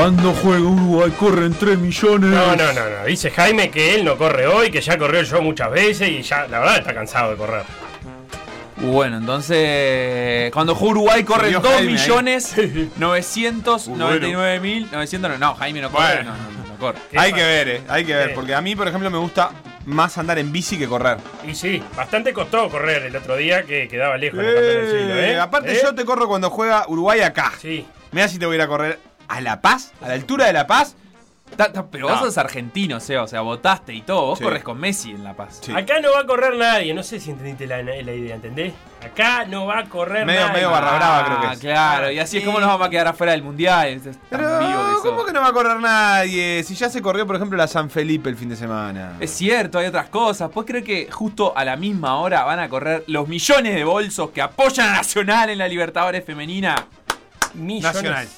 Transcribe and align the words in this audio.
Cuando 0.00 0.32
juega 0.32 0.60
Uruguay 0.60 1.10
corren 1.10 1.52
3 1.52 1.78
millones. 1.78 2.30
No, 2.30 2.56
no, 2.56 2.72
no, 2.72 2.90
no. 3.00 3.04
Dice 3.04 3.30
Jaime 3.30 3.70
que 3.70 3.94
él 3.94 4.04
no 4.04 4.16
corre 4.16 4.46
hoy, 4.46 4.70
que 4.70 4.80
ya 4.80 4.96
corrió 4.96 5.22
yo 5.22 5.42
muchas 5.42 5.70
veces 5.70 6.08
y 6.08 6.22
ya, 6.22 6.46
la 6.48 6.60
verdad, 6.60 6.78
está 6.78 6.94
cansado 6.94 7.32
de 7.32 7.36
correr. 7.36 7.62
Bueno, 8.76 9.18
entonces. 9.18 10.50
Cuando 10.52 10.74
juega 10.74 10.92
Uruguay 10.92 11.22
corren 11.24 11.52
Corrió 11.52 11.60
2 11.60 11.72
Jaime 11.72 11.88
ahí. 11.92 11.98
millones 11.98 12.54
999 12.96 14.60
mil 14.60 14.88
900. 14.90 15.38
No, 15.38 15.54
Jaime 15.54 15.82
no 15.82 15.90
corre. 15.90 16.14
Bueno. 16.14 16.30
No, 16.32 16.36
no, 16.38 16.62
no, 16.62 16.68
no 16.72 16.78
corre. 16.78 16.98
¿Qué 17.10 17.18
Hay 17.18 17.30
pasa? 17.32 17.42
que 17.42 17.46
ver, 17.48 17.68
eh. 17.68 17.80
Hay 17.88 18.04
que 18.06 18.14
ver. 18.14 18.34
Porque 18.34 18.54
a 18.54 18.60
mí, 18.62 18.74
por 18.74 18.88
ejemplo, 18.88 19.10
me 19.10 19.18
gusta 19.18 19.50
más 19.84 20.16
andar 20.16 20.38
en 20.38 20.50
bici 20.50 20.78
que 20.78 20.88
correr. 20.88 21.18
Y 21.46 21.54
sí, 21.54 21.82
bastante 21.94 22.32
costó 22.32 22.70
correr 22.70 23.02
el 23.02 23.16
otro 23.16 23.36
día 23.36 23.64
que 23.64 23.86
quedaba 23.86 24.16
lejos 24.16 24.38
en 24.40 24.46
el 24.46 24.90
siglo, 24.90 25.14
¿eh? 25.16 25.38
Aparte, 25.38 25.72
¿Eh? 25.72 25.80
yo 25.82 25.94
te 25.94 26.06
corro 26.06 26.26
cuando 26.26 26.48
juega 26.48 26.86
Uruguay 26.88 27.20
acá. 27.20 27.52
Sí. 27.60 27.86
Mira 28.12 28.28
si 28.28 28.38
te 28.38 28.46
voy 28.46 28.54
a 28.54 28.56
ir 28.56 28.62
a 28.62 28.66
correr 28.66 28.98
a 29.30 29.40
La 29.40 29.60
Paz, 29.60 29.92
a 30.02 30.08
la 30.08 30.14
altura 30.14 30.46
de 30.46 30.52
La 30.52 30.66
Paz. 30.66 30.96
Ta- 31.56 31.72
ta- 31.72 31.84
pero 31.90 32.06
No. 32.08 32.14
vos 32.14 32.22
sos 32.26 32.38
argentino, 32.38 32.98
o 32.98 33.00
sea, 33.00 33.40
votaste 33.40 33.92
y 33.92 34.02
todo. 34.02 34.26
Vos 34.26 34.38
Sí. 34.38 34.44
corres 34.44 34.62
con 34.62 34.78
Messi 34.78 35.10
en 35.10 35.24
La 35.24 35.34
Paz. 35.34 35.58
Sí. 35.60 35.72
Acá 35.74 35.98
no 36.00 36.12
va 36.12 36.20
a 36.20 36.24
correr 36.24 36.54
nadie, 36.56 36.94
no 36.94 37.02
sé 37.02 37.18
si 37.18 37.30
entendiste 37.32 37.66
la, 37.66 37.82
la 37.82 37.96
idea, 38.12 38.36
¿entendés? 38.36 38.72
Acá 39.04 39.46
no 39.46 39.66
va 39.66 39.80
a 39.80 39.84
correr 39.86 40.24
Medio- 40.26 40.42
nadie. 40.42 40.52
medio 40.52 40.70
barra 40.70 40.92
brava, 40.96 41.24
creo 41.24 41.40
que 41.40 41.46
Ah, 41.48 41.52
es. 41.54 41.58
claro, 41.58 42.10
y 42.12 42.20
así 42.20 42.38
es 42.38 42.44
como 42.44 42.60
nos 42.60 42.68
vamos 42.68 42.86
a 42.86 42.90
quedar 42.90 43.08
afuera 43.08 43.32
del 43.32 43.42
mundial. 43.42 43.88
Es 43.88 44.02
tan 44.04 44.14
Pero, 44.30 44.58
vivo 44.60 45.02
que 45.02 45.08
¿cómo 45.08 45.24
que 45.24 45.32
no 45.32 45.40
va 45.40 45.48
a 45.48 45.52
correr 45.52 45.80
nadie? 45.80 46.62
Si 46.62 46.76
ya 46.76 46.88
se 46.88 47.02
corrió, 47.02 47.26
por 47.26 47.34
ejemplo, 47.34 47.58
la 47.58 47.66
San 47.66 47.90
Felipe 47.90 48.28
el 48.30 48.36
fin 48.36 48.48
de 48.50 48.54
semana. 48.56 49.16
Es 49.18 49.32
cierto, 49.32 49.80
hay 49.80 49.86
otras 49.88 50.06
cosas. 50.06 50.50
¿Puedes 50.50 50.70
creer 50.70 50.84
que 50.84 51.10
justo 51.10 51.52
a 51.56 51.64
la 51.64 51.74
misma 51.74 52.14
hora 52.20 52.44
van 52.44 52.60
a 52.60 52.68
correr 52.68 53.02
los 53.08 53.26
millones 53.26 53.74
de 53.74 53.82
bolsos 53.82 54.30
que 54.30 54.40
apoyan 54.40 54.90
a 54.90 54.92
Nacional 54.98 55.50
en 55.50 55.58
la 55.58 55.66
Libertadores 55.66 56.24
Femenina? 56.24 56.76
Millones. 57.54 57.94
Nacional. 57.94 58.28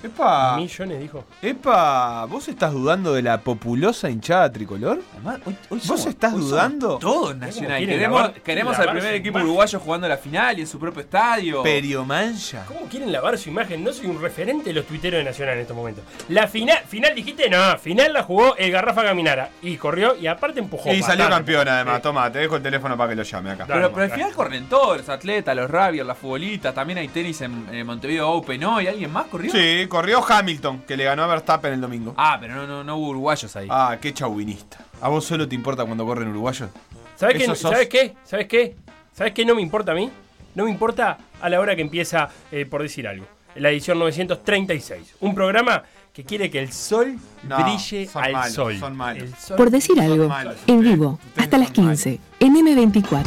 Epa, 0.00 0.56
Millones, 0.56 1.00
dijo. 1.00 1.24
epa, 1.42 2.24
¿vos 2.26 2.46
estás 2.46 2.72
dudando 2.72 3.12
de 3.14 3.22
la 3.22 3.40
populosa 3.40 4.08
hinchada 4.08 4.50
tricolor? 4.52 5.00
Además, 5.14 5.40
hoy- 5.44 5.56
hoy 5.70 5.78
¿Vos 5.78 5.82
somos- 5.86 6.06
estás 6.06 6.34
hoy 6.34 6.40
dudando? 6.40 6.98
Todos 6.98 7.36
Nacional. 7.36 7.80
Queremos, 7.84 8.22
lavar- 8.22 8.32
queremos 8.42 8.78
al 8.78 8.90
primer 8.92 9.14
equipo 9.14 9.30
imagen? 9.38 9.46
uruguayo 9.48 9.80
jugando 9.80 10.06
la 10.08 10.16
final 10.16 10.56
y 10.56 10.60
en 10.60 10.66
su 10.68 10.78
propio 10.78 11.00
estadio. 11.00 11.64
Periomancha. 11.64 12.64
¿Cómo 12.66 12.82
quieren 12.82 13.10
lavar 13.10 13.36
su 13.38 13.48
imagen? 13.48 13.82
No 13.82 13.92
soy 13.92 14.06
un 14.06 14.22
referente 14.22 14.66
de 14.70 14.74
los 14.74 14.84
tuiteros 14.86 15.18
de 15.18 15.24
Nacional 15.24 15.54
en 15.54 15.60
estos 15.62 15.76
momentos. 15.76 16.04
La 16.28 16.46
final, 16.46 16.78
final 16.86 17.12
dijiste, 17.16 17.50
no, 17.50 17.76
final 17.78 18.12
la 18.12 18.22
jugó 18.22 18.54
el 18.56 18.70
Garrafa 18.70 19.02
Caminara. 19.02 19.50
Y 19.62 19.76
corrió 19.78 20.14
y 20.16 20.28
aparte 20.28 20.60
empujó. 20.60 20.92
Y 20.92 21.02
salió 21.02 21.28
campeón 21.28 21.66
además. 21.66 21.96
Sí. 21.96 22.02
Toma, 22.02 22.30
te 22.30 22.38
dejo 22.38 22.54
el 22.54 22.62
teléfono 22.62 22.96
para 22.96 23.10
que 23.10 23.16
lo 23.16 23.24
llame 23.24 23.50
acá. 23.50 23.64
Pero, 23.66 23.90
pero 23.90 24.02
al 24.04 24.10
final 24.12 24.32
corren 24.32 24.68
todos, 24.68 24.98
los 24.98 25.08
atletas, 25.08 25.56
los 25.56 25.68
rabios, 25.68 26.06
las 26.06 26.16
futbolistas, 26.16 26.72
también 26.72 26.98
hay 27.00 27.08
tenis 27.08 27.40
en, 27.40 27.66
en 27.72 27.84
Montevideo 27.84 28.28
Open, 28.30 28.60
¿no? 28.60 28.80
¿Y 28.80 28.86
alguien 28.86 29.12
más 29.12 29.26
corrió? 29.26 29.50
Sí, 29.50 29.86
corrió 29.88 30.24
Hamilton, 30.26 30.82
que 30.86 30.96
le 30.96 31.04
ganó 31.04 31.22
a 31.24 31.26
Verstappen 31.26 31.72
el 31.72 31.80
domingo. 31.80 32.14
Ah, 32.16 32.36
pero 32.40 32.54
no, 32.54 32.66
no, 32.66 32.84
no 32.84 32.96
hubo 32.96 33.08
uruguayos 33.08 33.54
ahí. 33.56 33.68
Ah, 33.70 33.96
qué 34.00 34.12
chauvinista. 34.12 34.78
¿A 35.00 35.08
vos 35.08 35.24
solo 35.24 35.48
te 35.48 35.54
importa 35.54 35.84
cuando 35.84 36.04
corren 36.06 36.28
uruguayos? 36.28 36.70
¿Sabes 37.16 37.38
qué? 37.38 37.46
Sos. 37.46 37.58
¿Sabes 37.60 37.88
qué? 37.88 38.14
¿Sabes 38.24 38.46
qué? 38.46 38.76
¿Sabes 39.14 39.32
qué 39.32 39.44
no 39.44 39.54
me 39.54 39.62
importa 39.62 39.92
a 39.92 39.94
mí? 39.94 40.10
No 40.54 40.64
me 40.64 40.70
importa 40.70 41.18
a 41.40 41.48
la 41.48 41.60
hora 41.60 41.74
que 41.76 41.82
empieza, 41.82 42.28
eh, 42.52 42.66
por 42.66 42.82
decir 42.82 43.06
algo. 43.08 43.26
La 43.56 43.70
edición 43.70 43.98
936. 43.98 45.14
Un 45.20 45.34
programa 45.34 45.82
que 46.12 46.24
quiere 46.24 46.50
que 46.50 46.58
el 46.60 46.72
sol 46.72 47.16
No, 47.44 47.56
brille 47.62 48.06
son 48.06 48.24
al 48.24 48.32
malos, 48.32 48.52
sol. 48.54 48.78
son 48.78 48.96
malos. 48.96 49.22
El 49.22 49.34
sol 49.36 49.56
Por 49.56 49.70
decir 49.70 50.00
algo, 50.00 50.28
malos 50.28 50.56
en 50.66 50.80
vivo, 50.80 51.18
Ustedes 51.28 51.44
hasta 51.44 51.58
las 51.58 51.68
son 51.68 51.84
malos. 51.86 52.02
15, 52.02 52.20
en 52.40 52.54
M24. 52.56 53.24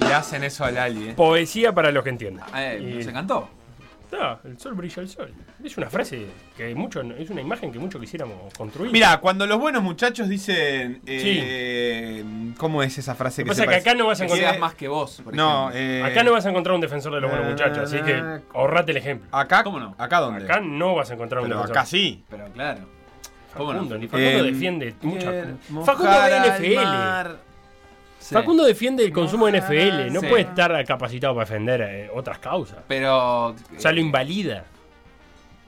Le 0.00 0.14
hacen 0.14 0.44
eso 0.44 0.64
al 0.64 0.76
Ali, 0.78 1.10
eh. 1.10 1.14
Poesía 1.14 1.72
para 1.74 1.90
los 1.92 2.02
que 2.02 2.10
entiendan. 2.10 2.46
Eh, 2.54 2.78
Y- 2.82 2.94
¿Nos 2.98 3.06
encantó? 3.06 3.48
El 4.44 4.58
sol 4.58 4.74
brilla 4.74 5.00
al 5.02 5.08
sol. 5.08 5.32
Es 5.64 5.76
una 5.78 5.88
frase 5.88 6.26
que 6.56 6.74
mucho, 6.74 7.00
es 7.00 7.30
una 7.30 7.40
imagen 7.40 7.72
que 7.72 7.78
mucho 7.78 7.98
quisiéramos 7.98 8.52
construir. 8.54 8.92
Mira, 8.92 9.18
cuando 9.20 9.46
los 9.46 9.58
buenos 9.58 9.82
muchachos 9.82 10.28
dicen. 10.28 11.00
eh, 11.06 12.24
¿Cómo 12.58 12.82
es 12.82 12.98
esa 12.98 13.14
frase 13.14 13.42
Lo 13.42 13.46
que 13.46 13.50
que 13.50 13.54
se 13.56 13.64
pasa 13.64 13.78
es 13.78 13.82
que 13.84 13.90
acá 13.90 13.98
no 13.98 14.06
vas 14.06 14.20
a 14.20 14.24
encontrar. 14.24 14.50
seas 14.50 14.60
más 14.60 14.74
que 14.74 14.88
vos, 14.88 15.20
por 15.24 15.34
No, 15.34 15.70
eh, 15.72 16.02
Acá 16.04 16.22
no 16.24 16.32
vas 16.32 16.44
a 16.44 16.50
encontrar 16.50 16.74
un 16.74 16.80
defensor 16.82 17.14
de 17.14 17.20
los 17.22 17.30
buenos 17.30 17.46
na, 17.46 17.52
muchachos, 17.52 17.78
así 17.92 18.02
que 18.04 18.20
na. 18.20 18.42
ahorrate 18.52 18.90
el 18.92 18.98
ejemplo. 18.98 19.28
Acá, 19.32 19.64
¿Cómo 19.64 19.80
no? 19.80 19.94
¿Acá 19.98 20.20
dónde? 20.20 20.44
Acá 20.44 20.60
no 20.60 20.94
vas 20.94 21.10
a 21.10 21.14
encontrar 21.14 21.40
un 21.42 21.48
Pero 21.48 21.56
defensor. 21.60 21.78
acá 21.78 21.86
sí. 21.86 22.22
Pero 22.28 22.44
claro. 22.52 22.80
¿Cómo 23.56 23.72
no? 23.72 23.78
Facundo, 23.80 23.98
ni 23.98 24.06
Facundo 24.08 24.28
Eh, 24.30 24.42
defiende 24.42 24.94
muchas 25.02 25.46
Facundo 25.86 26.10
de 26.22 26.40
NFL. 26.40 27.51
Sí. 28.22 28.34
Facundo 28.34 28.64
defiende 28.64 29.04
el 29.04 29.12
consumo 29.12 29.46
de 29.46 29.58
NFL. 29.60 30.12
No 30.12 30.20
Sí. 30.20 30.26
puede 30.28 30.42
estar 30.42 30.84
capacitado 30.84 31.34
para 31.34 31.44
defender 31.44 31.80
eh, 31.82 32.10
otras 32.14 32.38
causas. 32.38 32.78
Pero. 32.86 33.48
O 33.48 33.54
sea, 33.76 33.90
lo 33.92 34.00
invalida. 34.00 34.64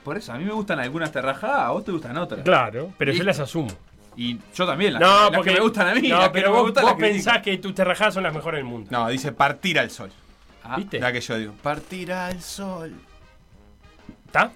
Por 0.04 0.16
eso, 0.18 0.32
a 0.32 0.38
mí 0.38 0.44
me 0.44 0.52
gustan 0.52 0.78
algunas 0.78 1.10
terrajadas, 1.10 1.60
a 1.62 1.70
vos 1.70 1.84
te 1.84 1.90
gustan 1.90 2.16
otras. 2.16 2.42
Claro, 2.42 2.92
pero 2.96 3.12
yo 3.12 3.24
las 3.24 3.40
asumo. 3.40 3.70
Y 4.16 4.38
yo 4.54 4.66
también, 4.66 4.92
las, 4.92 5.02
No, 5.02 5.08
las 5.24 5.30
porque 5.30 5.50
que 5.50 5.56
me 5.56 5.62
gustan 5.62 5.88
a 5.88 5.94
mí. 5.94 6.08
No, 6.08 6.30
pero 6.30 6.52
vos, 6.52 6.72
pensás 6.96 7.42
que 7.42 7.56
tus 7.58 7.74
terrajadas 7.74 8.14
son 8.14 8.22
las 8.22 8.32
mejores 8.32 8.58
del 8.58 8.66
mundo. 8.66 8.88
No, 8.92 9.08
dice 9.08 9.32
partir 9.32 9.78
al 9.78 9.90
sol. 9.90 10.10
Ah, 10.62 10.76
¿Viste? 10.76 11.00
La 11.00 11.12
que 11.12 11.20
yo 11.20 11.36
digo. 11.36 11.54
Partir 11.62 12.12
al 12.12 12.40
sol. 12.40 12.94
¿Está? 14.26 14.52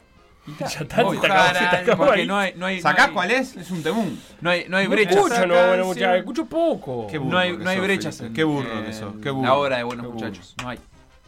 Ya 0.58 0.66
está, 0.66 0.78
se 0.78 0.86
te 0.88 1.76
acabó, 1.76 2.06
porque 2.06 2.20
ahí. 2.22 2.26
no 2.26 2.38
hay, 2.38 2.52
no 2.56 2.66
hay, 2.66 2.80
¿Sacás 2.80 2.98
no 2.98 3.04
hay- 3.08 3.14
cuál 3.14 3.30
es? 3.30 3.56
Es 3.56 3.70
un 3.70 3.82
temún. 3.82 4.20
No 4.40 4.50
hay, 4.50 4.66
no 4.68 4.76
hay 4.76 4.86
brechas. 4.86 5.16
escucho, 5.16 5.46
no, 5.46 5.54
bueno, 5.68 5.84
muchachos, 5.86 6.18
escucho 6.18 6.46
poco. 6.46 7.06
Qué 7.08 7.18
burro 7.18 7.30
No 7.32 7.38
hay, 7.38 7.56
no 7.56 7.70
hay 7.70 7.80
brechas 7.80 8.20
en, 8.20 8.32
Qué 8.32 8.44
burro 8.44 8.84
que 8.84 8.92
sos. 8.92 9.14
Qué 9.22 9.30
burro. 9.30 9.46
la 9.46 9.54
obra 9.54 9.76
de 9.78 9.82
buenos 9.84 10.12
muchachos. 10.12 10.54
No 10.62 10.68
hay. 10.70 10.78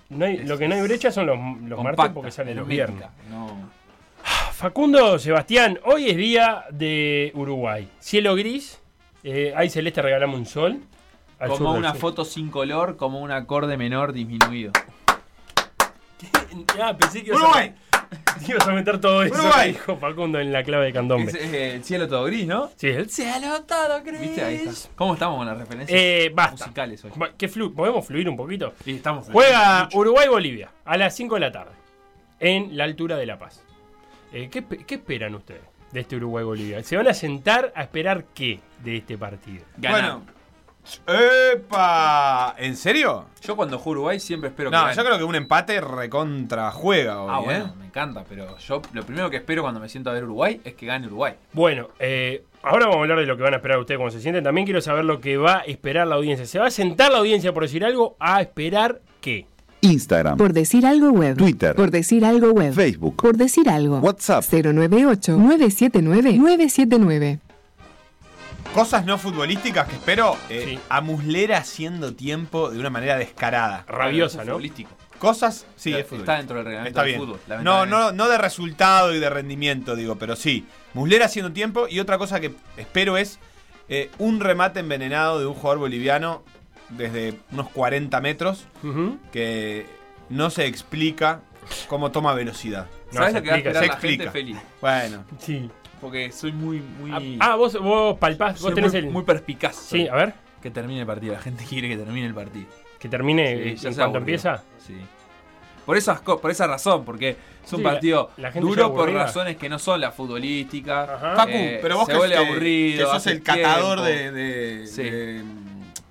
No 0.09 0.25
hay- 0.25 0.39
lo 0.39 0.59
que 0.59 0.67
no 0.69 0.75
hay 0.75 0.83
brecha 0.83 1.11
son 1.13 1.27
los, 1.27 1.39
los 1.63 1.83
martes 1.83 2.11
porque 2.13 2.31
salen 2.31 2.57
los 2.57 2.67
viernes. 2.67 3.05
No. 3.31 3.71
Facundo, 4.53 5.19
Sebastián, 5.19 5.79
hoy 5.85 6.11
es 6.11 6.17
día 6.17 6.65
de 6.71 7.33
Uruguay. 7.35 7.89
Cielo 7.99 8.35
gris, 8.35 8.81
eh, 9.23 9.55
ahí 9.57 9.71
celeste 9.71 10.03
regalamos 10.03 10.39
un 10.39 10.47
sol. 10.47 10.81
al 11.39 11.49
Como 11.49 11.73
una 11.73 11.95
foto 11.95 12.25
sin 12.27 12.51
color, 12.51 12.97
como 12.99 13.21
un 13.21 13.31
acorde 13.31 13.77
menor 13.77 14.13
disminuido. 14.13 14.73
Ah, 16.83 16.97
pensé 16.97 17.23
que 17.23 17.33
Uruguay. 17.33 17.73
A, 17.90 17.90
ibas 18.49 18.67
a 18.67 18.73
meter 18.73 19.01
todo 19.01 19.23
eso 19.23 19.35
Uruguay. 19.35 19.73
dijo 19.73 19.97
Facundo 19.97 20.39
en 20.41 20.53
la 20.53 20.63
clave 20.65 20.85
de 20.85 20.89
Es, 20.91 20.95
candombe. 20.95 21.33
eh, 21.33 21.75
el 21.77 21.85
cielo 21.85 22.09
todo 22.09 22.25
gris, 22.25 22.47
¿no? 22.47 22.71
Sí, 22.77 22.89
el 22.89 23.09
cielo 23.11 23.63
todo 23.63 24.03
gris. 24.03 24.21
¿Viste? 24.21 24.43
Ahí 24.45 24.57
está. 24.57 24.89
¿Cómo 24.97 25.15
estamos 25.15 25.39
con 25.39 25.47
las 25.47 25.59
referencias 25.59 25.99
Eh, 26.01 26.31
basta. 26.35 26.65
musicales 26.67 27.05
hoy? 27.05 27.11
Va- 27.21 27.31
¿qué 27.37 27.49
flu- 27.51 27.75
¿Podemos 27.75 28.07
fluir 28.07 28.29
un 28.29 28.37
poquito? 28.37 28.73
Y 28.85 28.97
estamos 28.97 29.29
Juega. 29.31 29.89
Uruguay-Bolivia 29.93 30.71
a 30.85 30.97
las 30.97 31.15
5 31.15 31.35
de 31.37 31.41
la 31.41 31.53
tarde 31.53 31.73
en 32.41 32.77
la 32.77 32.85
altura 32.85 33.17
de 33.17 33.27
La 33.27 33.39
Paz. 33.39 33.63
Eh, 34.33 34.49
¿qué, 34.51 34.67
espe- 34.67 34.85
qué 34.85 34.95
esperan 34.97 35.35
ustedes 35.35 35.63
de 35.93 36.01
este 36.01 36.17
Uruguay-Bolivia? 36.17 36.83
¿Se 36.83 36.97
van 36.97 37.09
a 37.09 37.15
sentar 37.15 37.73
a 37.75 37.83
esperar 37.83 38.25
qué 38.35 38.61
de 38.83 38.97
este 38.99 39.19
partido? 39.19 39.65
Ganar. 39.77 40.01
Bueno. 40.01 40.40
¡Epa! 41.07 42.55
¿En 42.59 42.77
serio? 42.77 43.27
Yo 43.43 43.57
cuando 43.57 43.79
juego 43.79 43.93
Uruguay 44.01 44.21
siempre 44.21 44.51
espero 44.51 44.71
que 44.71 44.77
No, 44.77 44.93
yo 44.93 45.05
creo 45.05 45.17
que 45.19 45.25
un 45.25 45.35
empate 45.35 45.81
recontra 45.81 46.71
juega 46.73 47.23
hoy, 47.23 47.31
Ah, 47.33 47.39
¿eh? 47.41 47.45
bueno, 47.45 47.75
me 47.79 47.87
encanta, 47.87 48.25
pero 48.29 48.57
yo 48.59 48.83
lo 48.93 49.03
primero 49.05 49.31
que 49.31 49.37
espero 49.39 49.63
cuando 49.63 49.81
me 49.81 49.89
siento 49.89 50.11
a 50.11 50.13
ver 50.15 50.25
Uruguay 50.25 50.61
es 50.65 50.75
que 50.75 50.87
gane 50.87 51.07
Uruguay. 51.07 51.35
Bueno, 51.53 51.89
eh, 51.99 52.45
ahora 52.63 52.87
vamos 52.87 52.99
a 52.99 53.01
hablar 53.03 53.19
de 53.19 53.27
lo 53.27 53.37
que 53.37 53.43
van 53.43 53.55
a 53.55 53.57
esperar 53.57 53.79
ustedes 53.79 53.99
cuando 53.99 54.13
se 54.17 54.23
sienten. 54.23 54.45
También 54.45 54.65
quiero 54.67 54.81
saber 54.81 55.05
lo 55.05 55.21
que 55.21 55.37
va 55.37 55.59
a 55.59 55.63
esperar 55.63 56.07
la 56.07 56.15
audiencia. 56.17 56.47
¿Se 56.47 56.59
va 56.59 56.67
a 56.67 56.71
sentar 56.71 57.11
la 57.13 57.19
audiencia 57.19 57.53
por 57.53 57.63
decir 57.65 57.85
algo 57.85 58.17
a 58.19 58.41
esperar 58.41 59.01
qué? 59.21 59.47
Instagram, 59.83 60.37
Por 60.37 60.53
decir 60.53 60.85
algo 60.85 61.09
web. 61.11 61.39
Twitter. 61.39 61.75
Por 61.75 61.91
decir 61.91 62.23
algo 62.27 62.51
web. 62.51 62.75
Facebook, 62.75 63.17
Por 63.17 63.39
decir 63.39 63.67
algo. 63.71 63.97
WhatsApp. 64.01 64.45
098-979-979. 64.45 67.39
Cosas 68.75 69.05
no 69.05 69.19
futbolísticas 69.19 69.89
que 69.89 69.97
espero 69.97 70.37
eh, 70.49 70.65
Sí. 70.69 70.81
a 70.89 71.01
Muslera 71.01 71.59
haciendo 71.59 72.15
tiempo 72.15 72.71
de 72.71 72.79
una 72.79 72.91
manera 72.91 73.17
descarada. 73.17 73.85
Rabiosa, 73.89 74.39
¿no? 74.39 74.53
futbolístico. 74.53 74.91
Cosas, 75.19 75.67
sí, 75.77 75.91
Está- 75.91 76.01
es 76.01 76.07
fútbol. 76.07 76.21
está 76.21 76.37
dentro 76.37 76.57
del 76.57 76.65
reglamento 76.67 76.89
Está 76.91 77.03
del 77.03 77.11
bien. 77.17 77.21
fútbol, 77.21 77.65
No, 77.65 77.85
no, 77.85 78.13
no 78.13 78.29
de 78.29 78.39
resultado 78.39 79.15
y 79.15 79.19
de 79.19 79.29
rendimiento, 79.29 79.97
digo, 79.97 80.17
pero 80.17 80.37
sí. 80.37 80.67
Muslera 80.95 81.27
haciendo 81.27 81.53
tiempo 81.53 81.89
y 81.89 82.01
otra 82.01 82.17
cosa 82.17 82.41
que 82.41 82.55
espero 82.77 83.17
es 83.17 83.39
eh, 83.89 84.09
un 84.19 84.39
remate 84.41 84.81
envenenado 84.81 85.41
de 85.41 85.47
un 85.47 85.55
jugador 85.55 85.79
boliviano 85.81 86.43
desde 86.91 87.35
unos 87.51 87.69
40 87.71 88.21
metros 88.21 88.67
que 89.33 89.85
no 90.29 90.49
se 90.51 90.67
explica 90.67 91.41
cómo 91.89 92.13
toma 92.13 92.33
velocidad. 92.35 92.87
No, 93.13 93.19
¿Sabes 93.19 93.35
lo 93.35 93.43
que 93.43 93.49
va 93.49 93.55
a 93.57 93.59
esperar 93.59 93.83
se 93.83 93.87
la 93.89 93.93
explica. 93.95 94.23
gente 94.25 94.31
feliz? 94.39 94.57
Bueno, 94.81 95.25
Sí. 95.41 95.69
Porque 96.01 96.33
soy 96.33 96.53
muy, 96.53 96.81
muy, 96.81 97.37
Ah, 97.41 97.57
vos, 97.57 97.79
vos 97.79 98.19
palpás, 98.19 98.53
vos 98.55 98.61
soy 98.63 98.75
tenés 98.75 98.93
muy, 98.93 98.99
el. 99.01 99.11
muy 99.11 99.23
perspicaz. 99.23 99.77
Sí, 99.77 100.09
a 100.09 100.15
ver, 100.15 100.35
Que 100.63 100.71
termine 100.71 101.01
el 101.01 101.07
partido. 101.07 101.33
La 101.35 101.41
gente 101.41 101.65
quiere 101.65 101.89
que 101.89 101.97
termine 101.97 102.27
el 102.27 102.35
partido. 102.35 102.67
que 102.99 103.09
termine 103.09 103.77
Sí, 103.79 103.87
aburrió. 104.01 104.19
empieza. 104.19 104.63
Sí. 104.79 104.95
Por, 105.87 105.97
esas, 105.97 106.21
por 106.21 106.51
esa 106.51 106.67
razón, 106.67 107.05
porque 107.07 107.31
es 107.65 107.73
un 107.73 107.79
Sí, 107.79 107.83
partido 107.85 108.31
la 108.37 108.51
duro 108.53 108.95
por 108.95 109.11
razones 109.11 109.57
que 109.57 109.69
no 109.71 109.79
son 109.79 110.01
la 110.03 110.13
futbolística. 110.13 111.07
Facu, 111.37 111.51
Eh, 111.53 111.79
pero 111.81 111.97
vos 111.97 112.07
se 112.07 112.13
que, 112.29 112.37
aburrido. 112.37 112.99
que 113.07 113.13
sos 113.13 113.27
el 113.27 113.43
catador 113.43 114.03
de, 114.03 114.31
de- 114.33 114.87
Sí. 114.87 115.03
de- 115.03 115.43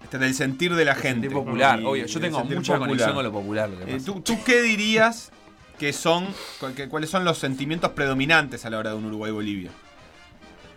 este, 0.03 0.17
del 0.17 0.33
sentir 0.33 0.73
de 0.73 0.83
la 0.85 0.93
El 0.93 0.97
gente. 0.97 1.27
sentir 1.27 1.31
popular, 1.33 1.79
Y 1.79 1.85
obvio. 1.85 2.05
Yo 2.07 2.19
tengo 2.19 2.39
mucha 2.43 2.55
popular. 2.73 2.79
conexión 2.79 3.13
con 3.13 3.23
lo 3.23 3.31
popular. 3.31 3.69
lo 3.69 3.77
que 3.77 3.83
Eh, 3.83 3.93
pasa. 3.93 4.05
¿tú, 4.07 4.21
tú 4.21 4.37
qué 4.43 4.61
dirías 4.63 5.31
qué 5.79 5.93
son, 5.93 6.27
que- 6.75 6.87
cuáles 6.89 7.09
son 7.09 7.25
los 7.25 7.37
sentimientos 7.39 7.91
predominantes 7.91 8.65
a 8.65 8.69
la 8.69 8.77
hora 8.77 8.91
de 8.91 8.97
un 8.97 9.05
Uruguay-Bolivia. 9.05 9.71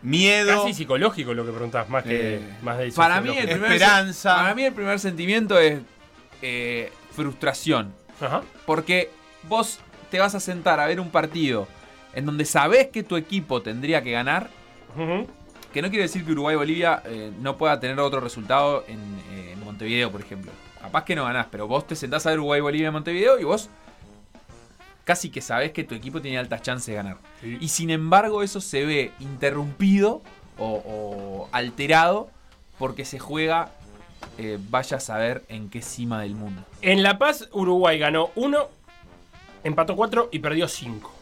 Miedo, 0.02 0.62
Casi 0.62 0.74
psicológico 0.74 1.32
lo 1.34 1.44
que 1.44 1.52
preguntás, 1.52 1.88
más 1.88 2.02
que 2.02 2.36
Eh, 2.36 2.40
más 2.62 2.78
de 2.78 2.90
Para 2.92 3.20
mí, 3.20 3.36
el 3.36 3.48
primer, 3.48 3.72
Esperanza. 3.72 4.34
para 4.36 4.54
mí 4.54 4.64
el 4.64 4.72
primer 4.72 4.98
sentimiento 4.98 5.58
es 5.58 5.80
eh, 6.42 6.90
frustración. 7.12 7.92
Ajá. 8.20 8.42
Porque 8.66 9.10
vos 9.48 9.78
te 10.10 10.18
vas 10.18 10.34
a 10.34 10.40
sentar 10.40 10.80
a 10.80 10.86
ver 10.86 10.98
un 10.98 11.10
partido 11.10 11.68
en 12.14 12.26
donde 12.26 12.44
sabés 12.44 12.88
que 12.88 13.02
tu 13.04 13.16
equipo 13.16 13.62
tendría 13.62 14.02
que 14.02 14.10
ganar. 14.10 14.50
Ujú. 14.96 15.26
Que 15.72 15.80
no 15.82 15.88
quiere 15.88 16.02
decir 16.02 16.24
que 16.24 16.32
Uruguay-Bolivia 16.32 17.02
eh, 17.06 17.30
no 17.40 17.56
pueda 17.56 17.78
tener 17.78 17.98
otro 18.00 18.20
resultado 18.20 18.84
en, 18.88 18.98
eh, 19.30 19.52
en 19.52 19.64
Montevideo, 19.64 20.10
por 20.10 20.20
ejemplo. 20.20 20.50
Capaz 20.80 21.04
que 21.04 21.14
no 21.14 21.24
ganás, 21.24 21.46
pero 21.50 21.68
vos 21.68 21.86
te 21.86 21.94
sentás 21.94 22.26
a 22.26 22.30
ver 22.30 22.40
Uruguay-Bolivia 22.40 22.88
en 22.88 22.92
Montevideo 22.92 23.38
y 23.38 23.44
vos 23.44 23.70
casi 25.12 25.28
que 25.28 25.42
sabés 25.42 25.72
que 25.72 25.84
tu 25.84 25.94
equipo 25.94 26.22
tiene 26.22 26.38
altas 26.38 26.62
chances 26.62 26.86
de 26.86 26.94
ganar. 26.94 27.18
Sí. 27.42 27.58
Y 27.60 27.68
sin 27.68 27.90
embargo 27.90 28.42
eso 28.42 28.62
se 28.62 28.86
ve 28.86 29.12
interrumpido 29.20 30.22
o, 30.58 30.82
o 30.86 31.48
alterado 31.52 32.30
porque 32.78 33.04
se 33.04 33.18
juega, 33.18 33.72
eh, 34.38 34.58
vaya 34.70 34.96
a 34.96 35.00
saber 35.00 35.42
en 35.50 35.68
qué 35.68 35.82
cima 35.82 36.22
del 36.22 36.34
mundo. 36.34 36.62
En 36.80 37.02
La 37.02 37.18
Paz, 37.18 37.46
Uruguay 37.52 37.98
ganó 37.98 38.30
1, 38.36 38.68
empató 39.64 39.96
4 39.96 40.30
y 40.32 40.38
perdió 40.38 40.66
5. 40.66 41.12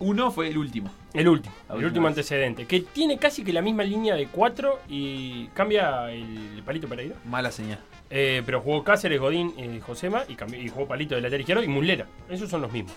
Uno 0.00 0.32
fue 0.32 0.48
el 0.48 0.58
último. 0.58 0.90
El 1.14 1.28
último, 1.28 1.54
La 1.68 1.76
el 1.76 1.84
último 1.84 2.06
vez. 2.06 2.10
antecedente. 2.16 2.66
Que 2.66 2.80
tiene 2.80 3.18
casi 3.18 3.44
que 3.44 3.52
la 3.52 3.62
misma 3.62 3.84
línea 3.84 4.16
de 4.16 4.26
4 4.26 4.80
y 4.88 5.46
cambia 5.54 6.10
el 6.10 6.60
palito 6.66 6.88
Pereira. 6.88 7.14
Mala 7.24 7.52
señal. 7.52 7.78
Eh, 8.10 8.42
pero 8.46 8.60
jugó 8.62 8.82
Cáceres, 8.84 9.20
Godín, 9.20 9.52
eh, 9.58 9.80
Josema 9.86 10.22
y, 10.28 10.32
y 10.56 10.68
jugó 10.70 10.86
palito 10.88 11.14
de 11.14 11.20
lateral 11.20 11.40
izquierdo 11.40 11.62
y 11.62 11.68
Mulera. 11.68 12.06
Esos 12.28 12.48
son 12.48 12.62
los 12.62 12.72
mismos. 12.72 12.92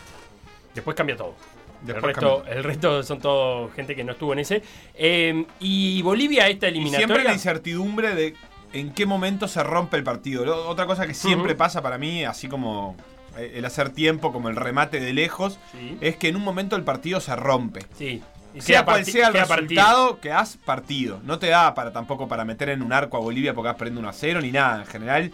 Después 0.73 0.95
cambia 0.95 1.15
todo. 1.17 1.35
Después 1.81 2.03
el, 2.15 2.21
resto, 2.21 2.43
el 2.47 2.63
resto 2.63 3.03
son 3.03 3.19
todo 3.19 3.69
gente 3.71 3.95
que 3.95 4.03
no 4.03 4.11
estuvo 4.11 4.33
en 4.33 4.39
ese. 4.39 4.61
Eh, 4.93 5.45
y 5.59 6.01
Bolivia, 6.03 6.47
esta 6.47 6.67
y 6.69 6.73
siempre 6.73 6.91
la 6.91 6.97
eliminatoria. 6.99 7.33
incertidumbre 7.33 8.13
de 8.15 8.35
en 8.73 8.93
qué 8.93 9.05
momento 9.05 9.47
se 9.47 9.63
rompe 9.63 9.97
el 9.97 10.03
partido. 10.03 10.45
Lo- 10.45 10.67
Otra 10.69 10.85
cosa 10.85 11.07
que 11.07 11.13
siempre 11.13 11.55
pasa 11.55 11.81
para 11.81 11.97
mí, 11.97 12.23
así 12.23 12.47
como 12.47 12.95
eh, 13.37 13.53
el 13.55 13.65
hacer 13.65 13.89
tiempo, 13.89 14.31
como 14.31 14.49
el 14.49 14.55
remate 14.55 14.99
de 14.99 15.11
lejos, 15.13 15.59
Sí, 15.71 15.97
es 16.01 16.15
que 16.17 16.27
en 16.27 16.35
un 16.35 16.43
momento 16.43 16.75
el 16.75 16.83
partido 16.83 17.19
se 17.19 17.35
rompe. 17.35 17.81
sí. 17.97 18.21
Y 18.53 18.59
Sea 18.59 18.83
cual 18.83 19.05
sea 19.05 19.27
el 19.29 19.33
partido. 19.33 19.55
resultado, 19.55 20.19
que 20.19 20.29
has 20.33 20.57
partido. 20.57 21.21
No 21.23 21.39
te 21.39 21.47
da 21.47 21.73
para 21.73 21.93
tampoco 21.93 22.27
para 22.27 22.43
meter 22.43 22.67
en 22.67 22.81
un 22.83 22.91
arco 22.91 23.15
a 23.15 23.21
Bolivia 23.21 23.53
porque 23.53 23.67
vas 23.69 23.77
perdiendo 23.77 24.01
1 24.01 24.09
a 24.09 24.13
0 24.13 24.41
ni 24.41 24.51
nada. 24.51 24.81
En 24.81 24.87
general, 24.87 25.31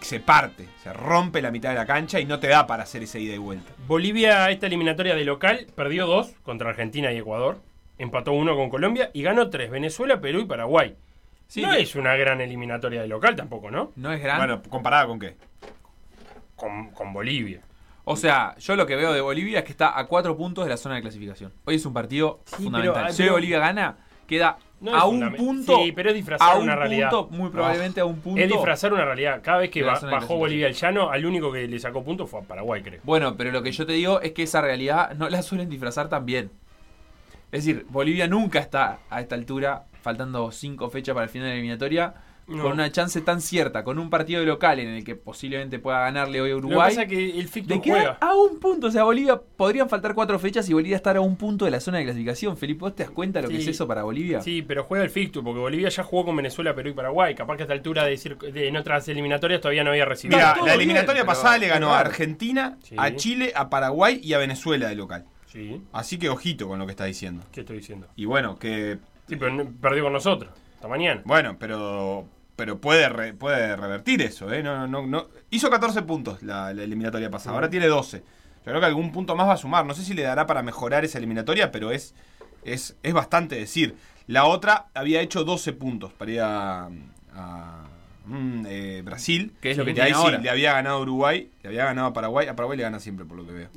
se 0.00 0.20
parte, 0.20 0.68
se 0.82 0.92
rompe 0.92 1.40
la 1.42 1.50
mitad 1.50 1.70
de 1.70 1.76
la 1.76 1.86
cancha 1.86 2.20
y 2.20 2.24
no 2.24 2.38
te 2.38 2.48
da 2.48 2.66
para 2.66 2.82
hacer 2.84 3.02
esa 3.02 3.18
ida 3.18 3.34
y 3.34 3.38
vuelta. 3.38 3.72
Bolivia, 3.86 4.50
esta 4.50 4.66
eliminatoria 4.66 5.14
de 5.14 5.24
local, 5.24 5.66
perdió 5.74 6.06
2 6.06 6.32
contra 6.42 6.70
Argentina 6.70 7.12
y 7.12 7.18
Ecuador. 7.18 7.60
Empató 7.98 8.32
1 8.32 8.56
con 8.56 8.70
Colombia 8.70 9.10
y 9.12 9.22
ganó 9.22 9.50
3. 9.50 9.70
Venezuela, 9.70 10.20
Perú 10.20 10.40
y 10.40 10.44
Paraguay. 10.46 10.96
Sí, 11.48 11.62
no 11.62 11.72
que- 11.72 11.80
es 11.80 11.94
una 11.96 12.14
gran 12.16 12.40
eliminatoria 12.40 13.02
de 13.02 13.08
local 13.08 13.36
tampoco, 13.36 13.70
¿no? 13.70 13.92
No 13.96 14.12
es 14.12 14.22
grande. 14.22 14.46
Bueno, 14.46 14.62
comparada 14.70 15.06
con 15.06 15.18
qué. 15.18 15.36
Con, 16.56 16.90
con 16.90 17.12
Bolivia. 17.12 17.62
O 18.04 18.16
sea, 18.16 18.56
yo 18.58 18.76
lo 18.76 18.86
que 18.86 18.96
veo 18.96 19.12
de 19.12 19.20
Bolivia 19.20 19.60
es 19.60 19.64
que 19.64 19.72
está 19.72 19.98
a 19.98 20.06
cuatro 20.06 20.36
puntos 20.36 20.64
de 20.64 20.70
la 20.70 20.76
zona 20.76 20.96
de 20.96 21.02
clasificación. 21.02 21.52
Hoy 21.64 21.76
es 21.76 21.86
un 21.86 21.92
partido 21.92 22.40
Sí, 22.44 22.64
fundamental. 22.64 22.94
pero- 22.94 23.06
ah, 23.06 23.12
si 23.12 23.22
pero- 23.22 23.32
Bolivia 23.34 23.58
gana, 23.58 23.96
queda 24.26 24.58
No 24.80 24.94
a 24.94 25.06
un 25.06 25.32
punto. 25.34 25.78
Sí, 25.82 25.92
pero 25.92 26.10
es 26.10 26.14
disfrazar 26.14 26.56
a 26.56 26.58
un 26.58 26.64
una 26.64 26.76
realidad. 26.76 27.10
punto, 27.10 27.36
muy 27.36 27.50
probablemente 27.50 28.00
a 28.00 28.06
un 28.06 28.20
punto. 28.20 28.40
Es 28.40 28.48
disfrazar 28.48 28.92
una 28.92 29.04
realidad. 29.04 29.40
Cada 29.42 29.58
vez 29.58 29.70
que 29.70 29.82
bajó. 29.82 30.36
Bolivia 30.36 30.66
al 30.68 30.74
llano, 30.74 31.10
al 31.10 31.24
único 31.26 31.52
que 31.52 31.68
le 31.68 31.78
sacó 31.78 32.02
puntos 32.02 32.30
fue 32.30 32.40
a 32.40 32.42
Paraguay, 32.42 32.82
creo. 32.82 33.00
Bueno, 33.04 33.36
pero 33.36 33.50
lo 33.50 33.62
que 33.62 33.72
yo 33.72 33.84
te 33.84 33.92
digo 33.92 34.20
es 34.20 34.32
que 34.32 34.44
esa 34.44 34.60
realidad 34.60 35.14
no 35.14 35.28
la 35.28 35.42
suelen 35.42 35.68
disfrazar 35.68 36.08
tan 36.08 36.24
bien. 36.24 36.50
Es 37.52 37.64
decir, 37.64 37.84
Bolivia 37.90 38.26
nunca 38.28 38.58
está 38.60 39.00
a 39.10 39.20
esta 39.20 39.34
altura, 39.34 39.84
faltando 40.02 40.50
cinco 40.52 40.88
fechas 40.88 41.14
para 41.14 41.24
el 41.24 41.30
final 41.30 41.46
de 41.46 41.50
la 41.50 41.54
eliminatoria, 41.56 42.14
No. 42.50 42.62
con 42.64 42.72
una 42.72 42.90
chance 42.92 43.20
tan 43.20 43.40
cierta, 43.40 43.84
con 43.84 43.98
un 43.98 44.10
partido 44.10 44.40
de 44.40 44.46
local 44.46 44.78
en 44.80 44.88
el 44.88 45.04
que 45.04 45.14
posiblemente 45.16 45.78
pueda 45.78 46.00
ganarle 46.00 46.40
hoy 46.40 46.50
a 46.50 46.54
Lo 46.54 46.60
que 46.60 46.66
Uruguay. 46.66 46.88
pasa 46.90 47.02
es 47.02 47.08
que 47.08 47.38
el 47.38 47.66
De 47.66 47.78
juega. 47.78 48.18
a 48.20 48.34
un 48.34 48.58
punto, 48.60 48.88
o 48.88 48.90
sea, 48.90 49.04
Bolivia 49.04 49.40
podrían 49.56 49.88
faltar 49.88 50.14
cuatro 50.14 50.38
fechas 50.38 50.68
y 50.68 50.72
Bolivia 50.72 50.96
estar 50.96 51.16
a 51.16 51.20
un 51.20 51.36
punto 51.36 51.64
de 51.64 51.70
la 51.70 51.80
zona 51.80 51.98
de 51.98 52.04
clasificación. 52.04 52.56
Felipe, 52.56 52.80
¿vos 52.80 52.94
te 52.96 53.04
das 53.04 53.12
cuenta 53.12 53.40
lo 53.40 53.48
que 53.48 53.56
es 53.58 53.66
eso 53.68 53.86
para 53.86 54.02
Bolivia? 54.02 54.40
Sí, 54.42 54.62
pero 54.62 54.84
juega 54.84 55.04
el 55.04 55.10
Ficto, 55.10 55.42
porque 55.44 55.60
Bolivia 55.60 55.88
ya 55.88 56.02
jugó 56.02 56.24
con 56.26 56.36
Venezuela, 56.36 56.74
Perú 56.74 56.90
y 56.90 56.94
Paraguay. 56.94 57.34
Capaz 57.34 57.56
que 57.56 57.62
a 57.62 57.64
esta 57.64 57.74
altura 57.74 58.04
de, 58.04 58.10
decir, 58.10 58.36
de 58.36 58.68
en 58.68 58.76
otras 58.76 59.06
eliminatorias 59.08 59.60
todavía 59.60 59.84
no 59.84 59.90
había 59.90 60.04
recibido. 60.04 60.38
Mira, 60.38 60.56
la 60.56 60.62
bien, 60.62 60.74
eliminatoria 60.74 61.22
pero 61.22 61.26
pasada 61.26 61.58
le 61.58 61.68
ganó 61.68 61.94
a. 61.94 62.00
Argentina, 62.00 62.76
Sí. 62.82 62.96
a 62.98 63.14
Chile, 63.14 63.52
a 63.54 63.70
Paraguay 63.70 64.20
y 64.22 64.32
a 64.32 64.38
Venezuela 64.38 64.88
de 64.88 64.96
local. 64.96 65.24
Sí, 65.46 65.80
Así 65.92 66.18
que 66.18 66.28
ojito 66.28 66.68
con 66.68 66.78
lo 66.78 66.86
que 66.86 66.92
está 66.92 67.04
diciendo. 67.06 67.42
¿qué 67.52 67.60
estoy 67.60 67.78
diciendo? 67.78 68.06
Y 68.16 68.24
bueno, 68.24 68.58
que. 68.58 68.98
Sí, 69.28 69.36
pero 69.36 69.52
no- 69.52 69.64
perdió 69.80 70.04
con 70.04 70.12
nosotros. 70.12 70.50
Hasta 70.76 70.88
mañana. 70.88 71.22
Bueno, 71.24 71.56
pero. 71.58 72.26
Pero 72.60 72.78
puede, 72.78 73.08
re- 73.08 73.32
puede 73.32 73.74
revertir 73.74 74.20
eso, 74.20 74.52
¿eh? 74.52 74.62
No, 74.62 74.86
no, 74.86 75.06
no. 75.06 75.28
Hizo 75.48 75.70
14 75.70 76.02
puntos 76.02 76.42
la, 76.42 76.74
la 76.74 76.82
eliminatoria 76.82 77.30
pasada, 77.30 77.54
ahora 77.54 77.70
tiene 77.70 77.86
12. 77.86 78.18
Yo 78.18 78.24
creo 78.64 78.80
que 78.80 78.84
algún 78.86 79.12
punto 79.12 79.34
más 79.34 79.48
va 79.48 79.54
a 79.54 79.56
sumar. 79.56 79.86
No 79.86 79.94
sé 79.94 80.04
si 80.04 80.12
le 80.12 80.20
dará 80.22 80.44
para 80.46 80.62
mejorar 80.62 81.02
esa 81.06 81.16
eliminatoria, 81.16 81.72
pero 81.72 81.90
es, 81.90 82.14
es, 82.62 82.96
es 83.02 83.14
bastante 83.14 83.56
decir. 83.56 83.96
La 84.26 84.44
otra 84.44 84.88
había 84.92 85.22
hecho 85.22 85.42
12 85.44 85.72
puntos 85.72 86.12
para 86.12 86.30
ir 86.30 86.40
a, 86.42 86.90
a, 87.34 87.84
mm, 88.26 88.66
eh, 88.68 89.02
Brasil. 89.06 89.54
Que 89.62 89.70
es 89.70 89.78
lo 89.78 89.86
que 89.86 89.92
y 89.92 89.94
tiene 89.94 90.08
ahí 90.10 90.12
ahora. 90.14 90.36
sí, 90.36 90.42
le 90.44 90.50
había 90.50 90.74
ganado 90.74 90.98
a 90.98 91.00
Uruguay, 91.00 91.50
le 91.62 91.68
había 91.70 91.86
ganado 91.86 92.08
a 92.08 92.12
Paraguay. 92.12 92.46
A 92.48 92.54
Paraguay 92.54 92.76
le 92.76 92.82
gana 92.84 93.00
siempre, 93.00 93.24
por 93.24 93.38
lo 93.38 93.46
que 93.46 93.52
veo. 93.52 93.68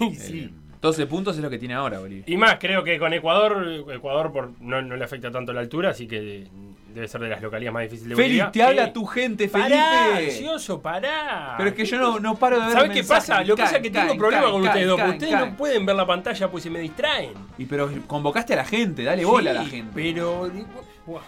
sí. 0.18 0.40
Eh, 0.40 0.50
12 0.82 1.06
puntos 1.06 1.36
es 1.36 1.42
lo 1.42 1.48
que 1.48 1.58
tiene 1.58 1.74
ahora 1.74 2.00
Bolivia. 2.00 2.24
Y 2.26 2.36
más, 2.36 2.56
creo 2.58 2.82
que 2.82 2.98
con 2.98 3.12
Ecuador, 3.12 3.84
Ecuador 3.88 4.32
por, 4.32 4.60
no, 4.60 4.82
no 4.82 4.96
le 4.96 5.04
afecta 5.04 5.30
tanto 5.30 5.52
la 5.52 5.60
altura, 5.60 5.90
así 5.90 6.08
que 6.08 6.48
debe 6.92 7.06
ser 7.06 7.20
de 7.20 7.28
las 7.28 7.40
localías 7.40 7.72
más 7.72 7.84
difíciles 7.84 8.08
de 8.10 8.14
Bolivia. 8.16 8.50
te 8.50 8.64
habla 8.64 8.92
tu 8.92 9.06
gente, 9.06 9.48
Felipe. 9.48 9.70
Pará, 9.70 10.16
ansioso, 10.16 10.82
pará. 10.82 11.54
Pero 11.56 11.70
es 11.70 11.76
que 11.76 11.84
yo 11.84 11.98
no, 11.98 12.18
no 12.18 12.34
paro 12.34 12.58
de 12.58 12.66
ver 12.66 12.72
¿Sabes 12.72 12.90
qué 12.90 13.04
pasa? 13.04 13.44
Lo 13.44 13.54
que 13.54 13.62
pasa 13.62 13.76
es 13.76 13.82
que 13.82 13.90
tengo 13.90 14.16
problemas 14.16 14.50
con 14.50 14.62
ustedes 14.62 14.86
dos, 14.88 15.00
porque 15.00 15.12
ustedes 15.12 15.38
no 15.38 15.56
pueden 15.56 15.86
ver 15.86 15.94
la 15.94 16.06
pantalla 16.06 16.50
pues 16.50 16.64
se 16.64 16.70
me 16.70 16.80
distraen. 16.80 17.32
Y 17.56 17.66
pero 17.66 17.88
convocaste 18.08 18.54
a 18.54 18.56
la 18.56 18.64
gente, 18.64 19.04
dale 19.04 19.24
bola 19.24 19.52
a 19.52 19.54
la 19.54 19.64
gente. 19.64 19.92
Pero. 19.94 20.50
buah, 21.06 21.22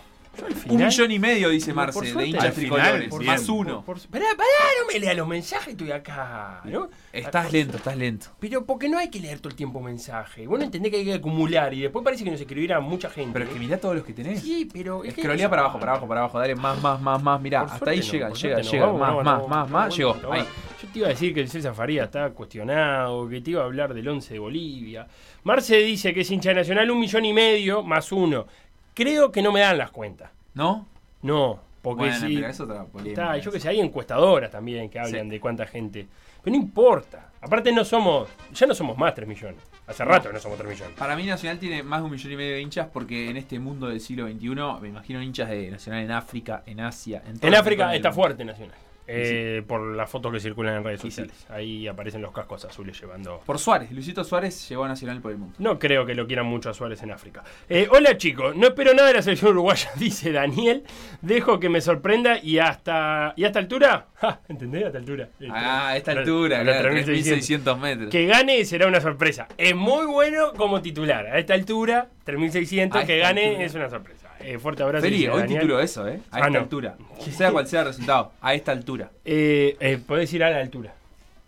Un 0.69 0.77
millón 0.77 1.11
y 1.11 1.19
medio, 1.19 1.49
dice 1.51 1.73
Marce, 1.73 1.93
por 1.99 2.05
de 2.05 2.27
hinchas 2.27 2.55
final, 2.55 2.55
tricolores. 2.55 3.09
por- 3.09 3.25
más 3.25 3.47
bien. 3.47 3.59
uno. 3.59 3.85
Por- 3.85 4.01
pará, 4.09 4.27
pará, 4.37 4.49
no 4.81 4.93
me 4.93 4.99
leas 4.99 5.17
los 5.17 5.27
mensajes, 5.29 5.69
estoy 5.69 5.93
acá. 5.93 6.61
¿no? 6.65 6.89
Estás 7.13 7.53
lento, 7.53 7.77
estás 7.77 7.97
lento. 7.97 8.27
Pero 8.41 8.65
porque 8.65 8.89
no 8.89 8.99
hay 8.99 9.11
que 9.11 9.21
leer 9.21 9.39
todo 9.39 9.51
el 9.51 9.55
tiempo 9.57 9.81
mensajes. 9.81 10.47
Vos 10.49 10.59
no 10.59 10.65
entendés 10.65 10.91
que 10.91 10.99
hay 10.99 11.05
que 11.05 11.15
acumular 11.15 11.73
y 11.75 11.83
después 11.83 12.05
parece 12.05 12.25
que 12.25 12.31
nos 12.31 12.41
escribirá 12.41 12.81
mucha 12.81 13.11
gente. 13.11 13.33
Pero 13.33 13.45
es 13.47 13.51
que 13.53 13.59
mirá 13.59 13.77
todos 13.79 13.97
los 13.97 14.05
que 14.05 14.13
tenés. 14.13 14.41
Sí, 14.43 14.69
pero. 14.73 15.05
es 15.05 15.17
Escrolea 15.17 15.49
para 15.51 15.63
abajo, 15.63 15.79
para 15.79 15.93
abajo, 15.93 16.09
para 16.09 16.21
abajo. 16.21 16.39
Dale 16.39 16.55
más, 16.55 16.81
más, 16.83 17.01
más, 17.01 17.23
más. 17.23 17.41
Mirá, 17.41 17.61
Por 17.65 17.71
hasta 17.75 17.91
ahí 17.91 17.99
no, 18.01 18.05
llega, 18.05 18.29
por 18.29 18.39
llega, 18.39 18.57
no. 18.57 18.63
llega. 18.71 18.93
Más, 18.93 19.25
más, 19.25 19.49
más, 19.49 19.71
más. 19.71 19.97
Llegó. 19.97 20.17
Ahí. 20.31 20.45
Yo 20.83 20.89
te 20.93 20.99
iba 20.99 21.07
a 21.09 21.11
decir 21.11 21.33
que 21.33 21.41
el 21.41 21.49
César 21.49 21.75
Faría 21.75 22.05
está 22.05 22.31
cuestionado, 22.31 23.29
que 23.29 23.41
te 23.41 23.51
iba 23.53 23.63
a 23.63 23.65
hablar 23.65 23.95
del 23.95 24.07
11 24.09 24.35
de 24.35 24.39
Bolivia. 24.41 25.07
Marce 25.45 25.77
dice 25.77 26.13
que 26.15 26.21
es 26.23 26.31
hincha 26.31 26.53
Nacional 26.55 26.91
un 26.91 27.01
millón 27.01 27.25
y 27.25 27.33
medio 27.33 27.83
más 27.83 28.11
uno. 28.13 28.47
Creo 28.95 29.31
que 29.33 29.43
no 29.43 29.53
me 29.53 29.61
dan 29.61 29.77
las 29.79 29.91
cuentas. 29.91 30.31
¿No? 30.55 30.87
No, 31.23 31.61
porque 31.83 32.05
Bueno, 32.05 32.27
si. 32.27 32.35
pero 32.37 32.49
es 32.49 32.61
otra 32.61 32.85
polémica. 32.85 33.23
Está, 33.23 33.39
yo 33.39 33.51
que 33.51 33.59
sé, 33.61 33.69
hay 33.69 33.81
encuestadoras 33.81 34.51
también 34.51 34.89
que 34.89 34.99
hablan 34.99 35.25
Sí. 35.25 35.31
de 35.31 35.41
cuánta 35.41 35.67
gente. 35.67 36.07
Pero 36.43 36.57
no 36.57 36.63
importa. 36.63 37.31
Aparte 37.41 37.73
no 37.73 37.85
somos, 37.85 38.29
ya 38.53 38.67
no 38.67 38.75
somos 38.75 38.97
más 38.99 39.15
3 39.15 39.27
millones. 39.27 39.61
Hace 39.87 40.05
rato 40.05 40.29
que 40.29 40.35
no 40.35 40.41
somos 40.41 40.59
3 40.59 40.71
millones. 40.71 40.95
Para 40.99 41.17
mí 41.17 41.25
Nacional 41.27 41.59
tiene 41.59 41.83
más 41.83 42.01
de 42.01 42.05
un 42.07 42.11
millón 42.13 42.33
y 42.33 42.37
medio 42.37 42.55
de 42.55 42.61
hinchas 42.61 42.89
porque 42.93 43.29
en 43.31 43.37
este 43.37 43.59
mundo 43.59 43.89
del 43.89 44.01
siglo 44.01 44.27
XXI 44.29 44.49
me 44.81 44.89
imagino 44.89 45.23
hinchas 45.23 45.49
de 45.51 45.71
Nacional 45.71 46.03
en 46.05 46.11
África, 46.13 46.63
en 46.67 46.81
Asia, 46.81 47.23
en 47.27 47.39
todo 47.39 47.49
En 47.49 47.55
África 47.55 47.95
está 47.95 48.13
fuerte 48.13 48.45
Nacional. 48.45 48.77
Eh, 49.07 49.63
Por 49.67 49.95
las 49.95 50.09
fotos 50.11 50.33
que 50.33 50.41
circulan 50.41 50.77
en 50.77 50.85
redes 50.85 51.01
sí. 51.01 51.11
sociales. 51.11 51.47
Ahí 51.51 51.87
aparecen 51.87 52.23
los 52.23 52.33
cascos 52.33 52.65
azules 52.65 52.99
llevando. 53.01 53.41
Por 53.45 53.59
Suárez, 53.59 53.91
Luisito 53.93 54.25
Suárez 54.25 54.69
llevó 54.69 54.85
a 54.85 54.89
Nacional 54.89 55.21
por 55.21 55.33
el 55.33 55.39
mundo. 55.39 55.55
No 55.59 55.79
creo 55.79 56.07
que 56.07 56.15
lo 56.15 56.27
quieran 56.27 56.47
mucho 56.47 56.71
a 56.71 56.75
Suárez 56.75 57.03
en 57.03 57.11
África. 57.13 57.43
Eh, 57.69 57.87
hola 57.91 58.17
chicos, 58.17 58.57
no 58.57 58.69
espero 58.69 58.95
nada 58.95 59.09
de 59.09 59.15
la 59.15 59.23
selección 59.23 59.51
uruguaya, 59.53 59.91
dice 59.97 60.33
Daniel. 60.33 60.85
Dejo 61.21 61.61
que 61.61 61.69
me 61.69 61.81
sorprenda 61.81 62.39
y 62.39 62.59
hasta. 62.59 63.35
¿Y 63.37 63.45
hasta 63.45 63.59
altura? 63.59 64.07
Ja, 64.25 64.41
¿Entendés? 64.49 64.87
Hasta 64.87 64.97
altura. 64.99 65.29
Ah, 65.51 65.89
a 65.89 65.97
esta 65.99 66.13
altura, 66.13 66.63
claro, 66.63 66.89
3600. 66.89 67.77
3.600 67.77 67.79
metros. 67.79 68.11
Que 68.11 68.25
gane 68.25 68.65
será 68.65 68.87
una 68.87 68.99
sorpresa. 69.03 69.49
Es 69.59 69.75
muy 69.75 70.07
bueno 70.07 70.55
como 70.57 70.81
titular. 70.81 71.27
A 71.27 71.39
esta 71.39 71.53
altura, 71.53 72.09
3600, 72.25 73.03
A 73.03 73.05
que 73.05 73.19
gane 73.19 73.49
altura. 73.49 73.65
es 73.67 73.75
una 73.75 73.91
sorpresa. 73.91 74.24
Eh, 74.45 74.59
fuerte 74.59 74.83
abrazo. 74.83 75.05
Feli, 75.05 75.17
dice 75.17 75.31
hoy 75.31 75.41
Daniel. 75.41 75.61
titulo 75.61 75.81
eso, 75.81 76.07
¿eh? 76.09 76.21
A 76.31 76.37
Ah, 76.37 76.39
esta 76.41 76.51
no. 76.51 76.59
altura. 76.61 76.97
Sea 77.31 77.51
cual 77.53 77.67
sea 77.67 77.81
el 77.81 77.87
resultado, 77.87 78.33
a 78.41 78.55
esta 78.55 78.73
altura. 78.73 79.11
Eh, 79.25 79.77
eh, 79.81 79.99
podés 80.07 80.33
ir 80.35 80.45
a 80.45 80.51
la 80.51 80.59
altura. 80.59 80.95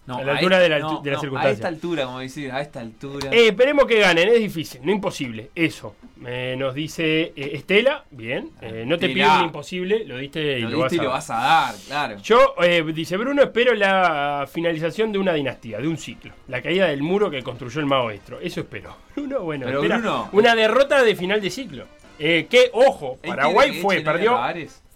No, 0.07 0.19
A 0.19 0.23
la 0.23 0.33
altura 0.35 0.61
de 0.61 0.69
la- 0.69 0.79
no, 0.79 1.00
de 1.03 1.11
la 1.11 1.17
no, 1.17 1.21
circunstancia. 1.21 1.50
A 1.50 1.53
esta 1.55 1.67
altura, 1.67 2.05
como 2.05 2.21
decir, 2.21 2.53
a 2.53 2.61
esta 2.61 2.79
altura. 2.79 3.29
Eh, 3.33 3.49
esperemos 3.49 3.87
que 3.87 3.99
ganen, 3.99 4.29
es 4.29 4.38
difícil, 4.38 4.81
no 4.85 4.93
imposible. 4.93 5.50
Eso. 5.53 5.97
Eh, 6.25 6.55
nos 6.57 6.75
dice 6.76 7.33
eh, 7.35 7.50
Estela, 7.55 8.05
bien. 8.12 8.50
eh, 8.61 8.85
no 8.87 8.99
te 8.99 9.09
pido 9.09 9.29
un 9.41 9.47
imposible, 9.47 10.05
lo 10.05 10.17
diste 10.19 10.61
y 10.61 10.62
lo 10.62 10.71
lo, 10.71 10.79
vas 10.79 10.93
diste 10.93 11.03
y 11.03 11.07
a 11.07 11.09
lo 11.09 11.15
vas 11.15 11.29
a 11.31 11.35
dar, 11.35 11.75
claro. 11.88 12.17
Yo, 12.23 12.55
eh, 12.62 12.85
dice 12.95 13.17
Bruno, 13.17 13.43
espero 13.43 13.75
la 13.75 14.47
finalización 14.49 15.11
de 15.11 15.19
una 15.19 15.33
dinastía, 15.33 15.79
de 15.81 15.88
un 15.88 15.97
ciclo. 15.99 16.31
La 16.47 16.62
caída 16.62 16.87
del 16.87 17.03
muro 17.03 17.29
que 17.29 17.43
construyó 17.43 17.81
el 17.81 17.87
maestro. 17.87 18.38
Eso 18.41 18.61
espero. 18.61 18.97
Bruno, 19.17 19.41
bueno, 19.41 19.67
Pero 19.67 19.81
espera 19.83 19.99
Bruno- 19.99 20.29
una 20.31 20.55
derrota 20.55 21.03
de 21.03 21.17
final 21.17 21.41
de 21.41 21.50
ciclo. 21.50 21.85
Eh, 22.18 22.46
que, 22.49 22.70
ojo, 22.73 23.18
Paraguay 23.26 23.73
que 23.73 23.82
fue, 23.82 24.00
perdió. 24.00 24.38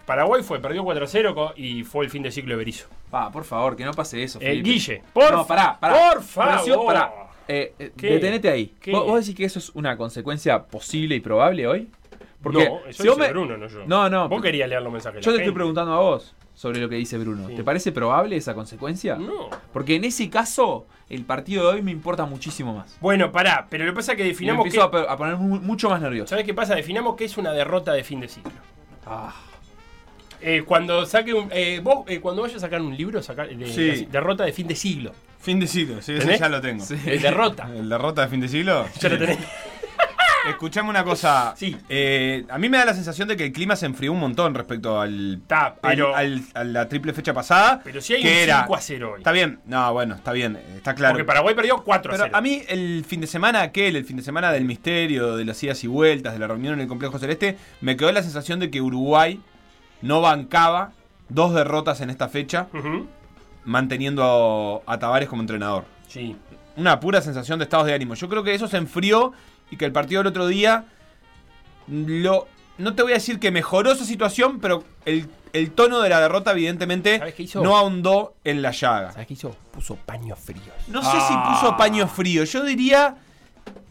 Paraguay 0.06 0.42
fue, 0.42 0.58
perdió 0.60 0.82
4-0 0.84 1.34
co- 1.34 1.52
y 1.56 1.84
fue 1.84 2.04
el 2.04 2.10
fin 2.10 2.22
de 2.22 2.30
ciclo 2.32 2.52
de 2.54 2.56
Berizzo. 2.58 2.88
Pa, 3.10 3.30
por 3.30 3.44
favor, 3.44 3.76
que 3.76 3.84
no 3.84 3.92
pase 3.92 4.22
eso. 4.22 4.38
Eh, 4.40 4.46
Felipe. 4.46 4.68
Guille, 4.68 5.02
por, 5.12 5.32
no, 5.32 5.46
pará, 5.46 5.78
pará. 5.78 6.10
por 6.12 6.22
favor. 6.22 6.86
Pará. 6.86 7.12
Eh, 7.46 7.74
eh, 7.78 7.90
detenete 7.96 8.48
ahí. 8.48 8.74
¿Vos, 8.90 9.06
vos 9.06 9.20
decís 9.20 9.36
que 9.36 9.44
eso 9.44 9.58
es 9.58 9.70
una 9.70 9.96
consecuencia 9.96 10.62
posible 10.62 11.14
y 11.16 11.20
probable 11.20 11.66
hoy? 11.66 11.88
no, 12.42 12.60
eso 12.86 13.02
si 13.02 13.08
dice 13.08 13.20
me- 13.20 13.28
Bruno, 13.28 13.56
no 13.56 13.66
yo. 13.68 13.84
No, 13.86 14.08
no. 14.08 14.28
Vos 14.28 14.40
querías 14.40 14.68
leer 14.68 14.82
los 14.82 14.92
mensajes. 14.92 15.24
Yo 15.24 15.32
te 15.32 15.38
estoy 15.38 15.52
preguntando 15.52 15.92
a 15.92 15.98
vos 16.00 16.34
sobre 16.60 16.78
lo 16.78 16.90
que 16.90 16.96
dice 16.96 17.16
Bruno. 17.16 17.48
Sí. 17.48 17.54
¿Te 17.54 17.64
parece 17.64 17.90
probable 17.90 18.36
esa 18.36 18.52
consecuencia? 18.54 19.16
No. 19.16 19.48
Porque 19.72 19.94
en 19.94 20.04
ese 20.04 20.28
caso, 20.28 20.86
el 21.08 21.24
partido 21.24 21.62
de 21.70 21.76
hoy 21.76 21.82
me 21.82 21.90
importa 21.90 22.26
muchísimo 22.26 22.74
más. 22.74 22.98
Bueno, 23.00 23.32
pará, 23.32 23.66
pero 23.70 23.86
lo 23.86 23.92
que 23.92 23.96
pasa 23.96 24.12
es 24.12 24.16
que 24.18 24.24
Y 24.24 24.26
me 24.26 24.32
definamos 24.32 24.66
empiezo 24.66 24.90
que... 24.90 24.98
a, 25.08 25.16
poner 25.16 25.36
mu- 25.38 25.60
mucho 25.60 25.88
más 25.88 26.02
nervioso. 26.02 26.28
¿Sabes 26.28 26.44
qué 26.44 26.52
pasa? 26.52 26.74
Definamos 26.74 27.16
que 27.16 27.24
es 27.24 27.38
una 27.38 27.52
derrota 27.52 27.94
de 27.94 28.04
fin 28.04 28.20
de 28.20 28.28
ciclo. 28.28 28.52
Ah, 29.06 29.32
Eh, 30.42 30.62
cuando 30.66 31.04
saque 31.06 31.32
un, 31.34 31.48
eh, 31.50 31.80
vos 31.82 32.04
eh, 32.08 32.20
cuando 32.20 32.42
vayas 32.42 32.56
a 32.58 32.60
sacar 32.60 32.80
un 32.82 32.94
libro, 32.96 33.22
sacar 33.22 33.48
de, 33.48 33.66
Sí. 33.66 33.82
de- 34.04 34.06
derrota 34.10 34.44
de 34.44 34.52
fin 34.52 34.66
de 34.66 34.74
siglo. 34.74 35.12
Fin 35.38 35.58
de 35.60 35.66
siglo, 35.66 36.02
sí, 36.02 36.12
ese 36.12 36.38
ya 36.38 36.48
lo 36.50 36.60
tengo. 36.60 36.84
Sí. 36.84 36.94
Eh, 37.06 37.18
derrota. 37.18 37.70
¿El 37.74 37.88
derrota 37.88 38.22
de 38.22 38.28
fin 38.28 38.40
de 38.40 38.48
siglo? 38.48 38.86
Ya 39.00 39.08
lo 39.08 39.18
tenés. 39.18 39.38
Escuchame 40.48 40.88
una 40.88 41.04
cosa. 41.04 41.54
Sí. 41.56 41.76
Eh, 41.88 42.44
a 42.48 42.58
mí 42.58 42.68
me 42.68 42.78
da 42.78 42.84
la 42.86 42.94
sensación 42.94 43.28
de 43.28 43.36
que 43.36 43.44
el 43.46 43.52
clima 43.52 43.76
se 43.76 43.86
enfrió 43.86 44.12
un 44.12 44.20
montón 44.20 44.54
respecto 44.54 45.00
al, 45.00 45.40
pero- 45.82 46.14
al- 46.16 46.32
al- 46.32 46.42
a 46.54 46.64
la 46.64 46.88
triple 46.88 47.12
fecha 47.12 47.34
pasada. 47.34 47.80
Pero 47.84 48.00
si 48.00 48.14
hay 48.14 48.22
que 48.22 48.28
un 48.28 48.34
era, 48.34 48.60
5 48.62 48.74
a 48.74 48.80
0 48.80 49.10
hoy. 49.14 49.18
Está 49.18 49.32
bien, 49.32 49.60
no, 49.66 49.92
bueno, 49.92 50.14
está 50.14 50.32
bien, 50.32 50.56
está 50.76 50.94
claro. 50.94 51.12
Porque 51.14 51.24
Paraguay 51.26 51.54
perdió 51.54 51.82
4 51.82 52.12
a 52.12 52.14
Pero 52.14 52.24
0. 52.24 52.36
a 52.36 52.40
mí 52.40 52.62
el 52.68 53.04
fin 53.06 53.20
de 53.20 53.26
semana 53.26 53.60
aquel, 53.62 53.96
el 53.96 54.04
fin 54.04 54.16
de 54.16 54.22
semana 54.22 54.50
del 54.52 54.64
misterio, 54.64 55.36
de 55.36 55.44
las 55.44 55.62
idas 55.62 55.82
y 55.84 55.86
vueltas, 55.88 56.32
de 56.32 56.38
la 56.38 56.46
reunión 56.46 56.74
en 56.74 56.80
el 56.80 56.88
complejo 56.88 57.18
celeste, 57.18 57.56
me 57.80 57.96
quedó 57.96 58.10
la 58.12 58.22
sensación 58.22 58.60
de 58.60 58.70
que 58.70 58.80
Uruguay 58.80 59.40
no 60.02 60.20
bancaba 60.22 60.92
dos 61.28 61.54
derrotas 61.54 62.00
en 62.00 62.10
esta 62.10 62.28
fecha, 62.28 62.66
manteniendo 63.64 64.82
a, 64.86 64.94
a 64.94 64.98
Tavares 64.98 65.28
como 65.28 65.42
entrenador. 65.42 65.84
Sí. 66.08 66.36
Una 66.76 66.98
pura 66.98 67.20
sensación 67.20 67.58
de 67.58 67.64
estados 67.64 67.86
de 67.86 67.94
ánimo. 67.94 68.14
Yo 68.14 68.28
creo 68.28 68.42
que 68.42 68.54
eso 68.54 68.66
se 68.68 68.76
enfrió 68.78 69.32
y 69.70 69.76
que 69.76 69.84
el 69.84 69.92
partido 69.92 70.20
del 70.20 70.28
otro 70.28 70.46
día 70.46 70.84
lo 71.88 72.46
no 72.78 72.94
te 72.94 73.02
voy 73.02 73.12
a 73.12 73.16
decir 73.16 73.38
que 73.38 73.50
mejoró 73.50 73.92
esa 73.92 74.06
situación, 74.06 74.58
pero 74.58 74.82
el, 75.04 75.28
el 75.52 75.70
tono 75.72 76.00
de 76.00 76.08
la 76.08 76.18
derrota 76.20 76.52
evidentemente 76.52 77.18
¿Sabes 77.18 77.34
qué 77.34 77.42
hizo? 77.42 77.62
no 77.62 77.76
ahondó 77.76 78.34
en 78.42 78.62
la 78.62 78.70
llaga. 78.70 79.12
¿Sabes 79.12 79.26
qué 79.26 79.34
hizo? 79.34 79.54
Puso 79.70 79.96
paños 79.96 80.38
fríos. 80.38 80.64
No 80.88 81.02
sé 81.02 81.10
Ah. 81.12 81.26
si 81.28 81.34
puso 81.60 81.76
paño 81.76 82.08
frío. 82.08 82.44
Yo 82.44 82.64
diría 82.64 83.16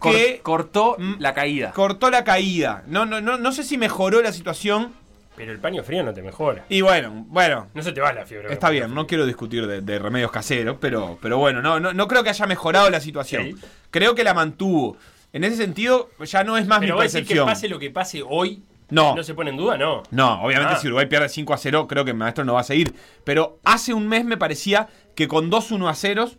que 0.01 0.39
cortó 0.41 0.97
la 1.19 1.35
caída. 1.35 1.71
cortó 1.71 2.09
la 2.09 2.23
caída. 2.23 2.83
No, 2.87 3.05
no, 3.05 3.21
no, 3.21 3.37
no 3.37 3.51
sé 3.51 3.63
si 3.63 3.77
mejoró 3.77 4.21
la 4.23 4.31
situación. 4.33 4.91
Pero 5.35 5.51
el 5.51 5.59
paño 5.59 5.83
frío 5.83 6.01
no 6.03 6.11
te 6.13 6.23
mejora. 6.23 6.65
Y 6.67 6.81
bueno, 6.81 7.25
bueno. 7.27 7.67
No 7.75 7.83
se 7.83 7.91
te 7.91 8.01
va 8.01 8.11
la 8.11 8.25
fiebre. 8.25 8.51
Está 8.51 8.71
bien, 8.71 8.93
no 8.95 9.05
quiero 9.05 9.27
discutir 9.27 9.67
de, 9.67 9.81
de 9.81 9.99
remedios 9.99 10.31
caseros, 10.31 10.77
pero, 10.81 11.19
pero 11.21 11.37
bueno, 11.37 11.61
no, 11.61 11.79
no, 11.79 11.93
no 11.93 12.07
creo 12.07 12.23
que 12.23 12.29
haya 12.31 12.47
mejorado 12.47 12.89
la 12.89 12.99
situación. 12.99 13.43
Sí. 13.43 13.55
Creo 13.91 14.15
que 14.15 14.23
la 14.23 14.33
mantuvo. 14.33 14.97
En 15.33 15.43
ese 15.43 15.57
sentido, 15.57 16.09
ya 16.25 16.43
no 16.43 16.57
es 16.57 16.65
más 16.67 16.79
Pero 16.79 16.95
mi 16.97 17.03
decir 17.03 17.19
que 17.21 17.27
percepción. 17.27 17.45
pase 17.47 17.69
lo 17.69 17.79
que 17.79 17.91
pase 17.91 18.23
hoy. 18.27 18.63
No. 18.89 19.15
No 19.15 19.21
se 19.23 19.35
pone 19.35 19.51
en 19.51 19.57
duda, 19.57 19.77
no. 19.77 20.01
No, 20.09 20.41
obviamente 20.43 20.73
Ah. 20.73 20.77
si 20.77 20.87
Uruguay 20.87 21.05
pierde 21.05 21.29
5 21.29 21.53
a 21.53 21.57
0, 21.57 21.87
creo 21.87 22.03
que 22.03 22.11
el 22.11 22.17
maestro 22.17 22.43
no 22.43 22.55
va 22.55 22.61
a 22.61 22.63
seguir. 22.63 22.95
Pero 23.23 23.59
hace 23.63 23.93
un 23.93 24.07
mes 24.07 24.25
me 24.25 24.35
parecía 24.37 24.87
que 25.15 25.27
con 25.27 25.51
dos 25.51 25.69
1 25.69 25.87
a 25.87 25.93
0 25.93 26.31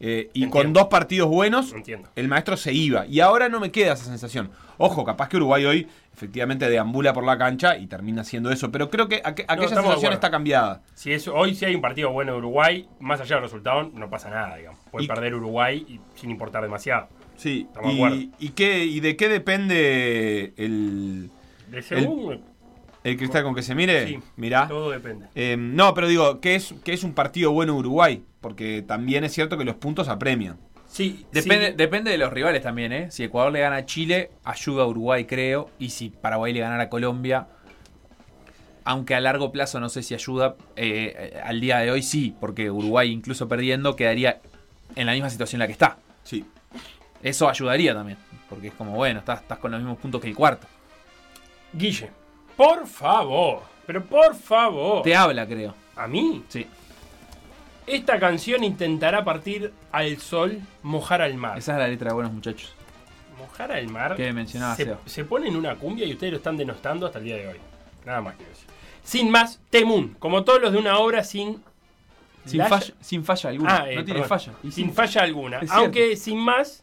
eh, 0.00 0.30
y 0.32 0.48
con 0.48 0.72
dos 0.72 0.86
partidos 0.86 1.28
buenos, 1.28 1.72
Entiendo. 1.72 2.08
el 2.16 2.28
maestro 2.28 2.56
se 2.56 2.72
iba. 2.72 3.04
Y 3.06 3.20
ahora 3.20 3.48
no 3.50 3.60
me 3.60 3.70
queda 3.72 3.92
esa 3.92 4.04
sensación. 4.04 4.50
Ojo, 4.78 5.04
capaz 5.04 5.28
que 5.28 5.36
Uruguay 5.36 5.66
hoy 5.66 5.88
efectivamente 6.14 6.70
deambula 6.70 7.12
por 7.12 7.24
la 7.24 7.36
cancha 7.36 7.76
y 7.76 7.86
termina 7.88 8.22
haciendo 8.22 8.50
eso. 8.50 8.70
Pero 8.72 8.88
creo 8.90 9.08
que 9.08 9.22
aqu- 9.22 9.44
aquella 9.46 9.68
de 9.68 9.74
sensación 9.82 10.12
está 10.14 10.30
cambiada. 10.30 10.80
Si 10.94 11.12
es, 11.12 11.28
hoy 11.28 11.54
si 11.54 11.64
hay 11.66 11.74
un 11.74 11.80
partido 11.82 12.10
bueno 12.10 12.32
de 12.32 12.38
Uruguay, 12.38 12.88
más 13.00 13.20
allá 13.20 13.36
del 13.36 13.42
resultado, 13.44 13.90
no 13.92 14.08
pasa 14.08 14.30
nada, 14.30 14.56
digamos. 14.56 14.78
Puede 14.90 15.04
Y- 15.04 15.08
perder 15.08 15.34
Uruguay 15.34 15.84
y- 15.88 16.00
sin 16.18 16.30
importar 16.30 16.62
demasiado. 16.62 17.08
Sí. 17.38 17.64
Estamos 17.68 17.90
de 17.92 17.96
acuerdo. 17.96 18.16
Y, 18.16 18.30
y, 18.38 18.48
qué, 18.50 18.84
¿Y 18.84 19.00
de 19.00 19.16
qué 19.16 19.28
depende 19.30 20.52
el, 20.56 21.30
De 21.70 21.80
según, 21.82 22.40
el 23.04 23.16
cristal 23.16 23.44
con 23.44 23.54
que 23.54 23.62
se 23.62 23.74
mire? 23.74 24.06
sí, 24.06 24.18
Mirá. 24.36 24.68
todo 24.68 24.90
depende. 24.90 25.26
Eh, 25.34 25.56
no, 25.56 25.94
pero 25.94 26.08
digo, 26.08 26.40
que 26.40 26.56
es, 26.56 26.74
que 26.84 26.92
es 26.92 27.04
un 27.04 27.14
partido 27.14 27.52
bueno 27.52 27.74
Uruguay, 27.76 28.22
porque 28.40 28.82
también 28.86 29.24
es 29.24 29.32
cierto 29.32 29.56
que 29.56 29.64
los 29.64 29.76
puntos 29.76 30.08
apremian. 30.08 30.58
Sí, 30.90 31.26
Depende, 31.32 31.68
sí. 31.68 31.74
depende 31.76 32.10
de 32.10 32.18
los 32.18 32.32
rivales 32.32 32.62
también, 32.62 32.92
¿eh? 32.92 33.10
Si 33.10 33.22
Ecuador 33.22 33.52
le 33.52 33.60
gana 33.60 33.76
a 33.76 33.84
Chile, 33.86 34.30
ayuda 34.42 34.82
a 34.84 34.86
Uruguay, 34.86 35.26
creo. 35.26 35.70
Y 35.78 35.90
si 35.90 36.08
Paraguay 36.08 36.52
le 36.52 36.60
ganara 36.60 36.84
a 36.84 36.88
Colombia, 36.88 37.46
aunque 38.84 39.14
a 39.14 39.20
largo 39.20 39.52
plazo 39.52 39.80
no 39.80 39.90
sé 39.90 40.02
si 40.02 40.14
ayuda, 40.14 40.56
eh, 40.76 41.14
eh, 41.34 41.40
al 41.44 41.60
día 41.60 41.78
de 41.78 41.90
hoy 41.90 42.02
sí, 42.02 42.34
porque 42.40 42.70
Uruguay, 42.70 43.10
incluso 43.12 43.48
perdiendo, 43.48 43.96
quedaría 43.96 44.40
en 44.96 45.06
la 45.06 45.12
misma 45.12 45.28
situación 45.28 45.58
en 45.58 45.60
la 45.60 45.66
que 45.66 45.72
está. 45.74 45.98
Sí. 46.24 46.44
Eso 47.22 47.48
ayudaría 47.48 47.94
también, 47.94 48.18
porque 48.48 48.68
es 48.68 48.74
como, 48.74 48.92
bueno, 48.92 49.18
estás, 49.20 49.40
estás 49.42 49.58
con 49.58 49.70
los 49.70 49.80
mismos 49.80 49.98
puntos 49.98 50.20
que 50.20 50.28
el 50.28 50.34
cuarto. 50.36 50.66
Guille, 51.72 52.10
por 52.56 52.86
favor, 52.86 53.62
pero 53.86 54.04
por 54.04 54.34
favor. 54.34 55.02
Te 55.02 55.14
habla, 55.14 55.46
creo. 55.46 55.74
¿A 55.96 56.06
mí? 56.06 56.44
Sí, 56.48 56.66
Esta 57.86 58.18
canción 58.18 58.62
intentará 58.64 59.24
partir 59.24 59.72
al 59.92 60.16
sol, 60.18 60.60
mojar 60.82 61.22
al 61.22 61.34
mar. 61.34 61.58
esa 61.58 61.72
es 61.72 61.78
la 61.78 61.88
letra 61.88 62.08
de 62.10 62.14
buenos 62.14 62.32
muchachos. 62.32 62.74
Mojar 63.38 63.72
al 63.72 63.88
mar. 63.88 64.14
Que 64.16 64.32
mencionaba 64.32 64.74
se, 64.76 64.84
Seba. 64.84 64.98
se 65.06 65.24
pone 65.24 65.48
en 65.48 65.56
una 65.56 65.74
cumbia 65.76 66.06
y 66.06 66.12
ustedes 66.12 66.32
lo 66.32 66.36
están 66.38 66.56
denostando 66.56 67.06
hasta 67.06 67.18
el 67.18 67.24
día 67.24 67.36
de 67.36 67.48
hoy. 67.48 67.56
Nada 68.04 68.20
más 68.20 68.36
que 68.36 68.44
decir. 68.44 68.66
Sin 69.02 69.30
más, 69.30 69.60
Temun, 69.70 70.16
como 70.18 70.44
todos 70.44 70.60
los 70.60 70.72
de 70.72 70.78
una 70.78 70.98
obra 70.98 71.24
sin. 71.24 71.62
Sin, 72.44 72.64
falla, 72.66 72.94
sin 73.00 73.24
falla 73.24 73.50
alguna. 73.50 73.76
Ah, 73.76 73.90
eh, 73.90 73.96
no 73.96 74.04
tiene 74.04 74.20
perdón. 74.20 74.38
falla. 74.38 74.52
Y 74.62 74.70
Sin 74.72 74.92
falla 74.92 75.22
alguna. 75.22 75.60
Aunque 75.70 76.16
sin 76.16 76.38
más, 76.38 76.82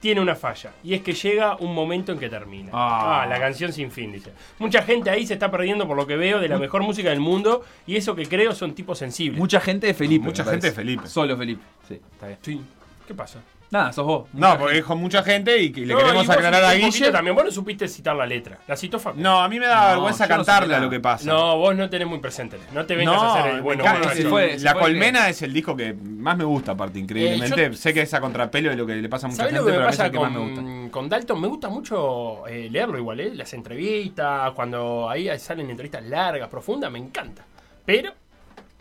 tiene 0.00 0.20
una 0.20 0.34
falla. 0.34 0.72
Y 0.82 0.94
es 0.94 1.02
que 1.02 1.12
llega 1.12 1.56
un 1.56 1.74
momento 1.74 2.12
en 2.12 2.18
que 2.18 2.28
termina. 2.28 2.70
Ah. 2.72 3.22
Ah, 3.22 3.26
la 3.26 3.38
canción 3.38 3.72
sin 3.72 3.90
fin, 3.90 4.12
dice. 4.12 4.32
Mucha 4.58 4.82
gente 4.82 5.10
ahí 5.10 5.26
se 5.26 5.34
está 5.34 5.50
perdiendo 5.50 5.86
por 5.86 5.96
lo 5.96 6.06
que 6.06 6.16
veo 6.16 6.40
de 6.40 6.48
la 6.48 6.58
mejor 6.58 6.82
música 6.82 7.10
del 7.10 7.20
mundo. 7.20 7.64
Y 7.86 7.96
eso 7.96 8.14
que 8.14 8.26
creo 8.26 8.54
son 8.54 8.74
tipos 8.74 8.98
sensibles. 8.98 9.38
Mucha 9.38 9.60
gente 9.60 9.86
de 9.86 9.94
Felipe. 9.94 10.24
Mucha 10.24 10.44
gente 10.44 10.58
parece. 10.58 10.68
de 10.68 10.74
Felipe. 10.74 11.08
Solo 11.08 11.36
Felipe. 11.36 11.62
Sí, 11.88 11.94
está 11.94 12.26
bien. 12.26 12.38
Sí. 12.42 12.60
¿Qué 13.06 13.14
pasa? 13.14 13.40
Nada, 13.70 13.92
sos 13.92 14.06
vos. 14.06 14.28
No, 14.32 14.50
porque 14.50 14.64
gente. 14.64 14.74
dijo 14.76 14.96
mucha 14.96 15.22
gente 15.24 15.58
y 15.58 15.72
que 15.72 15.80
le 15.80 15.92
No, 15.92 15.98
queremos 15.98 16.24
y 16.24 16.26
vos 16.28 16.36
aclarar 16.36 16.62
a 16.62 16.66
un 16.68 16.72
poquito 16.74 16.92
Guille. 16.98 17.10
También 17.10 17.34
vos 17.34 17.44
no 17.44 17.50
supiste 17.50 17.88
citar 17.88 18.14
la 18.14 18.24
letra. 18.24 18.58
La 18.68 18.76
citó 18.76 18.98
Facu. 19.00 19.18
No, 19.20 19.40
a 19.40 19.48
mí 19.48 19.58
me 19.58 19.66
da 19.66 19.82
No, 19.86 19.90
vergüenza 19.92 20.26
yo 20.28 20.36
no 20.36 20.44
sé 20.44 20.46
cantarla 20.50 20.74
nada. 20.74 20.84
lo 20.84 20.90
que 20.90 21.00
pasa. 21.00 21.26
No, 21.26 21.56
vos 21.58 21.74
no 21.74 21.90
tenés 21.90 22.06
muy 22.06 22.18
presente. 22.20 22.58
No 22.72 22.86
te 22.86 22.94
vengas 22.94 23.20
a 23.20 23.40
hacer 23.40 23.54
el 23.56 23.62
bueno. 23.62 23.82
bueno, 23.82 24.08
se 24.10 24.24
fue, 24.28 24.58
se 24.58 24.64
La 24.64 24.72
fue 24.72 24.82
Colmena 24.82 25.28
es 25.28 25.42
el 25.42 25.52
disco 25.52 25.76
que 25.76 25.94
más 25.94 26.36
me 26.36 26.44
gusta, 26.44 26.72
aparte, 26.72 26.98
increíblemente. 27.00 27.64
Eh, 27.64 27.70
yo- 27.70 27.76
sé 27.76 27.92
que 27.92 28.02
es 28.02 28.14
a 28.14 28.20
contrapelo 28.20 28.70
de 28.70 28.76
lo 28.76 28.86
que 28.86 28.94
le 28.94 29.08
pasa 29.08 29.26
a 29.26 29.30
mucha 29.30 29.42
¿Sabés 29.42 29.54
gente, 29.54 29.60
lo 29.60 29.66
que 29.66 29.72
me 29.72 29.76
pero 29.78 29.84
a 29.84 29.88
mí 29.88 29.92
es 29.92 29.96
pasa 29.96 30.06
el 30.06 30.12
que 30.12 30.18
más 30.20 30.30
me 30.32 30.38
gusta. 30.38 30.54
con, 30.62 30.90
con 30.90 31.08
Dalton? 31.08 31.40
Me 31.40 31.48
gusta 31.48 31.68
mucho 31.68 32.46
eh, 32.46 32.68
leerlo 32.70 32.98
igual, 32.98 33.18
¿eh? 33.20 33.34
Las 33.34 33.52
entrevistas, 33.52 34.52
cuando 34.52 35.10
ahí 35.10 35.28
salen 35.40 35.68
entrevistas 35.70 36.04
largas, 36.04 36.48
profundas, 36.48 36.90
me 36.92 36.98
encanta. 37.00 37.44
Pero, 37.84 38.12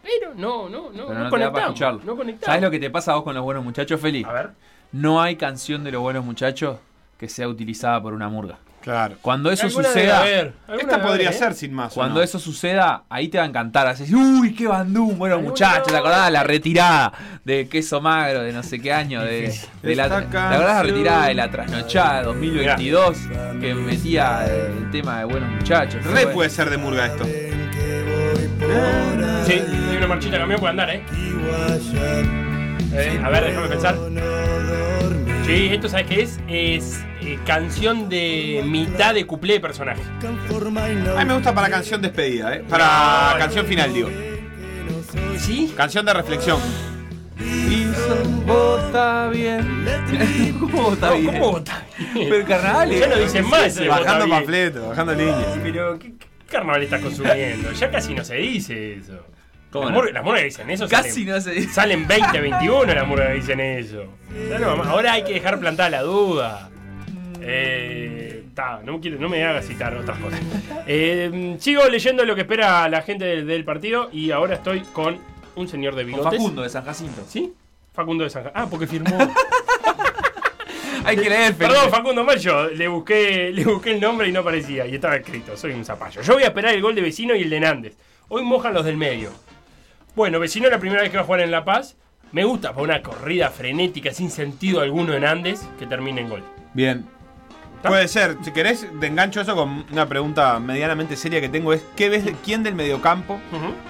pero 0.01 0.33
no, 0.35 0.69
no, 0.69 0.91
no, 0.91 1.07
Pero 1.07 1.07
no, 1.07 1.07
no, 1.07 1.07
te 1.07 1.13
da 1.13 1.15
para 1.15 1.29
conectamos. 1.29 1.63
escucharlo. 1.69 2.01
No 2.03 2.15
conectamos. 2.15 2.45
¿Sabes 2.45 2.61
lo 2.61 2.69
que 2.71 2.79
te 2.79 2.89
pasa 2.91 3.11
a 3.11 3.15
vos 3.15 3.23
con 3.23 3.33
los 3.33 3.43
buenos 3.43 3.63
muchachos, 3.63 3.99
Feli? 3.99 4.23
A 4.23 4.31
ver. 4.31 4.49
No 4.95 5.21
hay 5.21 5.35
canción 5.35 5.83
de 5.83 5.91
los 5.91 6.01
buenos 6.01 6.23
muchachos 6.23 6.77
que 7.19 7.27
sea 7.27 7.49
utilizada 7.49 8.01
por 8.01 8.13
una 8.13 8.29
murga. 8.29 8.59
Claro. 8.81 9.15
Cuando 9.21 9.51
eso 9.51 9.69
suceda, 9.69 10.21
haber, 10.21 10.53
Esta 10.79 11.01
podría 11.01 11.27
haber, 11.27 11.33
¿eh? 11.33 11.33
ser 11.33 11.53
sin 11.53 11.73
más. 11.73 11.91
¿o 11.91 11.95
cuando 11.95 12.19
no? 12.19 12.23
eso 12.23 12.39
suceda, 12.39 13.03
ahí 13.09 13.27
te 13.27 13.37
va 13.37 13.43
a 13.43 13.47
encantar. 13.47 13.87
Haces, 13.87 14.09
uy, 14.13 14.55
qué 14.55 14.67
bandú, 14.67 15.11
buenos 15.11 15.39
Alguna 15.39 15.49
muchachos. 15.49 15.87
¿Te 15.87 15.97
acordás 15.97 16.27
de 16.27 16.31
la 16.31 16.43
retirada 16.45 17.11
de 17.43 17.67
queso 17.67 17.99
magro 17.99 18.41
de 18.43 18.53
no 18.53 18.63
sé 18.63 18.79
qué 18.79 18.93
año? 18.93 19.21
De, 19.21 19.53
de 19.83 19.95
la, 19.97 20.07
¿Te 20.07 20.15
acordás 20.15 20.59
de 20.59 20.65
la 20.65 20.83
retirada 20.83 21.27
de 21.27 21.33
la 21.33 21.51
trasnochada 21.51 22.23
2022? 22.23 23.17
Que 23.59 23.75
metía 23.75 24.45
el 24.45 24.91
tema 24.91 25.19
de 25.19 25.25
buenos 25.25 25.49
muchachos. 25.49 26.01
Re 26.05 26.11
Bueno. 26.11 26.31
puede 26.31 26.49
ser 26.49 26.69
de 26.69 26.77
murga 26.77 27.07
esto. 27.07 27.25
Sí, 29.45 29.61
hay 29.89 29.97
una 29.97 30.07
marchita 30.07 30.37
camión 30.37 30.57
puede 30.61 30.71
andar, 30.71 30.89
¿eh? 30.89 31.03
Eh, 32.93 33.19
A 33.21 33.29
ver, 33.29 33.43
déjame 33.43 33.67
pensar. 33.67 33.95
Sí, 35.45 35.69
esto 35.71 35.87
sabes 35.89 36.07
qué 36.07 36.21
es? 36.23 36.39
Es 36.47 36.99
eh, 37.21 37.37
canción 37.45 38.09
de 38.09 38.63
mitad 38.65 39.13
de 39.13 39.25
cuplé 39.27 39.53
de 39.53 39.59
personaje. 39.59 40.01
A 40.23 41.19
mí 41.19 41.25
me 41.25 41.33
gusta 41.35 41.53
para 41.53 41.69
canción 41.69 42.01
despedida, 42.01 42.55
¿eh? 42.55 42.63
Para 42.67 43.31
No. 43.33 43.39
canción 43.39 43.65
final, 43.67 43.93
digo. 43.93 44.09
¿Sí? 45.37 45.71
Canción 45.77 46.05
de 46.05 46.13
reflexión. 46.13 46.59
bota 48.45 49.29
bien. 49.29 49.85
¿Cómo 50.59 50.95
No, 50.99 51.13
bien? 51.13 51.25
¿Cómo 51.27 51.51
vota? 51.51 51.85
Pero 52.13 52.35
el 52.35 52.45
carnaval 52.45 52.89
Ya 52.91 53.07
no 53.07 53.15
dicen 53.17 53.47
más. 53.47 53.77
vota 53.79 53.89
Bajando 53.99 54.29
panfletos, 54.29 54.87
bajando 54.89 55.13
líneas. 55.13 55.59
Pero, 55.61 55.99
¿qué, 55.99 56.13
qué 56.17 56.25
carnaval 56.51 56.81
estás 56.83 57.01
consumiendo? 57.01 57.71
Ya 57.71 57.91
casi 57.91 58.15
no 58.15 58.23
se 58.25 58.35
dice 58.37 58.95
eso. 58.95 59.23
¿Cómo 59.81 59.89
las, 59.89 60.05
no? 60.05 60.11
las 60.11 60.23
murgas 60.23 60.43
dicen 60.43 60.69
eso. 60.69 60.87
Casi 60.87 61.09
salen, 61.09 61.27
no 61.27 61.41
se 61.41 61.51
dice. 61.51 61.73
Salen 61.73 62.07
20, 62.07 62.39
21 62.41 62.93
las 62.93 63.07
murgas 63.07 63.27
que 63.29 63.33
dicen 63.35 63.59
eso. 63.59 64.03
Ya 64.49 64.59
no, 64.59 64.69
ahora 64.83 65.13
hay 65.13 65.23
que 65.23 65.33
dejar 65.33 65.59
plantada 65.59 65.89
la 65.89 66.01
duda. 66.01 66.69
Eh, 67.41 68.45
ta, 68.55 68.81
no, 68.83 68.99
quiero, 68.99 69.19
no 69.19 69.29
me 69.29 69.43
hagas 69.43 69.65
citar 69.67 69.95
otras 69.95 70.17
cosas. 70.19 70.39
Eh, 70.87 71.55
sigo 71.59 71.87
leyendo 71.87 72.25
lo 72.25 72.35
que 72.35 72.41
espera 72.41 72.87
la 72.89 73.01
gente 73.01 73.25
del, 73.25 73.45
del 73.47 73.63
partido 73.63 74.09
y 74.11 74.31
ahora 74.31 74.55
estoy 74.55 74.81
con 74.93 75.17
un 75.55 75.67
señor 75.67 75.95
de 75.95 76.03
Con 76.03 76.11
bigotes. 76.13 76.39
Facundo 76.39 76.61
de 76.63 76.69
San 76.69 76.83
Jacinto. 76.85 77.23
¿Sí? 77.27 77.53
Facundo 77.93 78.23
de 78.23 78.29
San 78.29 78.43
Ja- 78.45 78.51
Ah, 78.55 78.67
porque 78.69 78.87
firmó. 78.87 79.15
Hay 81.05 81.17
que 81.17 81.29
leer, 81.29 81.53
Perdón, 81.55 81.77
Felipe. 81.81 81.97
Facundo 81.97 82.23
Mayo, 82.23 82.69
le 82.69 82.87
busqué, 82.87 83.51
le 83.53 83.63
busqué 83.63 83.91
el 83.93 84.01
nombre 84.01 84.27
y 84.27 84.31
no 84.31 84.39
aparecía. 84.39 84.87
Y 84.87 84.95
estaba 84.95 85.15
escrito, 85.17 85.55
soy 85.55 85.71
un 85.73 85.85
zapallo. 85.85 86.21
Yo 86.21 86.33
voy 86.33 86.43
a 86.43 86.47
esperar 86.47 86.73
el 86.73 86.81
gol 86.81 86.95
de 86.95 87.01
Vecino 87.01 87.35
y 87.35 87.43
el 87.43 87.49
de 87.51 87.59
Nández. 87.59 87.95
Hoy 88.27 88.43
mojan 88.43 88.73
los 88.73 88.83
del 88.85 88.97
medio. 88.97 89.29
Bueno, 90.15 90.39
Vecino 90.39 90.69
la 90.69 90.79
primera 90.79 91.01
vez 91.01 91.11
que 91.11 91.17
va 91.17 91.23
a 91.23 91.25
jugar 91.25 91.41
en 91.41 91.51
La 91.51 91.65
Paz. 91.65 91.97
Me 92.31 92.43
gusta 92.43 92.71
para 92.71 92.83
una 92.83 93.01
corrida 93.01 93.49
frenética 93.49 94.11
sin 94.11 94.29
sentido 94.31 94.81
alguno 94.81 95.13
de 95.13 95.19
Nández 95.19 95.61
que 95.79 95.85
termine 95.85 96.21
en 96.21 96.29
gol. 96.29 96.43
Bien. 96.73 97.05
¿Está? 97.77 97.89
Puede 97.89 98.07
ser. 98.07 98.37
Si 98.43 98.51
querés, 98.51 98.87
te 98.99 99.07
engancho 99.07 99.41
eso 99.41 99.55
con 99.55 99.85
una 99.91 100.07
pregunta 100.07 100.59
medianamente 100.59 101.15
seria 101.15 101.39
que 101.39 101.49
tengo. 101.49 101.71
Es 101.73 101.83
¿qué 101.95 102.09
ves 102.09 102.25
de 102.25 102.33
quién 102.33 102.63
del 102.63 102.75
mediocampo, 102.75 103.39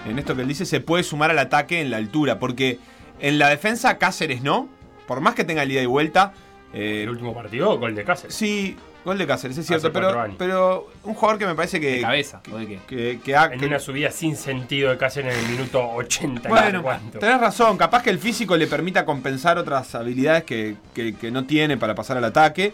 en 0.06 0.20
esto 0.20 0.36
que 0.36 0.42
él 0.42 0.48
dice, 0.48 0.66
se 0.66 0.80
puede 0.82 1.04
sumar 1.04 1.32
al 1.32 1.40
ataque 1.40 1.82
en 1.82 1.90
la 1.92 1.98
altura? 1.98 2.38
Porque 2.40 2.80
en 3.20 3.40
la 3.40 3.50
defensa 3.50 3.98
Cáceres 3.98 4.42
no. 4.42 4.68
Por 5.08 5.22
más 5.22 5.36
que 5.36 5.44
tenga 5.44 5.64
el 5.64 5.72
ida 5.72 5.82
y 5.82 5.86
vuelta. 5.86 6.34
eh, 6.74 7.02
El 7.04 7.10
último 7.10 7.34
partido, 7.34 7.78
gol 7.80 7.96
de 7.96 8.04
Cáceres. 8.04 8.36
sí, 8.36 8.76
gol 9.06 9.18
de 9.18 9.26
Cáceres, 9.28 9.58
es 9.58 9.66
cierto. 9.66 9.94
Pero, 9.94 10.20
años. 10.20 10.36
pero 10.38 10.92
un 11.04 11.14
jugador 11.14 11.40
que 11.40 11.46
me 11.46 11.56
parece 11.56 11.80
que. 11.80 11.92
¿De 11.96 12.02
cabeza? 12.02 12.42
¿O 12.52 12.58
de 12.58 12.68
qué? 12.68 12.80
Que, 12.88 13.20
que 13.24 13.36
ha- 13.36 13.46
En 13.54 13.60
que- 13.60 13.66
una 13.68 13.80
subida 13.80 14.12
sin 14.12 14.36
sentido 14.36 14.90
de 14.90 14.98
Cáceres 14.98 15.38
en 15.38 15.46
el 15.46 15.52
minuto 15.52 15.88
80. 15.92 16.50
y 16.50 16.52
Bueno, 16.52 16.84
cuánto. 16.84 17.20
tenés 17.20 17.40
razón, 17.40 17.78
capaz 17.78 18.04
que 18.04 18.10
el 18.10 18.20
físico 18.20 18.58
le 18.58 18.68
permita 18.68 19.06
compensar 19.06 19.58
otras 19.58 19.96
habilidades 19.96 20.44
que, 20.44 20.76
que- 20.94 21.16
que 21.16 21.32
no 21.32 21.46
tiene 21.46 21.78
para 21.78 21.96
pasar 21.96 22.18
al 22.18 22.26
ataque. 22.26 22.74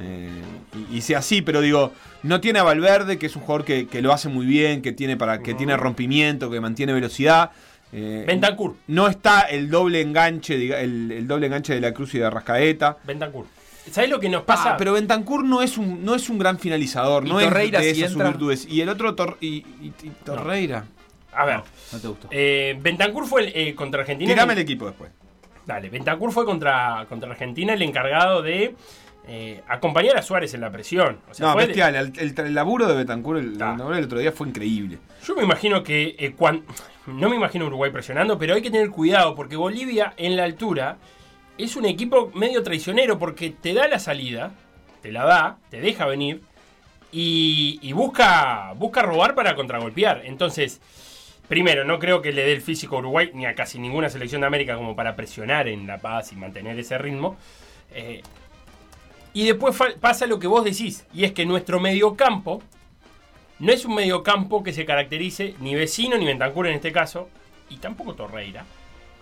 eh, 0.00 0.30
y, 0.92 0.98
y 0.98 1.00
sea 1.00 1.18
así, 1.18 1.42
pero 1.42 1.60
digo, 1.60 1.92
no 2.22 2.40
tiene 2.40 2.60
a 2.60 2.62
Valverde, 2.62 3.18
que 3.18 3.26
es 3.26 3.34
un 3.34 3.42
jugador 3.42 3.64
que, 3.64 3.88
que 3.88 4.00
lo 4.00 4.12
hace 4.12 4.28
muy 4.28 4.46
bien, 4.46 4.80
que 4.80 4.92
tiene 4.92 5.16
para 5.16 5.40
que 5.40 5.54
tiene 5.54 5.76
rompimiento, 5.76 6.50
que 6.50 6.60
mantiene 6.60 6.92
velocidad. 6.92 7.50
eh, 7.92 8.22
Bentancur. 8.26 8.76
no 8.86 9.08
está 9.08 9.40
el 9.40 9.70
doble 9.70 10.00
enganche, 10.02 10.56
diga- 10.56 10.78
el, 10.78 11.10
el 11.10 11.26
doble 11.26 11.46
enganche 11.46 11.74
de 11.74 11.80
la 11.80 11.92
Cruz 11.92 12.14
y 12.14 12.18
de 12.18 12.26
Arrascaeta. 12.26 12.98
Bentancur. 13.04 13.46
¿Sabes 13.90 14.10
lo 14.10 14.20
que 14.20 14.28
nos 14.28 14.42
pasa? 14.44 14.72
Ah, 14.74 14.76
pero 14.76 14.92
Bentancur 14.92 15.44
no 15.44 15.62
es 15.62 15.78
un, 15.78 16.04
no 16.04 16.14
es 16.14 16.28
un 16.28 16.38
gran 16.38 16.58
finalizador, 16.58 17.26
¿Y 17.26 17.30
no 17.30 17.38
Torreira 17.40 17.80
es 17.80 17.86
de 17.86 17.94
si 17.94 18.00
esas 18.02 18.12
entra? 18.12 18.28
virtudes. 18.30 18.66
Y 18.68 18.80
el 18.80 18.88
otro 18.88 19.14
Tor- 19.16 19.36
y, 19.40 19.48
y- 19.80 19.92
y 20.02 20.10
Torreira. 20.24 20.84
A 21.32 21.44
ver, 21.44 21.60
No 21.92 21.98
te 22.00 22.08
gustó. 22.08 22.28
eh, 22.30 22.76
Bentancur 22.80 23.26
fue 23.26 23.42
el, 23.46 23.52
eh, 23.54 23.74
contra 23.74 24.00
Argentina. 24.00 24.32
Tirame 24.32 24.54
el 24.54 24.58
equipo 24.60 24.86
después. 24.86 25.10
Dale, 25.66 25.90
Bentancur 25.90 26.32
fue 26.32 26.44
contra, 26.44 27.04
contra 27.08 27.30
Argentina 27.30 27.74
el 27.74 27.82
encargado 27.82 28.42
de 28.42 28.74
eh, 29.30 29.60
acompañar 29.68 30.16
a 30.16 30.22
Suárez 30.22 30.54
en 30.54 30.62
la 30.62 30.70
presión. 30.72 31.18
O 31.30 31.34
sea, 31.34 31.48
No, 31.48 31.52
fue 31.52 31.62
de- 31.62 31.66
bestial. 31.68 31.94
El, 31.94 32.12
el- 32.18 32.46
el 32.46 32.54
laburo 32.54 32.86
de 32.86 32.94
Betancourt 32.96 33.38
el, 33.40 33.60
Ah. 33.62 33.76
el 33.94 34.04
otro 34.04 34.18
día 34.18 34.32
fue 34.32 34.48
increíble. 34.48 34.98
yo 35.22 35.36
me 35.36 35.42
imagino 35.44 35.82
que 35.82 36.16
eh, 36.18 36.32
cuan- 36.34 36.64
no 37.06 37.28
me 37.28 37.36
imagino 37.36 37.66
a 37.66 37.68
Uruguay 37.68 37.90
presionando, 37.90 38.38
pero 38.38 38.54
hay 38.54 38.62
que 38.62 38.70
tener 38.70 38.88
cuidado 38.90 39.34
porque 39.34 39.56
Bolivia 39.56 40.14
en 40.16 40.36
la 40.36 40.44
altura 40.44 40.96
es 41.58 41.76
un 41.76 41.84
equipo 41.84 42.30
medio 42.34 42.62
traicionero 42.62 43.18
porque 43.18 43.50
te 43.50 43.74
da 43.74 43.88
la 43.88 43.98
salida, 43.98 44.52
te 45.02 45.12
la 45.12 45.24
da, 45.24 45.58
te 45.70 45.80
deja 45.80 46.06
venir 46.06 46.42
y, 47.10 47.78
y 47.82 47.92
busca, 47.92 48.72
robar 49.02 49.34
para 49.34 49.56
contragolpear. 49.56 50.22
Entonces, 50.24 50.80
primero, 51.48 51.84
no 51.84 51.98
creo 51.98 52.22
que 52.22 52.32
le 52.32 52.44
dé 52.44 52.52
el 52.52 52.62
físico 52.62 52.96
a 52.96 52.98
Uruguay 53.00 53.30
ni 53.34 53.44
a 53.44 53.54
casi 53.54 53.78
ninguna 53.78 54.08
selección 54.08 54.42
de 54.42 54.46
América 54.46 54.76
como 54.76 54.94
para 54.94 55.16
presionar 55.16 55.68
en 55.68 55.86
La 55.86 55.98
Paz 55.98 56.32
y 56.32 56.36
mantener 56.36 56.78
ese 56.78 56.96
ritmo. 56.96 57.36
Eh, 57.92 58.22
y 59.32 59.46
después 59.46 59.76
pasa 60.00 60.26
lo 60.26 60.38
que 60.38 60.46
vos 60.46 60.64
decís, 60.64 61.06
y 61.12 61.24
es 61.24 61.32
que 61.32 61.44
nuestro 61.44 61.80
mediocampo 61.80 62.62
no 63.58 63.72
es 63.72 63.84
un 63.84 63.94
mediocampo 63.94 64.62
que 64.62 64.72
se 64.72 64.86
caracterice 64.86 65.54
ni 65.60 65.74
vecino 65.74 66.16
ni 66.16 66.24
Bentancur 66.24 66.66
en 66.66 66.74
este 66.74 66.92
caso, 66.92 67.28
y 67.68 67.76
tampoco 67.76 68.14
Torreira. 68.14 68.64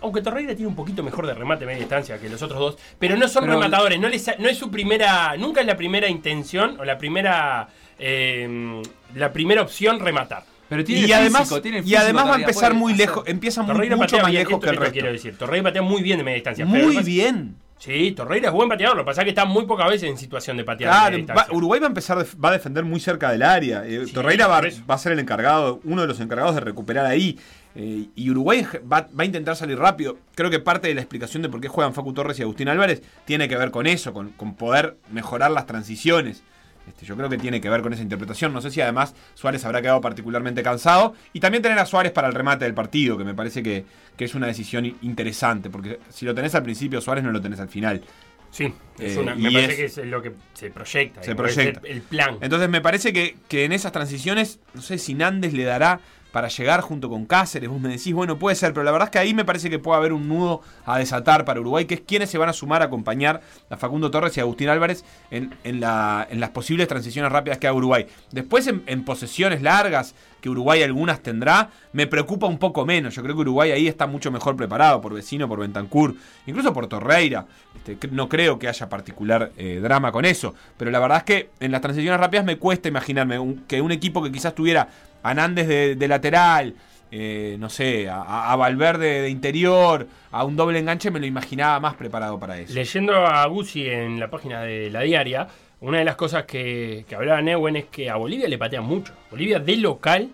Aunque 0.01 0.21
Torreira 0.21 0.53
tiene 0.55 0.67
un 0.67 0.75
poquito 0.75 1.01
mejor 1.03 1.25
de 1.25 1.33
remate 1.33 1.63
a 1.63 1.67
media 1.67 1.79
distancia 1.79 2.19
que 2.19 2.29
los 2.29 2.41
otros 2.41 2.59
dos, 2.59 2.77
pero 2.99 3.15
no 3.17 3.27
son 3.27 3.45
Pero- 3.45 3.53
rematadores, 3.55 3.99
no, 3.99 4.07
les, 4.07 4.29
no 4.39 4.47
es 4.47 4.57
su 4.57 4.69
primera, 4.69 5.35
nunca 5.37 5.61
es 5.61 5.67
la 5.67 5.75
primera 5.75 6.07
intención 6.07 6.79
o 6.79 6.85
la 6.85 6.97
primera, 6.97 7.67
eh, 7.97 8.81
la 9.15 9.33
primera 9.33 9.61
opción 9.61 9.99
rematar. 9.99 10.43
Pero 10.69 10.83
tiene 10.83 11.07
Y 11.07 11.11
además, 11.13 11.43
físico, 11.43 11.61
tiene 11.61 11.77
el 11.79 11.87
y 11.87 11.95
además 11.95 12.27
va 12.27 12.35
a 12.35 12.39
empezar 12.39 12.73
muy 12.73 12.93
hacer. 12.93 13.07
lejos, 13.07 13.23
empieza 13.27 13.65
Torreira 13.65 13.95
mucho 13.95 14.17
más 14.17 14.27
bien, 14.31 14.39
lejos 14.41 14.53
esto 14.55 14.61
que 14.63 14.69
el 14.69 14.75
resto. 14.77 14.93
quiero 14.93 15.11
decir. 15.11 15.37
Torreira 15.37 15.63
patea 15.63 15.81
muy 15.81 16.01
bien 16.03 16.17
de 16.17 16.23
media 16.25 16.35
distancia. 16.35 16.65
Muy 16.65 16.97
bien. 17.03 17.55
Sí, 17.79 18.11
Torreira 18.11 18.47
es 18.49 18.53
buen 18.53 18.67
pateador, 18.67 18.97
lo 18.97 19.03
que 19.03 19.07
pasa 19.07 19.21
es 19.21 19.25
que 19.25 19.29
está 19.29 19.45
muy 19.45 19.65
pocas 19.65 19.87
veces 19.87 20.09
en 20.09 20.17
situación 20.17 20.57
de 20.57 20.63
patear. 20.65 20.89
de 20.89 20.95
Claro, 20.97 21.11
media 21.17 21.25
va- 21.27 21.33
distancia. 21.41 21.57
Uruguay 21.57 21.79
va 21.79 21.85
a 21.85 21.89
empezar, 21.89 22.25
va 22.43 22.49
a 22.49 22.51
defender 22.51 22.83
muy 22.83 22.99
cerca 22.99 23.31
del 23.31 23.43
área. 23.43 23.83
Eh, 23.85 24.03
Sí, 24.07 24.13
Torreira 24.13 24.47
va, 24.47 24.61
va 24.89 24.95
a 24.95 24.97
ser 24.97 25.11
el 25.13 25.19
encargado, 25.19 25.79
uno 25.85 26.01
de 26.01 26.07
los 26.07 26.19
encargados 26.19 26.55
de 26.55 26.61
recuperar 26.61 27.05
ahí. 27.05 27.39
Eh, 27.79 28.07
y 28.15 28.29
Uruguay 28.31 28.65
va, 28.91 29.07
va 29.17 29.21
a 29.21 29.25
intentar 29.25 29.55
salir 29.55 29.77
rápido. 29.77 30.17
Creo 30.33 30.49
que 30.49 30.59
parte 30.59 30.87
de 30.87 30.95
la 30.95 31.01
explicación 31.01 31.43
de 31.43 31.49
por 31.49 31.61
qué 31.61 31.67
juegan 31.67 31.93
Facu 31.93 32.11
Torres 32.11 32.39
y 32.39 32.41
Agustín 32.41 32.69
Álvarez 32.69 33.03
tiene 33.25 33.47
que 33.47 33.55
ver 33.55 33.69
con 33.69 33.85
eso, 33.85 34.13
con, 34.13 34.29
con 34.31 34.55
poder 34.55 34.97
mejorar 35.11 35.51
las 35.51 35.67
transiciones. 35.67 36.41
Este, 36.87 37.05
yo 37.05 37.15
creo 37.15 37.29
que 37.29 37.37
tiene 37.37 37.61
que 37.61 37.69
ver 37.69 37.81
con 37.83 37.93
esa 37.93 38.01
interpretación. 38.01 38.51
No 38.51 38.61
sé 38.61 38.71
si 38.71 38.81
además 38.81 39.13
Suárez 39.35 39.63
habrá 39.65 39.81
quedado 39.83 40.01
particularmente 40.01 40.63
cansado. 40.63 41.13
Y 41.33 41.39
también 41.39 41.61
tener 41.61 41.77
a 41.77 41.85
Suárez 41.85 42.11
para 42.13 42.27
el 42.29 42.33
remate 42.33 42.65
del 42.65 42.73
partido, 42.73 43.15
que 43.15 43.23
me 43.25 43.35
parece 43.35 43.61
que, 43.61 43.85
que 44.15 44.25
es 44.25 44.33
una 44.33 44.47
decisión 44.47 44.85
interesante. 45.03 45.69
Porque 45.69 45.99
si 46.09 46.25
lo 46.25 46.33
tenés 46.33 46.55
al 46.55 46.63
principio, 46.63 46.99
Suárez 46.99 47.23
no 47.23 47.31
lo 47.31 47.41
tenés 47.41 47.59
al 47.59 47.69
final. 47.69 48.01
Sí, 48.49 48.73
es 48.97 49.17
Eh, 49.17 49.19
una- 49.19 49.35
me 49.35 49.51
parece 49.51 49.85
es- 49.85 49.95
que 49.95 50.01
es 50.01 50.07
lo 50.07 50.21
que 50.23 50.31
se 50.53 50.71
proyecta. 50.71 51.21
Se 51.21 51.35
proyecta. 51.35 51.81
El 51.83 52.01
plan. 52.01 52.37
Entonces 52.41 52.69
me 52.69 52.81
parece 52.81 53.11
que, 53.13 53.35
que 53.49 53.65
en 53.65 53.73
esas 53.73 53.91
transiciones, 53.91 54.59
no 54.73 54.81
sé 54.81 54.97
si 54.97 55.13
Nández 55.13 55.53
le 55.53 55.65
dará 55.65 55.99
para 56.31 56.47
llegar 56.49 56.81
junto 56.81 57.09
con 57.09 57.25
Cáceres. 57.25 57.69
Vos 57.69 57.79
me 57.81 57.89
decís, 57.89 58.13
bueno, 58.13 58.37
puede 58.37 58.55
ser, 58.55 58.73
pero 58.73 58.83
la 58.83 58.91
verdad 58.91 59.07
es 59.07 59.11
que 59.11 59.19
ahí 59.19 59.33
me 59.33 59.45
parece 59.45 59.69
que 59.69 59.79
puede 59.79 59.97
haber 59.97 60.13
un 60.13 60.27
nudo 60.27 60.61
a 60.85 60.97
desatar 60.99 61.45
para 61.45 61.59
Uruguay, 61.59 61.85
que 61.85 61.95
es 61.95 62.01
quienes 62.01 62.29
se 62.29 62.37
van 62.37 62.49
a 62.49 62.53
sumar 62.53 62.81
a 62.81 62.85
acompañar 62.85 63.41
a 63.69 63.77
Facundo 63.77 64.11
Torres 64.11 64.35
y 64.37 64.39
a 64.39 64.43
Agustín 64.43 64.69
Álvarez 64.69 65.03
en, 65.31 65.51
la- 65.79 66.27
en 66.29 66.39
las 66.39 66.49
posibles 66.51 66.87
transiciones 66.87 67.31
rápidas 67.31 67.57
que 67.57 67.67
haga 67.67 67.75
Uruguay. 67.77 68.05
Después 68.31 68.67
en, 68.67 69.03
posesiones 69.03 69.61
largas, 69.61 70.13
que 70.41 70.49
Uruguay 70.49 70.83
algunas 70.83 71.21
tendrá, 71.21 71.71
me 71.93 72.05
preocupa 72.05 72.45
un 72.45 72.59
poco 72.59 72.85
menos. 72.85 73.15
Yo 73.15 73.23
creo 73.23 73.33
que 73.35 73.41
Uruguay 73.41 73.71
ahí 73.71 73.87
está 73.87 74.05
mucho 74.05 74.29
mejor 74.31 74.55
preparado 74.55 75.01
por 75.01 75.13
Vecino, 75.13 75.47
por 75.47 75.59
Bentancur, 75.59 76.13
incluso 76.45 76.71
por 76.73 76.85
Torreira. 76.87 77.47
Este, 77.75 78.07
no 78.11 78.29
creo 78.29 78.59
que 78.59 78.67
haya 78.67 78.87
particular 78.87 79.51
eh, 79.57 79.79
drama 79.81 80.11
con 80.11 80.25
eso. 80.25 80.53
Pero 80.77 80.91
la 80.91 80.99
verdad 80.99 81.17
es 81.19 81.23
que 81.23 81.49
en 81.59 81.71
las 81.71 81.81
transiciones 81.81 82.19
rápidas 82.19 82.45
me 82.45 82.57
cuesta 82.57 82.87
imaginarme 82.87 83.55
que 83.67 83.81
un 83.81 83.91
equipo 83.91 84.21
que 84.21 84.31
quizás 84.31 84.53
tuviera 84.53 84.87
a 85.29 85.33
Nández 85.33 85.67
de, 85.67 86.07
lateral, 86.07 86.73
eh, 87.11 87.55
no 87.59 87.69
sé, 87.69 88.07
a, 88.09 88.55
Valverde 88.55 89.21
de 89.21 89.29
interior, 89.29 90.07
a 90.31 90.43
un 90.43 90.55
doble 90.55 90.79
enganche, 90.79 91.09
me 91.11 91.19
lo 91.19 91.25
imaginaba 91.25 91.79
más 91.79 91.95
preparado 91.95 92.39
para 92.39 92.57
eso. 92.59 92.73
Leyendo 92.73 93.15
a 93.25 93.45
Guzzi 93.47 93.87
en 93.89 94.19
la 94.19 94.29
página 94.29 94.61
de 94.61 94.89
la 94.89 95.01
diaria, 95.01 95.47
una 95.79 95.99
de 95.99 96.05
las 96.05 96.15
cosas 96.15 96.43
que, 96.45 97.05
que 97.07 97.15
hablaba 97.15 97.41
Neuen 97.41 97.75
es 97.75 97.85
que 97.85 98.09
a 98.09 98.15
Bolivia 98.15 98.47
le 98.47 98.57
patean 98.57 98.83
mucho. 98.83 99.13
Bolivia 99.31 99.59
de 99.59 99.77
local 99.77 100.29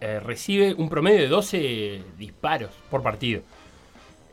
eh, 0.00 0.20
recibe 0.20 0.74
un 0.74 0.88
promedio 0.88 1.20
de 1.20 1.28
12 1.28 2.02
disparos 2.18 2.70
por 2.90 3.02
partido. 3.02 3.42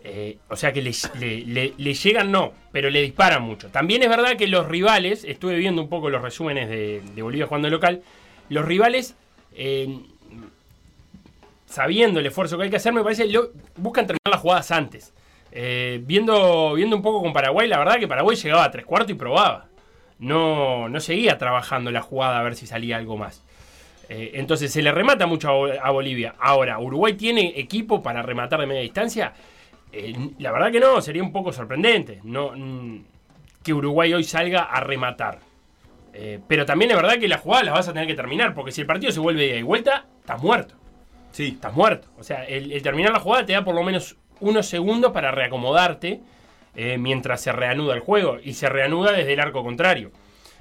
Eh, 0.03 0.37
o 0.49 0.55
sea 0.55 0.73
que 0.73 0.81
le, 0.81 0.91
le- 1.19 1.41
le- 1.45 1.73
le 1.77 1.93
llegan, 1.93 2.31
no, 2.31 2.53
pero 2.71 2.89
le 2.89 3.01
disparan 3.03 3.43
mucho. 3.43 3.67
También 3.67 4.01
es 4.01 4.09
verdad 4.09 4.35
que 4.35 4.47
los 4.47 4.67
rivales, 4.67 5.23
estuve 5.25 5.55
viendo 5.57 5.79
un 5.81 5.89
poco 5.89 6.09
los 6.09 6.23
resúmenes 6.23 6.69
de, 6.69 7.01
de 7.13 7.21
Bolivia 7.21 7.45
jugando 7.45 7.69
local, 7.69 8.01
los 8.49 8.65
rivales, 8.65 9.15
eh, 9.53 9.99
sabiendo 11.65 12.19
el 12.19 12.25
esfuerzo 12.25 12.57
que 12.57 12.65
hay 12.65 12.69
que 12.69 12.75
hacer, 12.77 12.93
me 12.93 13.03
parece, 13.03 13.27
lo- 13.27 13.49
buscan 13.77 14.05
terminar 14.07 14.31
las 14.31 14.39
jugadas 14.41 14.71
antes. 14.71 15.13
Eh, 15.51 16.01
viendo, 16.05 16.73
viendo 16.73 16.95
un 16.95 17.01
poco 17.01 17.21
con 17.21 17.33
Paraguay, 17.33 17.67
la 17.67 17.77
verdad 17.79 17.97
que 17.99 18.07
Paraguay 18.07 18.35
llegaba 18.37 18.63
a 18.65 18.71
tres 18.71 18.85
cuartos 18.85 19.11
y 19.11 19.15
probaba. 19.15 19.65
No, 20.19 20.87
no 20.87 20.99
seguía 20.99 21.37
trabajando 21.37 21.91
la 21.91 22.01
jugada 22.01 22.39
a 22.39 22.43
ver 22.43 22.55
si 22.55 22.67
salía 22.67 22.97
algo 22.97 23.17
más. 23.17 23.43
Eh, 24.09 24.31
entonces 24.35 24.71
se 24.71 24.81
le 24.81 24.91
remata 24.91 25.25
mucho 25.25 25.49
a, 25.49 25.53
Bo- 25.53 25.81
a 25.81 25.89
Bolivia. 25.91 26.35
Ahora, 26.39 26.79
¿Uruguay 26.79 27.13
tiene 27.13 27.53
equipo 27.57 28.03
para 28.03 28.21
rematar 28.21 28.59
de 28.59 28.67
media 28.67 28.81
distancia? 28.81 29.33
La 30.39 30.51
verdad 30.53 30.71
que 30.71 30.79
no, 30.79 31.01
sería 31.01 31.21
un 31.21 31.33
poco 31.33 31.51
sorprendente 31.51 32.21
no, 32.23 32.51
mm, 32.55 33.03
que 33.61 33.73
Uruguay 33.73 34.13
hoy 34.13 34.23
salga 34.23 34.63
a 34.63 34.79
rematar. 34.79 35.39
Eh, 36.13 36.39
pero 36.47 36.65
también 36.65 36.91
es 36.91 36.97
verdad 36.97 37.17
que 37.17 37.28
las 37.28 37.41
jugadas 37.41 37.65
las 37.65 37.74
vas 37.76 37.88
a 37.88 37.93
tener 37.93 38.08
que 38.08 38.15
terminar, 38.15 38.54
porque 38.54 38.71
si 38.71 38.82
el 38.82 38.88
partido 38.88 39.12
se 39.12 39.19
vuelve 39.19 39.54
de 39.54 39.63
vuelta, 39.63 40.06
estás 40.19 40.41
muerto. 40.41 40.76
Sí. 41.32 41.47
Estás 41.56 41.74
muerto. 41.74 42.10
O 42.17 42.24
sea, 42.24 42.43
el, 42.45 42.71
el 42.71 42.82
terminar 42.82 43.12
la 43.13 43.19
jugada 43.19 43.45
te 43.45 43.54
da 43.54 43.63
por 43.63 43.74
lo 43.76 43.84
menos 43.84 44.17
unos 44.41 44.65
segundos 44.65 45.12
para 45.13 45.32
reacomodarte 45.32 46.19
eh, 46.76 46.97
mientras 46.97 47.41
se 47.41 47.52
reanuda 47.54 47.93
el 47.95 48.02
juego. 48.02 48.38
Y 48.43 48.54
se 48.54 48.67
reanuda 48.67 49.12
desde 49.13 49.34
el 49.34 49.39
arco 49.39 49.63
contrario. 49.63 50.12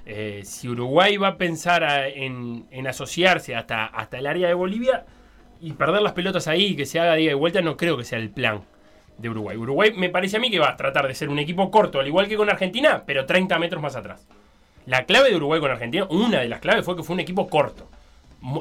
Eh, 0.07 0.43
si 0.45 0.69
Uruguay 0.69 1.17
va 1.17 1.29
a 1.29 1.37
pensar 1.37 1.83
a- 1.85 2.07
en, 2.09 2.67
en 2.71 2.87
asociarse 2.87 3.55
hasta, 3.57 3.85
hasta 3.87 4.19
el 4.19 4.27
área 4.27 4.47
de 4.49 4.55
Bolivia 4.55 5.05
y 5.61 5.73
perder 5.73 6.03
las 6.03 6.13
pelotas 6.13 6.47
ahí 6.49 6.67
y 6.69 6.77
que 6.77 6.87
se 6.87 7.01
haga 7.01 7.15
día 7.17 7.31
de 7.31 7.35
vuelta, 7.35 7.61
no 7.61 7.77
creo 7.77 7.97
que 7.97 8.05
sea 8.05 8.19
el 8.19 8.31
plan 8.31 8.63
de 9.19 9.29
Uruguay. 9.29 9.57
Uruguay 9.57 9.93
me 9.97 10.09
parece 10.09 10.37
a 10.37 10.41
mí 10.41 10.51
que 10.51 10.59
va 10.59 10.71
a 10.71 10.77
tratar 10.77 11.07
de 11.09 11.15
ser 11.15 11.29
un 11.29 11.39
equipo 11.39 11.71
corto, 11.71 12.01
al 12.01 12.07
igual 12.07 12.29
que 12.29 12.37
con 12.37 12.49
Argentina, 12.49 13.03
pero 13.05 13.27
30 13.27 13.59
metros 13.59 13.83
más 13.83 13.95
atrás. 13.97 14.27
La 14.91 15.05
clave 15.05 15.31
de 15.31 15.37
Uruguay 15.37 15.61
con 15.61 15.71
Argentina, 15.71 16.05
una 16.11 16.41
de 16.41 16.49
las 16.49 16.59
claves 16.59 16.85
fue 16.85 16.97
que 16.97 17.05
fue 17.05 17.15
un 17.15 17.21
equipo 17.21 17.49
corto, 17.49 17.89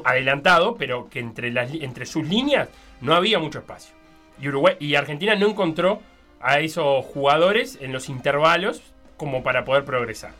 adelantado, 0.04 0.76
pero 0.76 1.08
que 1.08 1.18
entre, 1.18 1.50
las, 1.50 1.72
entre 1.74 2.06
sus 2.06 2.26
líneas 2.28 2.68
no 3.00 3.14
había 3.14 3.38
mucho 3.40 3.58
espacio. 3.58 3.94
Y, 4.40 4.46
Uruguay, 4.48 4.76
y 4.78 4.94
Argentina 4.94 5.34
no 5.34 5.48
encontró 5.48 6.00
a 6.40 6.60
esos 6.60 7.04
jugadores 7.06 7.78
en 7.80 7.92
los 7.92 8.08
intervalos 8.08 8.80
como 9.16 9.42
para 9.42 9.64
poder 9.64 9.84
progresar. 9.84 10.30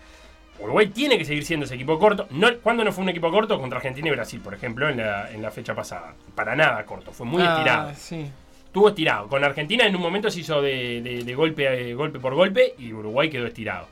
Uruguay 0.61 0.87
tiene 0.89 1.19
que 1.19 1.25
seguir 1.25 1.45
siendo 1.45 1.65
ese 1.67 1.75
equipo 1.75 1.99
corto. 1.99 2.27
No, 2.31 2.49
¿Cuándo 2.63 2.85
no 2.85 2.93
fue 2.93 3.03
un 3.03 3.09
equipo 3.11 3.31
corto? 3.31 3.59
Contra 3.59 3.79
Argentina 3.79 4.09
y 4.09 4.13
Brasil, 4.13 4.41
por 4.41 4.55
ejemplo, 4.55 4.89
en 4.89 4.99
la, 4.99 5.31
en 5.33 5.43
la 5.43 5.51
fecha 5.51 5.75
pasada. 5.75 6.15
Para 6.35 6.55
nada 6.55 6.85
corto, 6.87 7.11
fue 7.13 7.27
muy 7.27 7.43
Ah, 7.43 7.53
estirado. 7.57 7.93
sí. 7.97 8.31
Estuvo 8.67 8.91
estirado. 8.91 9.27
Con 9.29 9.43
Argentina 9.43 9.85
en 9.87 9.97
un 9.97 10.03
momento 10.03 10.31
se 10.31 10.41
hizo 10.41 10.63
de, 10.63 11.01
de- 11.03 11.25
de 11.25 11.35
golpe, 11.35 11.91
eh, 11.91 11.95
golpe 11.95 12.21
por 12.21 12.35
golpe 12.35 12.75
y 12.79 12.93
Uruguay 12.93 13.29
quedó 13.29 13.47
estirado. 13.47 13.89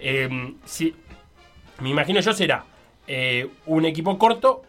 Eh, 0.00 0.54
si- 0.64 0.94
me 1.82 1.90
imagino 1.90 2.20
yo 2.20 2.32
será 2.32 2.64
eh, 3.06 3.48
un 3.66 3.84
equipo 3.84 4.16
corto 4.18 4.62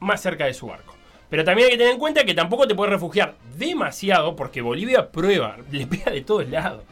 más 0.00 0.20
cerca 0.20 0.46
de 0.46 0.54
su 0.54 0.72
arco. 0.72 0.94
Pero 1.28 1.44
también 1.44 1.66
hay 1.66 1.72
que 1.72 1.78
tener 1.78 1.92
en 1.92 1.98
cuenta 1.98 2.24
que 2.24 2.34
tampoco 2.34 2.68
te 2.68 2.74
puedes 2.74 2.92
refugiar 2.92 3.34
demasiado 3.56 4.36
porque 4.36 4.60
Bolivia 4.60 5.10
prueba, 5.10 5.56
le 5.70 5.86
pega 5.86 6.12
de 6.12 6.20
todos 6.20 6.48
lados. 6.48 6.84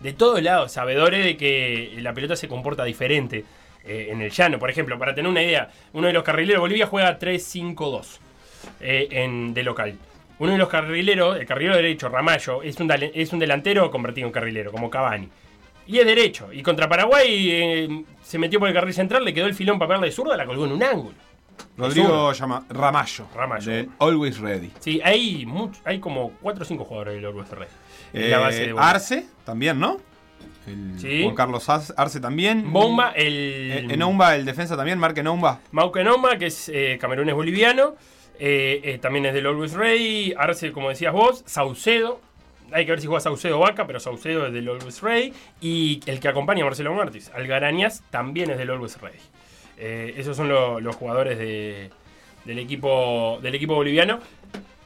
De 0.00 0.12
todos 0.12 0.42
lados, 0.42 0.72
sabedores 0.72 1.24
de 1.24 1.36
que 1.36 1.98
la 2.00 2.14
pelota 2.14 2.34
se 2.34 2.48
comporta 2.48 2.84
diferente 2.84 3.44
eh, 3.84 4.08
en 4.10 4.20
el 4.22 4.30
llano. 4.30 4.58
Por 4.58 4.70
ejemplo, 4.70 4.98
para 4.98 5.14
tener 5.14 5.30
una 5.30 5.42
idea, 5.42 5.70
uno 5.92 6.06
de 6.06 6.12
los 6.12 6.22
carrileros 6.22 6.60
Bolivia 6.60 6.86
juega 6.86 7.18
3-5-2 7.18 8.18
eh, 8.80 9.08
en, 9.10 9.52
de 9.52 9.62
local. 9.62 9.98
Uno 10.38 10.52
de 10.52 10.58
los 10.58 10.68
carrileros, 10.68 11.38
el 11.38 11.44
carrilero 11.44 11.76
derecho, 11.76 12.08
Ramallo, 12.08 12.62
es 12.62 12.80
un, 12.80 12.90
es 12.90 13.32
un 13.34 13.38
delantero 13.38 13.90
convertido 13.90 14.26
en 14.26 14.32
carrilero, 14.32 14.72
como 14.72 14.88
Cavani. 14.88 15.28
Y 15.90 15.98
es 15.98 16.06
derecho. 16.06 16.52
Y 16.52 16.62
contra 16.62 16.88
Paraguay 16.88 17.50
eh, 17.50 18.04
se 18.22 18.38
metió 18.38 18.58
por 18.60 18.68
el 18.68 18.74
carril 18.74 18.94
central, 18.94 19.24
le 19.24 19.34
quedó 19.34 19.46
el 19.46 19.54
filón 19.54 19.78
para 19.78 19.98
de 19.98 20.12
zurda, 20.12 20.36
la 20.36 20.46
colgó 20.46 20.64
en 20.66 20.72
un 20.72 20.82
ángulo. 20.82 21.14
Rodrigo 21.76 22.32
llama 22.32 22.64
Ramallo. 22.68 23.26
Ramallo. 23.34 23.70
de 23.72 23.88
Always 23.98 24.38
Ready. 24.38 24.70
Sí, 24.78 25.00
hay, 25.02 25.46
hay 25.84 25.98
como 25.98 26.32
4 26.40 26.62
o 26.62 26.64
5 26.64 26.84
jugadores 26.84 27.14
del 27.14 27.44
Ferrer. 27.44 27.68
En 28.12 28.22
Eh, 28.22 28.28
la 28.28 28.38
base 28.38 28.58
de 28.60 28.72
Bolivia. 28.72 28.90
Arce 28.90 29.26
también, 29.44 29.78
¿no? 29.80 29.98
El 30.66 30.98
Sí. 30.98 31.22
Juan 31.24 31.34
Carlos 31.34 31.68
Arce, 31.68 32.20
también. 32.20 32.70
Bomba, 32.72 33.12
Eh, 33.16 33.80
el. 33.84 33.90
Enomba, 33.90 34.36
el 34.36 34.44
defensa 34.44 34.76
también, 34.76 34.98
Marque 34.98 35.20
Enomba. 35.20 35.60
Mauke 35.72 36.04
Noma, 36.04 36.36
que 36.38 36.46
es 36.46 36.68
eh, 36.72 36.98
camerunés 37.00 37.34
boliviano. 37.34 37.94
eh, 38.38 38.80
eh, 38.84 38.98
también 38.98 39.26
es 39.26 39.34
del 39.34 39.46
Always 39.46 39.72
Ready. 39.74 40.34
Arce, 40.36 40.72
como 40.72 40.88
decías 40.88 41.12
vos. 41.12 41.42
Saucedo. 41.46 42.20
Hay 42.72 42.84
que 42.84 42.92
ver 42.92 43.00
si 43.00 43.06
juega 43.06 43.20
Saucedo 43.20 43.56
o 43.58 43.60
Vaca, 43.60 43.86
pero 43.86 44.00
Saucedo 44.00 44.46
es 44.46 44.52
del 44.52 44.68
Always 44.68 45.00
Ready. 45.02 45.32
Y 45.60 46.00
el 46.06 46.20
que 46.20 46.28
acompaña 46.28 46.62
a 46.62 46.66
Marcelo 46.66 46.94
Martins, 46.94 47.30
Algarañas, 47.34 48.02
también 48.10 48.50
es 48.50 48.58
del 48.58 48.70
Always 48.70 49.00
Ready. 49.00 49.18
Eh, 49.78 50.14
esos 50.18 50.36
son 50.36 50.48
lo- 50.48 50.80
los 50.80 50.94
jugadores 50.96 51.38
de- 51.38 51.90
del, 52.44 52.58
equipo, 52.58 53.38
del 53.42 53.54
equipo 53.54 53.74
boliviano. 53.74 54.20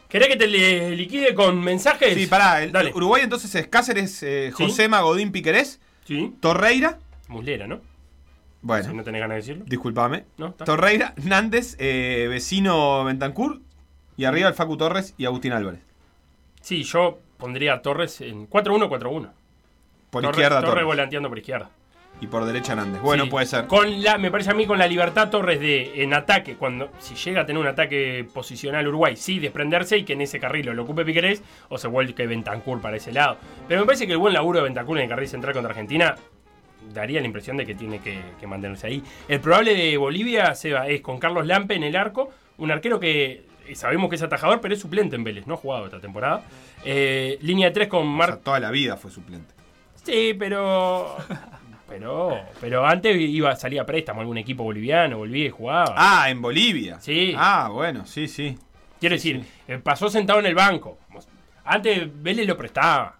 ¿Querés 0.09 0.29
que 0.29 0.37
te 0.37 0.47
le- 0.47 0.91
liquide 0.97 1.35
con 1.35 1.61
mensajes? 1.63 2.15
Sí, 2.15 2.27
pará. 2.27 2.63
el- 2.63 2.71
Dale. 2.73 2.93
Uruguay 2.95 3.23
entonces 3.25 3.53
es 3.55 3.67
Cáceres, 3.67 4.23
eh, 4.23 4.53
Sí. 4.57 4.65
Josema, 4.65 5.01
Godín, 5.01 5.33
Piquerés, 5.33 5.81
Sí. 6.05 6.35
Torreira. 6.41 6.99
Muslera, 7.29 7.67
¿no? 7.67 7.81
Bueno, 8.63 8.89
Si 8.89 8.95
no 8.97 9.03
tenés 9.03 9.21
ganas 9.21 9.35
de 9.45 9.53
decirlo. 9.53 9.65
No, 10.39 10.49
está. 10.49 10.65
Torreira, 10.65 11.13
Nández, 11.23 11.77
eh, 11.79 12.27
vecino 12.31 13.05
Bentancur. 13.05 13.61
Y 14.17 14.25
arriba 14.27 14.49
el 14.49 14.55
Facu 14.55 14.77
Torres 14.77 15.13
y 15.19 15.25
Agustín 15.27 15.53
Álvarez. 15.53 15.81
Sí, 16.61 16.85
yo 16.85 17.19
pondría 17.37 17.75
a 17.75 17.83
Torres 17.83 18.21
en 18.21 18.49
4-1-4-1. 18.49 19.31
Por 20.11 20.25
izquierda 20.25 20.61
Torres 20.61 20.71
Torres. 20.71 20.85
volanteando 20.85 21.29
por 21.29 21.39
izquierda. 21.39 21.71
Y 22.21 22.29
por 22.29 22.45
derecha 22.45 22.77
Nández. 22.77 23.03
Bueno, 23.03 23.25
Sí, 23.25 23.31
puede 23.31 23.47
ser. 23.47 23.67
Con 23.67 24.03
la, 24.03 24.19
me 24.19 24.31
parece 24.31 24.51
a 24.51 24.55
mí 24.55 24.67
con 24.67 24.79
la 24.79 24.87
libertad 24.87 25.31
Torres 25.31 25.59
de 25.59 26.03
en 26.03 26.15
ataque, 26.15 26.55
cuando 26.55 26.91
si 26.99 27.17
llega 27.17 27.41
a 27.41 27.47
tener 27.47 27.61
un 27.61 27.67
ataque 27.67 28.25
posicional 28.33 28.87
Uruguay, 28.87 29.17
sí, 29.17 29.41
desprenderse 29.41 29.99
y 29.99 30.05
que 30.05 30.13
en 30.13 30.21
ese 30.21 30.39
carril 30.39 30.67
lo 30.67 30.83
ocupe 30.85 31.05
Piquerés 31.05 31.43
o 31.69 31.77
se 31.77 31.89
vuelque 31.89 32.27
Bentancur 32.27 32.81
para 32.81 32.97
ese 32.97 33.13
lado. 33.13 33.37
Pero 33.67 33.81
me 33.81 33.87
parece 33.87 34.07
que 34.07 34.13
el 34.13 34.19
buen 34.19 34.33
laburo 34.33 34.61
de 34.61 34.65
Bentancur 34.65 34.97
en 34.99 35.05
el 35.05 35.09
carril 35.09 35.29
central 35.29 35.53
contra 35.55 35.71
Argentina 35.71 36.15
daría 36.93 37.21
la 37.21 37.27
impresión 37.27 37.57
de 37.57 37.67
que 37.67 37.75
tiene 37.75 37.99
que, 37.99 38.21
que 38.39 38.47
mantenerse 38.47 38.87
ahí. 38.87 39.03
El 39.27 39.41
probable 39.41 39.75
de 39.75 39.97
Bolivia, 39.97 40.55
Seba, 40.55 40.87
es 40.87 41.01
con 41.01 41.19
Carlos 41.19 41.47
Lampe 41.47 41.75
en 41.75 41.83
el 41.83 41.97
arco, 41.97 42.31
un 42.59 42.71
arquero 42.71 43.01
que 43.01 43.43
sabemos 43.75 44.09
que 44.09 44.17
es 44.17 44.23
atajador, 44.23 44.61
pero 44.61 44.75
es 44.75 44.81
suplente 44.81 45.17
en 45.17 45.25
Vélez, 45.25 45.47
no 45.47 45.55
ha 45.55 45.57
jugado 45.57 45.87
esta 45.87 46.01
temporada. 46.01 46.43
Eh, 46.85 47.39
línea 47.43 47.69
de 47.69 47.75
3 47.75 47.89
con 47.89 48.03
O 48.03 48.05
Mar 48.05 48.29
sea, 48.29 48.41
toda 48.41 48.61
la 48.61 48.71
vida 48.71 48.97
fue 48.97 49.11
suplente. 49.11 49.55
Sí, 50.03 50.35
pero. 50.39 51.17
Pero. 51.87 52.41
Pero 52.61 52.85
antes 52.87 53.15
iba 53.15 53.51
a 53.51 53.57
salir 53.57 53.79
a 53.79 53.87
préstamo 53.87 54.21
algún 54.23 54.39
equipo 54.39 54.65
boliviano, 54.65 55.19
volvía 55.19 55.47
y 55.47 55.51
jugaba. 55.51 55.95
Ah, 55.97 56.31
en 56.31 56.41
Bolivia. 56.41 56.99
Sí. 56.99 57.35
Ah, 57.37 57.69
bueno, 57.71 58.07
sí, 58.07 58.27
sí. 58.27 58.59
Quiero 58.99 59.15
decir, 59.15 59.45
eh, 59.69 59.79
pasó 59.79 60.09
sentado 60.09 60.41
en 60.41 60.47
el 60.47 60.55
banco. 60.55 60.99
Antes 61.65 62.09
Vélez 62.23 62.47
lo 62.49 62.57
prestaba. 62.57 63.17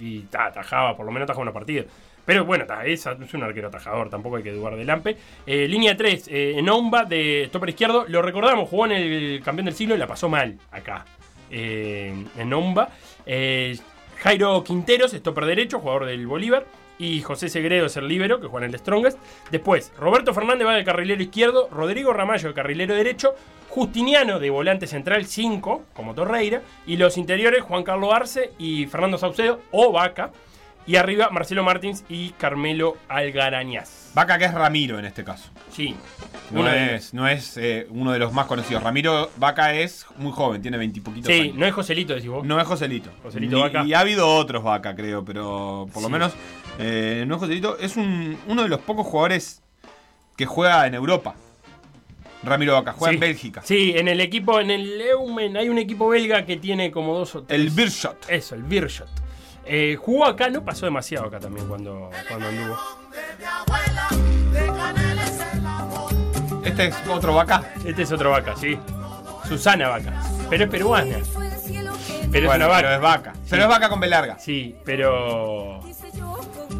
Y 0.00 0.20
ta, 0.20 0.46
atajaba, 0.46 0.96
por 0.96 1.04
lo 1.06 1.12
menos 1.12 1.26
atajaba 1.26 1.42
una 1.42 1.52
partida. 1.52 1.84
Pero 2.24 2.44
bueno, 2.44 2.64
es, 2.84 3.06
un 3.06 3.42
arquero 3.42 3.68
atajador, 3.68 4.08
tampoco 4.08 4.36
hay 4.36 4.42
que 4.42 4.52
dudar 4.52 4.76
de 4.76 4.84
Lampe. 4.84 5.16
Eh, 5.46 5.66
línea 5.68 5.96
3, 5.96 6.28
eh, 6.28 6.54
Enomba 6.58 7.04
de 7.04 7.46
stopper 7.48 7.70
izquierdo. 7.70 8.04
Lo 8.08 8.22
recordamos, 8.22 8.68
jugó 8.68 8.86
en 8.86 8.92
el 8.92 9.42
campeón 9.44 9.66
del 9.66 9.74
siglo 9.74 9.94
y 9.94 9.98
la 9.98 10.06
pasó 10.06 10.28
mal 10.28 10.56
acá. 10.70 11.04
Eh, 11.50 12.14
Enomba. 12.38 12.88
Eh, 13.26 13.78
Jairo 14.22 14.64
Quinteros, 14.64 15.12
stopper 15.12 15.44
derecho, 15.44 15.80
jugador 15.80 16.06
del 16.06 16.26
Bolívar. 16.26 16.64
Y 16.98 17.20
José 17.22 17.48
Segredo 17.48 17.86
es 17.86 17.96
el 17.96 18.06
líbero, 18.06 18.40
que 18.40 18.46
juega 18.46 18.66
en 18.66 18.72
el 18.72 18.78
Strongest. 18.78 19.18
Después, 19.50 19.92
Roberto 19.98 20.32
Fernández 20.32 20.66
va 20.66 20.74
de 20.74 20.84
carrilero 20.84 21.22
izquierdo. 21.22 21.68
Rodrigo 21.70 22.12
Ramallo 22.12 22.48
de 22.48 22.54
carrilero 22.54 22.94
derecho. 22.94 23.34
Justiniano 23.68 24.38
de 24.38 24.50
volante 24.50 24.86
central 24.86 25.24
5, 25.24 25.86
como 25.94 26.14
Torreira. 26.14 26.62
Y 26.86 26.96
los 26.96 27.18
interiores, 27.18 27.62
Juan 27.62 27.82
Carlos 27.82 28.12
Arce 28.14 28.52
y 28.58 28.86
Fernando 28.86 29.18
Saucedo 29.18 29.60
o 29.72 29.90
Vaca. 29.90 30.30
Y 30.86 30.96
arriba, 30.96 31.28
Marcelo 31.30 31.62
Martins 31.62 32.04
y 32.08 32.30
Carmelo 32.30 32.96
Algarañaz. 33.08 34.10
Vaca 34.14 34.36
que 34.36 34.46
es 34.46 34.52
Ramiro 34.54 34.98
en 34.98 35.04
este 35.04 35.22
caso. 35.22 35.48
Sí. 35.70 35.94
No 36.50 36.68
es, 36.68 37.14
no 37.14 37.28
es 37.28 37.56
eh, 37.56 37.86
uno 37.90 38.10
de 38.12 38.18
los 38.18 38.32
más 38.32 38.46
conocidos. 38.46 38.82
Ramiro 38.82 39.30
Vaca 39.36 39.72
es 39.74 40.04
muy 40.16 40.32
joven, 40.32 40.60
tiene 40.60 40.76
veintipoquitos 40.78 41.32
Sí, 41.32 41.40
años. 41.40 41.54
no 41.56 41.66
es 41.66 41.72
Joselito, 41.72 42.14
decís 42.14 42.28
vos. 42.28 42.44
No 42.44 42.60
es 42.60 42.66
Joselito. 42.66 43.10
Joselito 43.22 43.58
y, 43.58 43.60
Vaca. 43.60 43.84
y 43.84 43.94
ha 43.94 44.00
habido 44.00 44.28
otros 44.28 44.62
Vaca, 44.64 44.94
creo, 44.96 45.24
pero 45.24 45.88
por 45.92 46.02
lo 46.02 46.08
Sí. 46.08 46.12
menos 46.12 46.32
eh, 46.78 47.24
no 47.28 47.36
es 47.36 47.40
Joselito. 47.40 47.78
Es 47.78 47.96
un, 47.96 48.36
uno 48.48 48.62
de 48.64 48.68
los 48.68 48.80
pocos 48.80 49.06
jugadores 49.06 49.62
que 50.36 50.46
juega 50.46 50.86
en 50.86 50.94
Europa. 50.94 51.36
Ramiro 52.42 52.74
Vaca, 52.74 52.92
juega 52.92 53.10
Sí. 53.12 53.14
en 53.14 53.20
Bélgica. 53.20 53.62
Sí, 53.64 53.92
en 53.96 54.08
el 54.08 54.20
equipo, 54.20 54.58
en 54.58 54.72
el 54.72 55.00
Eumen, 55.00 55.56
hay 55.56 55.68
un 55.68 55.78
equipo 55.78 56.08
belga 56.08 56.44
que 56.44 56.56
tiene 56.56 56.90
como 56.90 57.16
dos 57.16 57.36
o 57.36 57.44
tres. 57.44 57.58
El 57.60 57.70
Birshot. 57.70 58.26
Eso, 58.28 58.56
el 58.56 58.64
Birshot. 58.64 59.08
Eh, 59.64 59.96
jugó 60.00 60.26
acá, 60.26 60.50
no 60.50 60.64
pasó 60.64 60.86
demasiado 60.86 61.26
acá 61.26 61.38
también 61.38 61.66
cuando, 61.68 62.10
cuando 62.28 62.48
anduvo. 62.48 62.76
Este 66.64 66.86
es 66.88 66.96
otro 67.08 67.34
Vaca. 67.34 67.62
Este 67.84 68.02
es 68.02 68.12
otro 68.12 68.30
vaca, 68.30 68.54
sí. 68.56 68.78
Susana 69.46 69.88
Vaca. 69.88 70.12
Pero 70.48 70.64
es 70.64 70.70
peruana. 70.70 71.16
Pero 72.30 72.44
es 72.44 72.46
bueno, 72.46 72.64
una 72.64 72.66
vaca. 72.66 72.80
pero 72.82 72.94
es 72.94 73.00
Vaca. 73.00 73.32
Pero 73.50 73.62
es 73.62 73.68
Vaca 73.68 73.88
con 73.88 74.00
B 74.00 74.06
larga. 74.06 74.38
Sí, 74.38 74.76
pero. 74.84 75.80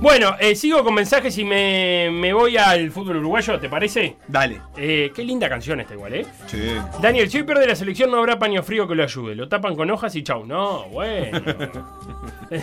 Bueno, 0.02 0.34
eh, 0.40 0.56
sigo 0.56 0.82
con 0.82 0.94
mensajes 0.94 1.38
y 1.38 1.44
me, 1.44 2.10
me 2.10 2.32
voy 2.32 2.56
al 2.56 2.90
fútbol 2.90 3.18
uruguayo, 3.18 3.60
¿te 3.60 3.68
parece? 3.68 4.16
Dale. 4.26 4.60
Eh, 4.76 5.12
qué 5.14 5.22
linda 5.22 5.48
canción 5.48 5.78
esta 5.78 5.94
igual, 5.94 6.14
¿eh? 6.14 6.26
Sí. 6.48 6.72
Daniel, 7.00 7.30
si 7.30 7.38
hoy 7.38 7.44
pierde 7.44 7.68
la 7.68 7.76
selección 7.76 8.10
no 8.10 8.18
habrá 8.18 8.36
paño 8.36 8.64
frío 8.64 8.88
que 8.88 8.96
lo 8.96 9.04
ayude. 9.04 9.36
Lo 9.36 9.48
tapan 9.48 9.76
con 9.76 9.88
hojas 9.92 10.16
y 10.16 10.24
chau. 10.24 10.44
No, 10.44 10.88
bueno. 10.88 11.40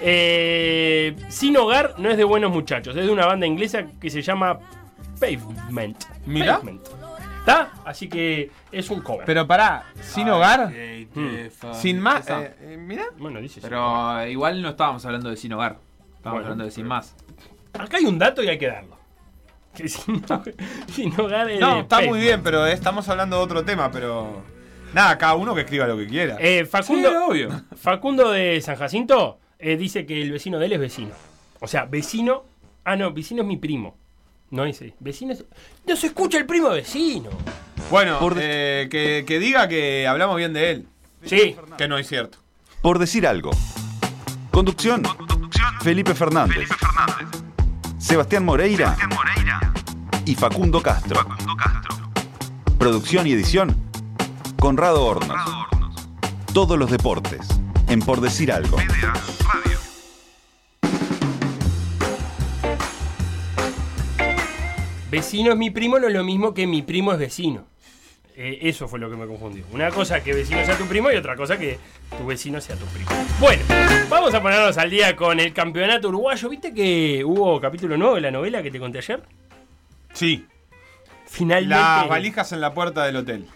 eh, 0.00 1.14
Sin 1.28 1.56
Hogar 1.56 1.94
no 1.98 2.10
es 2.10 2.16
de 2.16 2.24
buenos 2.24 2.50
muchachos. 2.50 2.96
Es 2.96 3.06
de 3.06 3.12
una 3.12 3.26
banda 3.26 3.46
inglesa 3.46 3.86
que 4.00 4.10
se 4.10 4.20
llama 4.20 4.58
Pavement. 5.20 5.96
Mirá. 6.26 6.58
Pavement. 6.58 6.82
¿Está? 7.38 7.70
Así 7.84 8.08
que 8.08 8.50
es 8.72 8.90
un 8.90 9.00
cover. 9.00 9.24
Pero 9.26 9.46
pará, 9.46 9.84
sin 10.00 10.28
hogar, 10.28 10.72
Hmm. 11.14 11.72
sin 11.74 12.00
más. 12.00 12.28
Eh, 12.30 12.54
eh, 12.62 12.76
mira. 12.80 13.04
bueno, 13.18 13.40
dice. 13.40 13.60
Pero 13.60 14.26
igual 14.26 14.62
no 14.62 14.70
estábamos 14.70 15.04
hablando 15.04 15.28
de 15.30 15.36
sin 15.36 15.52
hogar. 15.52 15.76
Estábamos 16.22 16.42
Bueno, 16.42 16.52
hablando 16.52 16.64
de 16.66 16.70
sin 16.70 16.86
más. 16.86 17.16
Acá 17.72 17.96
hay 17.96 18.04
un 18.04 18.16
dato 18.16 18.44
y 18.44 18.48
hay 18.48 18.56
que 18.58 18.68
darlo. 18.68 18.96
Que 19.74 19.88
Sin, 19.88 20.22
Sin 20.92 21.18
Hogar 21.20 21.50
es 21.50 21.58
No, 21.58 21.80
está 21.80 22.00
muy 22.02 22.20
bien, 22.20 22.42
pero 22.44 22.64
estamos 22.66 23.08
hablando 23.08 23.38
de 23.38 23.42
otro 23.42 23.64
tema, 23.64 23.90
pero. 23.90 24.42
Nada, 24.94 25.18
cada 25.18 25.34
uno 25.34 25.52
que 25.54 25.62
escriba 25.62 25.86
lo 25.88 25.96
que 25.96 26.06
quiera. 26.06 26.36
Eh, 26.38 26.64
Facundo, 26.66 27.08
Sí, 27.08 27.16
obvio. 27.28 27.48
Facundo 27.76 28.30
de 28.30 28.60
San 28.60 28.76
Jacinto 28.76 29.40
eh, 29.58 29.76
dice 29.76 30.06
que 30.06 30.20
el 30.22 30.30
vecino 30.30 30.58
de 30.60 30.66
él 30.66 30.74
es 30.74 30.78
vecino. 30.80 31.10
O 31.60 31.66
sea, 31.66 31.86
vecino. 31.86 32.44
Ah, 32.84 32.94
no, 32.96 33.12
vecino 33.12 33.42
es 33.42 33.48
mi 33.48 33.56
primo. 33.56 33.96
No 34.50 34.64
dice. 34.64 34.94
Vecino 35.00 35.32
es. 35.32 35.44
No 35.86 35.96
se 35.96 36.08
escucha 36.08 36.38
el 36.38 36.46
primo 36.46 36.68
vecino. 36.68 37.30
bueno, 37.90 38.18
por- 38.20 38.36
eh, 38.38 38.86
que, 38.90 39.24
que 39.26 39.38
diga 39.40 39.66
que 39.66 40.06
hablamos 40.06 40.36
bien 40.36 40.52
de 40.52 40.70
él. 40.70 40.86
Sí. 41.24 41.56
Que 41.78 41.88
no 41.88 41.96
es 41.98 42.06
cierto. 42.06 42.38
Por 42.82 42.98
decir 42.98 43.26
algo. 43.26 43.50
Conducción. 44.52 45.02
Felipe 45.80 46.14
Fernández. 46.14 46.68
Sebastián 47.98 48.44
Moreira. 48.44 48.94
Y 50.26 50.34
Facundo 50.34 50.82
Castro. 50.82 51.26
Producción 52.78 53.26
y 53.26 53.32
edición. 53.32 53.74
Conrado 54.60 55.06
Hornos. 55.06 55.40
Todos 56.52 56.78
los 56.78 56.90
deportes. 56.90 57.48
En 57.88 58.00
Por 58.00 58.20
decir 58.20 58.52
algo. 58.52 58.76
Vecino 65.10 65.52
es 65.52 65.58
mi 65.58 65.70
primo, 65.70 65.98
no 65.98 66.08
es 66.08 66.12
lo 66.12 66.24
mismo 66.24 66.52
que 66.52 66.66
mi 66.66 66.82
primo 66.82 67.12
es 67.12 67.18
vecino. 67.18 67.71
Eh, 68.34 68.60
eso 68.62 68.88
fue 68.88 68.98
lo 68.98 69.10
que 69.10 69.16
me 69.16 69.26
confundió. 69.26 69.64
Una 69.72 69.90
cosa 69.90 70.22
que 70.22 70.32
vecino 70.32 70.64
sea 70.64 70.76
tu 70.76 70.86
primo 70.86 71.10
y 71.12 71.16
otra 71.16 71.36
cosa 71.36 71.58
que 71.58 71.78
tu 72.16 72.26
vecino 72.26 72.60
sea 72.60 72.76
tu 72.76 72.86
primo. 72.86 73.10
Bueno, 73.38 73.62
vamos 74.08 74.32
a 74.32 74.40
ponernos 74.40 74.78
al 74.78 74.88
día 74.88 75.14
con 75.14 75.38
el 75.38 75.52
campeonato 75.52 76.08
uruguayo. 76.08 76.48
¿Viste 76.48 76.72
que 76.72 77.22
hubo 77.24 77.60
capítulo 77.60 77.96
nuevo 77.96 78.14
de 78.14 78.22
la 78.22 78.30
novela 78.30 78.62
que 78.62 78.70
te 78.70 78.78
conté 78.78 78.98
ayer? 78.98 79.22
Sí. 80.14 80.46
Finalmente. 81.26 81.74
Las 81.74 82.08
valijas 82.08 82.52
en 82.52 82.60
la 82.60 82.72
puerta 82.72 83.04
del 83.04 83.16
hotel. 83.16 83.46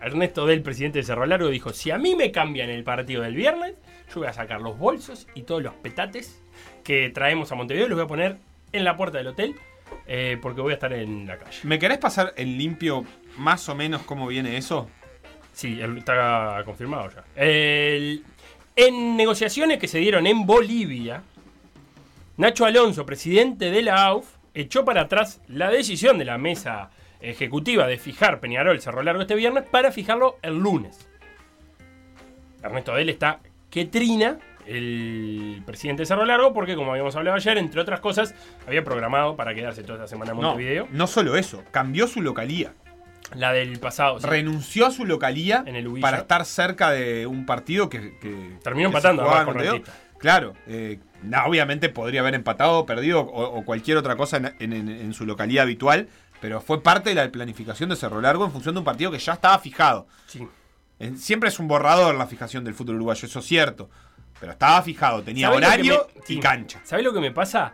Ernesto 0.00 0.46
Del, 0.46 0.62
presidente 0.62 0.98
de 0.98 1.04
Cerro 1.04 1.26
Largo, 1.26 1.48
dijo: 1.48 1.72
Si 1.72 1.90
a 1.90 1.98
mí 1.98 2.14
me 2.14 2.30
cambian 2.30 2.70
el 2.70 2.84
partido 2.84 3.22
del 3.22 3.34
viernes, 3.34 3.74
yo 4.08 4.20
voy 4.20 4.28
a 4.28 4.32
sacar 4.32 4.60
los 4.60 4.78
bolsos 4.78 5.26
y 5.34 5.42
todos 5.42 5.62
los 5.62 5.74
petates 5.74 6.42
que 6.82 7.10
traemos 7.10 7.52
a 7.52 7.54
Montevideo 7.54 7.86
y 7.86 7.88
los 7.90 7.96
voy 7.96 8.04
a 8.04 8.08
poner 8.08 8.36
en 8.72 8.84
la 8.84 8.96
puerta 8.96 9.18
del 9.18 9.28
hotel 9.28 9.54
eh, 10.06 10.38
porque 10.40 10.60
voy 10.60 10.72
a 10.72 10.74
estar 10.74 10.92
en 10.92 11.26
la 11.26 11.38
calle. 11.38 11.58
¿Me 11.62 11.78
querés 11.78 11.98
pasar 11.98 12.34
en 12.36 12.58
limpio 12.58 13.04
más 13.36 13.68
o 13.68 13.74
menos 13.74 14.02
cómo 14.02 14.26
viene 14.26 14.56
eso? 14.56 14.88
Sí, 15.52 15.80
está 15.80 16.62
confirmado 16.64 17.10
ya. 17.10 17.24
El- 17.36 18.24
en 18.76 19.16
negociaciones 19.16 19.78
que 19.78 19.86
se 19.88 19.98
dieron 19.98 20.26
en 20.26 20.46
Bolivia, 20.46 21.22
Nacho 22.36 22.64
Alonso, 22.64 23.06
presidente 23.06 23.70
de 23.70 23.82
la 23.82 24.04
AUF, 24.06 24.26
echó 24.52 24.84
para 24.84 25.02
atrás 25.02 25.40
la 25.46 25.70
decisión 25.70 26.18
de 26.18 26.24
la 26.24 26.38
mesa 26.38 26.90
ejecutiva 27.20 27.86
de 27.86 27.96
fijar 27.98 28.40
Peñarol 28.40 28.80
Cerro 28.80 29.02
Largo 29.02 29.22
este 29.22 29.36
viernes 29.36 29.64
para 29.70 29.92
fijarlo 29.92 30.38
el 30.42 30.58
lunes. 30.58 31.08
Ernesto 32.62 32.94
Del 32.94 33.08
está 33.10 33.40
que 33.70 33.84
trina 33.84 34.38
el 34.66 35.62
presidente 35.66 36.02
de 36.02 36.06
Cerro 36.06 36.24
Largo 36.24 36.52
porque, 36.54 36.74
como 36.74 36.90
habíamos 36.90 37.14
hablado 37.16 37.36
ayer, 37.36 37.58
entre 37.58 37.80
otras 37.80 38.00
cosas, 38.00 38.34
había 38.66 38.82
programado 38.82 39.36
para 39.36 39.54
quedarse 39.54 39.82
toda 39.82 39.96
esta 39.98 40.08
semana 40.08 40.32
en 40.32 40.38
No, 40.40 40.48
Montevideo. 40.48 40.88
no 40.90 41.06
solo 41.06 41.36
eso, 41.36 41.62
cambió 41.70 42.06
su 42.08 42.22
localía. 42.22 42.72
La 43.34 43.52
del 43.52 43.78
pasado. 43.80 44.20
sí. 44.20 44.26
Renunció 44.26 44.86
a 44.86 44.90
su 44.90 45.04
localía 45.06 45.64
En 45.66 45.76
el 45.76 45.88
Ubilla. 45.88 46.02
para 46.02 46.18
estar 46.18 46.44
cerca 46.44 46.90
de 46.90 47.26
un 47.26 47.46
partido 47.46 47.88
que. 47.88 48.18
que- 48.18 48.58
Terminó 48.62 48.90
que 48.90 48.96
empatando. 48.96 49.24
Claro, 50.18 50.54
eh, 50.66 51.00
no, 51.22 51.44
obviamente 51.44 51.88
podría 51.90 52.20
haber 52.20 52.34
empatado, 52.34 52.86
perdido 52.86 53.20
o, 53.20 53.58
o 53.58 53.64
cualquier 53.64 53.96
otra 53.98 54.16
cosa 54.16 54.36
en, 54.38 54.54
en- 54.60 54.72
en- 54.72 54.88
en 54.88 55.12
su 55.14 55.26
localidad 55.26 55.64
habitual, 55.64 56.08
pero 56.40 56.60
fue 56.60 56.82
parte 56.82 57.10
de 57.10 57.14
la 57.16 57.30
planificación 57.30 57.88
de 57.90 57.96
Cerro 57.96 58.20
Largo 58.20 58.44
en 58.44 58.52
función 58.52 58.74
de 58.74 58.78
un 58.78 58.84
partido 58.84 59.10
que 59.10 59.18
ya 59.18 59.32
estaba 59.34 59.58
fijado. 59.58 60.06
Sí. 60.26 60.46
En- 60.98 61.18
Siempre 61.18 61.48
es 61.48 61.58
un 61.58 61.68
borrador 61.68 62.14
la 62.14 62.26
fijación 62.26 62.64
del 62.64 62.74
fútbol 62.74 62.96
uruguayo, 62.96 63.26
eso 63.26 63.40
es 63.40 63.44
cierto. 63.44 63.90
Pero 64.40 64.52
estaba 64.52 64.80
fijado, 64.82 65.22
tenía 65.22 65.48
¿Sabés 65.48 65.60
lo 65.60 65.66
que 65.66 65.72
horario 65.74 66.06
me- 66.14 66.20
y 66.20 66.26
sí. 66.26 66.40
cancha. 66.40 66.80
¿Sabés 66.84 67.04
lo 67.04 67.12
que 67.12 67.20
me 67.20 67.30
pasa? 67.30 67.72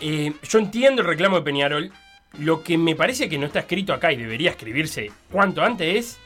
Eh, 0.00 0.32
yo 0.48 0.58
entiendo 0.58 1.02
el 1.02 1.08
reclamo 1.08 1.36
de 1.36 1.42
Peñarol. 1.42 1.92
Lo 2.38 2.62
que 2.62 2.78
me 2.78 2.94
parece 2.96 3.28
que 3.28 3.38
no 3.38 3.46
está 3.46 3.60
escrito 3.60 3.92
acá 3.92 4.12
y 4.12 4.16
debería 4.16 4.50
escribirse 4.50 5.10
cuanto 5.30 5.62
antes 5.62 5.96
es 5.96 6.18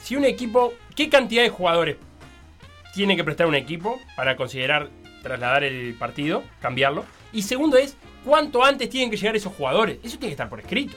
si 0.00 0.16
un 0.16 0.24
equipo, 0.24 0.74
qué 0.96 1.08
cantidad 1.08 1.42
de 1.42 1.48
jugadores 1.50 1.96
tiene 2.94 3.16
que 3.16 3.24
prestar 3.24 3.46
un 3.46 3.54
equipo 3.54 4.00
para 4.16 4.36
considerar 4.36 4.88
trasladar 5.22 5.64
el 5.64 5.94
partido, 5.94 6.42
cambiarlo. 6.60 7.04
Y 7.32 7.42
segundo 7.42 7.76
es 7.76 7.96
cuánto 8.24 8.64
antes 8.64 8.88
tienen 8.90 9.10
que 9.10 9.16
llegar 9.16 9.34
esos 9.36 9.52
jugadores. 9.54 9.98
Eso 10.02 10.18
tiene 10.18 10.28
que 10.28 10.32
estar 10.32 10.48
por 10.48 10.60
escrito. 10.60 10.96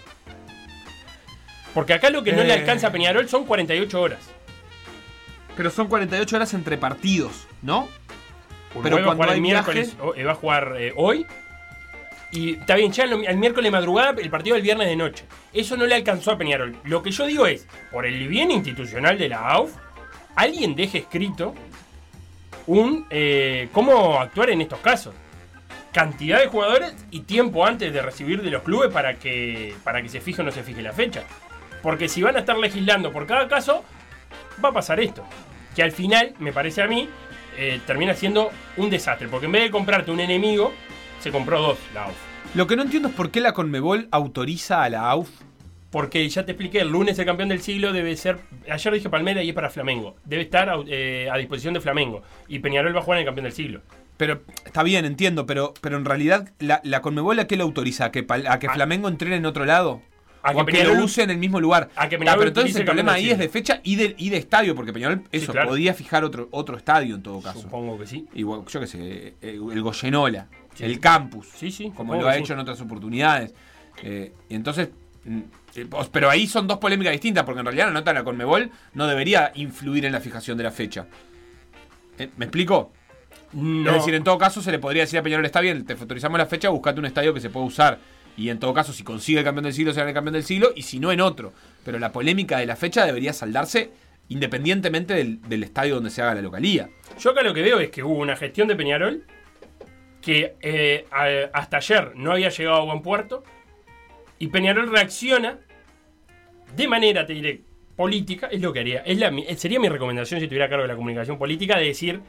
Porque 1.73 1.93
acá 1.93 2.09
lo 2.09 2.23
que 2.23 2.31
no 2.31 2.43
le 2.43 2.49
Eh. 2.49 2.53
alcanza 2.59 2.87
a 2.87 2.91
Peñarol 2.91 3.27
son 3.29 3.45
48 3.45 4.01
horas. 4.01 4.19
Pero 5.55 5.69
son 5.69 5.87
48 5.87 6.35
horas 6.35 6.53
entre 6.53 6.77
partidos, 6.77 7.47
¿no? 7.61 7.87
Uruguay 8.73 8.83
Pero 8.83 8.95
va 8.95 9.01
a 9.01 9.05
cuando 9.05 9.23
jugar 9.23 9.35
el 9.35 9.41
miércoles, 9.41 9.95
viaje- 9.97 10.21
eh, 10.21 10.23
va 10.25 10.31
a 10.31 10.35
jugar 10.35 10.75
eh, 10.79 10.93
hoy. 10.97 11.25
Y 12.31 12.55
está 12.55 12.75
bien, 12.75 12.91
ya 12.91 13.03
el, 13.05 13.37
miércoles 13.37 13.65
de 13.65 13.71
madrugada, 13.71 14.21
el 14.21 14.29
partido 14.29 14.55
del 14.55 14.63
viernes 14.63 14.87
de 14.87 14.95
noche. 14.95 15.25
Eso 15.53 15.77
no 15.77 15.85
le 15.85 15.95
alcanzó 15.95 16.31
a 16.31 16.37
Peñarol. 16.37 16.75
Lo 16.83 17.01
que 17.01 17.11
yo 17.11 17.25
digo 17.25 17.45
es, 17.45 17.67
por 17.91 18.05
el 18.05 18.27
bien 18.27 18.51
institucional 18.51 19.17
de 19.17 19.29
la 19.29 19.47
AUF, 19.49 19.73
alguien 20.35 20.75
deje 20.75 20.99
escrito 20.99 21.53
un 22.67 23.05
eh, 23.09 23.69
cómo 23.71 24.19
actuar 24.19 24.49
en 24.49 24.61
estos 24.61 24.79
casos. 24.79 25.13
Cantidad 25.93 26.39
de 26.39 26.47
jugadores 26.47 26.93
y 27.09 27.21
tiempo 27.21 27.65
antes 27.65 27.93
de 27.93 28.01
recibir 28.01 28.41
de 28.41 28.49
los 28.49 28.63
clubes 28.63 28.91
para 28.91 29.15
que, 29.15 29.73
para 29.83 30.01
que 30.01 30.09
se 30.09 30.19
fije 30.19 30.41
o 30.41 30.45
no 30.45 30.51
se 30.51 30.63
fije 30.63 30.81
la 30.81 30.91
fecha. 30.91 31.23
Porque 31.81 32.09
si 32.09 32.21
van 32.21 32.35
a 32.35 32.39
estar 32.39 32.57
legislando 32.57 33.13
por 33.13 33.27
cada 33.27 33.47
caso, 33.47 33.85
va 34.63 34.69
a 34.69 34.73
pasar 34.73 34.99
esto. 34.99 35.23
Que 35.75 35.83
al 35.83 35.91
final, 35.91 36.33
me 36.39 36.51
parece 36.51 36.81
a 36.81 36.87
mí, 36.87 37.07
eh, 37.57 37.79
termina 37.85 38.13
siendo 38.13 38.51
un 38.75 38.89
desastre. 38.89 39.27
Porque 39.29 39.45
en 39.45 39.53
vez 39.53 39.63
de 39.63 39.71
comprarte 39.71 40.11
un 40.11 40.19
enemigo, 40.19 40.73
se 41.19 41.31
compró 41.31 41.61
dos, 41.61 41.77
la 41.93 42.05
AUF. 42.05 42.15
Lo 42.55 42.67
que 42.67 42.75
no 42.75 42.83
entiendo 42.83 43.09
es 43.09 43.15
por 43.15 43.31
qué 43.31 43.41
la 43.41 43.53
Conmebol 43.53 44.07
autoriza 44.11 44.83
a 44.83 44.89
la 44.89 45.09
AUF. 45.09 45.29
Porque 45.91 46.27
ya 46.27 46.45
te 46.45 46.51
expliqué, 46.51 46.81
el 46.81 46.89
lunes 46.89 47.17
el 47.19 47.25
campeón 47.25 47.47
del 47.49 47.61
siglo 47.61 47.93
debe 47.93 48.15
ser. 48.17 48.39
Ayer 48.69 48.93
dije 48.93 49.09
Palmera 49.09 49.41
y 49.43 49.49
es 49.49 49.55
para 49.55 49.69
Flamengo. 49.69 50.15
Debe 50.25 50.43
estar 50.43 50.69
eh, 50.87 51.29
a 51.31 51.37
disposición 51.37 51.73
de 51.73 51.79
Flamengo. 51.79 52.21
Y 52.49 52.59
Peñarol 52.59 52.93
va 52.93 52.99
a 52.99 53.03
jugar 53.03 53.17
en 53.19 53.21
el 53.21 53.25
campeón 53.27 53.45
del 53.45 53.53
siglo. 53.53 53.81
Pero 54.17 54.41
está 54.65 54.83
bien, 54.83 55.05
entiendo, 55.05 55.45
pero, 55.45 55.73
pero 55.81 55.97
en 55.97 56.05
realidad 56.05 56.49
la, 56.59 56.81
la 56.83 57.01
Conmebol 57.01 57.39
a 57.39 57.47
qué 57.47 57.55
la 57.57 57.63
autoriza? 57.63 58.05
¿A 58.05 58.11
que, 58.11 58.25
a 58.47 58.59
que 58.59 58.67
A- 58.67 58.73
Flamengo 58.73 59.07
entrene 59.07 59.37
en 59.37 59.45
otro 59.45 59.65
lado? 59.65 60.01
A 60.43 60.51
o 60.51 60.61
a 60.61 60.65
que 60.65 60.83
lo 60.83 61.03
use 61.03 61.23
en 61.23 61.31
el 61.31 61.37
mismo 61.37 61.59
lugar. 61.59 61.89
a 61.95 62.07
que 62.07 62.15
Ah, 62.17 62.35
pero 62.37 62.49
entonces 62.49 62.75
el 62.75 62.85
problema 62.85 63.13
ahí 63.13 63.29
es 63.31 63.37
de 63.39 63.49
fecha 63.49 63.79
y 63.83 63.95
de, 63.95 64.15
y 64.17 64.29
de 64.29 64.37
estadio, 64.37 64.75
porque 64.75 64.93
Peñarol 64.93 65.23
eso 65.31 65.51
claro. 65.53 65.69
podía 65.69 65.93
fijar 65.93 66.23
otro, 66.23 66.49
otro 66.51 66.77
estadio 66.77 67.15
en 67.15 67.23
todo 67.23 67.41
caso. 67.41 67.61
Supongo 67.61 67.97
que 67.97 68.05
sí. 68.05 68.25
Igual, 68.35 68.61
yo 68.67 68.79
qué 68.79 68.87
sé, 68.87 68.99
eh, 69.01 69.59
el 69.71 69.81
Goyenola, 69.81 70.47
Sí. 70.75 70.83
el 70.83 70.99
campus, 70.99 71.47
Sí, 71.55 71.71
sí. 71.71 71.91
como 71.95 72.15
lo 72.15 72.27
ha 72.27 72.37
hecho 72.37 72.53
en 72.53 72.59
otras 72.59 72.79
oportunidades. 72.81 73.53
Eh, 74.03 74.33
y 74.49 74.55
entonces, 74.55 74.89
mm, 75.23 75.39
eh, 75.75 75.87
pero 76.11 76.29
ahí 76.29 76.47
son 76.47 76.67
dos 76.67 76.77
polémicas 76.77 77.11
distintas, 77.13 77.43
porque 77.45 77.59
en 77.61 77.65
realidad 77.65 77.87
la 77.87 77.93
nota 77.93 78.11
de 78.11 78.19
la 78.19 78.23
Conmebol 78.23 78.69
no 78.93 79.07
debería 79.07 79.51
influir 79.55 80.05
en 80.05 80.11
la 80.11 80.19
fijación 80.19 80.57
de 80.57 80.63
la 80.65 80.71
fecha. 80.71 81.07
Eh, 82.19 82.29
¿Me 82.37 82.45
explico? 82.45 82.91
No. 83.53 83.89
Es 83.91 83.95
decir, 83.97 84.13
en 84.15 84.23
todo 84.23 84.37
caso 84.37 84.61
se 84.61 84.71
le 84.71 84.79
podría 84.79 85.03
decir 85.03 85.17
a 85.19 85.23
Peñarol, 85.23 85.45
está 85.45 85.61
bien, 85.61 85.85
te 85.85 85.93
autorizamos 85.93 86.37
la 86.37 86.45
fecha, 86.45 86.69
buscate 86.69 86.99
un 86.99 87.05
estadio 87.05 87.33
que 87.33 87.39
se 87.39 87.49
pueda 87.49 87.65
usar. 87.65 87.99
Y 88.37 88.49
en 88.49 88.59
todo 88.59 88.73
caso, 88.73 88.91
si 88.91 89.03
consigue 89.03 89.39
el 89.39 89.45
campeón 89.45 89.63
del 89.63 89.73
siglo, 89.73 89.93
será 89.93 90.09
el 90.09 90.13
campeón 90.13 90.33
del 90.33 90.43
siglo, 90.43 90.71
y 90.75 90.81
si 90.81 90.99
no, 90.99 91.09
en 91.13 91.21
otro. 91.21 91.53
Pero 91.85 91.99
la 91.99 92.11
polémica 92.11 92.57
de 92.57 92.65
la 92.65 92.75
fecha 92.75 93.05
debería 93.05 93.31
saldarse 93.31 93.91
independientemente 94.27 95.13
del, 95.13 95.41
del 95.43 95.63
estadio 95.63 95.95
donde 95.95 96.09
se 96.09 96.21
haga 96.21 96.35
la 96.35 96.41
localía. 96.41 96.89
Yo 97.19 97.29
acá 97.31 97.43
lo 97.43 97.53
que 97.53 97.61
veo 97.61 97.79
es 97.79 97.91
que 97.91 98.03
hubo 98.03 98.19
una 98.19 98.35
gestión 98.35 98.67
de 98.67 98.75
Peñarol 98.75 99.23
que 100.25 100.55
eh, 100.59 101.05
hasta 101.53 101.77
ayer 101.77 102.13
no 102.15 102.31
había 102.31 102.49
llegado 102.49 102.77
a 102.77 102.83
buen 102.85 103.03
puerto 103.03 103.43
y 104.39 104.47
Peñarol 104.47 104.91
reacciona 104.91 105.59
de 106.75 106.87
manera, 106.87 107.27
te 107.27 107.33
diré, 107.33 107.61
política, 107.95 108.47
es 108.51 108.59
lo 108.59 108.73
que 108.73 108.79
haría. 108.79 109.03
Mi- 109.31 109.45
sería 109.55 109.79
mi 109.79 109.87
recomendación 109.87 110.39
si 110.41 110.47
tuviera 110.47 110.67
cargo 110.67 110.81
de 110.81 110.87
la 110.87 110.95
comunicación 110.95 111.37
política 111.37 111.77
de 111.77 111.85
decir, 111.85 112.21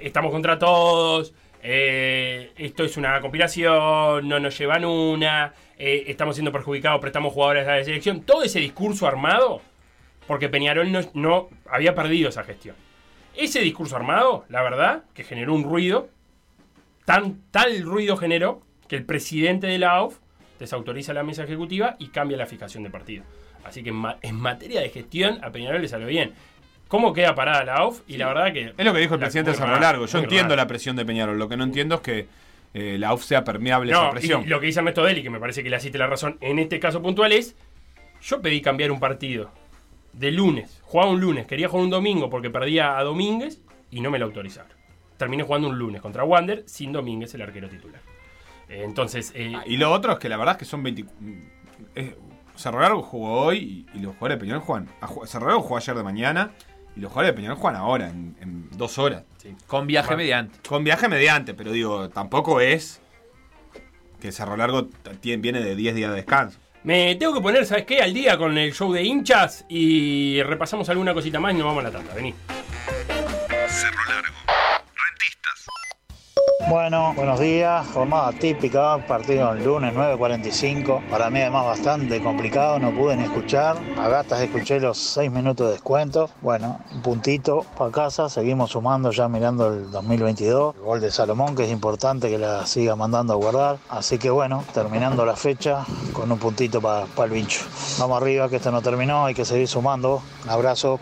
estamos 0.00 0.30
contra 0.30 0.58
todos, 0.60 1.34
eh, 1.62 2.52
esto 2.56 2.84
es 2.84 2.96
una 2.96 3.20
conspiración, 3.20 4.28
no 4.28 4.38
nos 4.38 4.56
llevan 4.56 4.84
una, 4.84 5.52
eh, 5.78 6.04
estamos 6.06 6.36
siendo 6.36 6.52
perjudicados, 6.52 7.00
prestamos 7.00 7.32
jugadores 7.32 7.66
a 7.66 7.76
la 7.78 7.84
selección. 7.84 8.22
Todo 8.22 8.44
ese 8.44 8.60
discurso 8.60 9.08
armado, 9.08 9.60
porque 10.28 10.48
Peñarol 10.48 10.90
no 11.14 11.48
había 11.68 11.94
perdido 11.96 12.28
esa 12.28 12.44
gestión. 12.44 12.76
Ese 13.36 13.60
discurso 13.60 13.96
armado, 13.96 14.44
la 14.48 14.62
verdad, 14.62 15.02
que 15.14 15.24
generó 15.24 15.52
un 15.52 15.64
ruido, 15.64 16.08
tan, 17.04 17.40
tal 17.50 17.82
ruido 17.82 18.16
generó 18.16 18.62
que 18.88 18.96
el 18.96 19.04
presidente 19.04 19.66
de 19.66 19.78
la 19.78 19.92
AUF 19.96 20.18
desautoriza 20.58 21.12
la 21.12 21.22
mesa 21.22 21.44
ejecutiva 21.44 21.96
y 21.98 22.08
cambia 22.08 22.36
la 22.36 22.46
fijación 22.46 22.82
de 22.82 22.90
partido. 22.90 23.24
Así 23.64 23.82
que 23.82 23.90
en, 23.90 23.96
ma- 23.96 24.18
en 24.22 24.36
materia 24.36 24.80
de 24.80 24.88
gestión 24.90 25.38
a 25.42 25.50
Peñarol 25.50 25.80
le 25.82 25.88
salió 25.88 26.06
bien. 26.06 26.32
¿Cómo 26.88 27.12
queda 27.12 27.34
parada 27.34 27.64
la 27.64 27.74
AUF? 27.76 28.02
Y 28.06 28.16
la 28.18 28.26
verdad 28.28 28.52
que... 28.52 28.74
Es 28.76 28.84
lo 28.84 28.92
que 28.92 29.00
dijo 29.00 29.14
el 29.14 29.20
presidente 29.20 29.54
Cerro 29.54 29.80
Largo. 29.80 30.06
Yo 30.06 30.18
entiendo 30.18 30.54
la 30.56 30.66
presión 30.66 30.94
de 30.94 31.04
Peñarol. 31.06 31.38
Lo 31.38 31.48
que 31.48 31.56
no 31.56 31.64
entiendo 31.64 31.94
es 31.96 32.00
que 32.02 32.26
eh, 32.74 32.96
la 32.98 33.14
UF 33.14 33.24
sea 33.24 33.44
permeable 33.44 33.92
a 33.92 33.96
esa 33.96 34.10
presión. 34.10 34.42
y 34.44 34.46
lo 34.46 34.60
que 34.60 34.66
dice 34.66 34.80
Ernesto 34.80 35.02
Deli, 35.04 35.22
que 35.22 35.30
me 35.30 35.40
parece 35.40 35.62
que 35.62 35.70
le 35.70 35.76
asiste 35.76 35.96
la 35.98 36.06
razón 36.06 36.36
en 36.40 36.58
este 36.58 36.78
caso 36.80 37.00
puntual, 37.02 37.32
es: 37.32 37.54
Yo 38.22 38.40
pedí 38.42 38.60
cambiar 38.60 38.90
un 38.92 39.00
partido 39.00 39.50
de 40.12 40.30
lunes. 40.32 40.80
Jugaba 40.82 41.10
un 41.10 41.20
lunes, 41.20 41.46
quería 41.46 41.68
jugar 41.68 41.84
un 41.84 41.90
domingo 41.90 42.28
porque 42.28 42.50
perdía 42.50 42.98
a 42.98 43.02
Domínguez 43.04 43.60
y 43.90 44.00
no 44.00 44.10
me 44.10 44.18
lo 44.18 44.26
autorizaron. 44.26 44.70
Terminé 45.22 45.44
jugando 45.44 45.68
un 45.68 45.78
lunes 45.78 46.02
contra 46.02 46.24
Wander 46.24 46.64
sin 46.66 46.90
Domínguez, 46.90 47.32
el 47.34 47.42
arquero 47.42 47.68
titular. 47.68 48.00
Eh, 48.68 48.82
entonces, 48.84 49.30
eh, 49.36 49.52
Ah, 49.56 49.62
Y 49.64 49.76
lo 49.76 49.92
otro 49.92 50.14
es 50.14 50.18
que 50.18 50.28
la 50.28 50.36
verdad 50.36 50.54
es 50.54 50.58
que 50.58 50.64
son 50.64 50.82
20. 50.82 51.04
eh, 51.94 52.16
Cerro 52.56 52.80
Largo 52.80 53.02
jugó 53.02 53.40
hoy 53.42 53.86
y, 53.94 53.98
y 53.98 54.00
los 54.02 54.14
jugadores 54.14 54.38
de 54.38 54.40
Peñarol 54.40 54.62
juegan. 54.62 54.88
a 55.00 55.06
ju- 55.06 55.24
Cerro 55.28 55.46
Largo 55.46 55.62
jugó 55.62 55.76
ayer 55.76 55.94
de 55.94 56.02
mañana 56.02 56.50
y 56.96 57.00
los 57.00 57.12
jugadores 57.12 57.34
de 57.34 57.36
Peñarol 57.36 57.56
juegan 57.56 57.80
ahora, 57.80 58.08
en, 58.10 58.34
en 58.40 58.68
dos 58.76 58.98
horas. 58.98 59.22
Con 59.68 59.86
viaje 59.86 60.16
mediante. 60.16 60.58
Con 60.68 60.82
viaje 60.82 61.08
mediante, 61.08 61.54
pero 61.54 61.70
digo, 61.70 62.08
tampoco 62.08 62.60
es 62.60 63.00
que 64.20 64.32
Cerro 64.32 64.56
Largo 64.56 64.88
viene 65.22 65.60
de 65.60 65.76
10 65.76 65.94
días 65.94 66.10
de 66.10 66.16
descanso. 66.16 66.58
me 66.82 67.14
tengo 67.14 67.32
que 67.32 67.40
poner, 67.40 67.64
¿sabes 67.64 67.84
qué? 67.86 68.00
Al 68.02 68.12
día 68.12 68.36
con 68.36 68.58
el 68.58 68.72
show 68.74 68.92
de 68.92 69.04
hinchas 69.04 69.64
y 69.68 70.42
repasamos 70.42 70.88
alguna 70.88 71.14
cosita 71.14 71.38
más 71.38 71.54
y 71.54 71.58
nos 71.58 71.66
vamos 71.66 71.84
a 71.84 71.90
la 71.90 71.92
tanda. 71.92 72.12
Vení. 72.12 72.34
Bueno, 76.68 77.12
buenos 77.14 77.40
días. 77.40 77.86
Jornada 77.92 78.32
típica, 78.32 78.96
partido 79.06 79.52
el 79.52 79.64
lunes 79.64 79.92
9.45. 79.94 81.08
Para 81.10 81.28
mí 81.28 81.40
además 81.40 81.66
bastante 81.66 82.22
complicado, 82.22 82.78
no 82.78 82.92
pude 82.92 83.16
ni 83.16 83.24
escuchar. 83.24 83.76
A 83.98 84.08
gatas 84.08 84.40
escuché 84.40 84.78
los 84.78 84.96
6 84.96 85.30
minutos 85.30 85.66
de 85.66 85.72
descuento. 85.72 86.30
Bueno, 86.40 86.78
un 86.94 87.02
puntito 87.02 87.66
para 87.76 87.90
casa, 87.90 88.28
seguimos 88.28 88.70
sumando 88.70 89.10
ya 89.10 89.28
mirando 89.28 89.72
el 89.72 89.90
2022. 89.90 90.76
El 90.76 90.82
gol 90.82 91.00
de 91.00 91.10
Salomón, 91.10 91.56
que 91.56 91.64
es 91.64 91.70
importante 91.70 92.30
que 92.30 92.38
la 92.38 92.64
siga 92.64 92.94
mandando 92.94 93.32
a 93.32 93.36
guardar. 93.36 93.78
Así 93.88 94.18
que 94.18 94.30
bueno, 94.30 94.64
terminando 94.72 95.26
la 95.26 95.36
fecha 95.36 95.84
con 96.12 96.30
un 96.30 96.38
puntito 96.38 96.80
para 96.80 97.06
el 97.24 97.30
vincho. 97.30 97.60
Vamos 97.98 98.22
arriba, 98.22 98.48
que 98.48 98.56
esto 98.56 98.70
no 98.70 98.80
terminó, 98.80 99.26
hay 99.26 99.34
que 99.34 99.44
seguir 99.44 99.66
sumando. 99.66 100.22
Un 100.44 100.50
abrazo. 100.50 101.00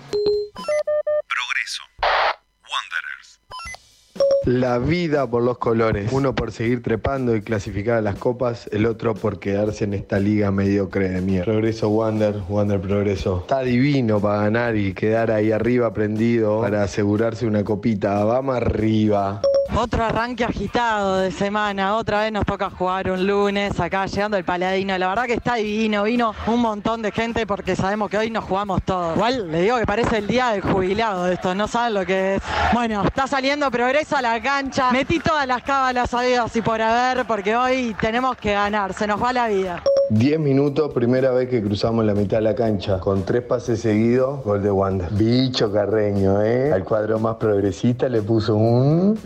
La 4.46 4.78
vida 4.78 5.30
por 5.30 5.42
los 5.42 5.58
colores. 5.58 6.10
Uno 6.12 6.34
por 6.34 6.50
seguir 6.50 6.82
trepando 6.82 7.36
y 7.36 7.42
clasificar 7.42 7.98
a 7.98 8.00
las 8.00 8.14
copas, 8.16 8.70
el 8.72 8.86
otro 8.86 9.14
por 9.14 9.38
quedarse 9.38 9.84
en 9.84 9.92
esta 9.92 10.18
liga 10.18 10.50
mediocre 10.50 11.10
de 11.10 11.20
mierda. 11.20 11.44
Progreso 11.44 11.90
Wander, 11.90 12.36
Wander 12.48 12.80
Progreso. 12.80 13.40
Está 13.40 13.60
divino 13.60 14.18
para 14.18 14.44
ganar 14.44 14.76
y 14.76 14.94
quedar 14.94 15.30
ahí 15.30 15.52
arriba 15.52 15.92
prendido 15.92 16.62
para 16.62 16.82
asegurarse 16.82 17.46
una 17.46 17.64
copita. 17.64 18.24
Vamos 18.24 18.56
arriba. 18.56 19.42
Otro 19.76 20.04
arranque 20.04 20.44
agitado 20.44 21.18
de 21.18 21.30
semana, 21.30 21.96
otra 21.96 22.22
vez 22.22 22.32
nos 22.32 22.44
toca 22.44 22.70
jugar 22.70 23.08
un 23.10 23.24
lunes 23.24 23.78
acá 23.78 24.04
llegando 24.06 24.36
el 24.36 24.44
Paladino. 24.44 24.98
La 24.98 25.08
verdad 25.08 25.24
que 25.24 25.34
está 25.34 25.54
divino, 25.54 26.02
vino 26.02 26.34
un 26.48 26.60
montón 26.60 27.02
de 27.02 27.12
gente 27.12 27.46
porque 27.46 27.76
sabemos 27.76 28.10
que 28.10 28.18
hoy 28.18 28.30
nos 28.30 28.44
jugamos 28.44 28.82
todos. 28.82 29.16
Igual 29.16 29.50
le 29.50 29.62
digo 29.62 29.78
que 29.78 29.86
parece 29.86 30.18
el 30.18 30.26
día 30.26 30.48
del 30.48 30.62
jubilado 30.62 31.28
esto, 31.28 31.54
no 31.54 31.68
saben 31.68 31.94
lo 31.94 32.04
que 32.04 32.34
es. 32.34 32.42
Bueno, 32.74 33.04
está 33.04 33.28
saliendo 33.28 33.70
progreso 33.70 34.16
a 34.16 34.22
la 34.22 34.42
cancha. 34.42 34.90
Metí 34.90 35.20
todas 35.20 35.46
las 35.46 35.62
cábalas 35.62 36.10
sabidas 36.10 36.54
y 36.56 36.62
por 36.62 36.82
haber 36.82 37.24
porque 37.26 37.56
hoy 37.56 37.94
tenemos 38.00 38.36
que 38.36 38.52
ganar, 38.52 38.92
se 38.92 39.06
nos 39.06 39.22
va 39.22 39.32
la 39.32 39.46
vida. 39.48 39.82
10 40.10 40.40
minutos, 40.40 40.92
primera 40.92 41.30
vez 41.30 41.48
que 41.48 41.62
cruzamos 41.62 42.04
la 42.04 42.14
mitad 42.14 42.38
de 42.38 42.42
la 42.42 42.56
cancha. 42.56 42.98
Con 42.98 43.24
tres 43.24 43.42
pases 43.42 43.80
seguidos, 43.80 44.42
gol 44.42 44.60
de 44.60 44.68
Wander. 44.68 45.08
Bicho 45.12 45.72
Carreño, 45.72 46.42
¿eh? 46.42 46.72
Al 46.72 46.82
cuadro 46.82 47.20
más 47.20 47.36
progresista 47.36 48.08
le 48.08 48.20
puso 48.20 48.56
un 48.56 49.16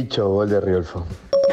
bicho, 0.00 0.28
gol 0.28 0.48
de 0.48 0.60
Riolfo. 0.60 1.04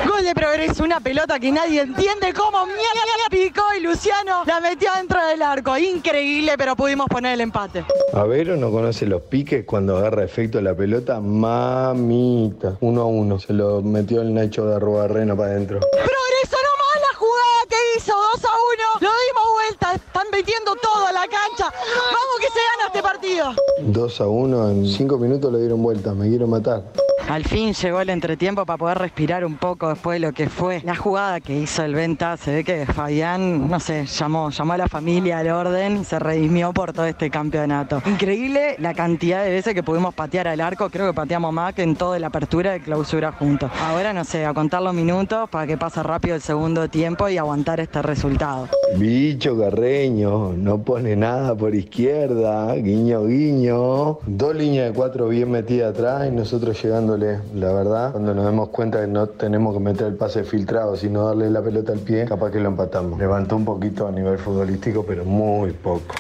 Gol 0.08 0.24
de 0.24 0.34
progreso, 0.34 0.84
una 0.84 1.00
pelota 1.00 1.40
que 1.40 1.52
nadie 1.52 1.82
entiende 1.82 2.34
cómo 2.34 2.66
mierda 2.66 3.00
picó 3.30 3.62
y 3.78 3.82
Luciano 3.82 4.44
la 4.46 4.60
metió 4.60 4.92
dentro 4.96 5.26
del 5.28 5.42
arco. 5.42 5.78
Increíble, 5.78 6.54
pero 6.58 6.76
pudimos 6.76 7.08
poner 7.08 7.34
el 7.34 7.42
empate. 7.42 7.86
Avero 8.14 8.56
no 8.56 8.72
conoce 8.72 9.06
los 9.06 9.22
piques 9.22 9.66
cuando 9.66 9.98
agarra 9.98 10.24
efecto 10.24 10.62
la 10.62 10.74
pelota. 10.74 11.20
Mamita. 11.20 12.78
Uno 12.82 13.02
a 13.02 13.06
uno. 13.06 13.40
Se 13.40 13.54
lo 13.54 13.82
metió 13.82 14.22
el 14.22 14.34
Nacho 14.34 14.66
de 14.66 14.76
Arrubarrena 14.76 15.36
para 15.36 15.52
adentro. 15.52 15.80
Progreso 15.80 16.58
nomás 16.70 17.12
la 17.12 17.18
jugada 17.18 17.60
que 17.70 17.76
hizo, 17.98 18.14
2 18.14 18.46
a 18.46 18.48
1. 18.48 18.84
Lo 19.02 19.10
dimos 19.10 19.44
vuelta, 19.54 19.94
están 19.94 20.28
metiendo 20.32 20.76
todo 20.76 21.08
a 21.08 21.12
la 21.12 21.22
cancha. 21.28 21.70
Vamos 21.70 22.36
que 22.40 22.48
se 22.48 22.60
gana 22.60 22.88
este 22.88 23.02
partido. 23.02 23.54
2 23.82 24.22
a 24.22 24.28
1. 24.28 24.70
En 24.70 24.88
5 24.88 25.18
minutos 25.18 25.52
le 25.52 25.60
dieron 25.60 25.82
vuelta. 25.82 26.14
Me 26.14 26.28
quiero 26.30 26.48
matar. 26.48 26.84
Al 27.30 27.46
fin 27.46 27.74
llegó 27.74 28.02
el 28.02 28.10
entretiempo 28.10 28.66
para 28.66 28.78
poder 28.78 28.98
respirar 28.98 29.46
un 29.46 29.58
poco 29.58 29.90
después 29.90 30.20
de 30.20 30.26
lo 30.26 30.34
que 30.34 30.50
fue 30.50 30.82
la 30.84 30.96
jugada 30.96 31.40
que 31.40 31.60
hizo 31.60 31.84
el 31.84 31.94
Venta. 31.94 32.38
Se 32.38 32.52
ve 32.52 32.64
que 32.64 32.88
Fabián, 32.88 33.70
no 33.70 33.80
sé, 33.80 34.08
llamó, 34.08 34.50
llamó 34.50 34.74
a 34.74 34.78
la 34.78 34.88
familia 34.88 35.38
al 35.38 35.50
orden 35.52 35.98
y 35.98 36.06
se 36.06 36.18
redimió 36.18 36.74
por 36.74 36.92
todo 36.92 37.06
este 37.06 37.30
campeonato. 37.30 38.02
Increíble 38.08 38.78
la 38.80 38.96
cantidad 38.96 39.44
de 39.44 39.52
veces 39.52 39.76
que 39.76 39.84
pudimos 39.84 40.16
patear 40.16 40.48
al 40.48 40.60
arco. 40.60 40.90
Creo 40.90 41.06
que 41.08 41.14
pateamos 41.14 41.54
más 41.54 41.76
que 41.76 41.84
en 41.84 41.96
toda 41.96 42.18
la 42.18 42.28
apertura 42.28 42.72
de 42.72 42.82
clausura 42.82 43.32
juntos. 43.32 43.70
Ahora, 43.80 44.12
no 44.12 44.24
sé, 44.24 44.46
a 44.46 44.54
contar 44.54 44.82
los 44.82 44.96
minutos 44.96 45.50
para 45.50 45.68
que 45.68 45.78
pase 45.78 46.02
rápido 46.02 46.36
el 46.36 46.42
segundo 46.42 46.90
tiempo 46.90 47.30
y 47.30 47.38
aguantar 47.38 47.80
este 47.80 47.89
resultado. 47.94 48.68
Bicho 48.96 49.58
Carreño. 49.58 50.54
No 50.54 50.80
pone 50.80 51.16
nada 51.16 51.56
por 51.56 51.76
izquierda. 51.76 52.74
Guiño, 52.76 53.26
guiño. 53.26 54.20
Dos 54.26 54.56
líneas 54.56 54.90
de 54.90 54.94
cuatro 54.94 55.28
bien 55.28 55.52
metidas 55.52 55.94
atrás 55.96 56.28
y 56.28 56.32
nosotros 56.32 56.82
llegándole. 56.82 57.40
La 57.56 57.74
verdad, 57.74 58.12
cuando 58.12 58.34
nos 58.34 58.46
demos 58.46 58.70
cuenta 58.70 59.02
que 59.02 59.08
no 59.08 59.28
tenemos 59.28 59.74
que 59.74 59.80
meter 59.80 60.08
el 60.08 60.16
pase 60.16 60.44
filtrado, 60.44 60.96
sino 60.96 61.26
darle 61.26 61.50
la 61.50 61.62
pelota 61.62 61.92
al 61.92 62.00
pie, 62.00 62.26
capaz 62.26 62.52
que 62.52 62.60
lo 62.60 62.70
empatamos. 62.70 63.20
Levantó 63.20 63.56
un 63.56 63.66
poquito 63.66 64.08
a 64.08 64.12
nivel 64.12 64.38
futbolístico, 64.38 65.04
pero 65.04 65.26
muy 65.26 65.72
poco. 65.72 66.16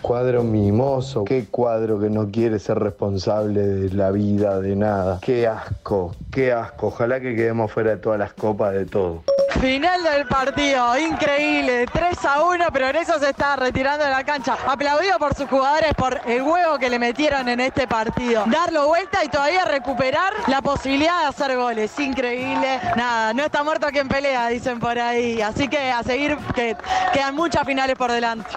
Cuadro 0.00 0.42
mimoso, 0.42 1.24
qué 1.24 1.46
cuadro 1.48 2.00
que 2.00 2.10
no 2.10 2.28
quiere 2.30 2.58
ser 2.58 2.80
responsable 2.80 3.60
de 3.60 3.90
la 3.94 4.10
vida, 4.10 4.60
de 4.60 4.74
nada. 4.74 5.20
Qué 5.22 5.46
asco, 5.46 6.14
qué 6.32 6.52
asco. 6.52 6.88
Ojalá 6.88 7.20
que 7.20 7.36
quedemos 7.36 7.70
fuera 7.70 7.92
de 7.92 7.96
todas 7.98 8.18
las 8.18 8.32
copas, 8.32 8.74
de 8.74 8.84
todo. 8.84 9.22
Final 9.62 10.02
del 10.02 10.26
partido, 10.26 10.98
increíble, 10.98 11.86
3 11.86 12.24
a 12.24 12.42
1, 12.42 12.72
Progreso 12.72 13.20
se 13.20 13.30
está 13.30 13.54
retirando 13.54 14.04
de 14.04 14.10
la 14.10 14.24
cancha. 14.24 14.58
Aplaudido 14.66 15.16
por 15.20 15.36
sus 15.36 15.48
jugadores 15.48 15.94
por 15.94 16.20
el 16.26 16.42
huevo 16.42 16.80
que 16.80 16.90
le 16.90 16.98
metieron 16.98 17.48
en 17.48 17.60
este 17.60 17.86
partido. 17.86 18.42
Darlo 18.48 18.88
vuelta 18.88 19.24
y 19.24 19.28
todavía 19.28 19.64
recuperar 19.64 20.32
la 20.48 20.62
posibilidad 20.62 21.20
de 21.20 21.26
hacer 21.26 21.56
goles, 21.56 21.96
increíble. 22.00 22.80
Nada, 22.96 23.32
no 23.34 23.44
está 23.44 23.62
muerto 23.62 23.86
quien 23.92 24.08
pelea, 24.08 24.48
dicen 24.48 24.80
por 24.80 24.98
ahí. 24.98 25.40
Así 25.40 25.68
que 25.68 25.92
a 25.92 26.02
seguir, 26.02 26.36
que 26.56 26.76
quedan 27.12 27.36
muchas 27.36 27.64
finales 27.64 27.94
por 27.94 28.10
delante. 28.10 28.50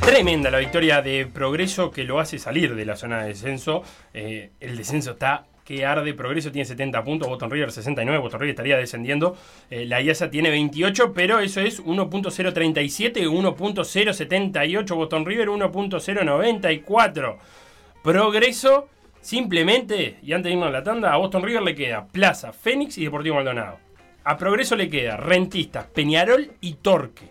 Tremenda 0.00 0.50
la 0.50 0.58
victoria 0.58 1.00
de 1.00 1.26
Progreso 1.26 1.92
que 1.92 2.02
lo 2.02 2.18
hace 2.18 2.40
salir 2.40 2.74
de 2.74 2.84
la 2.84 2.96
zona 2.96 3.22
de 3.22 3.28
descenso. 3.28 3.84
Eh, 4.12 4.50
el 4.58 4.76
descenso 4.76 5.12
está 5.12 5.44
que 5.64 5.84
arde. 5.84 6.14
Progreso 6.14 6.50
tiene 6.50 6.64
70 6.64 7.04
puntos, 7.04 7.28
Boston 7.28 7.50
River 7.50 7.70
69. 7.72 8.18
Boston 8.18 8.40
River 8.40 8.50
estaría 8.50 8.76
descendiendo. 8.76 9.36
Eh, 9.70 9.84
la 9.86 10.00
IASA 10.00 10.30
tiene 10.30 10.50
28, 10.50 11.12
pero 11.12 11.40
eso 11.40 11.60
es 11.60 11.82
1.037, 11.84 13.28
1.078. 13.28 14.94
Boston 14.94 15.26
River 15.26 15.48
1.094. 15.48 17.36
Progreso 18.02 18.88
simplemente, 19.20 20.18
y 20.22 20.32
antes 20.32 20.50
de 20.50 20.54
irnos 20.54 20.68
a 20.68 20.72
la 20.72 20.82
tanda, 20.82 21.12
a 21.12 21.16
Boston 21.16 21.42
River 21.42 21.62
le 21.62 21.74
queda 21.74 22.06
Plaza, 22.06 22.52
Fénix 22.52 22.98
y 22.98 23.04
Deportivo 23.04 23.36
Maldonado. 23.36 23.78
A 24.24 24.36
Progreso 24.36 24.76
le 24.76 24.88
queda 24.88 25.16
Rentistas, 25.16 25.86
Peñarol 25.86 26.52
y 26.60 26.74
Torque. 26.74 27.28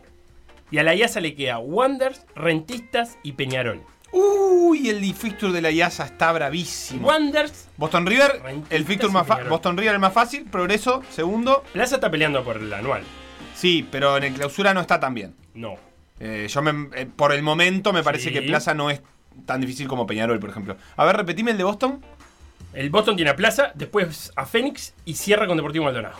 Y 0.72 0.78
a 0.78 0.84
la 0.84 0.96
IASA 0.96 1.20
le 1.20 1.36
queda 1.36 1.60
Wanders, 1.60 2.26
Rentistas 2.36 3.17
y 3.24 3.34
Peñarol. 3.34 3.82
Uy, 4.13 4.89
el 4.89 5.13
fixture 5.13 5.54
de 5.54 5.62
la 5.62 5.71
IASA 5.71 6.06
está 6.06 6.32
bravísimo. 6.32 7.08
Wanders, 7.08 7.67
Boston 7.78 8.06
River, 8.06 8.41
el 8.69 8.86
fixture 8.86 9.12
más 9.12 9.26
Peñarol. 9.26 9.50
Boston 9.50 9.78
River 9.78 9.93
el 9.95 10.00
más 10.02 10.13
fácil, 10.13 10.43
Progreso, 10.45 11.02
segundo. 11.10 11.63
Plaza 11.71 11.95
está 11.95 12.12
peleando 12.12 12.43
por 12.43 12.58
el 12.58 12.71
anual. 12.74 13.04
Sí, 13.56 13.88
pero 13.89 14.17
en 14.17 14.24
el 14.26 14.34
clausura 14.34 14.74
no 14.74 14.82
está 14.82 15.00
tan 15.00 15.13
bien. 15.13 15.36
No. 15.54 15.76
Eh, 16.19 16.47
yo 16.50 16.62
me- 16.62 16.89
eh, 17.00 17.08
por 17.15 17.32
el 17.32 17.41
momento 17.41 17.93
me 17.93 18.04
parece 18.04 18.26
Sí. 18.30 18.34
que 18.34 18.41
Plaza 18.41 18.74
no 18.74 18.89
es 18.89 19.02
tan 19.45 19.62
difícil 19.62 19.88
como 19.88 20.06
Peñarol, 20.06 20.39
por 20.39 20.50
ejemplo. 20.50 20.76
A 20.97 21.06
ver, 21.06 21.15
repetime 21.17 21.52
el 21.52 21.58
de 21.58 21.63
Boston. 21.63 22.04
El 22.74 22.89
Boston 22.89 23.15
tiene 23.15 23.32
a 23.32 23.36
Plaza, 23.36 23.71
después 23.76 24.32
a 24.36 24.45
Fénix 24.45 24.93
y 25.06 25.13
cierra 25.15 25.47
con 25.47 25.58
Deportivo 25.58 25.86
Maldonado. 25.86 26.15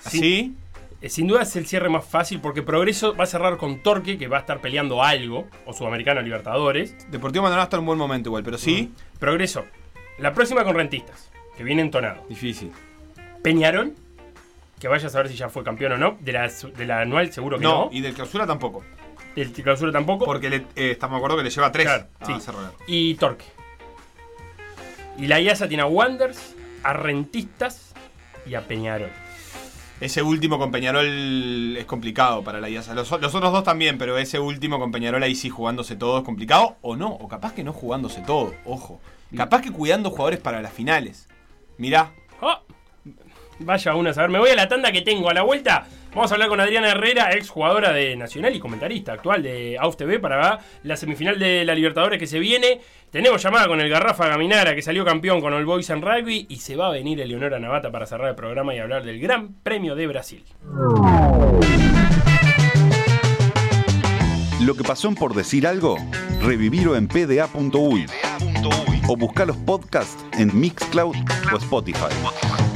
Sí. 0.00 0.54
Eh, 0.56 0.59
Sin 1.08 1.26
duda 1.26 1.42
es 1.42 1.56
el 1.56 1.66
cierre 1.66 1.88
más 1.88 2.04
fácil 2.04 2.40
porque 2.40 2.62
Progreso 2.62 3.14
va 3.16 3.24
a 3.24 3.26
cerrar 3.26 3.56
con 3.56 3.82
Torque, 3.82 4.18
que 4.18 4.28
va 4.28 4.36
a 4.36 4.40
estar 4.40 4.60
peleando 4.60 5.02
algo, 5.02 5.48
o 5.64 5.72
Sudamericano 5.72 6.20
Libertadores. 6.20 6.94
Deportivo 7.10 7.42
Maldonado 7.44 7.64
está 7.64 7.76
en 7.76 7.80
un 7.80 7.86
buen 7.86 7.98
momento 7.98 8.28
igual, 8.28 8.42
pero 8.42 8.58
sí. 8.58 8.92
Progreso, 9.18 9.64
la 10.18 10.34
próxima 10.34 10.62
con 10.62 10.74
Rentistas, 10.74 11.30
que 11.56 11.64
viene 11.64 11.80
entonado. 11.82 12.24
Difícil. 12.28 12.70
Peñarol, 13.42 13.94
que 14.78 14.88
vaya 14.88 15.06
a 15.06 15.10
saber 15.10 15.28
si 15.28 15.36
ya 15.36 15.48
fue 15.48 15.64
campeón 15.64 15.92
o 15.92 15.98
no. 15.98 16.18
De 16.20 16.32
la, 16.32 16.48
de 16.48 16.86
la 16.86 17.00
anual 17.00 17.32
seguro 17.32 17.56
que 17.58 17.64
No, 17.64 17.86
no. 17.86 17.88
y 17.92 18.02
del 18.02 18.12
clausura 18.12 18.46
tampoco. 18.46 18.84
Del 19.34 19.52
clausura 19.52 19.92
tampoco. 19.92 20.26
Porque 20.26 20.50
le, 20.50 20.56
eh, 20.76 20.90
estamos 20.90 21.14
de 21.14 21.18
acuerdo 21.18 21.36
que 21.38 21.44
le 21.44 21.50
lleva 21.50 21.72
tres 21.72 21.86
Claro, 21.86 22.06
a 22.20 22.26
sí. 22.26 22.32
Y 22.88 23.14
Torque. 23.14 23.46
Y 25.16 25.26
la 25.26 25.40
IASA 25.40 25.66
tiene 25.68 25.82
a 25.82 25.86
Wanders, 25.86 26.54
a 26.82 26.92
Rentistas 26.92 27.94
y 28.46 28.54
a 28.54 28.60
Peñarol. 28.66 29.10
Ese 30.00 30.22
último 30.22 30.58
con 30.58 30.70
Peñarol 30.70 31.76
es 31.76 31.84
complicado 31.84 32.42
para 32.42 32.60
la 32.60 32.70
IASA. 32.70 32.94
Los, 32.94 33.12
otros 33.12 33.32
dos 33.32 33.64
también, 33.64 33.98
pero 33.98 34.16
ese 34.16 34.38
último 34.38 34.78
con 34.78 34.90
Peñarol 34.90 35.22
ahí 35.22 35.34
sí 35.34 35.50
jugándose 35.50 35.94
todo 35.94 36.18
es 36.18 36.24
complicado. 36.24 36.76
O 36.80 36.96
no, 36.96 37.08
o 37.08 37.28
capaz 37.28 37.52
que 37.52 37.64
no 37.64 37.72
jugándose 37.72 38.22
todo, 38.22 38.54
ojo. 38.64 39.00
Capaz 39.36 39.60
que 39.60 39.70
cuidando 39.70 40.10
jugadores 40.10 40.40
para 40.40 40.62
las 40.62 40.72
finales. 40.72 41.28
Mirá, 41.78 42.12
vaya 43.60 43.94
uno 43.94 44.10
a 44.10 44.14
saber. 44.14 44.30
Me 44.30 44.38
voy 44.38 44.50
a 44.50 44.56
la 44.56 44.68
tanda 44.68 44.92
que 44.92 45.02
tengo. 45.02 45.30
A 45.30 45.34
la 45.34 45.42
vuelta 45.42 45.86
vamos 46.14 46.30
a 46.30 46.34
hablar 46.34 46.48
con 46.48 46.60
Adriana 46.60 46.90
Herrera, 46.90 47.32
ex 47.32 47.48
jugadora 47.48 47.92
de 47.92 48.16
Nacional 48.16 48.54
y 48.54 48.60
comentarista 48.60 49.12
actual 49.12 49.42
de 49.42 49.76
AUF 49.78 49.96
TV 49.96 50.18
para 50.18 50.58
la 50.82 50.96
semifinal 50.96 51.38
de 51.38 51.64
la 51.64 51.74
Libertadores 51.74 52.18
que 52.18 52.26
se 52.26 52.38
viene. 52.38 52.80
Tenemos 53.10 53.42
llamada 53.42 53.66
con 53.66 53.80
el 53.80 53.88
Garrafa 53.88 54.28
Gaminara 54.28 54.74
que 54.74 54.82
salió 54.82 55.04
campeón 55.04 55.40
con 55.40 55.52
All 55.52 55.64
Boys 55.64 55.90
en 55.90 56.02
Rugby 56.02 56.46
y 56.48 56.56
se 56.56 56.76
va 56.76 56.88
a 56.88 56.90
venir 56.90 57.20
Eleonora 57.20 57.58
Navata 57.58 57.90
para 57.90 58.06
cerrar 58.06 58.28
el 58.28 58.36
programa 58.36 58.74
y 58.74 58.78
hablar 58.78 59.04
del 59.04 59.20
Gran 59.20 59.54
Premio 59.62 59.94
de 59.94 60.06
Brasil. 60.06 60.44
Lo 64.60 64.74
que 64.74 64.84
pasó 64.84 65.08
en 65.08 65.14
por 65.14 65.34
decir 65.34 65.66
algo, 65.66 65.96
revivirlo 66.42 66.94
en 66.94 67.08
pda.uy 67.08 68.06
o 69.08 69.16
buscar 69.16 69.46
los 69.46 69.56
podcasts 69.56 70.24
en 70.38 70.58
Mixcloud 70.58 71.16
o 71.52 71.56
Spotify. 71.56 72.69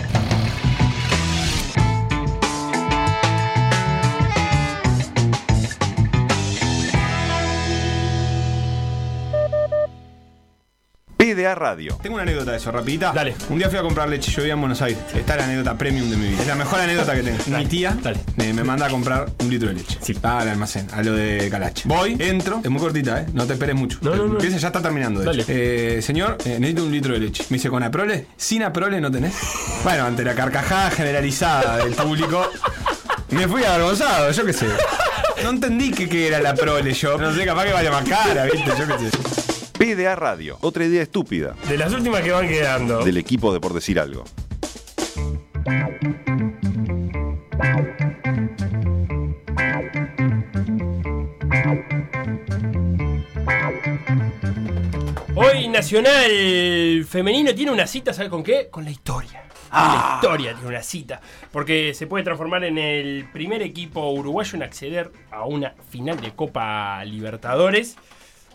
PDA 11.24 11.54
Radio. 11.54 11.96
tengo 12.02 12.16
una 12.16 12.22
anécdota 12.24 12.50
de 12.50 12.58
eso, 12.58 12.70
rapidita. 12.70 13.10
Dale. 13.10 13.34
Un 13.48 13.56
día 13.56 13.70
fui 13.70 13.78
a 13.78 13.82
comprar 13.82 14.10
leche, 14.10 14.30
yo 14.30 14.42
vivía 14.42 14.52
en 14.52 14.60
Buenos 14.60 14.82
Aires. 14.82 15.02
Esta 15.14 15.32
es 15.32 15.38
la 15.38 15.44
anécdota 15.44 15.78
premium 15.78 16.10
de 16.10 16.16
mi 16.18 16.28
vida. 16.28 16.42
Es 16.42 16.46
la 16.46 16.54
mejor 16.54 16.80
anécdota 16.80 17.14
que 17.14 17.22
tengo. 17.22 17.38
Mi 17.58 17.64
tía 17.64 17.96
Dale. 18.02 18.20
me, 18.36 18.52
me 18.52 18.62
manda 18.62 18.84
a 18.84 18.90
comprar 18.90 19.26
un 19.40 19.48
litro 19.48 19.68
de 19.68 19.74
leche. 19.76 19.98
Sí. 20.02 20.14
al 20.22 20.48
almacén, 20.50 20.86
a 20.92 21.02
lo 21.02 21.14
de 21.14 21.48
Calache. 21.50 21.84
Voy, 21.86 22.14
entro, 22.18 22.60
es 22.62 22.68
muy 22.70 22.78
cortita, 22.78 23.22
¿eh? 23.22 23.26
No 23.32 23.46
te 23.46 23.54
esperes 23.54 23.74
mucho. 23.74 23.98
No, 24.02 24.14
no, 24.14 24.26
no. 24.26 24.32
Empieza, 24.34 24.58
ya 24.58 24.66
está 24.66 24.82
terminando. 24.82 25.20
de 25.20 25.26
Dale. 25.26 25.42
hecho. 25.44 25.52
Eh, 25.54 26.02
señor, 26.02 26.36
eh, 26.44 26.58
necesito 26.60 26.84
un 26.84 26.92
litro 26.92 27.14
de 27.14 27.20
leche. 27.20 27.44
Me 27.48 27.56
dice, 27.56 27.70
¿con 27.70 27.82
aprole? 27.82 28.26
¿Sin 28.36 28.62
aprole 28.62 29.00
no 29.00 29.10
tenés? 29.10 29.34
Bueno, 29.82 30.04
ante 30.04 30.24
la 30.24 30.34
carcajada 30.34 30.90
generalizada 30.90 31.78
del 31.78 31.94
público, 31.94 32.50
me 33.30 33.48
fui 33.48 33.64
avergonzado, 33.64 34.30
yo 34.30 34.44
qué 34.44 34.52
sé. 34.52 34.66
No 35.42 35.50
entendí 35.50 35.90
que, 35.90 36.06
qué 36.06 36.28
era 36.28 36.40
la 36.40 36.54
prole 36.54 36.92
yo. 36.92 37.16
No 37.16 37.34
sé, 37.34 37.44
capaz 37.46 37.64
que 37.64 37.72
vaya 37.72 37.90
más 37.90 38.06
cara, 38.08 38.44
¿viste? 38.44 38.70
Yo 38.78 38.86
qué 38.86 39.10
sé. 39.10 39.43
PDA 39.78 40.14
Radio. 40.16 40.56
Otra 40.60 40.84
idea 40.84 41.02
estúpida 41.02 41.54
De 41.68 41.76
las 41.76 41.92
últimas 41.92 42.22
que 42.22 42.30
van 42.30 42.48
quedando. 42.48 43.04
del 43.04 43.16
equipo 43.16 43.52
de 43.52 43.60
por 43.60 43.72
decir 43.74 43.98
algo. 43.98 44.24
Hoy 55.36 55.68
Nacional 55.68 57.04
Femenino 57.08 57.54
tiene 57.54 57.72
una 57.72 57.86
cita, 57.86 58.12
¿sabes 58.12 58.30
con 58.30 58.42
qué? 58.42 58.68
Con 58.70 58.84
la 58.84 58.90
historia. 58.90 59.42
Con 59.70 59.82
la 59.88 60.12
historia 60.14 60.52
tiene 60.52 60.68
una 60.68 60.82
cita. 60.82 61.20
Porque 61.50 61.92
se 61.94 62.06
puede 62.06 62.22
transformar 62.24 62.62
en 62.64 62.78
el 62.78 63.26
primer 63.32 63.60
equipo 63.62 64.10
uruguayo 64.12 64.56
en 64.56 64.62
acceder 64.62 65.10
a 65.32 65.44
una 65.44 65.74
final 65.90 66.20
de 66.20 66.32
Copa 66.32 67.04
Libertadores. 67.04 67.96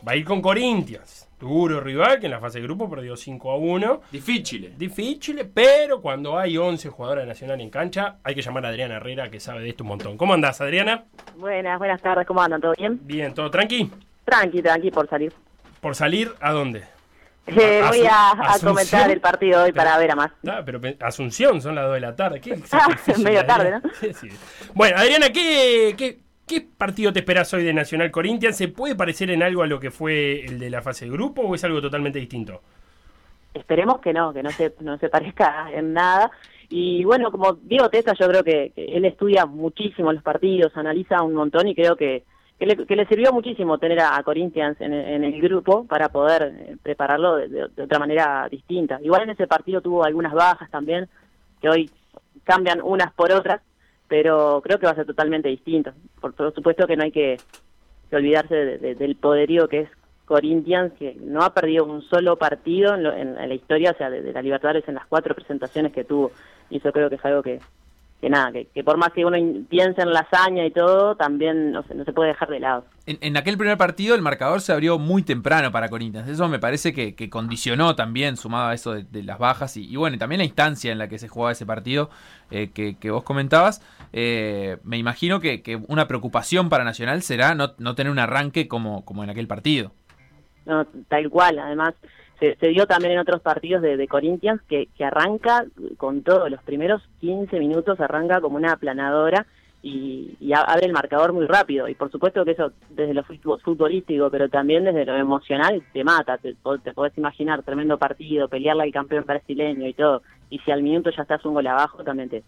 Va 0.08 0.14
a 0.14 0.16
ir 0.16 0.26
con 0.26 0.42
Corinthians. 0.42 1.28
Duro 1.40 1.80
rival 1.80 2.20
que 2.20 2.26
en 2.26 2.32
la 2.34 2.40
fase 2.40 2.60
de 2.60 2.66
grupo 2.66 2.90
perdió 2.90 3.16
5 3.16 3.52
a 3.52 3.56
1. 3.58 4.02
Difícil. 4.12 4.74
Difícil, 4.78 5.50
pero 5.54 6.02
cuando 6.02 6.38
hay 6.38 6.58
11 6.58 6.90
jugadoras 6.90 7.24
de 7.24 7.28
Nacional 7.30 7.62
en 7.62 7.70
cancha, 7.70 8.18
hay 8.24 8.36
que 8.36 8.42
llamar 8.42 8.66
a 8.66 8.70
Adriana 8.70 8.96
Herrera 8.98 9.30
que 9.30 9.40
sabe 9.40 9.62
de 9.62 9.70
esto 9.70 9.84
un 9.84 9.90
montón. 9.90 10.18
¿Cómo 10.18 10.34
andás, 10.34 10.60
Adriana? 10.60 11.06
Buenas, 11.38 11.80
buenas 11.80 12.02
tardes, 12.02 12.28
¿cómo 12.28 12.42
andan? 12.42 12.60
¿Todo 12.60 12.74
bien? 12.78 13.00
Bien, 13.04 13.34
¿todo 13.34 13.50
tranqui? 13.50 13.90
Tranqui, 14.26 14.62
tranqui 14.62 14.92
por 14.92 15.08
salir. 15.10 15.34
¿Por 15.80 15.96
salir 15.96 16.34
a 16.42 16.52
dónde? 16.52 16.84
Eh, 17.48 17.82
¿A- 17.84 17.88
voy 17.88 18.06
a, 18.06 18.34
comentar 18.62 19.10
el 19.10 19.22
partido 19.22 19.64
hoy 19.64 19.72
para 19.72 19.98
ver 19.98 20.12
a 20.12 20.16
más. 20.16 20.32
Ah, 20.46 20.62
pero 20.66 20.80
pe- 20.82 20.98
Asunción, 21.00 21.62
son 21.62 21.74
las 21.74 21.86
2 21.86 21.94
de 21.96 22.00
la 22.02 22.16
tarde. 22.16 22.42
¿Qué 22.42 22.60
Ah, 22.74 22.88
medio 23.18 23.46
tarde, 23.46 23.74
Adriana? 23.76 23.82
Sí, 24.00 24.14
sí. 24.14 24.28
Bueno, 24.74 24.98
Adriana, 24.98 25.30
¿qué, 25.32 25.96
qué, 25.98 26.20
qué 26.50 26.62
partido 26.62 27.14
te 27.14 27.20
esperas 27.20 27.54
hoy 27.54 27.64
de 27.64 27.74
Nacional 27.74 28.10
Corinthians? 28.10 28.58
¿Se 28.58 28.68
puede 28.68 28.96
parecer 28.96 29.30
en 29.30 29.44
algo 29.44 29.62
a 29.62 29.68
lo 29.68 29.80
que 29.80 29.92
fue 29.92 30.44
el 30.44 30.58
de 30.58 30.72
la 30.72 30.82
fase 30.82 31.06
de 31.06 31.12
grupo 31.12 31.44
o 31.44 31.54
es 31.54 31.64
algo 31.64 31.80
totalmente 31.80 32.18
distinto? 32.18 32.62
Esperemos 33.54 34.00
que 34.00 34.12
no, 34.14 34.34
que 34.34 34.42
no 34.42 34.50
se, 34.50 34.74
no 34.80 34.98
se 34.98 35.10
parezca 35.10 35.70
en 35.72 35.94
nada. 35.94 36.32
Y 36.70 37.04
bueno, 37.04 37.32
como 37.32 37.54
Diego 37.54 37.90
Testa, 37.90 38.14
yo 38.20 38.28
creo 38.28 38.44
que, 38.44 38.74
él 38.76 39.06
estudia 39.06 39.46
muchísimo 39.46 40.12
los 40.12 40.24
partidos, 40.24 40.76
analiza 40.76 41.22
un 41.22 41.36
montón 41.36 41.68
y 41.68 41.76
creo 41.76 41.96
que, 41.96 42.24
que, 42.58 42.66
le, 42.66 43.06
sirvió 43.06 43.32
muchísimo 43.32 43.78
tener 43.78 44.00
a, 44.00 44.22
Corinthians 44.24 44.82
en, 44.82 44.94
el- 44.94 45.42
grupo 45.42 45.86
para 45.86 46.10
poder 46.10 46.56
eh, 46.58 46.78
prepararlo 46.82 47.38
de 47.38 47.84
otra 47.84 48.00
manera 48.00 48.48
distinta. 48.50 49.00
Igual 49.04 49.24
en 49.24 49.32
ese 49.32 49.46
partido 49.46 49.82
tuvo 49.82 50.04
algunas 50.04 50.34
bajas 50.34 50.70
también, 50.72 51.08
que 51.62 51.70
hoy 51.70 51.92
cambian 52.44 52.82
unas 52.82 53.14
por 53.14 53.32
otras, 53.32 53.62
pero 54.10 54.60
creo 54.62 54.78
que 54.80 54.86
va 54.88 54.92
a 54.92 54.96
ser 54.96 55.06
totalmente 55.06 55.48
distinto. 55.48 55.92
Por, 56.20 56.34
por 56.34 56.54
supuesto 56.54 56.86
que 56.88 56.98
no 56.98 57.04
hay 57.04 57.12
que, 57.12 57.38
olvidarse 58.12 58.54
de- 58.56 58.78
de- 58.80 58.96
del 58.96 59.16
poderío 59.16 59.68
que 59.70 59.82
es 59.82 59.90
Corinthians, 60.26 60.92
que 61.00 61.16
no 61.22 61.42
ha 61.44 61.54
perdido 61.54 61.86
un 61.86 62.02
solo 62.02 62.36
partido 62.36 62.96
en, 62.96 63.04
lo- 63.04 63.14
en 63.14 63.36
la 63.36 63.54
historia, 63.54 63.92
o 63.92 63.98
sea, 63.98 64.10
de, 64.10 64.22
de 64.22 64.34
la 64.34 64.42
Libertadores 64.42 64.88
en 64.88 64.96
las 64.96 65.06
cuatro 65.08 65.34
presentaciones 65.36 65.94
que 65.94 66.04
tuvo. 66.04 66.32
Y 66.70 66.78
eso 66.78 66.92
creo 66.92 67.10
que 67.10 67.16
es 67.16 67.26
algo 67.26 67.42
que, 67.42 67.60
que 68.22 68.30
nada, 68.30 68.52
que, 68.52 68.68
que 68.68 68.84
por 68.84 68.98
más 68.98 69.12
que 69.14 69.24
uno 69.24 69.38
piense 69.70 70.02
en 70.02 70.12
la 70.12 70.28
y 70.66 70.72
todo, 70.72 71.16
también 71.16 71.72
no 71.72 71.84
se, 71.84 71.96
no 71.96 72.04
se 72.04 72.12
puede 72.12 72.30
dejar 72.30 72.50
de 72.50 72.60
lado. 72.60 72.86
En, 73.06 73.38
aquel 73.38 73.58
primer 73.58 73.78
partido 73.78 74.14
el 74.14 74.22
marcador 74.22 74.62
se 74.62 74.72
abrió 74.72 75.00
muy 75.00 75.24
temprano 75.24 75.72
para 75.72 75.90
Corinthians. 75.90 76.28
Eso 76.28 76.48
me 76.48 76.60
parece 76.60 76.94
que, 76.94 77.16
que 77.16 77.30
condicionó 77.30 77.96
también, 77.96 78.38
sumado 78.38 78.70
a 78.70 78.74
eso 78.74 78.94
de, 78.94 79.24
las 79.24 79.40
bajas 79.40 79.78
y, 79.78 79.90
y 79.90 79.96
bueno, 79.96 80.18
también 80.18 80.40
la 80.40 80.46
instancia 80.46 80.92
en 80.92 80.98
la 80.98 81.08
que 81.08 81.18
se 81.18 81.28
jugaba 81.28 81.54
ese 81.54 81.66
partido 81.66 82.10
eh, 82.52 82.72
que, 82.72 82.98
que 82.98 83.10
vos 83.10 83.24
comentabas. 83.24 83.82
Eh, 84.12 84.78
me 84.84 84.98
imagino 84.98 85.40
que, 85.40 85.62
que 85.62 85.78
una 85.88 86.08
preocupación 86.08 86.70
para 86.70 86.84
Nacional 86.84 87.22
será 87.22 87.56
no, 87.56 87.74
no 87.78 87.96
tener 87.96 88.12
un 88.12 88.20
arranque 88.20 88.68
como, 88.68 89.06
como 89.06 89.24
en 89.24 89.30
aquel 89.30 89.48
partido. 89.48 89.92
No, 90.66 90.86
tal 91.08 91.30
cual, 91.30 91.60
además 91.60 91.96
se, 92.40 92.56
se 92.56 92.68
dio 92.70 92.86
también 92.86 93.14
en 93.14 93.20
otros 93.20 93.42
partidos 93.42 93.82
de, 93.82 93.98
de 93.98 94.08
Corinthians 94.08 94.62
que, 94.70 94.88
que 94.98 95.04
arranca 95.04 95.66
con 95.98 96.22
todo, 96.24 96.48
los 96.50 96.62
primeros 96.64 97.02
15 97.22 97.60
minutos 97.60 98.00
arranca 98.00 98.40
como 98.40 98.56
una 98.58 98.74
aplanadora 98.74 99.46
y, 99.82 100.36
y 100.42 100.52
abre 100.54 100.86
el 100.86 100.92
marcador 100.94 101.32
muy 101.34 101.46
rápido. 101.48 101.88
Y 101.88 101.96
por 101.96 102.12
supuesto 102.12 102.44
que 102.46 102.52
eso 102.52 102.72
desde 102.90 103.14
lo 103.14 103.24
futbo- 103.24 103.60
futbolístico, 103.62 104.30
pero 104.30 104.50
también 104.50 104.84
desde 104.84 105.06
lo 105.06 105.16
emocional 105.16 105.82
te 105.94 106.04
mata. 106.04 106.38
Te, 106.38 106.56
te 106.84 106.94
podés 106.94 107.18
imaginar 107.18 107.64
tremendo 107.64 107.98
partido, 107.98 108.48
pelearle 108.50 108.84
al 108.84 108.92
campeón 108.92 109.24
brasileño 109.26 109.88
y 109.88 109.94
todo. 109.94 110.22
Y 110.50 110.60
si 110.60 110.72
al 110.72 110.84
minuto 110.84 111.10
ya 111.12 111.22
estás 111.24 111.44
un 111.46 111.54
gol 111.54 111.68
abajo, 111.68 112.04
también 112.04 112.30
te, 112.30 112.44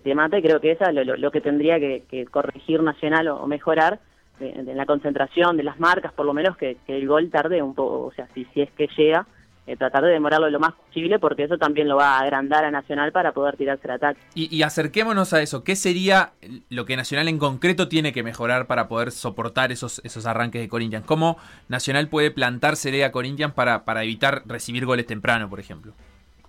te, 0.00 0.14
mata. 0.14 0.38
Y 0.38 0.42
creo 0.42 0.58
que 0.60 0.72
eso 0.72 0.84
es 0.84 0.94
lo, 0.94 1.04
lo- 1.04 1.30
que 1.30 1.40
tendría 1.42 1.78
que, 1.78 2.04
que 2.10 2.24
corregir 2.26 2.82
Nacional 2.82 3.28
o 3.28 3.46
mejorar 3.46 4.00
de, 4.38 4.52
de 4.62 4.74
la 4.74 4.86
concentración 4.86 5.56
de 5.56 5.62
las 5.62 5.78
marcas, 5.78 6.12
por 6.12 6.26
lo 6.26 6.34
menos 6.34 6.56
que, 6.56 6.76
que 6.86 6.96
el 6.96 7.06
gol 7.06 7.30
tarde 7.30 7.62
un 7.62 7.74
poco, 7.74 8.06
o 8.06 8.12
sea, 8.12 8.28
si, 8.34 8.44
si 8.54 8.62
es 8.62 8.70
que 8.72 8.88
llega, 8.96 9.26
eh, 9.66 9.76
tratar 9.76 10.04
de 10.04 10.10
demorarlo 10.10 10.50
lo 10.50 10.60
más 10.60 10.74
posible, 10.74 11.18
porque 11.18 11.44
eso 11.44 11.56
también 11.56 11.88
lo 11.88 11.96
va 11.96 12.18
a 12.18 12.20
agrandar 12.20 12.66
a 12.66 12.70
Nacional 12.70 13.12
para 13.12 13.32
poder 13.32 13.56
tirarse 13.56 13.86
el 13.86 13.92
ataque. 13.92 14.20
Y, 14.34 14.54
y 14.54 14.62
acerquémonos 14.62 15.32
a 15.32 15.40
eso. 15.40 15.64
¿Qué 15.64 15.74
sería 15.74 16.32
lo 16.68 16.84
que 16.84 16.96
Nacional 16.96 17.28
en 17.28 17.38
concreto 17.38 17.88
tiene 17.88 18.12
que 18.12 18.22
mejorar 18.22 18.66
para 18.66 18.88
poder 18.88 19.10
soportar 19.10 19.72
esos, 19.72 20.02
esos 20.04 20.26
arranques 20.26 20.60
de 20.60 20.68
Corinthians? 20.68 21.06
¿Cómo 21.06 21.38
Nacional 21.68 22.08
puede 22.08 22.30
plantársele 22.30 23.04
a 23.04 23.12
Corinthians 23.12 23.54
para, 23.54 23.86
para 23.86 24.02
evitar 24.04 24.42
recibir 24.44 24.84
goles 24.84 25.06
temprano, 25.06 25.48
por 25.48 25.60
ejemplo? 25.60 25.94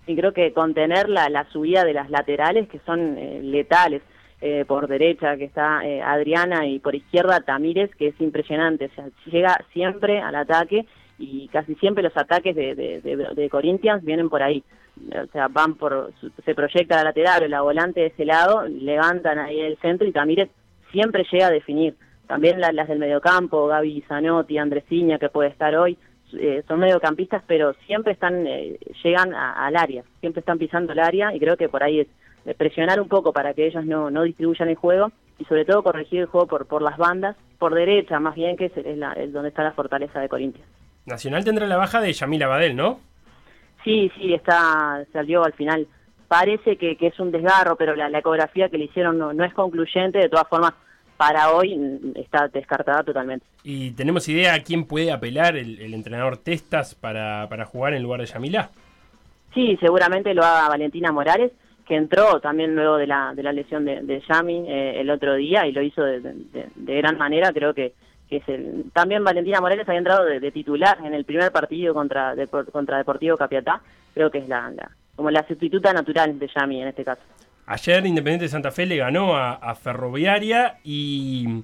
Y 0.07 0.15
creo 0.17 0.33
que 0.33 0.51
contener 0.51 1.07
la, 1.07 1.29
la 1.29 1.49
subida 1.51 1.85
de 1.85 1.93
las 1.93 2.09
laterales, 2.09 2.67
que 2.67 2.79
son 2.85 3.17
eh, 3.17 3.39
letales, 3.41 4.01
eh, 4.41 4.65
por 4.67 4.87
derecha, 4.87 5.37
que 5.37 5.45
está 5.45 5.85
eh, 5.85 6.01
Adriana, 6.01 6.67
y 6.67 6.79
por 6.79 6.95
izquierda 6.95 7.41
Tamírez, 7.41 7.89
que 7.95 8.07
es 8.09 8.21
impresionante, 8.21 8.85
o 8.85 8.89
sea, 8.95 9.05
llega 9.25 9.57
siempre 9.73 10.19
al 10.19 10.35
ataque 10.35 10.85
y 11.17 11.47
casi 11.47 11.75
siempre 11.75 12.03
los 12.03 12.15
ataques 12.17 12.55
de, 12.55 12.75
de, 12.75 13.49
Corinthians 13.49 14.03
vienen 14.03 14.29
por 14.29 14.43
ahí. 14.43 14.63
O 15.11 15.27
sea, 15.31 15.47
van 15.47 15.75
por, 15.75 16.11
se 16.43 16.55
proyecta 16.55 16.97
la 16.97 17.05
lateral 17.05 17.43
o 17.43 17.47
la 17.47 17.61
volante 17.61 18.01
de 18.01 18.07
ese 18.07 18.25
lado, 18.25 18.65
levantan 18.67 19.39
ahí 19.39 19.59
el 19.61 19.77
centro 19.77 20.07
y 20.07 20.11
Tamírez 20.11 20.49
siempre 20.91 21.25
llega 21.31 21.47
a 21.47 21.51
definir. 21.51 21.95
También 22.27 22.59
la- 22.59 22.71
las 22.71 22.87
del 22.87 22.99
mediocampo, 22.99 23.67
Gaby 23.67 24.01
Zanotti, 24.07 24.57
Andresiña, 24.57 25.19
que 25.19 25.29
puede 25.29 25.49
estar 25.49 25.75
hoy, 25.75 25.97
eh, 26.37 26.63
son 26.67 26.79
mediocampistas, 26.79 27.43
pero 27.47 27.73
siempre 27.85 28.13
están 28.13 28.45
eh, 28.47 28.77
llegan 29.03 29.33
a- 29.33 29.65
al 29.65 29.75
área, 29.77 30.03
siempre 30.19 30.39
están 30.41 30.57
pisando 30.57 30.91
el 30.93 30.99
área 30.99 31.33
y 31.33 31.39
creo 31.39 31.55
que 31.55 31.69
por 31.69 31.83
ahí 31.83 32.01
es 32.01 32.07
de 32.45 32.53
presionar 32.53 33.01
un 33.01 33.07
poco 33.07 33.33
para 33.33 33.53
que 33.53 33.67
ellos 33.67 33.85
no, 33.85 34.09
no 34.11 34.23
distribuyan 34.23 34.69
el 34.69 34.75
juego 34.75 35.11
y 35.39 35.45
sobre 35.45 35.65
todo 35.65 35.83
corregir 35.83 36.21
el 36.21 36.25
juego 36.27 36.47
por, 36.47 36.65
por 36.67 36.81
las 36.81 36.97
bandas, 36.97 37.35
por 37.59 37.73
derecha 37.73 38.19
más 38.19 38.35
bien, 38.35 38.55
que 38.55 38.65
es, 38.65 38.77
es 38.77 38.97
la- 38.97 39.13
es 39.13 39.33
donde 39.33 39.49
está 39.49 39.63
la 39.63 39.71
fortaleza 39.73 40.19
de 40.19 40.29
Corinthians. 40.29 40.67
Nacional 41.05 41.43
tendrá 41.43 41.67
la 41.67 41.77
baja 41.77 41.99
de 42.01 42.13
Yamila 42.13 42.47
Badel, 42.47 42.75
¿no? 42.75 42.99
Sí, 43.83 44.11
sí, 44.17 44.33
está, 44.33 45.03
salió 45.13 45.43
al 45.43 45.53
final 45.53 45.87
parece 46.27 46.75
que, 46.77 46.97
que 46.97 47.07
es 47.07 47.19
un 47.19 47.31
desgarro, 47.31 47.75
pero 47.75 47.95
la, 47.95 48.09
la 48.09 48.17
ecografía 48.19 48.67
que 48.69 48.77
le 48.79 48.85
hicieron 48.85 49.17
no, 49.17 49.31
no 49.33 49.43
es 49.45 49.53
concluyente, 49.53 50.17
de 50.17 50.27
todas 50.29 50.47
formas, 50.47 50.73
para 51.17 51.51
hoy 51.51 51.75
mm, 51.77 52.17
está 52.17 52.47
descartada 52.47 53.03
totalmente. 53.03 53.45
¿Y 53.63 53.91
tenemos 53.91 54.27
idea 54.27 54.55
a 54.55 54.59
quién 54.63 54.85
puede 54.85 55.11
apelar 55.11 55.55
el, 55.55 55.79
el 55.79 55.93
entrenador 55.93 56.37
Testas 56.37 56.95
para, 56.95 57.47
para 57.47 57.65
jugar 57.65 57.93
en 57.93 58.01
lugar 58.03 58.21
de 58.21 58.25
Yamilá? 58.25 58.69
Sí, 59.53 59.77
seguramente 59.79 60.33
lo 60.33 60.43
haga 60.43 60.67
Valentina 60.67 61.11
Morales, 61.11 61.51
que 61.87 61.95
entró 61.95 62.39
también 62.39 62.75
luego 62.75 62.97
de 62.97 63.07
la, 63.07 63.33
de 63.35 63.43
la 63.43 63.51
lesión 63.53 63.85
de, 63.85 64.23
Yami 64.27 64.65
eh, 64.67 64.99
el 65.01 65.09
otro 65.09 65.35
día 65.35 65.67
y 65.67 65.71
lo 65.71 65.81
hizo 65.81 66.03
de, 66.03 66.19
de- 66.19 66.97
gran 66.97 67.17
manera. 67.17 67.51
Creo 67.53 67.73
que, 67.73 67.93
que 68.29 68.37
es 68.37 68.49
el. 68.49 68.85
También 68.93 69.23
Valentina 69.23 69.61
Morales 69.61 69.87
había 69.87 69.99
entrado 69.99 70.25
de, 70.25 70.51
titular 70.51 70.97
en 71.05 71.13
el 71.13 71.25
primer 71.25 71.51
partido 71.51 71.93
contra, 71.93 72.33
contra 72.71 72.97
Deportivo 72.97 73.37
Capiatá. 73.37 73.81
Creo 74.13 74.31
que 74.31 74.39
es 74.39 74.47
la, 74.47 74.71
la- 74.71 74.91
como 75.15 75.29
la 75.31 75.45
sustituta 75.47 75.93
natural 75.93 76.37
de 76.39 76.49
Yami 76.53 76.81
en 76.81 76.87
este 76.89 77.05
caso. 77.05 77.21
Ayer 77.67 78.05
Independiente 78.05 78.45
de 78.45 78.49
Santa 78.49 78.71
Fe 78.71 78.85
le 78.85 78.97
ganó 78.97 79.35
a, 79.35 79.53
a 79.53 79.73
Ferroviaria 79.75 80.77
y, 80.83 81.63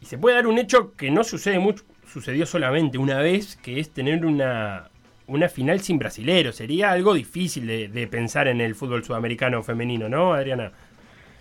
y 0.00 0.04
se 0.06 0.16
puede 0.18 0.36
dar 0.36 0.46
un 0.46 0.58
hecho 0.58 0.92
que 0.96 1.10
no 1.10 1.24
sucede 1.24 1.58
mucho, 1.58 1.84
sucedió 2.06 2.46
solamente 2.46 2.96
una 2.96 3.18
vez, 3.20 3.56
que 3.56 3.78
es 3.80 3.90
tener 3.90 4.24
una, 4.24 4.88
una 5.28 5.48
final 5.48 5.80
sin 5.80 5.98
brasilero. 5.98 6.52
Sería 6.52 6.90
algo 6.92 7.14
difícil 7.14 7.66
de, 7.66 7.88
de 7.88 8.06
pensar 8.06 8.48
en 8.48 8.60
el 8.60 8.74
fútbol 8.74 9.04
sudamericano 9.04 9.62
femenino, 9.62 10.08
¿no, 10.08 10.32
Adriana? 10.34 10.72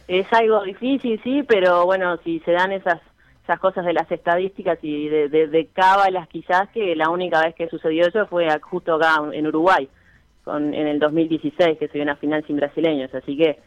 Es 0.08 0.26
algo 0.34 0.64
difícil, 0.64 1.20
sí, 1.24 1.44
pero 1.48 1.86
bueno, 1.86 2.18
si 2.24 2.40
se 2.42 2.52
dan 2.52 2.72
esas 2.72 3.00
esas 3.44 3.60
cosas 3.60 3.86
de 3.86 3.94
las 3.94 4.12
estadísticas 4.12 4.80
y 4.82 5.08
de, 5.08 5.30
de, 5.30 5.46
de 5.48 5.68
cábalas 5.68 6.28
quizás, 6.28 6.68
que 6.70 6.96
la 6.96 7.10
única 7.12 7.42
vez 7.46 7.54
que 7.54 7.68
sucedió 7.70 8.08
eso 8.08 8.26
fue 8.26 8.48
justo 8.60 8.96
acá 8.96 9.18
en 9.32 9.46
Uruguay, 9.46 9.88
con, 10.44 10.74
en 10.74 10.88
el 10.88 10.98
2016, 10.98 11.78
que 11.78 11.88
se 11.88 11.94
dio 11.94 12.02
una 12.02 12.16
final 12.16 12.44
sin 12.48 12.56
brasileños, 12.56 13.14
así 13.14 13.38
que 13.38 13.60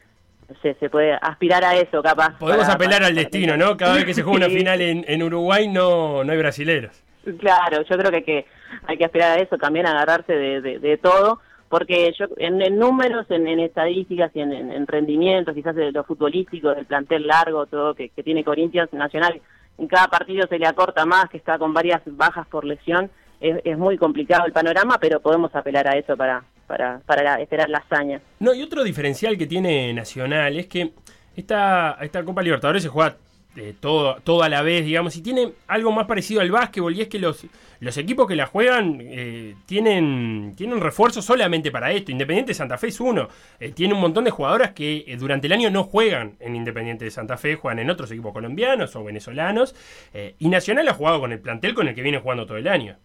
se 0.63 0.91
puede 0.91 1.13
aspirar 1.23 1.63
a 1.65 1.77
eso 1.77 2.03
capaz. 2.03 2.37
Podemos 2.41 2.65
para- 2.65 2.75
apelar 2.75 2.95
para- 2.95 3.07
al 3.07 3.15
destino, 3.15 3.57
¿no? 3.57 3.77
Cada 3.77 3.95
vez 3.95 4.05
que 4.05 4.15
se 4.15 4.23
juega 4.25 4.47
una 4.47 4.49
final 4.59 4.81
en, 4.81 5.05
en 5.07 5.23
Uruguay 5.23 5.69
no, 5.69 6.25
no 6.25 6.33
hay 6.33 6.39
brasileros. 6.39 7.05
Claro, 7.37 7.83
yo 7.83 7.99
creo 7.99 8.11
que, 8.11 8.23
que 8.25 8.47
hay 8.87 8.97
que 8.97 9.05
aspirar 9.05 9.39
a 9.39 9.43
eso, 9.43 9.57
también 9.59 9.87
agarrarse 9.87 10.33
de, 10.33 10.79
todo, 10.99 11.41
porque 11.69 12.13
yo 12.19 12.27
en, 12.39 12.63
en 12.63 12.79
números, 12.79 13.27
en, 13.31 13.47
estadísticas 13.61 14.31
y 14.35 14.41
en, 14.41 14.53
en, 14.53 14.73
en 14.73 14.87
rendimientos, 14.87 15.55
quizás 15.55 15.75
de 15.75 15.93
lo 15.93 16.05
futbolístico, 16.05 16.75
del 16.75 16.87
plantel 16.87 17.27
largo, 17.27 17.67
todo 17.67 17.95
que, 17.95 18.09
tiene 18.23 18.45
Corinthians 18.45 18.93
Nacional, 18.93 19.41
en 19.77 19.87
cada 19.87 20.09
partido 20.09 20.47
se 20.49 20.59
le 20.59 20.67
acorta 20.67 21.05
más, 21.07 21.29
que 21.31 21.37
está 21.37 21.59
con 21.59 21.73
varias 21.73 22.01
bajas 22.07 22.47
por 22.49 22.65
lesión, 22.65 23.11
es, 23.41 23.61
es 23.65 23.79
muy 23.79 23.97
complicado 23.97 24.47
el 24.47 24.53
panorama, 24.53 24.99
pero 25.01 25.21
podemos 25.21 25.55
apelar 25.55 25.87
a 25.87 25.97
eso 25.97 26.17
para, 26.17 26.43
para, 26.67 27.01
para 27.07 27.23
la- 27.23 27.41
esperar 27.41 27.69
la 27.69 27.79
hazaña. 27.79 28.21
No, 28.41 28.53
y 28.55 28.63
otro 28.63 28.83
diferencial 28.83 29.39
que 29.39 29.47
tiene 29.47 29.93
Nacional 29.93 30.57
es 30.59 30.67
que 30.67 30.93
esta, 31.37 31.97
esta 32.01 32.25
Copa 32.25 32.43
Libertadores 32.43 32.83
se 32.83 32.89
juega 32.89 33.17
eh, 33.59 33.75
todo, 33.79 34.17
todo 34.25 34.43
a 34.43 34.49
la 34.49 34.63
vez, 34.63 34.85
digamos, 34.85 35.17
y 35.17 35.23
tiene 35.23 35.53
algo 35.67 35.93
más 35.93 36.07
parecido 36.07 36.41
al 36.41 36.51
básquetbol, 36.51 36.95
y 36.95 37.03
es 37.03 37.09
que 37.09 37.19
los, 37.19 37.47
los 37.81 37.97
equipos 37.97 38.27
que 38.27 38.35
la 38.35 38.47
juegan 38.47 38.99
eh, 39.01 39.55
tienen, 39.67 40.55
tienen 40.57 40.81
refuerzos 40.81 41.25
solamente 41.25 41.71
para 41.71 41.93
esto. 41.93 42.11
Independiente 42.11 42.51
de 42.51 42.55
Santa 42.55 42.79
Fe 42.79 42.89
es 42.89 43.01
uno. 43.01 43.29
Eh, 43.61 43.73
tiene 43.73 43.95
un 43.95 44.01
montón 44.01 44.25
de 44.25 44.31
jugadoras 44.31 44.73
que 44.73 45.05
eh, 45.07 45.17
durante 45.17 45.47
el 45.47 45.53
año 45.53 45.71
no 45.71 45.85
juegan 45.85 46.37
en 46.41 46.57
Independiente 46.57 47.05
de 47.05 47.11
Santa 47.11 47.37
Fe, 47.37 47.55
juegan 47.55 47.79
en 47.79 47.91
otros 47.91 48.11
equipos 48.11 48.33
colombianos 48.33 48.95
o 48.97 49.05
venezolanos, 49.05 49.75
eh, 50.13 50.35
y 50.39 50.49
Nacional 50.49 50.89
ha 50.89 50.95
jugado 50.95 51.21
con 51.21 51.33
el 51.33 51.41
plantel 51.41 51.75
con 51.75 51.89
el 51.89 51.95
que 51.95 52.03
viene 52.03 52.19
jugando 52.19 52.47
todo 52.47 52.59
el 52.59 52.69
año. 52.69 52.97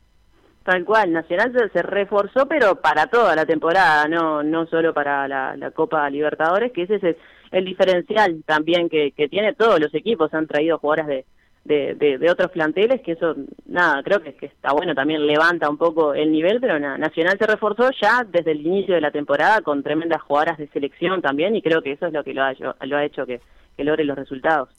Tal 0.64 0.86
cual, 0.86 1.12
Nacional 1.12 1.52
se, 1.74 1.82
reforzó, 1.82 2.48
pero 2.48 2.76
para 2.76 3.08
toda 3.08 3.36
la 3.36 3.46
temporada, 3.46 4.08
no 4.08 4.44
no 4.44 4.66
solo 4.68 4.94
para 4.94 5.28
la, 5.28 5.58
la 5.58 5.72
Copa 5.72 6.10
Libertadores, 6.10 6.72
que 6.72 6.84
ese 6.84 6.96
es 6.96 7.04
el, 7.04 7.18
el 7.54 7.66
diferencial 7.66 8.44
también 8.46 8.90
que, 8.90 9.12
que 9.12 9.30
tiene 9.30 9.54
todos 9.54 9.80
los 9.80 9.94
equipos, 9.94 10.34
han 10.34 10.48
traído 10.48 10.80
jugadoras 10.80 11.08
de, 11.08 11.26
de, 11.64 12.30
otros 12.30 12.52
planteles, 12.52 13.02
que 13.02 13.14
eso, 13.14 13.36
nada, 13.66 14.04
creo 14.04 14.22
que, 14.22 14.36
está 14.42 14.74
bueno, 14.74 14.94
también 14.94 15.26
levanta 15.26 15.70
un 15.70 15.78
poco 15.78 16.14
el 16.14 16.32
nivel, 16.32 16.60
pero 16.60 16.78
nada, 16.80 16.98
Nacional 16.98 17.38
se 17.38 17.48
reforzó 17.48 17.90
ya 18.02 18.26
desde 18.30 18.52
el 18.52 18.66
inicio 18.66 18.96
de 18.96 19.02
la 19.02 19.12
temporada 19.12 19.62
con 19.62 19.84
tremendas 19.84 20.22
jugadoras 20.24 20.58
de 20.58 20.68
selección 20.68 21.22
también, 21.22 21.56
y 21.56 21.62
creo 21.62 21.82
que 21.82 21.94
eso 21.94 22.08
es 22.08 22.14
lo 22.14 22.24
que 22.24 22.34
lo 22.34 22.44
ha, 22.44 22.54
lo 22.82 22.98
ha 22.98 23.06
hecho 23.06 23.26
que, 23.26 23.40
que 23.78 23.84
logre 23.84 24.04
los 24.04 24.18
resultados. 24.18 24.70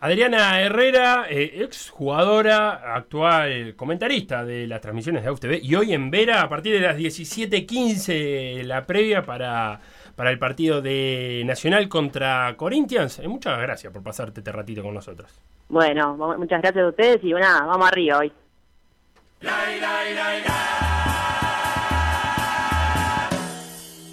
Adriana 0.00 0.60
Herrera, 0.60 1.26
eh, 1.28 1.62
ex 1.64 1.90
jugadora, 1.90 2.94
actual 2.94 3.74
comentarista 3.74 4.44
de 4.44 4.68
las 4.68 4.80
transmisiones 4.80 5.24
de 5.24 5.28
AUTV 5.28 5.58
y 5.60 5.74
hoy 5.74 5.92
en 5.92 6.12
Vera 6.12 6.42
a 6.42 6.48
partir 6.48 6.72
de 6.72 6.80
las 6.80 6.96
17.15 6.96 8.62
la 8.62 8.86
previa 8.86 9.24
para, 9.26 9.80
para 10.18 10.32
el 10.32 10.38
partido 10.40 10.82
de 10.82 11.44
Nacional 11.46 11.88
contra 11.88 12.52
Corinthians. 12.56 13.20
Eh, 13.20 13.28
muchas 13.28 13.56
gracias 13.60 13.92
por 13.92 14.02
pasarte 14.02 14.40
este 14.40 14.50
ratito 14.50 14.82
con 14.82 14.92
nosotros. 14.92 15.30
Bueno, 15.68 16.16
muchas 16.36 16.60
gracias 16.60 16.84
a 16.84 16.88
ustedes 16.88 17.22
y 17.22 17.32
nada, 17.34 17.64
vamos 17.64 17.86
arriba 17.86 18.18
hoy. 18.18 18.32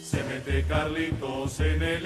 Se 0.03 0.23
mete 0.25 0.63
Carlitos 0.67 1.59
en 1.61 1.81
el 1.81 2.05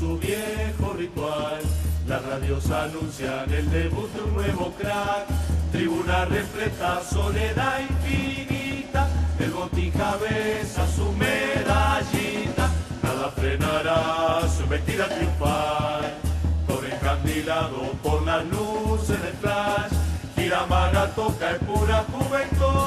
su 0.00 0.18
viejo 0.18 0.94
ritual. 0.96 1.60
Las 2.08 2.24
radios 2.24 2.70
anuncian 2.70 3.52
el 3.52 3.70
debut 3.70 4.10
de 4.14 4.22
un 4.22 4.34
nuevo 4.34 4.72
crack. 4.78 5.26
Tribuna 5.72 6.24
repleta, 6.24 7.02
soledad 7.02 7.80
infinita. 7.80 9.06
El 9.38 9.50
botija 9.50 10.16
besa 10.16 10.86
su 10.96 11.12
medallita. 11.12 12.70
Nada 13.02 13.30
frenará 13.36 14.40
su 14.48 14.66
metida 14.66 15.06
triunfal. 15.06 16.14
Todo 16.66 16.86
encandilado 16.86 17.92
por 18.02 18.22
las 18.22 18.42
luces 18.46 19.20
del 19.22 19.34
flash. 19.42 19.92
Giramaga 20.34 21.10
toca 21.14 21.50
en 21.50 21.58
pura 21.66 22.04
juventud. 22.10 22.79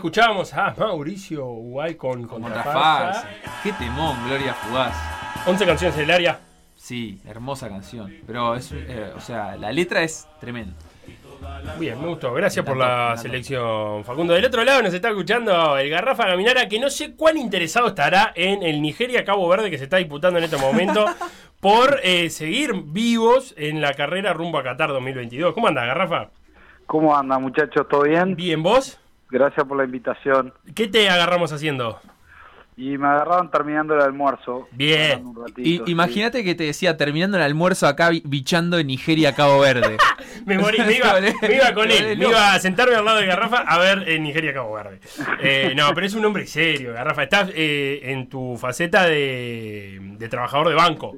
Escuchábamos 0.00 0.54
a 0.54 0.74
Mauricio 0.78 1.44
Uruguay 1.44 1.94
con. 1.94 2.26
Contrafarsa. 2.26 3.28
Qué 3.62 3.70
temón, 3.74 4.16
Gloria 4.26 4.54
Fugaz. 4.54 4.96
11 5.46 5.66
canciones 5.66 5.96
del 5.98 6.10
área. 6.10 6.40
Sí, 6.74 7.20
hermosa 7.26 7.68
canción. 7.68 8.10
Pero, 8.26 8.54
es, 8.54 8.72
eh, 8.72 9.12
o 9.14 9.20
sea, 9.20 9.56
la 9.56 9.70
letra 9.70 10.02
es 10.02 10.26
tremenda. 10.40 10.72
Bien, 11.78 12.00
me 12.00 12.08
gustó. 12.08 12.32
Gracias 12.32 12.64
por 12.64 12.78
la 12.78 13.14
selección, 13.18 14.02
Facundo. 14.04 14.32
Del 14.32 14.46
otro 14.46 14.64
lado 14.64 14.82
nos 14.82 14.94
está 14.94 15.10
escuchando 15.10 15.76
el 15.76 15.90
Garrafa 15.90 16.26
Gaminara, 16.26 16.66
que 16.66 16.80
no 16.80 16.88
sé 16.88 17.14
cuán 17.14 17.36
interesado 17.36 17.88
estará 17.88 18.32
en 18.34 18.62
el 18.62 18.80
Nigeria-Cabo 18.80 19.46
Verde 19.48 19.70
que 19.70 19.76
se 19.76 19.84
está 19.84 19.98
disputando 19.98 20.38
en 20.38 20.44
este 20.44 20.56
momento, 20.56 21.04
por 21.60 22.00
eh, 22.02 22.30
seguir 22.30 22.72
vivos 22.86 23.54
en 23.58 23.82
la 23.82 23.92
carrera 23.92 24.32
rumbo 24.32 24.56
a 24.56 24.62
Qatar 24.62 24.88
2022. 24.88 25.52
¿Cómo 25.52 25.68
anda, 25.68 25.84
Garrafa? 25.84 26.30
¿Cómo 26.86 27.14
anda, 27.14 27.38
muchachos? 27.38 27.86
¿Todo 27.86 28.04
bien? 28.04 28.34
Bien, 28.34 28.62
¿vos? 28.62 28.98
Gracias 29.30 29.66
por 29.66 29.76
la 29.76 29.84
invitación. 29.84 30.52
¿Qué 30.74 30.88
te 30.88 31.08
agarramos 31.08 31.52
haciendo? 31.52 32.00
Y 32.76 32.96
me 32.96 33.08
agarraron 33.08 33.50
terminando 33.50 33.94
el 33.94 34.00
almuerzo. 34.00 34.66
Bien. 34.72 35.22
Sí. 35.56 35.82
imagínate 35.86 36.42
que 36.42 36.54
te 36.54 36.64
decía, 36.64 36.96
terminando 36.96 37.36
el 37.36 37.42
almuerzo 37.42 37.86
acá 37.86 38.08
bi- 38.08 38.22
bichando 38.24 38.78
en 38.78 38.86
Nigeria, 38.86 39.34
Cabo 39.34 39.60
Verde. 39.60 39.98
Me 40.46 40.56
morí, 40.56 40.78
me 40.78 40.94
iba, 40.96 41.12
me 41.42 41.54
iba 41.54 41.74
con 41.74 41.90
él, 41.90 42.16
me 42.16 42.26
iba 42.28 42.54
a 42.54 42.58
sentarme 42.58 42.94
al 42.94 43.04
lado 43.04 43.18
de 43.18 43.26
Garrafa 43.26 43.58
a 43.58 43.78
ver 43.78 44.08
en 44.08 44.22
Nigeria 44.22 44.54
Cabo 44.54 44.72
Verde. 44.74 45.00
Eh, 45.42 45.74
no, 45.76 45.92
pero 45.94 46.06
es 46.06 46.14
un 46.14 46.24
hombre 46.24 46.46
serio, 46.46 46.94
Garrafa. 46.94 47.24
Estás 47.24 47.50
eh, 47.54 48.00
en 48.04 48.28
tu 48.30 48.56
faceta 48.56 49.04
de, 49.04 49.98
de 50.18 50.28
trabajador 50.30 50.68
de 50.70 50.74
banco. 50.74 51.16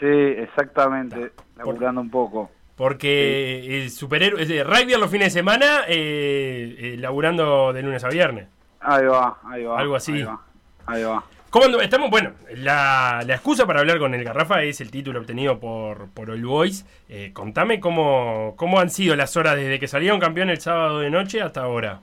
Sí, 0.00 0.06
exactamente. 0.06 1.32
Laburando 1.56 2.00
un 2.00 2.10
poco. 2.10 2.50
Porque 2.76 3.82
el 3.82 3.90
superhéroe, 3.90 4.42
a 4.60 4.98
los 4.98 5.10
fines 5.10 5.32
de 5.32 5.40
semana, 5.40 5.82
eh, 5.88 6.76
eh, 6.78 6.96
laburando 6.98 7.72
de 7.72 7.82
lunes 7.82 8.02
a 8.04 8.08
viernes. 8.08 8.48
Ahí 8.80 9.04
va, 9.06 9.38
ahí 9.44 9.64
va. 9.64 9.78
Algo 9.78 9.94
así. 9.96 10.12
Ahí 10.12 10.22
va. 10.22 10.40
Ahí 10.86 11.02
va. 11.04 11.22
¿Cómo 11.50 11.66
estamos? 11.80 12.08
Bueno, 12.08 12.32
la, 12.56 13.22
la 13.26 13.34
excusa 13.34 13.66
para 13.66 13.80
hablar 13.80 13.98
con 13.98 14.14
el 14.14 14.24
Garrafa 14.24 14.62
es 14.62 14.80
el 14.80 14.90
título 14.90 15.20
obtenido 15.20 15.60
por, 15.60 16.08
por 16.08 16.30
All 16.30 16.44
Boys. 16.44 16.86
Eh, 17.10 17.30
contame 17.34 17.78
cómo, 17.78 18.54
cómo 18.56 18.80
han 18.80 18.88
sido 18.88 19.14
las 19.16 19.36
horas 19.36 19.56
desde 19.56 19.78
que 19.78 19.86
salieron 19.86 20.18
campeón 20.18 20.48
el 20.48 20.60
sábado 20.60 21.00
de 21.00 21.10
noche 21.10 21.42
hasta 21.42 21.60
ahora. 21.62 22.00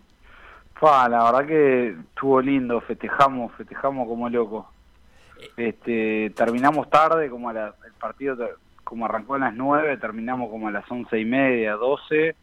Fa, 0.75 1.09
la 1.09 1.23
verdad 1.23 1.47
que 1.47 1.89
estuvo 1.89 2.39
lindo, 2.41 2.79
festejamos, 2.81 3.51
festejamos 3.55 4.07
como 4.07 4.29
locos. 4.29 4.67
Este, 5.57 6.31
terminamos 6.35 6.89
tarde, 6.89 7.29
como 7.29 7.51
la- 7.51 7.73
el 7.85 7.93
partido 7.93 8.35
como 8.89 9.05
arrancó 9.05 9.35
a 9.35 9.39
las 9.39 9.53
9, 9.53 9.97
terminamos 9.97 10.49
como 10.49 10.67
a 10.67 10.71
las 10.71 10.89
once 10.91 11.17
y 11.19 11.23
media, 11.25 11.73
12, 11.75 12.35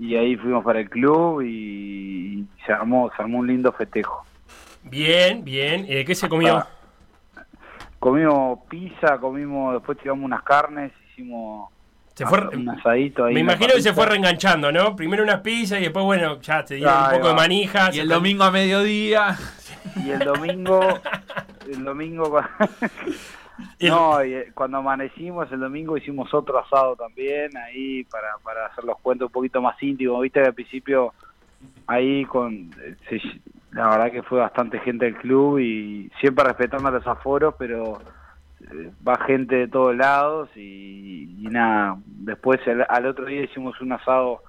y 0.00 0.16
ahí 0.16 0.36
fuimos 0.36 0.64
para 0.64 0.80
el 0.80 0.90
club 0.90 1.42
y, 1.42 1.46
y 2.40 2.46
se 2.66 2.72
armó, 2.72 3.10
se 3.16 3.22
armó 3.22 3.38
un 3.38 3.46
lindo 3.46 3.70
festejo. 3.72 4.24
Bien, 4.82 5.44
bien. 5.44 5.86
Eh, 5.88 6.04
¿Qué 6.04 6.14
se 6.14 6.28
comió? 6.28 6.56
Ah, 6.58 6.66
Comimos 7.98 8.60
pizza, 8.68 9.18
comimos, 9.18 9.74
después 9.74 9.98
tiramos 9.98 10.24
unas 10.24 10.42
carnes, 10.42 10.90
hicimos 11.12 11.68
Se 12.14 12.24
fue- 12.26 12.48
un 12.56 12.66
asadito 12.70 13.26
ahí. 13.26 13.34
Me 13.34 13.40
imagino 13.40 13.74
que 13.74 13.82
se 13.82 13.92
fue 13.92 14.06
reenganchando, 14.06 14.72
¿no? 14.72 14.96
Primero 14.96 15.22
unas 15.22 15.40
pizzas 15.40 15.80
y 15.80 15.82
después, 15.82 16.04
bueno, 16.06 16.40
ya 16.40 16.64
te 16.64 16.76
dieron 16.76 16.94
un 16.96 17.04
poco 17.10 17.26
de 17.28 17.32
va. 17.34 17.34
manijas. 17.34 17.94
Y 17.94 18.00
el 18.00 18.08
domingo 18.08 18.44
a 18.44 18.50
mediodía. 18.50 19.36
Y 20.02 20.10
el 20.10 20.20
domingo, 20.20 20.80
el 21.70 21.84
domingo, 21.84 22.40
no, 23.80 24.24
y, 24.24 24.34
eh, 24.34 24.52
cuando 24.54 24.78
amanecimos 24.78 25.50
el 25.52 25.60
domingo 25.60 25.96
hicimos 25.96 26.32
otro 26.34 26.58
asado 26.58 26.96
también 26.96 27.56
ahí 27.56 28.04
para, 28.04 28.38
para 28.42 28.66
hacer 28.66 28.84
los 28.84 28.98
cuentos 29.00 29.26
un 29.26 29.32
poquito 29.32 29.60
más 29.62 29.80
íntimos. 29.82 30.22
Viste 30.22 30.40
que 30.40 30.46
al 30.46 30.54
principio 30.54 31.14
ahí 31.86 32.24
con, 32.26 32.70
eh, 32.82 32.96
se- 33.08 33.40
la 33.72 33.88
verdad 33.88 34.12
que 34.12 34.22
fue 34.22 34.40
bastante 34.40 34.78
gente 34.80 35.04
del 35.06 35.16
club 35.16 35.58
y 35.58 36.10
siempre 36.20 36.44
respetando 36.44 36.90
los 36.90 37.06
aforos, 37.06 37.54
pero 37.58 38.00
eh, 38.60 38.90
va 39.06 39.16
gente 39.24 39.56
de 39.56 39.68
todos 39.68 39.96
lados 39.96 40.48
y, 40.56 41.36
y 41.38 41.46
nada. 41.48 41.96
Después 42.04 42.60
al, 42.66 42.84
al 42.88 43.06
otro 43.06 43.26
día 43.26 43.42
hicimos 43.42 43.80
un 43.80 43.92
asado 43.92 44.42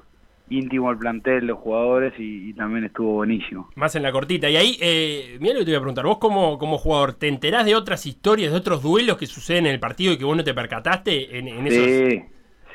íntimo 0.49 0.89
al 0.89 0.97
plantel, 0.97 1.47
los 1.47 1.59
jugadores 1.59 2.13
y- 2.19 2.49
y 2.49 2.53
también 2.53 2.85
estuvo 2.85 3.13
buenísimo. 3.13 3.69
Más 3.75 3.95
en 3.95 4.03
la 4.03 4.11
cortita. 4.11 4.49
Y 4.49 4.57
ahí, 4.57 4.77
eh, 4.81 5.37
mira 5.39 5.53
lo 5.53 5.59
que 5.59 5.65
te 5.65 5.71
voy 5.71 5.77
a 5.77 5.81
preguntar. 5.81 6.05
Vos 6.05 6.17
como, 6.17 6.57
como 6.57 6.77
jugador, 6.77 7.13
¿te 7.13 7.27
enterás 7.27 7.65
de 7.65 7.75
otras 7.75 8.05
historias, 8.05 8.51
de 8.51 8.57
otros 8.57 8.83
duelos 8.83 9.17
que 9.17 9.27
suceden 9.27 9.65
en 9.65 9.73
el 9.73 9.79
partido 9.79 10.13
y 10.13 10.17
que 10.17 10.25
vos 10.25 10.35
no 10.35 10.43
te 10.43 10.53
percataste 10.53 11.37
en, 11.37 11.47
en 11.47 11.67
esos... 11.67 11.85
Sí, 11.85 12.21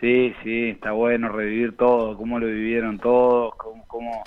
sí, 0.01 0.35
sí, 0.43 0.69
está 0.71 0.93
bueno 0.93 1.29
revivir 1.29 1.77
todo, 1.77 2.17
cómo 2.17 2.39
lo 2.39 2.47
vivieron 2.47 2.99
todos, 2.99 3.55
cómo, 3.57 3.85
cómo 3.89 4.23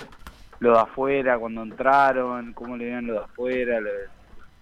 lo 0.60 0.72
de 0.74 0.78
afuera 0.78 1.38
cuando 1.38 1.62
entraron, 1.62 2.52
cómo 2.52 2.76
lo 2.76 2.84
vieron 2.84 3.06
lo 3.06 3.14
de 3.14 3.18
afuera, 3.20 3.80
lo- 3.80 3.90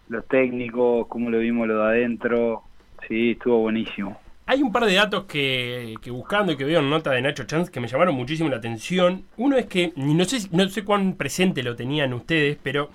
los 0.09 0.27
técnicos, 0.29 1.07
cómo 1.09 1.31
lo 1.31 1.39
vimos 1.39 1.69
lo 1.69 1.79
de 1.79 1.85
adentro. 1.85 2.63
Sí, 3.07 3.33
estuvo 3.33 3.59
buenísimo. 3.59 4.19
Hay 4.51 4.63
un 4.63 4.73
par 4.73 4.87
de 4.87 4.95
datos 4.95 5.25
que, 5.25 5.95
que 6.01 6.11
buscando 6.11 6.53
y 6.53 6.57
que 6.57 6.65
veo 6.65 6.81
en 6.81 6.89
nota 6.89 7.11
de 7.11 7.21
Nacho 7.21 7.45
Chance 7.45 7.71
que 7.71 7.81
me 7.81 7.87
llamaron 7.87 8.15
muchísimo 8.15 8.49
la 8.49 8.57
atención. 8.57 9.25
Uno 9.37 9.59
es 9.59 9.67
que, 9.67 9.93
no 9.97 10.25
sé, 10.25 10.49
no 10.53 10.67
sé 10.71 10.85
cuán 10.85 11.13
presente 11.17 11.63
lo 11.63 11.77
tenían 11.77 12.15
ustedes, 12.15 12.57
pero 12.63 12.89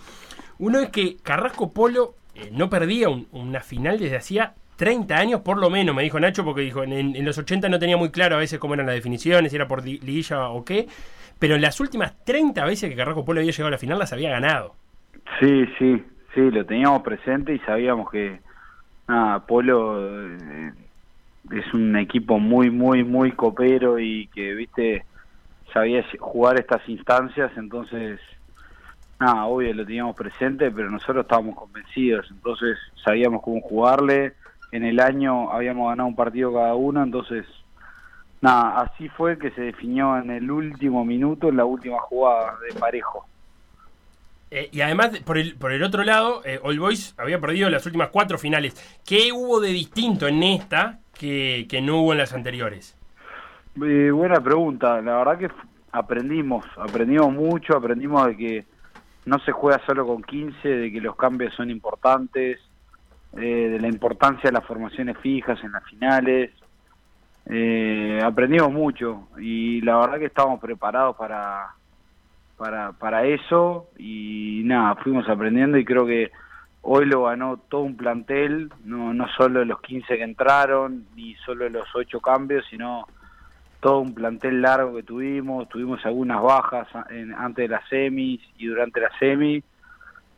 uno 0.58 0.80
es 0.80 0.90
que 0.90 1.18
Carrasco 1.22 1.72
Polo 1.72 2.16
eh, 2.34 2.50
no 2.52 2.72
perdía 2.72 3.10
un- 3.10 3.28
una 3.32 3.60
final 3.62 4.00
desde 4.00 4.16
hacía 4.18 4.56
30 4.78 5.18
años 5.18 5.42
por 5.42 5.60
lo 5.60 5.70
menos, 5.70 5.96
me 5.96 6.02
dijo 6.02 6.20
Nacho, 6.20 6.44
porque 6.44 6.62
dijo, 6.62 6.82
en, 6.84 6.92
en 6.92 7.24
los 7.26 7.38
80 7.38 7.70
no 7.70 7.78
tenía 7.78 7.98
muy 7.98 8.10
claro 8.10 8.36
a 8.36 8.40
veces 8.40 8.58
cómo 8.58 8.74
eran 8.74 8.88
las 8.88 8.96
definiciones, 8.96 9.52
si 9.52 9.56
era 9.56 9.68
por 9.68 9.86
li- 9.86 10.00
liguilla 10.00 10.50
o 10.50 10.66
qué, 10.66 10.88
pero 11.38 11.54
en 11.54 11.62
las 11.62 11.80
últimas 11.80 12.14
30 12.26 12.66
veces 12.66 12.90
que 12.90 12.96
Carrasco 12.96 13.24
Polo 13.24 13.42
había 13.42 13.52
llegado 13.52 13.68
a 13.68 13.72
la 13.72 13.78
final 13.78 14.00
las 14.00 14.12
había 14.12 14.32
ganado. 14.32 14.74
Sí, 15.40 15.66
sí, 15.78 16.04
sí, 16.34 16.42
lo 16.52 16.66
teníamos 16.66 17.04
presente 17.04 17.54
y 17.54 17.60
sabíamos 17.60 18.10
que, 18.10 18.40
Polo 19.48 20.00
eh, 20.36 20.74
es 21.52 21.74
un 21.74 21.96
equipo 21.98 22.40
muy, 22.40 22.70
muy, 22.70 23.04
muy 23.04 23.32
copero 23.32 24.00
y 24.00 24.28
que, 24.28 24.54
viste, 24.54 25.06
sabía 25.74 26.06
jugar 26.20 26.60
estas 26.60 26.88
instancias, 26.88 27.52
entonces, 27.58 28.20
nada, 29.20 29.46
obvio 29.46 29.74
lo 29.74 29.86
teníamos 29.86 30.16
presente, 30.16 30.72
pero 30.72 30.90
nosotros 30.90 31.24
estábamos 31.24 31.56
convencidos, 31.56 32.28
entonces 32.32 32.78
sabíamos 33.04 33.42
cómo 33.42 33.62
jugarle. 33.62 34.34
En 34.72 34.84
el 34.84 35.00
año 35.00 35.52
habíamos 35.52 35.90
ganado 35.90 36.08
un 36.08 36.16
partido 36.16 36.54
cada 36.54 36.76
uno, 36.76 37.04
entonces, 37.04 37.46
nada, 38.42 38.82
así 38.82 39.10
fue 39.10 39.38
que 39.38 39.52
se 39.52 39.62
definió 39.62 40.18
en 40.18 40.32
el 40.32 40.50
último 40.50 41.06
minuto, 41.06 41.50
en 41.50 41.58
la 41.58 41.66
última 41.66 42.00
jugada 42.00 42.56
de 42.68 42.80
parejo. 42.80 43.28
Eh, 44.50 44.70
y 44.72 44.82
además, 44.82 45.10
por 45.26 45.38
el, 45.38 45.56
por 45.56 45.72
el 45.72 45.84
otro 45.84 46.04
lado, 46.04 46.42
eh, 46.46 46.60
All 46.64 46.80
Boys 46.80 47.16
había 47.18 47.40
perdido 47.40 47.70
las 47.70 47.86
últimas 47.88 48.10
cuatro 48.10 48.38
finales. 48.38 48.76
¿Qué 49.04 49.32
hubo 49.32 49.60
de 49.60 49.70
distinto 49.70 50.28
en 50.28 50.44
esta 50.44 51.00
que, 51.68 51.82
no 51.82 52.02
hubo 52.02 52.12
en 52.12 52.20
las 52.20 52.34
anteriores? 52.34 52.98
Eh, 53.82 54.12
buena 54.12 54.42
pregunta. 54.42 55.02
La 55.02 55.18
verdad 55.18 55.38
que 55.38 55.50
aprendimos, 55.92 56.66
aprendimos 56.78 57.34
mucho, 57.34 57.78
aprendimos 57.78 58.28
de 58.28 58.38
que 58.38 58.66
no 59.26 59.40
se 59.40 59.52
juega 59.52 59.82
solo 59.86 60.06
con 60.06 60.22
15, 60.22 60.68
de 60.68 60.92
que 60.92 61.00
los 61.00 61.16
cambios 61.16 61.54
son 61.56 61.70
importantes, 61.70 62.60
eh, 63.38 63.70
de 63.70 63.80
la 63.80 63.88
importancia 63.88 64.50
de 64.50 64.52
las 64.52 64.66
formaciones 64.66 65.18
fijas 65.20 65.64
en 65.64 65.72
las 65.72 65.84
finales. 65.86 66.52
Eh, 67.46 68.20
aprendimos 68.24 68.72
mucho 68.72 69.28
y 69.38 69.82
la 69.82 69.98
verdad 69.98 70.20
que 70.20 70.26
estábamos 70.26 70.60
preparados 70.60 71.16
para, 71.16 71.74
para, 72.58 72.92
para 72.94 73.26
eso 73.26 73.90
y 73.98 74.62
nada, 74.66 74.96
fuimos 74.96 75.28
aprendiendo 75.28 75.78
y 75.78 75.86
creo 75.86 76.06
que 76.06 76.32
hoy 76.84 77.06
lo 77.06 77.24
ganó 77.24 77.58
todo 77.58 77.82
un 77.82 77.98
plantel, 77.98 78.72
no, 78.84 79.14
no 79.14 79.28
solo 79.30 79.66
los 79.66 79.82
15 79.82 80.18
que 80.18 80.24
entraron, 80.24 81.06
ni 81.16 81.34
solo 81.46 81.68
los 81.70 81.88
8 81.96 82.20
cambios, 82.20 82.66
sino 82.70 83.08
todo 83.80 84.00
un 84.00 84.14
plantel 84.14 84.62
largo 84.62 84.96
que 84.96 85.04
tuvimos, 85.04 85.68
tuvimos 85.70 86.06
algunas 86.06 86.42
bajas 86.42 86.88
antes 87.38 87.64
de 87.64 87.68
las 87.68 87.88
semis 87.90 88.42
y 88.58 88.68
durante 88.68 89.02
la 89.02 89.10
semi, 89.18 89.64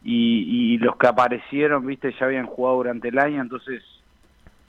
y, 0.03 0.73
y 0.73 0.77
los 0.77 0.95
que 0.97 1.07
aparecieron, 1.07 1.85
viste, 1.85 2.13
ya 2.19 2.27
habían 2.27 2.45
jugado 2.45 2.77
durante 2.77 3.09
el 3.09 3.17
año, 3.17 3.41
entonces 3.41 3.83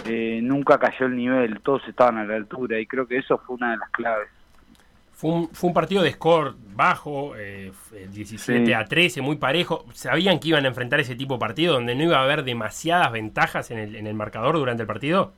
eh, 0.06 0.40
nunca 0.42 0.78
cayó 0.78 1.06
el 1.06 1.16
nivel, 1.16 1.60
todos 1.60 1.86
estaban 1.88 2.16
a 2.16 2.24
la 2.24 2.36
altura, 2.36 2.78
y 2.78 2.86
creo 2.86 3.06
que 3.06 3.18
eso 3.18 3.38
fue 3.38 3.56
una 3.56 3.72
de 3.72 3.76
las 3.76 3.90
claves. 3.90 4.28
Fue 5.16 5.30
un, 5.32 5.48
fue 5.54 5.68
un 5.68 5.74
partido 5.74 6.02
de 6.02 6.12
score 6.12 6.54
bajo, 6.58 7.36
eh, 7.36 7.68
f- 7.68 8.06
17 8.08 8.74
Sí. 8.74 8.74
a 8.74 8.84
13, 8.84 9.22
muy 9.22 9.36
parejo. 9.36 9.86
¿Sabían 9.94 10.38
que 10.38 10.48
iban 10.48 10.64
a 10.66 10.68
enfrentar 10.68 11.00
ese 11.00 11.16
tipo 11.16 11.34
de 11.34 11.40
partido 11.40 11.74
donde 11.74 11.94
no 11.94 12.04
iba 12.04 12.18
a 12.18 12.22
haber 12.24 12.44
demasiadas 12.44 13.10
ventajas 13.12 13.70
en 13.70 13.78
el, 13.78 13.96
en 13.96 14.06
el 14.06 14.14
marcador 14.14 14.56
durante 14.56 14.82
el 14.82 14.86
partido? 14.86 15.32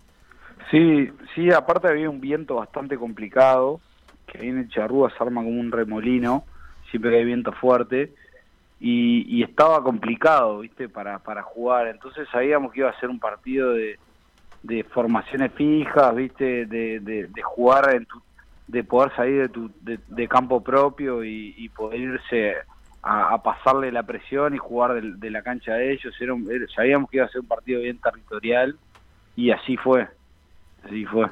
Sí, 0.70 1.08
sí, 1.34 1.50
aparte 1.52 1.88
había 1.88 2.10
un 2.10 2.20
viento 2.20 2.56
bastante 2.56 2.96
complicado, 2.98 3.80
que 4.26 4.38
ahí 4.38 4.48
en 4.48 4.58
el 4.58 4.68
Charrúa 4.68 5.10
se 5.10 5.22
arma 5.22 5.42
como 5.42 5.58
un 5.60 5.72
remolino, 5.72 6.44
siempre 6.90 7.10
que 7.10 7.16
hay 7.18 7.24
viento 7.24 7.52
fuerte, 7.52 8.14
y, 8.80 9.38
y 9.38 9.42
estaba 9.42 9.82
complicado, 9.82 10.60
viste, 10.60 10.88
para, 10.88 11.20
para 11.20 11.42
jugar. 11.42 11.88
Entonces 11.88 12.28
sabíamos 12.32 12.72
que 12.72 12.80
iba 12.80 12.90
a 12.90 13.00
ser 13.00 13.10
un 13.10 13.20
partido 13.20 13.72
de, 13.74 14.00
de 14.62 14.84
formaciones 14.84 15.52
fijas, 15.54 16.14
viste, 16.16 16.66
de, 16.66 17.00
de, 17.00 17.28
de 17.28 17.42
jugar 17.42 17.94
en 17.94 18.06
tu, 18.06 18.22
de 18.68 18.84
poder 18.84 19.10
salir 19.16 19.40
de 19.42 19.48
tu 19.48 19.70
de, 19.80 19.98
de 20.06 20.28
campo 20.28 20.62
propio 20.62 21.24
y, 21.24 21.54
y 21.56 21.68
poder 21.70 22.00
irse 22.00 22.54
a, 23.02 23.34
a 23.34 23.42
pasarle 23.42 23.90
la 23.90 24.02
presión 24.04 24.54
y 24.54 24.58
jugar 24.58 24.94
de, 24.94 25.12
de 25.16 25.30
la 25.30 25.42
cancha 25.42 25.72
de 25.74 25.92
ellos. 25.92 26.14
Era 26.20 26.34
un- 26.34 26.50
era- 26.50 26.66
sabíamos 26.74 27.10
que 27.10 27.16
iba 27.16 27.26
a 27.26 27.30
ser 27.30 27.40
un 27.40 27.48
partido 27.48 27.80
bien 27.80 27.98
territorial 27.98 28.76
y 29.36 29.50
así 29.50 29.76
fue. 29.76 30.06
Así 30.84 31.04
fue. 31.06 31.26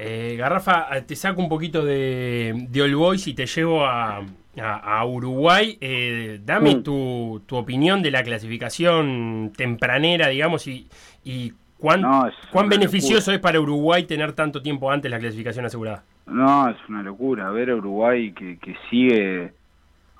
Eh, 0.00 0.36
Garrafa, 0.38 0.96
eh, 0.96 1.02
te 1.02 1.16
saco 1.16 1.40
un 1.40 1.48
poquito 1.48 1.84
de, 1.84 2.66
de 2.68 2.82
All 2.82 2.94
Boys 2.94 3.26
y 3.26 3.34
te 3.34 3.46
llevo 3.46 3.84
a, 3.84 4.18
a- 4.60 4.98
a 4.98 5.04
Uruguay. 5.06 5.76
Eh, 5.80 6.38
dame 6.44 6.76
Mm. 6.76 6.82
tu, 6.84 7.42
tu 7.46 7.56
opinión 7.56 8.02
de 8.02 8.10
la 8.12 8.22
clasificación 8.22 9.52
tempranera, 9.56 10.28
digamos, 10.28 10.66
y, 10.66 10.86
y 11.24 11.52
¿Cuán, 11.78 12.00
No, 12.02 12.28
cuán 12.50 12.68
beneficioso 12.68 13.30
es 13.32 13.38
para 13.38 13.60
Uruguay 13.60 14.02
tener 14.02 14.32
tanto 14.32 14.60
tiempo 14.60 14.90
antes 14.90 15.08
la 15.08 15.20
clasificación 15.20 15.64
asegurada? 15.64 16.02
No, 16.30 16.68
es 16.70 16.76
una 16.88 17.02
locura. 17.02 17.50
Ver 17.50 17.70
a 17.70 17.76
Uruguay 17.76 18.32
que, 18.32 18.58
que 18.58 18.76
sigue 18.90 19.54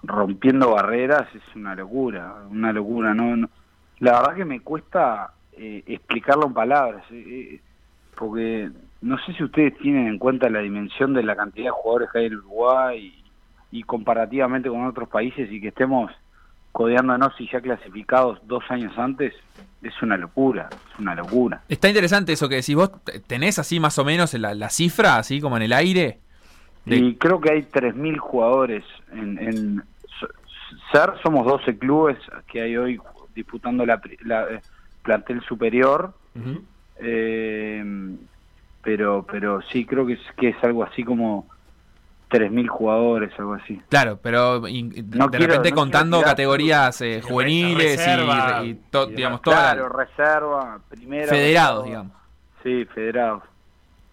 rompiendo 0.02 0.72
barreras 0.72 1.28
es 1.34 1.42
una 1.56 1.74
locura, 1.74 2.44
una 2.50 2.72
locura. 2.72 3.14
No, 3.14 3.36
no- 3.36 3.50
La 4.00 4.12
verdad 4.20 4.36
que 4.36 4.44
me 4.44 4.60
cuesta 4.60 5.34
eh, 5.52 5.82
explicarlo 5.86 6.46
en 6.46 6.54
palabras, 6.54 7.04
eh, 7.10 7.54
eh, 7.56 7.62
porque 8.16 8.70
no 9.02 9.18
sé 9.18 9.32
si 9.34 9.44
ustedes 9.44 9.76
tienen 9.78 10.08
en 10.08 10.18
cuenta 10.18 10.48
la 10.50 10.60
dimensión 10.60 11.14
de 11.14 11.22
la 11.24 11.36
cantidad 11.36 11.66
de 11.66 11.70
jugadores 11.70 12.08
que 12.12 12.18
hay 12.20 12.26
en 12.26 12.36
Uruguay 12.36 12.98
y, 13.70 13.78
y 13.80 13.82
comparativamente 13.84 14.68
con 14.68 14.86
otros 14.86 15.08
países 15.08 15.50
y 15.52 15.60
que 15.60 15.68
estemos 15.68 16.10
codeándonos 16.78 17.32
y 17.40 17.50
ya 17.50 17.60
clasificados 17.60 18.38
dos 18.46 18.62
años 18.68 18.96
antes, 18.96 19.34
es 19.82 20.00
una 20.00 20.16
locura, 20.16 20.68
es 20.70 21.00
una 21.00 21.12
locura. 21.16 21.60
Está 21.68 21.88
interesante 21.88 22.34
eso 22.34 22.48
que 22.48 22.54
decís. 22.54 22.76
¿Vos 22.76 22.92
tenés 23.26 23.58
así 23.58 23.80
más 23.80 23.98
o 23.98 24.04
menos 24.04 24.32
la, 24.34 24.54
la 24.54 24.70
cifra, 24.70 25.16
así 25.16 25.40
como 25.40 25.56
en 25.56 25.64
el 25.64 25.72
aire? 25.72 26.20
Y 26.86 27.16
creo 27.16 27.40
que 27.40 27.50
hay 27.50 27.62
3.000 27.62 28.18
jugadores 28.18 28.84
en, 29.10 29.38
en 29.38 29.82
SER, 30.92 31.14
somos 31.20 31.44
12 31.44 31.76
clubes 31.78 32.16
que 32.46 32.62
hay 32.62 32.76
hoy 32.76 33.00
disputando 33.34 33.84
la, 33.84 34.00
la, 34.24 34.44
eh, 34.44 34.60
plantel 35.02 35.42
superior, 35.42 36.14
eh, 37.00 37.84
pero 38.84 39.26
pero 39.28 39.62
sí, 39.62 39.84
creo 39.84 40.06
que 40.06 40.12
es, 40.12 40.20
que 40.36 40.50
es 40.50 40.62
algo 40.62 40.84
así 40.84 41.02
como 41.02 41.48
3.000 42.30 42.68
jugadores, 42.68 43.32
algo 43.38 43.54
así. 43.54 43.80
Claro, 43.88 44.18
pero 44.22 44.66
in- 44.68 44.90
No 45.14 45.28
de 45.28 45.38
quiero- 45.38 45.46
repente 45.52 45.70
no 45.70 45.76
contando 45.76 46.20
categorías 46.22 47.00
eh, 47.00 47.22
juveniles 47.22 47.94
y- 47.94 47.96
reserva, 47.96 48.64
y, 48.64 48.74
to- 48.90 49.08
y 49.10 49.14
digamos 49.14 49.42
toda 49.42 49.56
la- 49.56 49.72
Claro, 49.74 49.88
reserva, 49.88 50.78
primera. 50.88 51.26
federados, 51.28 51.84
reserva. 51.84 52.02
digamos. 52.04 52.12
Sí, 52.62 52.84
federados. 52.94 53.42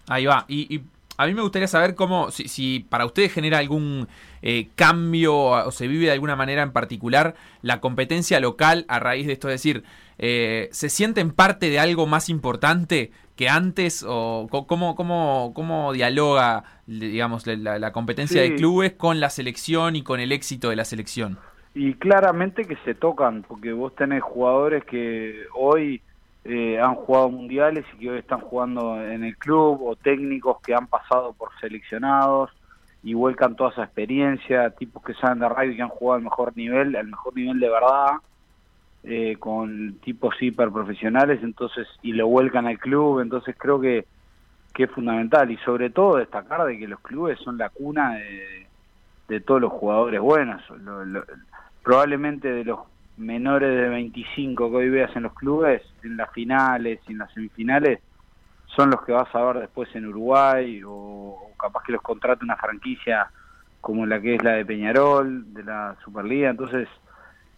Ahí 0.07 0.25
va. 0.25 0.45
Y, 0.47 0.73
y 0.75 0.83
a 1.17 1.25
mí 1.25 1.33
me 1.33 1.41
gustaría 1.41 1.67
saber 1.67 1.95
cómo, 1.95 2.29
si, 2.31 2.47
si 2.47 2.85
para 2.89 3.05
ustedes 3.05 3.33
genera 3.33 3.57
algún 3.57 4.07
eh, 4.41 4.67
cambio 4.75 5.35
o 5.35 5.71
se 5.71 5.87
vive 5.87 6.05
de 6.05 6.11
alguna 6.11 6.35
manera 6.35 6.61
en 6.61 6.71
particular 6.71 7.35
la 7.63 7.79
competencia 7.81 8.39
local 8.39 8.85
a 8.87 8.99
raíz 8.99 9.25
de 9.25 9.33
esto. 9.33 9.47
Es 9.49 9.55
decir, 9.55 9.83
eh, 10.19 10.69
¿se 10.71 10.89
sienten 10.89 11.31
parte 11.31 11.69
de 11.69 11.79
algo 11.79 12.05
más 12.05 12.29
importante 12.29 13.11
que 13.35 13.49
antes? 13.49 14.05
¿O 14.07 14.47
cómo, 14.67 14.95
cómo, 14.95 15.51
cómo 15.55 15.91
dialoga, 15.93 16.63
digamos, 16.87 17.47
la, 17.47 17.79
la 17.79 17.91
competencia 17.91 18.41
Sí. 18.43 18.49
de 18.49 18.55
clubes 18.55 18.93
con 18.93 19.19
la 19.19 19.29
selección 19.29 19.95
y 19.95 20.03
con 20.03 20.19
el 20.19 20.31
éxito 20.31 20.69
de 20.69 20.75
la 20.75 20.85
selección? 20.85 21.37
Y 21.73 21.93
claramente 21.95 22.65
que 22.65 22.77
se 22.85 22.93
tocan, 22.95 23.43
porque 23.47 23.73
vos 23.73 23.93
tenés 23.95 24.23
jugadores 24.23 24.85
que 24.85 25.43
hoy 25.53 26.01
eh, 26.45 26.79
han 26.79 26.95
jugado 26.95 27.29
mundiales 27.29 27.83
y 27.95 27.97
que 28.01 28.11
hoy 28.11 28.19
están 28.19 28.39
jugando 28.39 29.01
en 29.03 29.23
el 29.23 29.35
club, 29.35 29.81
o 29.83 29.95
técnicos 29.95 30.61
que 30.61 30.73
han 30.75 30.87
pasado 30.87 31.33
por 31.33 31.49
seleccionados 31.59 32.51
y 33.03 33.13
vuelcan 33.13 33.55
toda 33.55 33.71
esa 33.71 33.83
experiencia, 33.83 34.69
tipos 34.69 35.03
que 35.03 35.13
saben 35.15 35.39
de 35.39 35.49
rugby 35.49 35.75
que 35.75 35.81
han 35.81 35.89
jugado 35.89 36.17
al 36.17 36.23
mejor 36.23 36.55
nivel, 36.55 36.95
al 36.95 37.07
mejor 37.07 37.35
nivel 37.35 37.59
de 37.59 37.69
verdad, 37.69 38.11
eh, 39.03 39.35
con 39.37 39.95
tipos 40.03 40.35
hiper 40.39 40.69
profesionales, 40.71 41.39
entonces, 41.43 41.87
y 42.01 42.13
lo 42.13 42.27
vuelcan 42.27 42.65
al 42.67 42.79
club, 42.79 43.19
entonces 43.19 43.55
creo 43.57 43.79
que, 43.81 44.05
que 44.75 44.83
es 44.83 44.91
fundamental, 44.91 45.49
y 45.51 45.57
sobre 45.59 45.89
todo 45.89 46.17
destacar 46.17 46.65
de 46.65 46.77
que 46.77 46.87
los 46.87 46.99
clubes 47.01 47.39
son 47.39 47.57
la 47.57 47.69
cuna 47.69 48.15
de, 49.27 49.41
todos 49.41 49.61
los 49.61 49.71
jugadores 49.71 50.19
buenos, 50.21 50.61
Lo- 50.69 51.23
probablemente 51.81 52.51
de 52.51 52.65
los 52.65 52.79
menores 53.17 53.69
de 53.69 53.89
25 53.89 54.69
que 54.69 54.75
hoy 54.77 54.89
veas 54.89 55.15
en 55.15 55.23
los 55.23 55.33
clubes, 55.33 55.81
en 56.03 56.17
las 56.17 56.31
finales 56.31 56.99
y 57.07 57.13
en 57.13 57.19
las 57.19 57.31
semifinales, 57.33 58.01
son 58.65 58.89
los 58.91 59.01
que 59.05 59.13
vas 59.13 59.33
a 59.33 59.43
ver 59.45 59.59
después 59.59 59.89
en 59.95 60.07
Uruguay 60.07 60.83
o, 60.83 60.91
o 60.91 61.55
capaz 61.57 61.83
que 61.85 61.93
los 61.93 62.01
contrate 62.01 62.43
una 62.43 62.57
franquicia 62.57 63.31
como 63.79 64.05
la 64.05 64.19
que 64.19 64.35
es 64.35 64.43
la 64.43 64.53
de 64.53 64.65
Peñarol, 64.65 65.53
de 65.53 65.63
la 65.63 65.95
Superliga. 66.03 66.49
Entonces, 66.49 66.89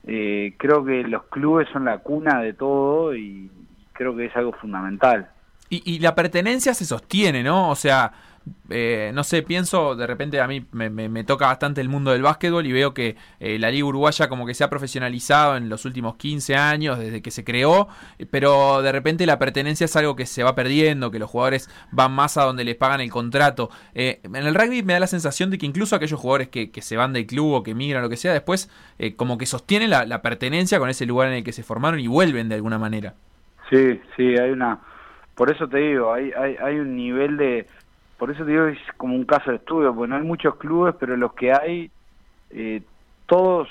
eh, 0.04 0.56
creo 0.60 0.84
que 0.86 1.04
los 1.04 1.26
clubes 1.28 1.68
son 1.72 1.86
la 1.86 2.00
cuna 2.00 2.42
de 2.42 2.54
todo 2.54 3.16
y 3.16 3.52
creo 3.94 4.16
que 4.16 4.26
es 4.26 4.36
algo 4.36 4.54
fundamental. 4.54 5.32
Y, 5.70 5.82
y 5.96 6.00
la 6.00 6.16
pertenencia 6.16 6.74
se 6.74 6.86
sostiene, 6.86 7.44
¿no? 7.44 7.70
O 7.70 7.76
sea, 7.76 8.14
eh, 8.70 9.12
no 9.14 9.26
sé, 9.26 9.42
pienso, 9.44 9.96
de 9.98 10.08
repente 10.08 10.40
a 10.40 10.48
mí 10.48 10.66
me, 10.72 10.90
me- 10.90 11.24
toca 11.26 11.48
bastante 11.48 11.82
el 11.82 11.90
mundo 11.90 12.12
del 12.12 12.22
básquetbol 12.22 12.66
y 12.66 12.72
veo 12.72 12.94
que 12.94 13.18
eh, 13.42 13.60
la 13.60 13.70
liga 13.70 13.86
uruguaya 13.86 14.30
como 14.30 14.46
que 14.46 14.54
se 14.54 14.64
ha 14.64 14.70
profesionalizado 14.70 15.58
en 15.58 15.68
los 15.68 15.84
últimos 15.84 16.16
15 16.16 16.56
años, 16.56 16.98
desde 16.98 17.22
que 17.22 17.32
se 17.32 17.44
creó, 17.44 17.90
eh, 18.18 18.26
pero 18.26 18.82
de 18.82 18.94
repente 18.94 19.26
la 19.26 19.38
pertenencia 19.40 19.84
es 19.84 19.96
algo 19.98 20.16
que 20.16 20.26
se 20.26 20.44
va 20.44 20.56
perdiendo, 20.56 21.12
que 21.12 21.20
los 21.20 21.30
jugadores 21.30 21.70
van 21.92 22.14
más 22.14 22.38
a 22.38 22.44
donde 22.44 22.64
les 22.64 22.78
pagan 22.78 23.02
el 23.02 23.10
contrato. 23.12 23.70
Eh, 23.94 24.22
en 24.24 24.36
el 24.38 24.56
rugby 24.56 24.84
me 24.84 24.94
da 24.94 25.02
la 25.02 25.08
sensación 25.08 25.50
de 25.50 25.58
que 25.58 25.66
incluso 25.66 25.98
aquellos 25.98 26.20
jugadores 26.20 26.48
que, 26.48 26.72
que 26.72 26.82
se 26.82 26.96
van 26.96 27.12
del 27.12 27.26
club 27.28 27.52
o 27.52 27.64
que 27.64 27.76
migran 27.76 28.02
lo 28.02 28.10
que 28.10 28.16
sea, 28.16 28.32
después 28.32 28.70
eh, 29.00 29.16
como 29.18 29.38
que 29.38 29.46
sostienen 29.46 29.90
la, 29.90 30.06
la 30.06 30.22
pertenencia 30.22 30.80
con 30.80 30.90
ese 30.90 31.06
lugar 31.06 31.28
en 31.28 31.34
el 31.34 31.44
que 31.44 31.52
se 31.52 31.64
formaron 31.64 32.00
y 32.00 32.08
vuelven 32.08 32.48
de 32.48 32.56
alguna 32.56 32.80
manera. 32.80 33.16
Sí, 33.70 34.00
sí, 34.16 34.24
hay 34.38 34.52
una... 34.52 34.80
Por 35.38 35.52
eso 35.52 35.68
te 35.68 35.78
digo, 35.78 36.12
hay, 36.12 36.32
hay, 36.32 36.56
hay 36.56 36.80
un 36.80 36.96
nivel 36.96 37.38
de... 37.38 37.68
Por 38.18 38.32
eso 38.32 38.44
te 38.44 38.50
digo 38.50 38.66
es 38.66 38.80
como 38.98 39.14
un 39.14 39.24
caso 39.24 39.52
de 39.52 39.58
estudio, 39.58 39.94
porque 39.94 40.10
no 40.10 40.16
hay 40.16 40.24
muchos 40.24 40.56
clubes, 40.56 40.96
pero 41.00 41.16
los 41.16 41.34
que 41.34 41.54
hay, 41.54 41.92
eh, 42.50 42.82
todos 43.28 43.70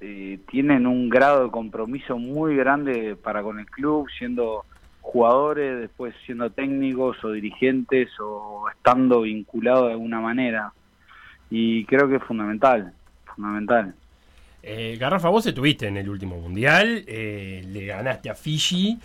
eh, 0.00 0.38
tienen 0.48 0.86
un 0.86 1.08
grado 1.08 1.44
de 1.44 1.50
compromiso 1.50 2.16
muy 2.18 2.54
grande 2.54 3.16
para 3.16 3.42
con 3.42 3.58
el 3.58 3.66
club, 3.66 4.06
siendo 4.16 4.64
jugadores, 5.00 5.80
después 5.80 6.14
siendo 6.24 6.50
técnicos 6.50 7.22
o 7.24 7.32
dirigentes 7.32 8.08
o 8.20 8.70
estando 8.70 9.22
vinculados 9.22 9.86
de 9.86 9.92
alguna 9.94 10.20
manera. 10.20 10.72
Y 11.50 11.84
creo 11.86 12.08
que 12.08 12.16
es 12.16 12.22
fundamental, 12.22 12.92
fundamental. 13.34 13.92
Eh, 14.62 14.96
Garrafa, 15.00 15.28
vos 15.28 15.44
estuviste 15.44 15.88
en 15.88 15.96
el 15.96 16.08
último 16.08 16.36
mundial, 16.36 17.02
eh, 17.08 17.64
le 17.66 17.86
ganaste 17.86 18.30
a 18.30 18.36
Fiji 18.36 18.96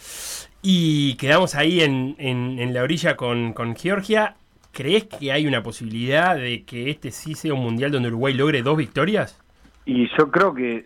y 0.62 1.16
quedamos 1.18 1.56
ahí 1.56 1.82
en, 1.82 2.16
en- 2.20 2.74
la 2.74 2.84
orilla 2.84 3.16
con, 3.16 3.54
con 3.54 3.76
Georgia. 3.76 4.36
¿Crees 4.72 5.06
que 5.06 5.32
hay 5.32 5.48
una 5.48 5.64
posibilidad 5.64 6.36
de 6.36 6.64
que 6.64 6.90
este 6.90 7.12
sí 7.12 7.34
sea 7.36 7.54
un 7.54 7.62
mundial 7.64 7.92
donde 7.92 8.10
Uruguay 8.10 8.34
logre 8.34 8.62
dos 8.62 8.78
victorias? 8.78 9.40
Y 9.86 10.08
yo 10.18 10.30
creo 10.30 10.54
que 10.54 10.86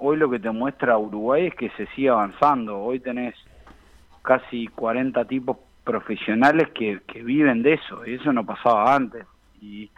hoy 0.00 0.16
lo 0.16 0.30
que 0.30 0.38
te 0.38 0.50
muestra 0.50 0.98
Uruguay 0.98 1.46
es 1.46 1.54
que 1.54 1.70
se 1.70 1.86
sigue 1.88 2.10
avanzando. 2.10 2.78
Hoy 2.78 3.00
tenés 3.00 3.34
casi 4.22 4.66
40 4.68 5.24
tipos 5.24 5.56
profesionales 5.84 6.68
que, 6.74 7.00
que 7.06 7.22
viven 7.22 7.62
de 7.62 7.74
eso, 7.74 8.06
y 8.06 8.14
eso 8.14 8.32
no 8.32 8.44
pasaba 8.44 8.94
antes. 8.94 9.24
Y 9.60 9.90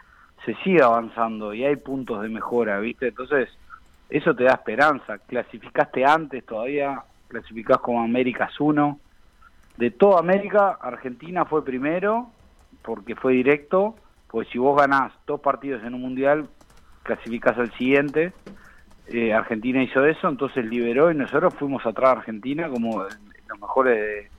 se 0.45 0.55
sigue 0.63 0.81
avanzando 0.81 1.53
y 1.53 1.63
hay 1.65 1.75
puntos 1.75 2.21
de 2.23 2.29
mejora, 2.29 2.79
¿viste? 2.79 3.09
Entonces, 3.09 3.49
eso 4.09 4.33
te 4.33 4.45
da 4.45 4.53
esperanza. 4.53 5.19
Clasificaste 5.19 6.03
antes 6.05 6.45
todavía, 6.45 7.03
clasificás 7.31 7.77
como 7.77 8.01
Américas 8.01 8.59
1. 8.59 8.99
De 9.77 9.89
toda 9.89 10.19
América, 10.19 10.77
Argentina 10.81 11.45
fue 11.45 11.63
primero 11.63 12.29
porque 12.83 13.15
fue 13.15 13.33
directo, 13.33 13.95
pues 14.27 14.47
si 14.49 14.57
vos 14.57 14.77
ganás 14.77 15.13
dos 15.25 15.39
partidos 15.39 15.83
en 15.83 15.93
un 15.93 16.01
mundial, 16.01 16.47
clasificás 17.03 17.57
al 17.57 17.71
siguiente. 17.77 18.33
Eh, 19.07 19.33
Argentina 19.33 19.81
hizo 19.81 20.05
eso, 20.05 20.27
entonces 20.27 20.65
liberó 20.65 21.11
y 21.11 21.15
nosotros 21.15 21.53
fuimos 21.55 21.85
atrás 21.85 22.09
a 22.09 22.19
Argentina 22.19 22.69
como 22.69 23.03
los 23.03 23.59
mejores 23.59 23.97
de, 23.97 24.29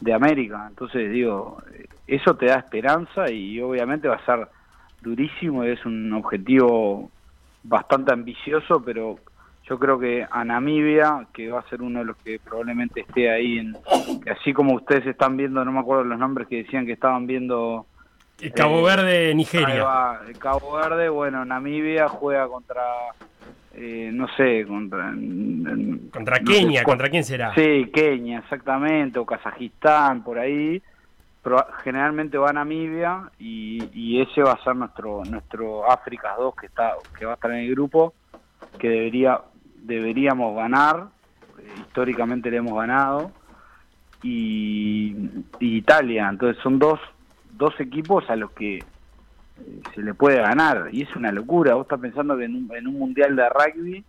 de 0.00 0.12
América. 0.12 0.66
Entonces 0.68 1.10
digo, 1.10 1.62
eh, 1.72 1.86
eso 2.06 2.36
te 2.36 2.46
da 2.46 2.56
esperanza 2.56 3.30
y 3.30 3.60
obviamente 3.60 4.08
va 4.08 4.16
a 4.16 4.24
ser 4.24 4.48
durísimo 5.00 5.64
es 5.64 5.84
un 5.86 6.12
objetivo 6.12 7.10
bastante 7.62 8.12
ambicioso, 8.12 8.82
pero 8.84 9.18
yo 9.68 9.78
creo 9.78 9.98
que 9.98 10.26
a 10.30 10.44
Namibia, 10.44 11.26
que 11.32 11.50
va 11.50 11.60
a 11.60 11.68
ser 11.68 11.82
uno 11.82 12.00
de 12.00 12.06
los 12.06 12.16
que 12.18 12.38
probablemente 12.38 13.00
esté 13.00 13.30
ahí, 13.30 13.58
en, 13.58 13.76
que 14.22 14.30
así 14.30 14.52
como 14.52 14.74
ustedes 14.74 15.06
están 15.06 15.36
viendo, 15.36 15.64
no 15.64 15.72
me 15.72 15.80
acuerdo 15.80 16.04
los 16.04 16.18
nombres 16.18 16.48
que 16.48 16.62
decían 16.62 16.86
que 16.86 16.92
estaban 16.92 17.26
viendo 17.26 17.86
Cabo 18.54 18.78
eh, 18.78 18.96
Verde, 18.96 19.34
Nigeria. 19.34 19.82
va, 19.82 20.20
el 20.26 20.38
Cabo 20.38 20.72
Verde, 20.72 21.08
bueno, 21.08 21.44
Namibia 21.44 22.08
juega 22.08 22.46
contra, 22.46 22.82
eh, 23.74 24.10
no 24.12 24.28
sé, 24.36 24.64
contra... 24.66 25.12
Contra 26.12 26.38
no 26.38 26.44
Kenia, 26.44 26.80
sé, 26.80 26.84
¿contra 26.84 27.08
quién 27.10 27.24
será? 27.24 27.52
Sí, 27.54 27.90
Kenia, 27.92 28.38
exactamente, 28.38 29.18
o 29.18 29.26
Kazajistán, 29.26 30.22
por 30.22 30.38
ahí. 30.38 30.80
Pero 31.42 31.64
generalmente 31.82 32.36
va 32.36 32.50
a 32.50 32.52
Namibia 32.52 33.30
y, 33.38 33.82
y 33.92 34.20
ese 34.20 34.42
va 34.42 34.52
a 34.52 34.64
ser 34.64 34.74
nuestro 34.74 35.22
nuestro 35.24 35.90
África 35.90 36.34
2 36.36 36.54
que 36.56 36.66
está 36.66 36.94
que 37.16 37.24
va 37.24 37.32
a 37.32 37.34
estar 37.36 37.50
en 37.52 37.58
el 37.58 37.70
grupo 37.70 38.12
que 38.78 38.88
debería 38.88 39.40
deberíamos 39.84 40.56
ganar 40.56 41.08
históricamente 41.80 42.50
le 42.50 42.58
hemos 42.58 42.74
ganado 42.74 43.32
y, 44.22 45.14
y 45.60 45.76
Italia. 45.76 46.28
Entonces 46.28 46.62
son 46.62 46.78
dos 46.78 47.00
dos 47.52 47.78
equipos 47.80 48.28
a 48.30 48.36
los 48.36 48.52
que 48.52 48.76
eh, 48.76 48.84
se 49.94 50.02
le 50.02 50.14
puede 50.14 50.40
ganar 50.40 50.88
y 50.92 51.02
es 51.02 51.16
una 51.16 51.32
locura. 51.32 51.74
Vos 51.74 51.84
estás 51.84 52.00
pensando 52.00 52.36
que 52.36 52.44
en 52.44 52.54
un, 52.54 52.74
en 52.74 52.86
un 52.86 52.98
mundial 52.98 53.34
de 53.34 53.48
rugby 53.48 54.04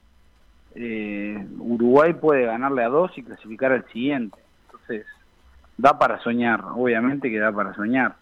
eh, 0.75 1.47
Uruguay 1.57 2.13
puede 2.13 2.45
ganarle 2.45 2.83
a 2.83 2.89
dos 2.89 3.11
y 3.17 3.23
clasificar 3.23 3.71
al 3.71 3.85
siguiente. 3.91 4.37
Entonces 4.65 5.05
da 5.77 5.97
para 5.97 6.19
soñar, 6.19 6.63
obviamente 6.75 7.29
que 7.29 7.39
da 7.39 7.51
para 7.51 7.73
soñar. 7.73 8.15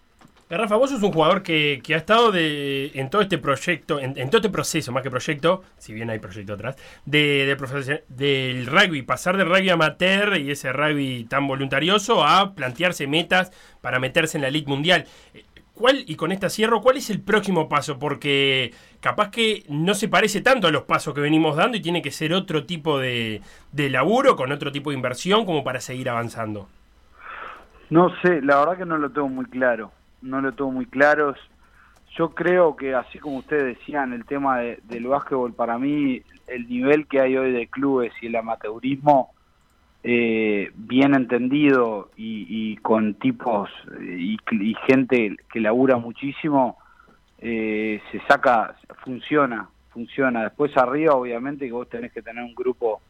Rafa, 0.50 0.76
vos 0.78 0.90
sos 0.90 1.04
un 1.04 1.12
jugador 1.12 1.44
que, 1.44 1.82
que 1.84 1.94
ha 1.94 1.98
estado 1.98 2.32
de, 2.32 2.92
en 2.94 3.10
todo 3.10 3.22
este 3.22 3.38
proyecto, 3.38 4.00
en, 4.00 4.14
todo 4.30 4.38
este 4.38 4.50
proceso, 4.50 4.94
más 4.94 5.04
que 5.04 5.10
proyecto, 5.10 5.64
si 5.78 5.94
bien 5.94 6.10
hay 6.10 6.20
proyecto 6.20 6.54
atrás, 6.54 6.78
de, 7.06 7.46
de 7.46 7.58
profesio- 7.58 8.02
del 8.08 8.66
rugby, 8.66 9.02
pasar 9.02 9.36
del 9.36 9.50
rugby 9.50 9.70
amateur 9.70 10.38
y 10.38 10.52
ese 10.52 10.72
rugby 10.72 11.26
tan 11.26 11.48
voluntarioso 11.48 12.26
a 12.26 12.54
plantearse 12.54 13.08
metas 13.08 13.52
para 13.82 14.00
meterse 14.00 14.38
en 14.38 14.44
la 14.44 14.48
elite 14.48 14.70
mundial. 14.70 15.06
Eh, 15.34 15.44
¿Cuál, 15.74 16.06
y 16.08 16.16
con 16.16 16.32
esta 16.32 16.50
cierro, 16.50 16.82
cuál 16.82 16.98
es 16.98 17.10
el 17.12 17.22
próximo 17.22 17.70
paso? 17.70 18.00
Porque 18.00 18.74
capaz 19.00 19.30
que 19.30 19.64
no 19.70 19.94
se 19.94 20.08
parece 20.08 20.42
tanto 20.42 20.68
a 20.68 20.72
los 20.72 20.84
pasos 20.84 21.14
que 21.14 21.22
venimos 21.22 21.56
dando 21.56 21.78
y 21.78 21.82
tiene 21.82 22.02
que 22.02 22.10
ser 22.10 22.34
otro 22.34 22.66
tipo 22.66 22.98
de, 22.98 23.42
de 23.74 23.90
laburo, 23.92 24.36
con 24.36 24.52
otro 24.52 24.72
tipo 24.72 24.90
de 24.90 24.96
inversión, 24.96 25.46
como 25.46 25.64
para 25.64 25.80
seguir 25.80 26.10
avanzando. 26.10 26.68
No 27.92 28.10
sé, 28.22 28.42
la 28.42 28.58
verdad 28.60 28.78
que 28.78 28.86
no 28.86 28.98
lo 28.98 29.12
tengo 29.12 29.30
muy 29.30 29.46
claro. 29.46 29.92
No 30.22 30.42
lo 30.42 30.54
tengo 30.54 30.72
muy 30.72 30.86
claro. 30.86 31.36
Yo 32.18 32.30
creo 32.34 32.76
que, 32.76 32.94
así 32.96 33.20
como 33.20 33.38
ustedes 33.38 33.78
decían, 33.78 34.14
el 34.14 34.26
tema 34.26 34.60
de- 34.60 34.80
del 34.84 35.06
básquetbol, 35.08 35.54
para 35.54 35.78
mí, 35.78 36.22
el 36.48 36.68
nivel 36.68 37.08
que 37.08 37.20
hay 37.22 37.38
hoy 37.38 37.52
de 37.52 37.68
clubes 37.68 38.14
y 38.22 38.28
el 38.28 38.36
amateurismo, 38.36 39.32
eh, 40.04 40.72
bien 40.76 41.14
entendido 41.16 42.12
y, 42.16 42.46
y 42.50 42.78
con 42.78 43.16
tipos 43.16 43.70
y, 44.00 44.38
y 44.52 44.76
gente 44.88 45.36
que 45.52 45.60
labura 45.60 45.98
muchísimo, 45.98 46.78
eh, 47.40 48.02
se 48.12 48.20
saca, 48.22 48.76
funciona, 49.04 49.68
funciona. 49.90 50.44
Después 50.44 50.76
arriba, 50.78 51.14
obviamente, 51.16 51.66
que 51.66 51.72
vos 51.74 51.90
tenés 51.90 52.12
que 52.14 52.22
tener 52.22 52.44
un 52.44 52.56
grupo 52.56 53.02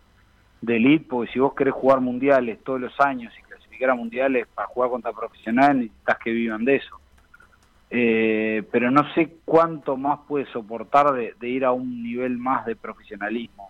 de 0.61 0.77
elite, 0.77 1.05
porque 1.07 1.31
si 1.31 1.39
vos 1.39 1.53
querés 1.53 1.73
jugar 1.75 2.01
mundiales 2.01 2.63
todos 2.63 2.81
los 2.81 2.99
años 2.99 3.31
y 3.37 3.43
clasificar 3.77 3.89
a 3.91 3.95
mundiales 3.95 4.47
para 4.53 4.67
jugar 4.67 4.89
contra 4.89 5.11
profesionales, 5.11 5.75
necesitas 5.83 6.17
que 6.17 6.31
vivan 6.31 6.65
de 6.65 6.75
eso. 6.75 6.99
Eh, 7.89 8.63
pero 8.71 8.91
no 8.91 9.13
sé 9.13 9.37
cuánto 9.45 9.95
más 9.95 10.19
puede 10.27 10.45
soportar 10.51 11.13
de, 11.13 11.35
de 11.39 11.47
ir 11.47 11.63
a 11.63 11.71
un 11.71 12.03
nivel 12.03 12.37
más 12.37 12.65
de 12.65 12.75
profesionalismo. 12.75 13.69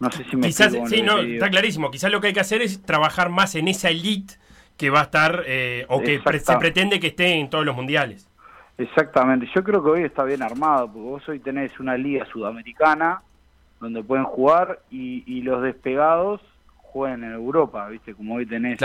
No 0.00 0.10
sé 0.10 0.24
si 0.24 0.36
me 0.36 0.46
Quizás, 0.46 0.72
sí, 0.86 1.02
no, 1.02 1.18
está 1.18 1.50
clarísimo. 1.50 1.90
Quizás 1.90 2.10
lo 2.10 2.20
que 2.20 2.28
hay 2.28 2.32
que 2.32 2.40
hacer 2.40 2.62
es 2.62 2.82
trabajar 2.82 3.28
más 3.28 3.54
en 3.54 3.68
esa 3.68 3.90
elite 3.90 4.34
que 4.76 4.90
va 4.90 5.00
a 5.00 5.04
estar, 5.04 5.44
eh, 5.46 5.86
o 5.88 6.00
que 6.00 6.18
pre- 6.20 6.40
se 6.40 6.56
pretende 6.56 6.98
que 6.98 7.08
esté 7.08 7.34
en 7.34 7.48
todos 7.48 7.64
los 7.64 7.76
mundiales. 7.76 8.28
Exactamente, 8.76 9.48
yo 9.54 9.62
creo 9.62 9.84
que 9.84 9.90
hoy 9.90 10.02
está 10.02 10.24
bien 10.24 10.42
armado, 10.42 10.86
porque 10.86 11.08
vos 11.08 11.28
hoy 11.28 11.38
tenés 11.38 11.78
una 11.78 11.96
liga 11.96 12.26
sudamericana 12.26 13.22
donde 13.78 14.02
pueden 14.02 14.24
jugar 14.24 14.80
y, 14.90 15.22
y 15.26 15.42
los 15.42 15.62
despegados 15.62 16.40
juegan 16.78 17.22
en 17.22 17.32
Europa, 17.34 17.88
¿viste? 17.88 18.14
Como 18.14 18.34
hoy 18.34 18.46
tenés 18.46 18.80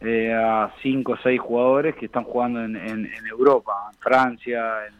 eh, 0.00 0.32
a 0.32 0.72
cinco 0.82 1.12
o 1.12 1.16
seis 1.22 1.40
jugadores 1.40 1.94
que 1.96 2.06
están 2.06 2.24
jugando 2.24 2.62
en, 2.64 2.76
en- 2.76 3.06
en 3.06 3.26
Europa, 3.26 3.72
en 3.92 3.98
Francia, 3.98 4.86
en, 4.86 4.94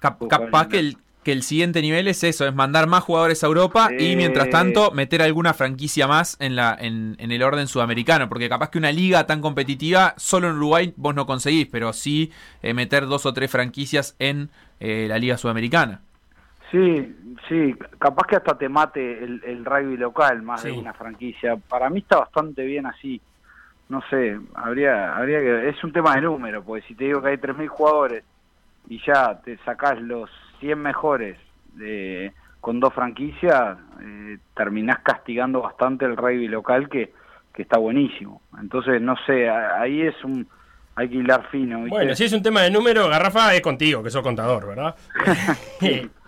Cap- 0.00 0.28
capaz 0.28 0.68
que 0.68 0.78
el, 0.78 0.96
que 1.22 1.32
el 1.32 1.42
siguiente 1.42 1.80
nivel 1.80 2.06
es 2.08 2.22
eso, 2.24 2.46
es 2.46 2.54
mandar 2.54 2.86
más 2.86 3.02
jugadores 3.02 3.42
a 3.42 3.46
Europa 3.46 3.90
y 3.98 4.12
Eh. 4.12 4.16
mientras 4.16 4.50
tanto 4.50 4.90
meter 4.90 5.22
alguna 5.22 5.54
franquicia 5.54 6.06
más 6.06 6.36
en, 6.40 6.54
la, 6.56 6.76
en, 6.78 7.16
en 7.18 7.32
el 7.32 7.42
orden 7.42 7.66
sudamericano, 7.66 8.28
porque 8.28 8.48
capaz 8.50 8.68
que 8.70 8.78
una 8.78 8.92
liga 8.92 9.26
tan 9.26 9.40
competitiva 9.40 10.12
solo 10.18 10.48
en 10.50 10.56
Uruguay 10.56 10.92
vos 10.96 11.14
no 11.14 11.24
conseguís, 11.24 11.66
pero 11.66 11.92
sí 11.94 12.30
eh, 12.62 12.74
meter 12.74 13.06
dos 13.06 13.24
o 13.24 13.32
tres 13.32 13.50
franquicias 13.50 14.14
en 14.18 14.50
eh, 14.80 15.06
la 15.08 15.18
liga 15.18 15.38
sudamericana. 15.38 16.02
Sí, 16.70 17.14
sí, 17.48 17.74
capaz 17.98 18.26
que 18.26 18.36
hasta 18.36 18.58
te 18.58 18.68
mate 18.68 19.24
el, 19.24 19.40
el 19.44 19.64
rugby 19.64 19.96
local 19.96 20.42
más 20.42 20.62
de 20.64 20.72
una 20.72 20.92
franquicia. 20.92 21.56
Para 21.56 21.88
mí 21.88 22.00
está 22.00 22.18
bastante 22.18 22.64
bien 22.64 22.84
así. 22.86 23.20
No 23.88 24.02
sé, 24.08 24.38
habría, 24.54 25.14
habría 25.16 25.40
que. 25.40 25.68
Es 25.68 25.82
un 25.84 25.92
tema 25.92 26.14
de 26.14 26.22
número, 26.22 26.64
porque 26.64 26.86
si 26.86 26.94
te 26.94 27.04
digo 27.04 27.22
que 27.22 27.28
hay 27.28 27.36
3.000 27.36 27.68
jugadores 27.68 28.24
y 28.88 29.00
ya 29.06 29.40
te 29.42 29.56
sacás 29.58 30.00
los 30.00 30.30
100 30.60 30.78
mejores 30.78 31.38
de, 31.74 32.32
con 32.60 32.80
dos 32.80 32.94
franquicias, 32.94 33.76
eh, 34.00 34.38
terminás 34.54 35.00
castigando 35.00 35.60
bastante 35.60 36.06
el 36.06 36.16
rugby 36.16 36.48
local 36.48 36.88
que, 36.88 37.12
que 37.52 37.62
está 37.62 37.78
buenísimo. 37.78 38.40
Entonces, 38.60 39.00
no 39.00 39.16
sé, 39.26 39.48
ahí 39.48 40.02
es 40.02 40.24
un. 40.24 40.46
Hay 40.96 41.08
que 41.08 41.16
hilar 41.16 41.48
fino. 41.50 41.78
¿viste? 41.78 41.90
Bueno, 41.90 42.14
si 42.14 42.24
es 42.24 42.32
un 42.32 42.42
tema 42.42 42.62
de 42.62 42.70
número, 42.70 43.08
Garrafa 43.08 43.52
es 43.54 43.60
contigo, 43.60 44.02
que 44.02 44.10
sos 44.10 44.22
contador, 44.22 44.68
¿verdad? 44.68 44.94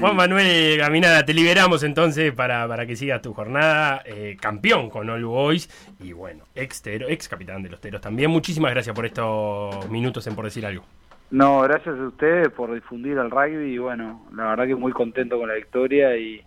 Juan 0.00 0.16
Manuel 0.16 0.78
Gaminada, 0.78 1.24
te 1.24 1.34
liberamos 1.34 1.82
entonces 1.82 2.32
para, 2.32 2.66
para 2.66 2.86
que 2.86 2.96
sigas 2.96 3.20
tu 3.20 3.34
jornada. 3.34 4.02
eh, 4.06 4.36
campeón 4.40 4.88
con 4.88 5.08
All 5.10 5.24
Boys 5.24 5.68
y 6.00 6.12
bueno, 6.12 6.44
ex, 6.54 6.82
tero- 6.82 7.06
ex 7.08 7.28
capitán 7.28 7.62
de 7.62 7.68
los 7.68 7.80
Teros 7.80 8.00
también. 8.00 8.30
Muchísimas 8.30 8.70
gracias 8.72 8.94
por 8.96 9.04
estos 9.04 9.88
minutos 9.90 10.26
en 10.26 10.34
Por 10.34 10.46
Decir 10.46 10.64
Algo. 10.64 10.84
No, 11.30 11.60
gracias 11.60 11.98
a 11.98 12.06
ustedes 12.08 12.48
por 12.48 12.72
difundir 12.74 13.18
el 13.18 13.30
rugby 13.30 13.74
y 13.74 13.78
bueno, 13.78 14.26
la 14.34 14.44
verdad 14.50 14.66
que 14.66 14.74
muy 14.74 14.92
contento 14.92 15.38
con 15.38 15.48
la 15.48 15.54
victoria 15.54 16.16
y 16.16 16.42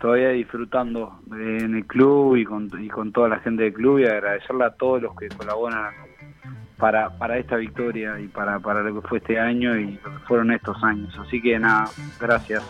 todavía 0.00 0.30
disfrutando 0.30 1.20
en 1.32 1.76
el 1.76 1.86
club 1.86 2.36
y 2.36 2.44
con, 2.44 2.68
y 2.82 2.88
con 2.88 3.12
toda 3.12 3.28
la 3.28 3.38
gente 3.38 3.62
del 3.64 3.72
club 3.72 4.00
y 4.00 4.04
agradecerle 4.06 4.64
a 4.64 4.70
todos 4.70 5.00
los 5.02 5.16
que 5.16 5.28
colaboran 5.28 5.90
para, 6.80 7.10
para 7.10 7.38
esta 7.38 7.56
victoria 7.56 8.18
y 8.18 8.26
para, 8.28 8.58
para 8.58 8.80
lo 8.80 9.00
que 9.00 9.06
fue 9.08 9.18
este 9.18 9.38
año 9.38 9.76
y 9.76 9.92
lo 10.02 10.10
que 10.12 10.18
fueron 10.26 10.50
estos 10.50 10.76
años. 10.82 11.14
Así 11.18 11.40
que 11.40 11.58
nada, 11.58 11.88
gracias. 12.18 12.62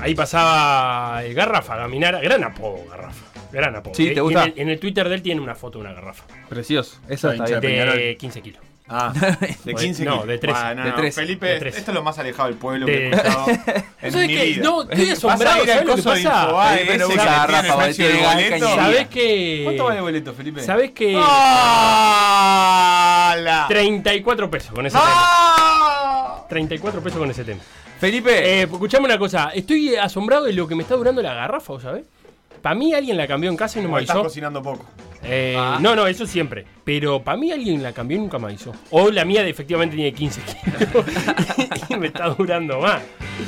Ahí 0.00 0.14
pasaba 0.14 1.22
el 1.24 1.32
Garrafa 1.34 1.76
Gaminara, 1.76 2.20
gran 2.20 2.42
apodo, 2.44 2.84
Garrafa. 2.90 3.24
Gran 3.52 3.76
apodo. 3.76 3.94
Sí, 3.94 4.08
Eh, 4.08 4.14
¿te 4.14 4.20
y 4.20 4.22
gusta? 4.22 4.44
En 4.44 4.52
el, 4.52 4.58
en 4.60 4.68
el 4.70 4.80
Twitter 4.80 5.08
de 5.08 5.14
él 5.14 5.22
tiene 5.22 5.40
una 5.40 5.54
foto 5.54 5.78
de 5.78 5.84
una 5.84 5.94
garrafa. 5.94 6.24
Precioso, 6.48 7.00
eso 7.08 7.30
está 7.30 7.60
bien. 7.60 7.90
De 7.90 8.16
15 8.18 8.40
kilos. 8.42 8.71
Ah, 8.88 9.12
de 9.64 9.74
15 9.74 10.04
No, 10.04 10.12
kilos. 10.12 10.26
de 10.28 10.38
13. 10.38 10.58
Ah, 10.60 10.74
no, 10.74 10.84
de 10.84 10.90
no, 10.90 10.96
13. 10.96 11.20
Felipe, 11.20 11.46
de 11.46 11.58
13. 11.60 11.78
esto 11.78 11.90
es 11.92 11.94
lo 11.94 12.02
más 12.02 12.18
alejado 12.18 12.48
del 12.48 12.58
pueblo 12.58 12.84
De- 12.86 12.92
que 12.92 13.06
he 13.06 13.10
escuchado 13.10 13.46
en 14.02 14.12
¿Sabes 14.12 14.26
mi 14.28 14.34
qué? 14.36 14.44
vida. 14.44 14.62
No, 14.64 14.82
estoy 14.82 15.10
asombrado, 15.10 15.64
¿sabes 15.66 15.86
lo 15.86 15.96
que 15.96 16.02
pasa? 16.02 16.46
No. 18.58 18.74
¿Sabés 18.76 19.08
qué? 19.08 19.60
¿Cuánto 19.64 19.84
vale 19.84 19.96
el 19.98 20.02
boleto, 20.02 20.34
Felipe? 20.34 20.60
¿Sabes 20.62 20.90
qué? 20.92 21.16
¡Hala! 22.34 23.66
34 23.68 24.50
pesos 24.50 24.72
con 24.74 24.86
ese 24.86 24.96
¡No! 24.96 25.02
tema. 25.02 26.44
34 26.48 27.02
pesos 27.02 27.18
con 27.18 27.30
ese 27.30 27.44
tema. 27.44 27.60
Felipe. 27.98 28.60
Eh, 28.60 28.62
escuchame 28.62 29.04
una 29.06 29.18
cosa. 29.18 29.50
Estoy 29.54 29.94
asombrado 29.96 30.44
de 30.44 30.52
lo 30.52 30.66
que 30.68 30.74
me 30.74 30.82
está 30.82 30.96
durando 30.96 31.22
la 31.22 31.34
garrafa, 31.34 31.80
¿sabes? 31.80 32.04
Para 32.62 32.74
mí 32.76 32.94
alguien 32.94 33.16
la 33.16 33.26
cambió 33.26 33.50
en 33.50 33.56
casa 33.56 33.78
y 33.80 33.82
no 33.82 33.88
me 33.88 33.96
O 33.96 33.98
estás 33.98 34.14
avisó. 34.16 34.28
cocinando 34.28 34.62
poco. 34.62 34.86
Eh, 35.24 35.54
Ah. 35.58 35.78
No, 35.80 35.94
no, 35.94 36.06
eso 36.06 36.26
siempre. 36.26 36.64
Pero 36.84 37.22
para 37.22 37.36
mí 37.36 37.50
alguien 37.52 37.82
la 37.82 37.92
cambió 37.92 38.16
y 38.16 38.20
nunca 38.20 38.38
me 38.38 38.46
avisó. 38.46 38.72
O 38.90 39.10
la 39.10 39.24
mía 39.24 39.46
efectivamente 39.46 39.94
tiene 39.96 40.12
15 40.12 40.40
kilos 40.42 41.06
y 41.88 41.96
me 41.96 42.06
está 42.08 42.28
durando 42.30 42.80
más. 42.80 43.02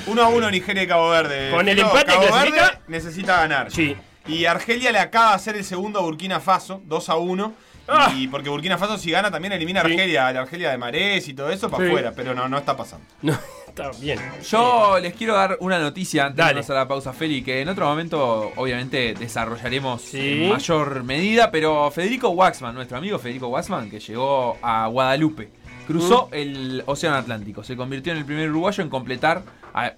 1 0.06 0.22
a 0.22 0.28
1 0.28 0.50
Nigeria 0.50 0.82
y 0.82 0.86
Cabo 0.86 1.08
Verde. 1.10 1.50
Con 1.50 1.68
el 1.68 1.76
No, 1.76 1.86
empate 1.86 2.12
Cabo 2.12 2.26
clasifica. 2.26 2.62
Verde 2.62 2.78
necesita 2.88 3.36
ganar. 3.40 3.70
Sí. 3.70 3.96
Y 4.26 4.44
Argelia 4.46 4.90
le 4.92 4.98
acaba 4.98 5.30
de 5.30 5.34
hacer 5.36 5.56
el 5.56 5.64
segundo 5.64 5.98
a 5.98 6.02
Burkina 6.02 6.40
Faso, 6.40 6.80
2 6.86 7.08
a 7.08 7.16
1. 7.16 7.52
Ah. 7.87 8.12
Y 8.16 8.28
porque 8.28 8.49
Burkina 8.49 8.78
Faso 8.78 8.97
si 8.97 9.11
gana 9.11 9.30
también 9.30 9.53
elimina 9.53 9.80
a 9.80 9.85
Argelia, 9.85 10.26
a 10.28 10.32
la 10.32 10.41
Argelia 10.43 10.70
de 10.70 10.78
Marés 10.78 11.28
y 11.28 11.35
todo 11.35 11.51
eso 11.51 11.68
para 11.70 11.85
Sí. 11.85 11.91
afuera, 11.91 12.12
pero 12.16 12.35
no, 12.35 12.49
no 12.49 12.57
está 12.59 12.76
pasando. 12.76 13.05
No, 13.22 13.32
está 13.68 13.91
bien. 14.01 14.18
Yo 14.49 14.99
les 15.01 15.14
quiero 15.14 15.35
dar 15.35 15.57
una 15.61 15.78
noticia 15.78 16.24
antes 16.26 16.39
Dale. 16.39 16.55
de 16.55 16.61
pasar 16.61 16.76
a 16.76 16.80
la 16.80 16.89
pausa, 16.89 17.12
Feli, 17.12 17.43
que 17.43 17.61
en 17.61 17.68
otro 17.68 17.87
momento 17.87 18.53
obviamente 18.57 19.14
desarrollaremos 19.14 20.01
Sí. 20.03 20.45
en 20.45 20.49
mayor 20.51 21.05
medida, 21.05 21.51
pero 21.51 21.91
Federico 21.91 22.30
Waxman, 22.30 22.74
nuestro 22.74 22.97
amigo 22.97 23.18
Federico 23.18 23.49
Waxman, 23.49 23.91
que 23.91 24.01
llegó 24.01 24.57
a 24.62 24.87
Guadalupe, 24.87 25.51
cruzó 25.87 26.28
el 26.32 26.82
Océano 26.87 27.16
Atlántico, 27.16 27.62
se 27.62 27.76
convirtió 27.76 28.12
en 28.12 28.18
el 28.18 28.24
primer 28.24 28.49
uruguayo 28.51 28.82
en 28.82 28.89
completar, 28.89 29.43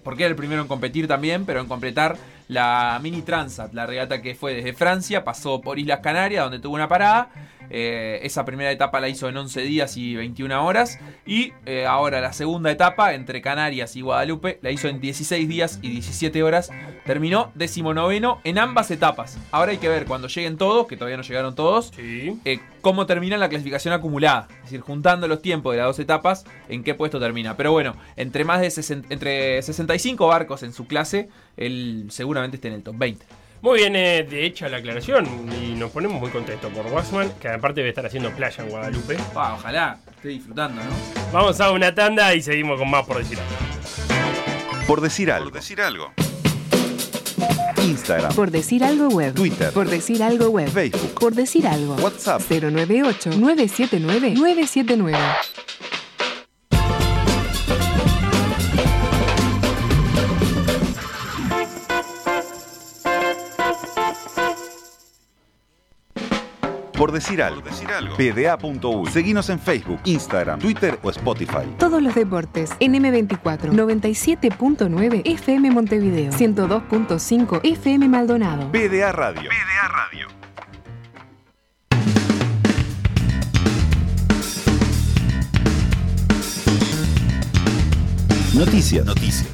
porque 0.02 0.24
era 0.24 0.30
el 0.30 0.36
primero 0.36 0.62
en 0.62 0.68
competir 0.68 1.06
también, 1.06 1.44
pero 1.44 1.60
en 1.60 1.66
completar 1.66 2.16
la 2.48 2.98
Mini 3.02 3.22
Transat, 3.22 3.72
la 3.74 3.86
regata 3.86 4.22
que 4.22 4.34
fue 4.34 4.54
desde 4.54 4.72
Francia, 4.72 5.24
pasó 5.24 5.60
por 5.60 5.78
Islas 5.78 6.00
Canarias, 6.00 6.44
donde 6.44 6.58
tuvo 6.58 6.74
una 6.74 6.88
parada. 6.88 7.30
Eh, 7.70 8.20
esa 8.22 8.44
primera 8.44 8.70
etapa 8.70 9.00
la 9.00 9.08
hizo 9.08 9.28
en 9.28 9.36
11 9.36 9.62
días 9.62 9.96
y 9.96 10.14
21 10.14 10.64
horas. 10.64 10.98
Y 11.26 11.52
eh, 11.64 11.86
ahora 11.86 12.20
la 12.20 12.32
segunda 12.32 12.70
etapa 12.70 13.14
entre 13.14 13.42
Canarias 13.42 13.96
y 13.96 14.02
Guadalupe 14.02 14.58
la 14.62 14.70
hizo 14.70 14.88
en 14.88 15.00
16 15.00 15.48
días 15.48 15.78
y 15.82 15.90
17 15.90 16.42
horas. 16.42 16.70
Terminó 17.04 17.50
decimonoveno 17.54 18.40
en 18.44 18.58
ambas 18.58 18.90
etapas. 18.90 19.38
Ahora 19.50 19.72
hay 19.72 19.78
que 19.78 19.88
ver 19.88 20.06
cuando 20.06 20.28
lleguen 20.28 20.56
todos, 20.56 20.86
que 20.86 20.96
todavía 20.96 21.16
no 21.16 21.22
llegaron 21.22 21.54
todos, 21.54 21.92
eh, 21.98 22.60
cómo 22.80 23.06
termina 23.06 23.36
la 23.36 23.48
clasificación 23.48 23.94
acumulada. 23.94 24.46
Es 24.58 24.62
decir, 24.64 24.80
juntando 24.80 25.28
los 25.28 25.42
tiempos 25.42 25.72
de 25.72 25.78
las 25.78 25.88
dos 25.88 25.98
etapas, 25.98 26.44
en 26.68 26.84
qué 26.84 26.94
puesto 26.94 27.18
termina. 27.18 27.56
Pero 27.56 27.72
bueno, 27.72 27.96
entre 28.16 28.44
más 28.44 28.60
de 28.60 28.70
60 28.70 29.12
entre 29.12 29.60
65 29.66 30.26
barcos 30.26 30.62
en 30.62 30.72
su 30.72 30.86
clase, 30.86 31.28
él 31.56 32.06
seguramente 32.10 32.56
esté 32.56 32.68
en 32.68 32.74
el 32.74 32.82
top 32.82 32.96
20. 32.96 33.26
Muy 33.62 33.78
bien 33.80 33.96
eh, 33.96 34.22
de 34.28 34.44
hecha 34.46 34.68
la 34.68 34.76
aclaración 34.78 35.26
y 35.52 35.74
nos 35.74 35.90
ponemos 35.90 36.20
muy 36.20 36.30
contentos 36.30 36.70
por 36.72 36.86
Waxman, 36.86 37.30
que 37.40 37.48
aparte 37.48 37.80
debe 37.80 37.88
estar 37.88 38.04
haciendo 38.06 38.30
playa 38.30 38.62
en 38.62 38.70
Guadalupe. 38.70 39.16
Ah, 39.34 39.54
ojalá, 39.58 39.98
esté 40.14 40.28
disfrutando, 40.28 40.80
¿no? 40.82 40.90
Vamos 41.32 41.58
a 41.60 41.72
una 41.72 41.94
tanda 41.94 42.34
y 42.34 42.42
seguimos 42.42 42.78
con 42.78 42.90
más 42.90 43.04
por 43.06 43.16
decir 43.18 43.38
algo. 43.38 43.56
Por 44.86 45.00
decir 45.00 45.30
algo. 45.32 45.50
Instagram, 47.82 48.34
Por 48.34 48.50
decir 48.50 48.84
algo 48.84 49.08
web. 49.08 49.34
Twitter, 49.34 49.72
Por 49.72 49.88
decir 49.88 50.22
algo 50.22 50.48
web. 50.50 50.68
Facebook, 50.68 51.14
Por 51.20 51.34
decir 51.34 51.66
algo. 51.66 51.94
WhatsApp. 51.96 52.42
098-979-979. 52.50 55.16
Por 66.96 67.12
decir 67.12 67.42
algo. 67.42 67.62
PDA.uy. 68.16 69.10
Seguinos 69.10 69.50
en 69.50 69.58
Facebook, 69.58 70.00
Instagram, 70.04 70.58
Twitter 70.58 70.98
o 71.02 71.10
Spotify. 71.10 71.66
Todos 71.78 72.02
los 72.02 72.14
deportes 72.14 72.70
en 72.80 72.94
M24 72.94 73.70
97.9 73.72 75.22
FM 75.24 75.70
Montevideo 75.72 76.32
102.5 76.32 77.60
FM 77.62 78.08
Maldonado. 78.08 78.72
PDA 78.72 79.12
Radio. 79.12 79.42
PDA 79.50 79.88
Radio. 79.88 80.28
Noticias. 88.54 89.04
Noticias. 89.04 89.50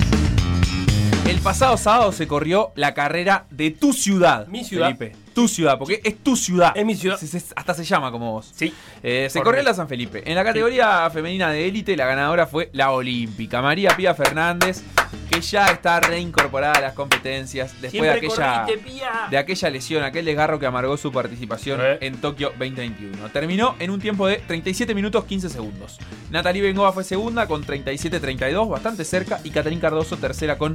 El 1.28 1.40
pasado 1.40 1.76
sábado 1.76 2.12
se 2.12 2.28
corrió 2.28 2.70
la 2.76 2.94
carrera 2.94 3.46
de 3.50 3.72
tu 3.72 3.92
ciudad. 3.92 4.46
Mi 4.46 4.62
ciudad. 4.62 4.96
Felipe. 4.96 5.21
Tu 5.34 5.48
ciudad, 5.48 5.78
porque 5.78 6.00
es 6.04 6.18
tu 6.22 6.36
ciudad. 6.36 6.72
Es 6.76 6.84
mi 6.84 6.94
ciudad. 6.94 7.16
Se- 7.16 7.26
se- 7.26 7.42
hasta 7.56 7.74
se 7.74 7.84
llama 7.84 8.10
como 8.12 8.32
vos. 8.32 8.50
Sí. 8.54 8.72
Eh, 9.02 9.28
se 9.30 9.40
corrió 9.42 9.60
en 9.60 9.66
la 9.66 9.74
San 9.74 9.88
Felipe. 9.88 10.22
En 10.26 10.34
la 10.34 10.44
categoría 10.44 11.08
femenina 11.10 11.50
de 11.50 11.66
élite, 11.66 11.96
la 11.96 12.06
ganadora 12.06 12.46
fue 12.46 12.68
la 12.72 12.90
olímpica. 12.90 13.62
María 13.62 13.96
Pía 13.96 14.14
Fernández, 14.14 14.82
que 15.30 15.40
ya 15.40 15.66
está 15.68 16.00
reincorporada 16.00 16.74
a 16.74 16.80
las 16.82 16.92
competencias 16.92 17.72
después 17.80 17.90
Siempre 17.92 18.10
de 18.10 18.16
aquella, 18.18 18.64
corriste, 18.66 19.00
de 19.30 19.38
aquella 19.38 19.70
lesión, 19.70 20.02
aquel 20.04 20.24
desgarro 20.26 20.58
que 20.58 20.66
amargó 20.66 20.96
su 20.98 21.10
participación 21.10 21.80
Eh. 21.82 21.98
en 22.02 22.20
Tokio 22.20 22.50
2021. 22.58 23.28
Terminó 23.30 23.74
en 23.78 23.90
un 23.90 24.00
tiempo 24.00 24.26
de 24.26 24.36
37 24.36 24.94
minutos 24.94 25.24
15 25.24 25.48
segundos. 25.48 25.98
Natalie 26.30 26.60
Bengoa 26.62 26.92
fue 26.92 27.04
segunda 27.04 27.46
con 27.46 27.64
37-32, 27.64 28.68
bastante 28.68 29.04
cerca, 29.04 29.40
y 29.44 29.50
Catherine 29.50 29.80
Cardoso 29.80 30.16
tercera 30.18 30.58
con 30.58 30.74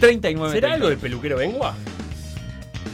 39 0.00 0.52
¿Será 0.52 0.74
algo 0.74 0.88
del 0.88 0.98
peluquero 0.98 1.36
Bengua? 1.36 1.74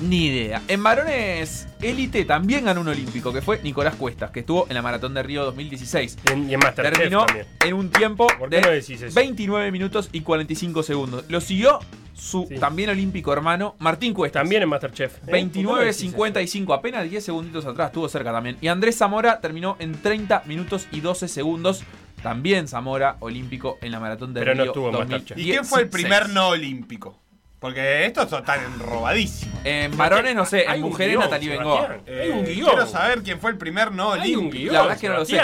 Ni 0.03 0.27
idea. 0.27 0.63
En 0.69 0.83
varones 0.83 1.69
élite 1.81 2.25
también 2.25 2.65
ganó 2.65 2.81
un 2.81 2.89
olímpico, 2.89 3.33
que 3.33 3.41
fue 3.43 3.61
Nicolás 3.63 3.95
Cuestas, 3.97 4.31
que 4.31 4.41
estuvo 4.41 4.67
en 4.69 4.75
la 4.75 4.83
Maratón 4.83 5.15
de 5.15 5.23
Río 5.23 5.45
2016. 5.45 6.19
Y 6.29 6.33
en, 6.33 6.51
y 6.51 6.55
en 6.55 6.61
Masterchef 6.61 6.99
Terminó 6.99 7.27
también. 7.27 7.47
en 7.65 7.75
un 7.75 7.91
tiempo 7.91 8.27
¿Por 8.39 8.51
qué 8.51 8.57
de 8.57 8.63
no 8.63 8.71
decís 8.71 9.01
eso? 9.03 9.15
29 9.15 9.71
minutos 9.73 10.09
y 10.13 10.21
45 10.23 10.83
segundos. 10.83 11.25
Lo 11.29 11.41
siguió 11.41 11.79
su 12.15 12.47
Sí. 12.49 12.57
también 12.57 12.91
olímpico 12.91 13.33
hermano 13.33 13.75
Martín 13.79 14.13
Cuestas. 14.15 14.43
También 14.43 14.63
en 14.63 14.69
Masterchef. 14.69 15.15
¿Eh? 15.15 15.19
¿Por 15.21 15.27
qué 15.27 15.31
no 15.31 15.37
29, 15.37 15.85
decís 15.85 15.97
eso? 16.03 16.11
55, 16.11 16.75
apenas 16.75 17.09
10 17.11 17.25
segunditos 17.25 17.65
atrás, 17.67 17.89
estuvo 17.89 18.09
cerca 18.09 18.33
también. 18.33 18.57
Y 18.61 18.69
Andrés 18.69 18.97
Zamora 18.99 19.41
terminó 19.41 19.77
en 19.79 19.93
30 20.01 20.43
minutos 20.47 20.87
y 20.93 21.01
12 21.01 21.29
segundos. 21.29 21.85
También 22.23 22.69
Zamora, 22.69 23.17
olímpico 23.19 23.79
en 23.81 23.91
la 23.91 23.99
maratón 23.99 24.33
de 24.33 24.41
Pero 24.41 24.55
no 24.55 24.63
Río 24.63 24.73
estuvo 24.73 24.89
en 24.91 24.95
Masterchef. 24.99 25.39
¿Y 25.39 25.45
quién 25.45 25.65
fue 25.65 25.81
el 25.83 25.87
2016. 25.91 25.91
primer 25.91 26.29
no 26.31 26.49
olímpico? 26.51 27.19
Porque 27.63 28.05
estos 28.07 28.31
están 28.31 28.79
robadísimos. 28.81 29.59
En 29.65 29.97
varones 29.97 30.35
no 30.35 30.45
sé, 30.45 30.67
Hay 30.69 30.81
en 30.81 30.85
mujeres 30.87 31.17
Natalie. 31.19 31.49
Bengoa. 31.51 31.97
Hay 32.07 32.29
un 32.31 32.45
Eh, 32.45 32.53
guion. 32.55 32.69
Quiero 32.71 32.87
saber 32.87 33.23
quién 33.23 33.39
fue 33.41 33.53
el 33.53 33.57
primer 33.57 33.93
no 33.93 34.13
Hay 34.13 34.37
un 34.37 34.51
guion. 34.51 34.75
La 34.75 34.81
verdad 34.83 34.97
es 34.97 35.01
que 35.01 35.09
no 35.09 35.15
lo 35.15 35.25
sé. 35.25 35.41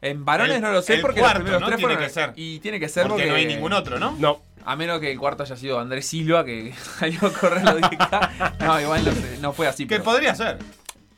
En 0.00 0.24
varones 0.24 0.56
El- 0.56 0.62
no 0.62 0.70
lo 0.72 0.80
sé 0.80 0.94
el 0.94 1.00
porque 1.02 1.20
cuarto, 1.20 1.40
los 1.40 1.42
primeros 1.44 1.60
¿no? 1.62 1.66
tres 1.66 1.78
Tiene 1.78 1.94
fueron 1.94 2.08
que 2.08 2.14
ser. 2.14 2.32
Y 2.36 2.60
tiene 2.60 2.78
que 2.80 2.88
ser 2.88 3.02
Porque 3.08 3.24
porque, 3.24 3.30
no 3.30 3.36
hay 3.36 3.46
ningún 3.46 3.72
otro, 3.72 3.98
¿no? 3.98 4.14
No. 4.18 4.40
A 4.64 4.76
menos 4.76 5.00
que 5.00 5.10
el 5.12 5.18
cuarto 5.18 5.42
haya 5.42 5.56
sido 5.56 5.78
Andrés 5.80 6.06
Silva, 6.06 6.44
que 6.44 6.72
salió 6.98 7.18
a 7.26 7.32
correr 7.32 7.64
los 7.64 7.80
10K. 7.80 8.52
No, 8.60 8.80
igual 8.80 9.04
no, 9.04 9.12
sé, 9.12 9.38
no 9.40 9.52
fue 9.52 9.66
así. 9.66 9.84
Que 9.86 9.96
pero- 9.96 10.04
podría 10.04 10.34
ser. 10.34 10.58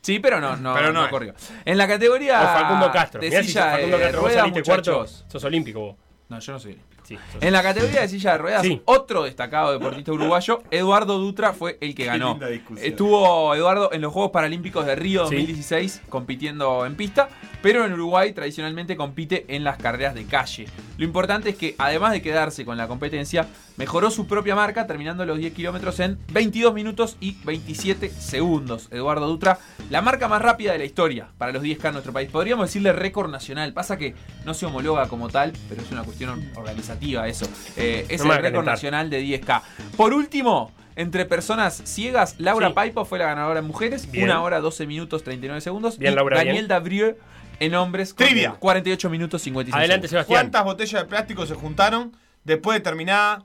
Sí, 0.00 0.18
pero 0.20 0.40
no, 0.40 0.56
no, 0.56 0.72
Pero 0.74 0.92
no 0.92 1.10
corrió. 1.10 1.34
En 1.66 1.76
la 1.76 1.86
categoría 1.86 2.40
O 2.40 2.44
Facundo 2.58 2.90
Castro. 2.90 3.20
de 3.20 3.28
Mirá 3.28 3.42
si 3.42 3.48
sos 3.48 3.52
silla 3.62 3.72
Facundo 3.72 3.96
de 3.98 4.02
Castro 4.04 4.20
vos 4.22 4.30
ruedas, 4.30 4.40
saliste 4.48 4.62
cuarto. 4.62 5.06
Sos 5.06 5.44
olímpico 5.44 5.80
vos. 5.80 5.96
No, 6.30 6.38
yo 6.38 6.52
no 6.52 6.58
soy 6.58 6.72
olímpico. 6.72 6.97
Sí. 7.08 7.18
En 7.40 7.52
la 7.52 7.62
categoría 7.62 8.02
de 8.02 8.08
silla 8.08 8.32
de 8.32 8.38
ruedas, 8.38 8.62
Sí. 8.62 8.82
otro 8.84 9.22
destacado 9.24 9.72
deportista 9.72 10.12
uruguayo, 10.12 10.62
Eduardo 10.70 11.18
Dutra, 11.18 11.52
fue 11.54 11.78
el 11.80 11.94
que 11.94 12.02
Qué 12.02 12.04
ganó. 12.04 12.30
linda 12.32 12.48
discusión. 12.48 12.86
Estuvo 12.86 13.54
Eduardo 13.54 13.90
en 13.92 14.02
los 14.02 14.12
Juegos 14.12 14.30
Paralímpicos 14.30 14.84
de 14.84 14.94
Río 14.94 15.26
Sí. 15.26 15.34
2016 15.36 16.02
compitiendo 16.08 16.84
en 16.84 16.94
pista, 16.96 17.28
pero 17.62 17.84
en 17.86 17.92
Uruguay 17.94 18.32
tradicionalmente 18.32 18.96
compite 18.96 19.46
en 19.48 19.64
las 19.64 19.78
carreras 19.78 20.14
de 20.14 20.24
calle. 20.26 20.66
Lo 20.98 21.04
importante 21.04 21.50
es 21.50 21.56
que 21.56 21.74
además 21.78 22.12
de 22.12 22.20
quedarse 22.20 22.64
con 22.64 22.76
la 22.76 22.88
competencia, 22.88 23.46
mejoró 23.76 24.10
su 24.10 24.26
propia 24.26 24.54
marca 24.54 24.86
terminando 24.86 25.24
los 25.24 25.38
10 25.38 25.54
kilómetros 25.54 25.98
en 26.00 26.18
22 26.32 26.74
minutos 26.74 27.16
y 27.20 27.36
27 27.44 28.10
segundos. 28.10 28.88
Eduardo 28.90 29.26
Dutra, 29.28 29.58
la 29.90 30.02
marca 30.02 30.28
más 30.28 30.42
rápida 30.42 30.72
de 30.72 30.78
la 30.78 30.84
historia 30.84 31.28
para 31.38 31.52
los 31.52 31.62
10K 31.62 31.88
en 31.88 31.92
nuestro 31.94 32.12
país. 32.12 32.28
Podríamos 32.30 32.66
decirle 32.66 32.92
récord 32.92 33.30
nacional. 33.30 33.72
Pasa 33.72 33.96
que 33.96 34.14
no 34.44 34.52
se 34.54 34.66
homologa 34.66 35.08
como 35.08 35.28
tal, 35.28 35.52
pero 35.68 35.80
es 35.80 35.90
una 35.92 36.02
cuestión 36.02 36.50
organizativa 36.56 36.97
eso. 37.00 37.46
Eh, 37.76 38.06
es 38.08 38.24
No 38.24 38.32
el 38.32 38.42
récord 38.42 38.64
nacional 38.64 39.10
de 39.10 39.22
10K. 39.22 39.62
Por 39.96 40.12
último, 40.12 40.72
entre 40.96 41.24
personas 41.24 41.80
ciegas, 41.84 42.34
Laura 42.38 42.68
Sí. 42.68 42.74
Paipo 42.74 43.04
fue 43.04 43.18
la 43.18 43.26
ganadora 43.26 43.60
en 43.60 43.66
mujeres. 43.66 44.10
Bien. 44.10 44.24
Una 44.24 44.42
hora 44.42 44.60
12 44.60 44.86
minutos 44.86 45.22
39 45.22 45.60
segundos. 45.60 45.98
Bien, 45.98 46.12
y 46.12 46.16
Laura, 46.16 46.38
Daniel. 46.38 46.68
Davrieux 46.68 47.16
en 47.60 47.74
hombres 47.74 48.14
con 48.14 48.26
Trivia. 48.26 48.52
48 48.58 49.10
minutos 49.10 49.42
56 49.42 49.78
Adelante, 49.78 50.08
segundos. 50.08 50.26
Sebastián. 50.26 50.50
¿Cuántas 50.50 50.64
botellas 50.64 51.02
de 51.02 51.08
plástico 51.08 51.46
se 51.46 51.54
juntaron 51.54 52.16
después 52.44 52.78
de 52.78 52.80
terminada 52.80 53.44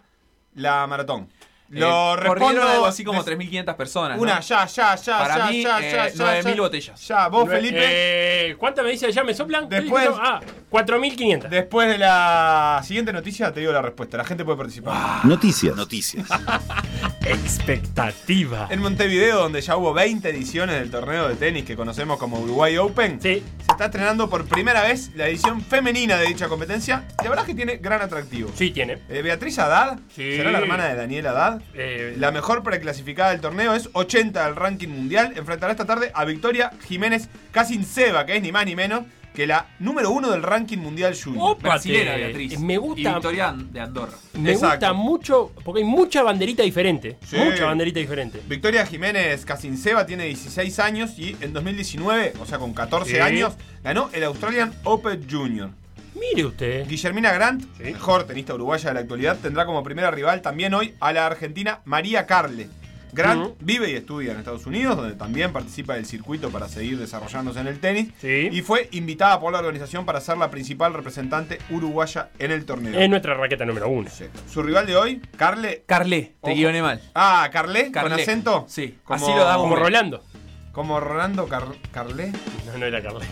la 0.56 0.86
maratón? 0.88 1.28
Eh, 1.76 1.80
Lo 1.80 2.16
corrieron 2.16 2.40
respondo 2.40 2.70
algo 2.70 2.86
así 2.86 3.04
como 3.04 3.24
des- 3.24 3.38
3.500 3.38 3.76
personas. 3.76 4.18
¿no? 4.18 4.24
Una, 4.24 4.40
ya, 4.42 4.66
ya, 4.68 4.96
ya, 4.96 5.18
Para 5.18 5.38
ya, 5.38 5.46
mí, 5.48 5.64
ya, 5.64 5.80
eh, 5.80 5.92
ya, 5.92 6.08
ya, 6.08 6.14
9.000 6.42 6.56
ya. 6.56 6.62
botellas. 6.62 7.08
Ya, 7.08 7.28
vos, 7.30 7.50
Felipe, 7.50 7.78
Eh, 7.82 8.56
¿Cuántas 8.58 8.86
me 8.86 8.92
dice 8.92 9.12
ya 9.12 9.24
me 9.24 9.34
soplan? 9.34 9.68
Después- 9.68 10.10
Ah, 10.20 10.40
4.500. 10.70 11.50
después 11.50 11.88
de 11.90 11.98
la 11.98 12.82
siguiente 12.84 13.12
noticia 13.12 13.52
te 13.52 13.60
digo 13.62 13.72
la 13.72 13.82
respuesta. 13.82 14.18
La 14.18 14.26
gente 14.26 14.46
puede 14.46 14.58
participar. 14.58 15.26
Noticias. 15.26 15.76
Noticias. 15.76 16.28
Expectativa. 17.26 18.68
En 18.70 18.82
Montevideo, 18.82 19.40
donde 19.40 19.62
ya 19.62 19.78
hubo 19.78 19.94
20 19.94 20.30
ediciones 20.30 20.80
del 20.80 20.92
torneo 20.92 21.30
de 21.30 21.36
tenis 21.36 21.64
que 21.64 21.76
conocemos 21.76 22.18
como 22.20 22.40
Uruguay 22.40 22.78
Open, 22.78 23.20
Sí. 23.22 23.44
se 23.66 23.72
está 23.72 23.86
estrenando 23.86 24.30
por 24.30 24.46
primera 24.46 24.84
vez 24.84 25.12
la 25.16 25.28
edición 25.28 25.62
femenina 25.62 26.18
de 26.18 26.28
dicha 26.28 26.50
competencia. 26.50 27.06
Y 27.20 27.24
la 27.24 27.30
verdad 27.30 27.46
es 27.46 27.50
que 27.50 27.56
tiene 27.56 27.78
gran 27.78 28.02
atractivo. 28.02 28.52
Sí, 28.56 28.72
tiene. 28.72 29.00
Eh, 29.10 29.22
Beatriz 29.22 29.58
Haddad, 29.58 30.00
Sí. 30.14 30.36
será 30.36 30.52
la 30.52 30.60
hermana 30.60 30.88
de 30.90 30.96
Daniel 30.96 31.28
Haddad. 31.28 31.62
Eh, 31.74 32.16
La 32.18 32.32
mejor 32.32 32.62
preclasificada 32.64 33.32
del 33.32 33.42
torneo 33.42 33.74
es 33.74 33.90
80 33.94 34.46
del 34.46 34.56
ranking 34.56 34.90
mundial. 34.90 35.34
Enfrentará 35.36 35.72
esta 35.72 35.86
tarde 35.86 36.12
a 36.14 36.26
Victoria 36.26 36.72
Jiménez 36.88 37.30
Casinceba, 37.52 38.26
que 38.26 38.36
es 38.36 38.42
ni 38.42 38.52
más 38.52 38.66
ni 38.66 38.76
menos 38.76 39.04
que 39.34 39.48
la 39.48 39.66
número 39.80 40.12
uno 40.12 40.30
del 40.32 40.44
ranking 40.44 40.78
mundial 40.78 41.16
junior. 41.22 41.52
Opa, 41.52 41.70
Brasilera, 41.70 42.16
Beatriz. 42.16 42.60
Me 42.60 42.74
Y 42.74 42.78
gusta. 42.78 43.14
Victoria 43.14 43.56
de 43.58 43.80
Andorra. 43.80 44.14
Me 44.40 44.52
Exacto. 44.52 44.76
gusta 44.88 44.94
mucho, 44.94 45.52
porque 45.64 45.82
hay 45.82 45.88
mucha 45.88 46.22
banderita 46.24 46.64
diferente. 46.64 47.18
Sí. 47.26 47.38
Mucha 47.38 47.66
banderita 47.66 48.00
diferente. 48.00 48.42
Victoria 48.48 48.86
Jiménez 48.86 49.44
Casinceba 49.46 50.06
tiene 50.06 50.26
16 50.26 50.80
años 50.80 51.18
y 51.18 51.36
en 51.42 51.54
2019, 51.54 52.34
o 52.40 52.46
sea 52.46 52.60
con 52.60 52.74
14 52.74 53.12
Sí. 53.12 53.18
años, 53.20 53.54
ganó 53.84 54.10
el 54.14 54.24
Australian 54.24 54.74
Open 54.84 55.28
Junior. 55.30 55.70
Mire 56.16 56.46
usted. 56.46 56.88
Guillermina 56.88 57.32
Grant, 57.34 57.64
Sí. 57.78 57.84
mejor 57.84 58.26
tenista 58.26 58.54
uruguaya 58.54 58.90
de 58.90 58.94
la 58.94 59.00
actualidad, 59.02 59.38
tendrá 59.42 59.66
como 59.66 59.84
primera 59.84 60.12
rival 60.12 60.42
también 60.42 60.74
hoy 60.74 60.94
a 61.00 61.12
la 61.12 61.26
argentina 61.26 61.82
María 61.86 62.26
Carle. 62.28 62.70
Grant 63.14 63.54
vive 63.60 63.92
y 63.92 63.96
estudia 63.96 64.32
en 64.32 64.40
Estados 64.40 64.66
Unidos, 64.66 64.98
donde 64.98 65.16
también 65.16 65.54
participa 65.54 65.94
del 65.96 66.06
circuito 66.06 66.50
para 66.50 66.68
seguir 66.68 66.98
desarrollándose 66.98 67.60
en 67.60 67.68
el 67.68 67.80
tenis. 67.80 68.10
Sí. 68.20 68.50
Y 68.52 68.62
fue 68.62 68.90
invitada 68.92 69.40
por 69.40 69.54
la 69.54 69.60
organización 69.60 70.06
para 70.06 70.20
ser 70.20 70.38
la 70.38 70.50
principal 70.50 70.94
representante 70.94 71.60
uruguaya 71.70 72.30
en 72.40 72.52
el 72.52 72.66
torneo. 72.66 73.00
Es 73.00 73.10
nuestra 73.10 73.34
raqueta 73.36 73.66
número 73.66 73.88
uno. 73.90 74.10
Sí. 74.10 74.26
Su 74.52 74.64
rival 74.64 74.86
de 74.88 74.96
hoy, 74.96 75.22
Carle. 75.38 75.84
Carlé, 75.86 76.34
te 76.44 76.54
guioné 76.54 76.82
mal. 76.82 77.02
Ah, 77.14 77.50
Carle, 77.52 77.84
con 77.84 77.92
Carle. 77.92 78.22
acento. 78.24 78.66
Sí, 78.68 78.98
Como- 79.04 79.16
así 79.26 79.34
lo 79.36 79.46
damos. 79.46 79.64
Como 79.64 79.76
Rolando. 79.76 80.24
Como 80.72 81.00
Rolando 81.00 81.48
Car- 81.48 81.68
Carle. 81.92 82.32
No, 82.66 82.78
no 82.80 82.86
era 82.88 83.02
Carlos. 83.02 83.24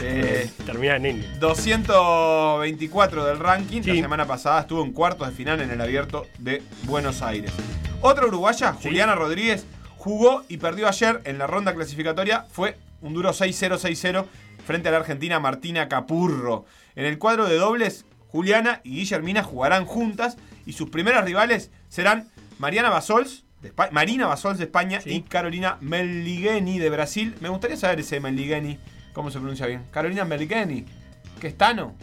Eh, 0.00 0.50
Termina 0.64 0.96
en 0.96 1.06
N. 1.06 1.24
224 1.40 3.24
del 3.24 3.38
ranking. 3.38 3.82
La 3.84 3.94
semana 3.94 4.26
pasada 4.26 4.60
estuvo 4.60 4.82
en 4.84 4.92
cuartos 4.92 5.28
de 5.28 5.34
final 5.34 5.60
en 5.60 5.70
el 5.70 5.80
abierto 5.80 6.26
de 6.38 6.62
Buenos 6.84 7.22
Aires. 7.22 7.50
Otra 8.00 8.26
uruguaya, 8.26 8.74
Sí. 8.74 8.88
Juliana 8.88 9.14
Rodríguez, 9.14 9.66
jugó 9.96 10.44
y 10.48 10.58
perdió 10.58 10.88
ayer 10.88 11.20
en 11.24 11.38
la 11.38 11.46
ronda 11.46 11.74
clasificatoria. 11.74 12.46
Fue 12.50 12.76
un 13.02 13.14
duro 13.14 13.32
6-0-6-0 13.32 14.26
frente 14.64 14.88
a 14.88 14.92
la 14.92 14.98
argentina 14.98 15.40
Martina 15.40 15.88
Capurro. 15.88 16.64
En 16.94 17.04
el 17.04 17.18
cuadro 17.18 17.46
de 17.48 17.56
dobles, 17.56 18.04
Juliana 18.28 18.80
y 18.84 18.96
Guillermina 18.96 19.42
jugarán 19.42 19.84
juntas 19.86 20.36
y 20.66 20.74
sus 20.74 20.90
primeras 20.90 21.24
rivales 21.24 21.70
serán 21.88 22.28
Mariana 22.58 22.90
Basols. 22.90 23.44
de 23.60 23.74
Espa- 23.74 23.90
Marina 23.90 24.28
Basols 24.28 24.56
de 24.58 24.64
España 24.66 25.00
Sí. 25.00 25.10
y 25.10 25.22
Carolina 25.22 25.78
Meligeni 25.80 26.78
de 26.78 26.90
Brasil. 26.90 27.34
Me 27.40 27.48
gustaría 27.48 27.76
saber 27.76 27.98
ese 27.98 28.20
Meligeni, 28.20 28.78
cómo 29.18 29.32
se 29.32 29.38
pronuncia 29.40 29.66
bien. 29.66 29.82
Carolina 29.90 30.24
Meligeni, 30.24 30.84
que 31.40 31.48
es 31.48 31.58
Tano. 31.58 31.96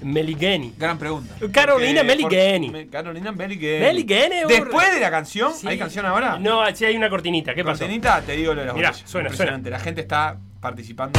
Meligeni. 0.00 0.72
Gran 0.78 0.96
pregunta. 0.98 1.34
Carolina 1.52 2.00
Porque- 2.02 2.16
Meligeni. 2.24 2.70
por- 2.70 2.88
Carolina 2.90 3.32
Meligeni. 3.32 3.80
Meligeni. 3.84 4.36
Después 4.48 4.94
de 4.94 5.00
la 5.00 5.10
canción, 5.10 5.52
Sí. 5.52 5.68
¿hay 5.68 5.76
canción 5.78 6.06
ahora? 6.06 6.38
No, 6.38 6.64
sí 6.74 6.86
hay 6.86 6.96
una 6.96 7.10
cortinita. 7.10 7.54
¿Qué 7.54 7.62
pasó? 7.64 7.80
Cortinita, 7.80 8.22
te 8.22 8.32
digo 8.32 8.54
lo 8.54 8.60
de 8.62 8.66
las 8.68 8.74
Mirá, 8.76 8.90
botellas. 8.92 9.10
suena, 9.10 9.28
Impresionante. 9.28 9.68
La 9.70 9.78
gente 9.80 10.00
está 10.00 10.38
participando. 10.60 11.18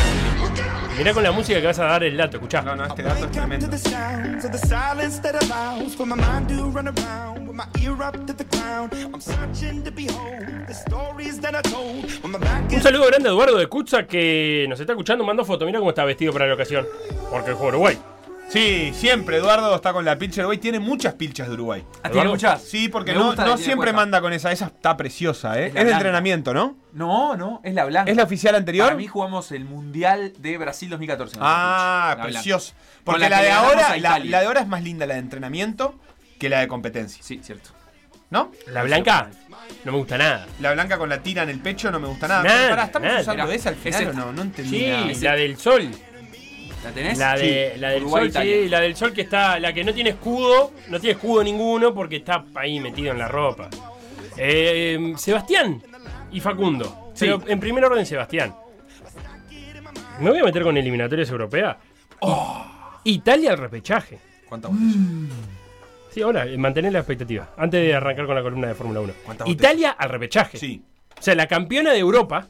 Mirá 0.98 1.14
con 1.14 1.24
la 1.24 1.32
música 1.32 1.60
que 1.60 1.68
vas 1.68 1.80
a 1.80 1.86
dar 1.86 2.04
el 2.04 2.18
dato, 2.18 2.38
escuchá. 2.38 2.62
No, 2.62 2.76
no, 2.76 2.86
este 2.86 3.04
dato 3.04 3.26
es 3.26 3.32
tremendo. 3.32 3.68
Un 12.72 12.82
saludo 12.82 13.08
grande 13.08 13.30
a 13.30 13.32
Eduardo 13.32 13.58
de 13.58 13.68
Cutza 13.68 14.06
que 14.06 14.66
nos 14.70 14.80
está 14.80 14.94
escuchando, 14.94 15.24
mandó 15.24 15.46
foto. 15.46 15.66
Mira 15.66 15.80
cómo 15.80 15.92
está 15.92 16.04
vestido 16.06 16.34
para 16.34 16.48
la 16.48 16.54
ocasión. 16.54 16.86
Porque 17.32 17.54
juega 17.54 17.70
Uruguay. 17.70 17.98
Sí, 18.50 18.92
siempre 18.96 19.38
Eduardo 19.38 19.76
está 19.76 19.94
con 19.94 20.04
la 20.06 20.18
pilcha 20.18 20.38
de 20.38 20.46
Uruguay. 20.48 20.58
Tiene 20.58 20.80
muchas 20.80 21.14
pilchas 21.14 21.48
de 21.48 21.54
Uruguay. 21.54 21.86
Ah, 22.02 22.10
¿tiene 22.10 22.30
muchas? 22.30 22.64
Sí, 22.64 22.90
porque 22.90 23.12
Me 23.12 23.20
no, 23.20 23.26
gusta 23.28 23.44
no 23.44 23.52
que 23.52 23.56
tiene 23.58 23.66
siempre 23.66 23.94
manda 23.94 24.22
con 24.22 24.34
esa. 24.34 24.52
Esa 24.52 24.66
está 24.66 24.98
preciosa, 24.98 25.60
¿eh? 25.60 25.68
Es 25.68 25.70
Es, 25.70 25.74
la 25.76 25.80
de 25.82 25.86
blanca. 25.86 25.98
entrenamiento, 25.98 26.54
¿no? 26.56 26.76
No, 26.94 27.38
no, 27.38 27.62
es 27.64 27.76
la 27.76 27.86
blanca. 27.86 28.10
¿Es 28.10 28.18
la 28.18 28.24
oficial 28.24 28.56
anterior? 28.56 28.88
Para 28.88 28.98
mí 28.98 29.06
jugamos 29.06 29.52
el 29.52 29.66
Mundial 29.66 30.34
de 30.40 30.58
Brasil 30.58 30.90
2014. 30.90 31.36
con 31.38 31.44
Ah, 31.48 32.18
precioso. 32.24 32.74
Porque 33.04 33.30
la, 33.30 33.30
que 33.30 33.36
de 33.36 33.42
le 33.44 33.50
ganamos 33.50 33.70
ahora, 33.72 33.86
a 33.86 33.90
la, 33.92 33.98
Italia. 33.98 34.32
la 34.32 34.40
de 34.40 34.46
ahora 34.48 34.62
es 34.62 34.68
más 34.68 34.82
linda 34.84 35.06
la 35.06 35.14
de 35.14 35.20
entrenamiento 35.20 36.00
que 36.40 36.50
la 36.50 36.60
de 36.62 36.68
competencia. 36.68 37.22
Sí, 37.24 37.40
cierto. 37.44 37.70
¿No? 38.32 38.52
La 38.68 38.82
blanca 38.84 39.30
no 39.86 39.92
me 39.92 39.98
gusta 40.00 40.18
nada. 40.18 40.48
La 40.60 40.74
blanca 40.74 40.98
con 40.98 41.10
la 41.10 41.20
tira 41.22 41.44
en 41.44 41.50
el 41.50 41.60
pecho 41.60 41.92
no 41.92 42.00
me 42.00 42.08
gusta 42.08 42.28
nada. 42.28 42.44
Nada, 42.44 42.58
Pero 42.62 42.70
pará, 42.72 42.84
¿estamos 42.86 43.08
nada. 43.08 43.22
usando 43.22 43.44
Mirá, 43.44 43.56
esa 43.56 43.70
al 43.70 43.76
final 43.76 44.02
es 44.02 44.08
o 44.08 44.10
esta. 44.12 44.22
no? 44.26 44.32
No 44.34 44.42
entendí 44.42 44.78
Sí, 44.80 44.88
nada. 44.88 45.06
la 45.22 45.36
del 45.36 45.58
sol. 45.58 45.90
¿La 46.84 46.92
tenés? 46.92 47.18
La, 47.18 47.36
de, 47.36 47.72
Sí. 47.74 47.80
la 47.80 47.90
del 47.90 48.02
Uruguay, 48.04 48.32
sol, 48.32 48.44
sí, 48.44 48.70
la 48.70 48.80
del 48.80 48.96
sol 48.96 49.14
que 49.14 49.22
está, 49.22 49.60
la 49.60 49.74
que 49.74 49.84
no 49.84 49.94
tiene 49.94 50.12
escudo, 50.12 50.72
no 50.88 51.00
tiene 51.00 51.14
escudo 51.16 51.44
ninguno 51.44 51.94
porque 51.94 52.18
está 52.18 52.46
ahí 52.56 52.80
metido 52.80 53.12
en 53.12 53.20
la 53.20 53.28
ropa. 53.28 53.70
Eh, 54.38 55.14
Sebastián 55.18 55.82
y 56.32 56.40
Facundo. 56.40 57.12
Sí. 57.14 57.26
Pero 57.26 57.42
en 57.48 57.60
primer 57.60 57.84
orden, 57.84 58.06
Sebastián. 58.06 58.56
Me 60.20 60.30
voy 60.30 60.40
a 60.40 60.44
meter 60.44 60.64
con 60.64 60.78
eliminatorias 60.78 61.30
europeas. 61.30 61.78
Oh. 62.20 62.66
Italia 63.04 63.52
al 63.52 63.58
repechaje. 63.58 64.20
¿Cuántas 64.48 64.72
botellas? 64.72 64.96
Sí, 66.12 66.22
ahora, 66.22 66.46
mantener 66.58 66.92
la 66.92 67.00
expectativa. 67.00 67.50
Antes 67.58 67.82
de 67.82 67.94
arrancar 67.94 68.26
con 68.26 68.36
la 68.36 68.42
columna 68.42 68.68
de 68.68 68.74
Fórmula 68.76 69.00
1. 69.02 69.14
¿Cuántas 69.24 69.48
Italia 69.48 69.92
al 69.92 70.10
repechaje. 70.10 70.58
Sí. 70.58 70.82
O 71.18 71.22
sea, 71.22 71.36
la 71.36 71.48
campeona 71.48 71.92
de 71.92 72.00
Europa 72.00 72.48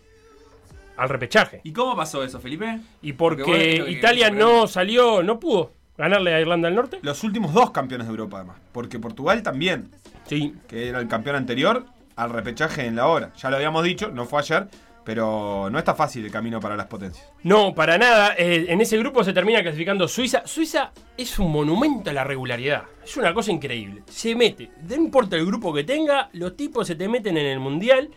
al 1.00 1.10
repechaje. 1.10 1.62
¿Y 1.64 1.72
cómo 1.74 1.95
pasó 1.95 2.24
eso, 2.24 2.39
Felipe? 2.39 2.80
Y 3.02 3.14
Porque 3.14 3.86
Italia 3.89 4.30
que- 4.30 4.36
no 4.38 4.68
salió, 4.68 5.24
no 5.24 5.39
pudo 5.39 5.72
ganarle 5.97 6.34
a 6.34 6.39
Irlanda 6.41 6.68
del 6.68 6.76
Norte. 6.76 7.00
Los 7.02 7.24
últimos 7.24 7.54
dos 7.54 7.72
campeones 7.72 8.08
de 8.08 8.12
Europa, 8.12 8.38
además. 8.38 8.58
Porque 8.72 9.00
Portugal 9.00 9.41
también, 9.43 9.91
Sí. 10.28 10.54
que 10.68 10.88
era 10.89 11.00
el 11.00 11.08
campeón 11.08 11.36
anterior, 11.36 11.86
al 12.16 12.30
repechaje 12.32 12.86
en 12.86 12.95
la 12.95 13.08
hora. 13.08 13.32
Ya 13.38 13.50
lo 13.50 13.56
habíamos 13.56 13.84
dicho, 13.84 14.10
no 14.10 14.26
fue 14.26 14.39
ayer, 14.39 14.68
pero 15.06 15.70
no 15.72 15.80
está 15.80 15.95
fácil 15.95 16.24
el 16.26 16.32
camino 16.32 16.60
para 16.60 16.76
las 16.76 16.86
potencias. 16.88 17.26
No, 17.43 17.74
para 17.74 17.97
nada. 17.97 18.36
Eh, 18.38 18.66
en 18.70 18.80
ese 18.82 18.97
grupo 18.97 19.24
se 19.24 19.34
termina 19.34 19.62
clasificando 19.64 20.08
Suiza. 20.08 20.43
Suiza 20.45 20.91
es 21.18 21.39
un 21.39 21.52
monumento 21.52 22.10
a 22.10 22.14
la 22.14 22.24
regularidad. 22.24 22.84
Es 23.04 23.18
una 23.18 23.34
cosa 23.34 23.52
increíble. 23.52 24.04
Se 24.08 24.36
mete. 24.36 24.70
No 24.88 24.95
importa 24.95 25.36
el 25.38 25.45
grupo 25.45 25.74
que 25.74 25.84
tenga, 25.84 26.30
los 26.34 26.56
tipos 26.56 26.86
se 26.86 26.95
te 26.95 27.08
meten 27.08 27.38
en 27.38 27.45
el 27.47 27.60
mundial. 27.60 28.10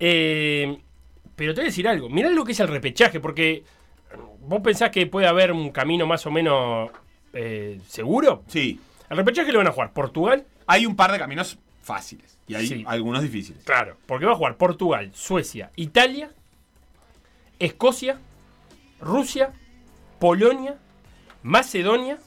Eh, 0.00 0.78
pero 1.36 1.54
te 1.54 1.60
voy 1.60 1.66
a 1.66 1.70
decir 1.70 1.88
algo. 1.88 2.08
Mirá 2.08 2.30
lo 2.30 2.44
que 2.44 2.52
es 2.52 2.60
el 2.60 2.68
repechaje, 2.68 3.20
porque 3.20 3.64
vos 4.40 4.60
pensás 4.62 4.90
que 4.90 5.06
puede 5.06 5.26
haber 5.26 5.52
un 5.52 5.70
camino 5.70 6.06
más 6.06 6.24
o 6.26 6.30
menos 6.30 6.90
eh, 7.32 7.80
seguro. 7.88 8.42
Sí. 8.46 8.80
El 9.10 9.16
repechaje 9.16 9.52
lo 9.52 9.58
van 9.58 9.66
a 9.68 9.72
jugar 9.72 9.92
Portugal. 9.92 10.44
Hay 10.66 10.86
un 10.86 10.96
par 10.96 11.12
de 11.12 11.18
caminos 11.18 11.58
fáciles 11.82 12.38
y 12.46 12.54
hay 12.54 12.66
Sí. 12.66 12.84
algunos 12.86 13.22
difíciles. 13.22 13.62
Claro, 13.64 13.96
porque 14.06 14.24
va 14.26 14.32
a 14.32 14.36
jugar 14.36 14.56
Portugal, 14.56 15.10
Suecia, 15.14 15.70
Italia, 15.76 16.30
Escocia, 17.58 18.18
Rusia, 19.00 19.52
Polonia, 20.18 20.76
Macedonia, 21.42 22.18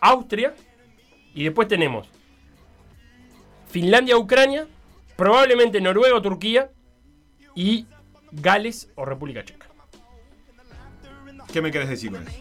Austria 0.00 0.54
y 1.34 1.44
después 1.44 1.68
tenemos 1.68 2.08
Finlandia, 3.68 4.16
Ucrania, 4.16 4.66
probablemente 5.16 5.80
Noruega 5.80 6.16
o 6.16 6.22
Turquía 6.22 6.70
y 7.54 7.86
Gales 8.34 8.90
o 8.94 9.04
República 9.04 9.44
Checa. 9.44 9.66
¿Qué 11.52 11.62
me 11.62 11.70
querés 11.70 11.88
decir 11.88 12.10
con 12.10 12.26
eso? 12.26 12.36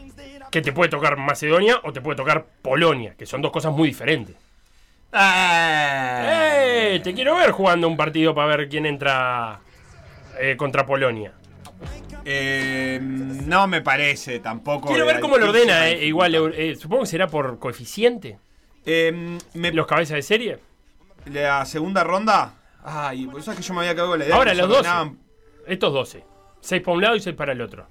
Que 0.52 0.62
te 0.62 0.72
puede 0.74 0.90
tocar 0.90 1.18
Macedonia 1.18 1.80
o 1.84 1.92
te 1.94 2.02
puede 2.02 2.16
tocar 2.18 2.46
Polonia, 2.62 3.16
que 3.18 3.26
son 3.26 3.42
dos 3.42 3.52
cosas 3.52 3.72
muy 3.72 3.88
diferentes. 3.90 4.36
¡Eh! 5.16 7.00
Te 7.04 7.14
quiero 7.14 7.36
ver 7.38 7.52
jugando 7.52 7.88
un 7.88 7.98
partido 7.98 8.34
para 8.34 8.56
ver 8.56 8.70
quién 8.70 8.86
entra 8.86 9.60
eh, 10.40 10.56
contra 10.58 10.86
Polonia. 10.86 11.34
Eh, 12.26 13.00
no 13.02 13.68
me 13.68 13.82
parece 13.82 14.40
tampoco. 14.40 14.88
Quiero 14.88 15.06
ver 15.06 15.20
cómo 15.20 15.38
lo 15.38 15.50
ordena, 15.50 15.90
eh, 15.90 16.06
igual, 16.06 16.34
eh, 16.56 16.76
supongo 16.76 17.04
que 17.04 17.08
será 17.10 17.28
por 17.28 17.60
coeficiente. 17.60 18.38
Eh, 18.86 19.38
me- 19.54 19.72
Los 19.72 19.88
cabezas 19.88 20.16
de 20.16 20.22
serie. 20.22 20.60
la 21.26 21.66
segunda 21.66 22.04
ronda. 22.04 22.54
Ay, 22.84 23.28
por 23.28 23.40
eso 23.40 23.52
es 23.52 23.58
que 23.58 23.64
yo 23.64 23.74
me 23.74 23.82
había 23.82 23.94
quedado 23.94 24.10
con 24.12 24.20
la 24.20 24.26
idea. 24.26 24.36
Ahora 24.36 24.54
los 24.54 24.62
se 24.66 24.68
12. 24.68 24.80
ordenaban. 24.80 25.18
Estos 25.68 25.94
12. 25.94 26.24
6 26.62 26.82
para 26.82 26.96
un 26.96 27.02
lado 27.02 27.16
y 27.16 27.20
6 27.20 27.36
para 27.36 27.52
el 27.54 27.62
otro. 27.62 27.86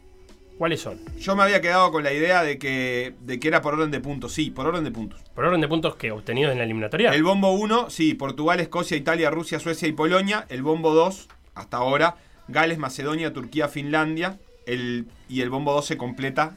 ¿Cuáles 0.59 0.81
son? 0.81 1.01
Yo 1.19 1.35
me 1.35 1.43
había 1.43 1.61
quedado 1.61 1.91
con 1.91 2.05
la 2.05 2.13
idea 2.13 2.43
de 2.43 2.59
que, 2.59 3.15
de 3.21 3.41
que 3.41 3.49
era 3.49 3.63
por 3.63 3.75
orden 3.75 3.91
de 3.91 4.01
puntos. 4.01 4.33
Sí, 4.33 4.51
por 4.51 4.67
orden 4.67 4.85
de 4.85 4.91
puntos. 4.93 5.21
Por 5.35 5.45
orden 5.45 5.61
de 5.61 5.67
puntos 5.69 5.97
que 5.97 6.13
obtenidos 6.13 6.53
en 6.53 6.59
la 6.59 6.65
eliminatoria. 6.65 7.13
El 7.15 7.25
bombo 7.25 7.53
1, 7.53 7.91
sí, 7.91 8.15
Portugal, 8.15 8.61
Escocia, 8.61 8.97
Italia, 8.97 9.31
Rusia, 9.31 9.59
Suecia 9.59 9.89
y 9.89 9.93
Polonia. 9.93 10.47
El 10.49 10.63
bombo 10.63 10.95
2, 10.95 11.29
hasta 11.55 11.79
ahora, 11.79 12.17
Gales, 12.49 12.79
Macedonia, 12.79 13.33
Turquía, 13.33 13.69
Finlandia. 13.69 14.39
El, 14.67 15.07
y 15.29 15.41
el 15.41 15.51
bombo 15.51 15.73
2 15.73 15.85
se 15.85 15.97
completa 15.97 16.57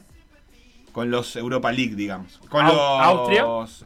con 0.92 1.10
los 1.10 1.34
Europa 1.36 1.72
League, 1.72 1.94
digamos. 1.96 2.38
Con 2.48 2.64
Au- 2.64 2.72
los 2.72 2.80
Austria. 2.80 3.40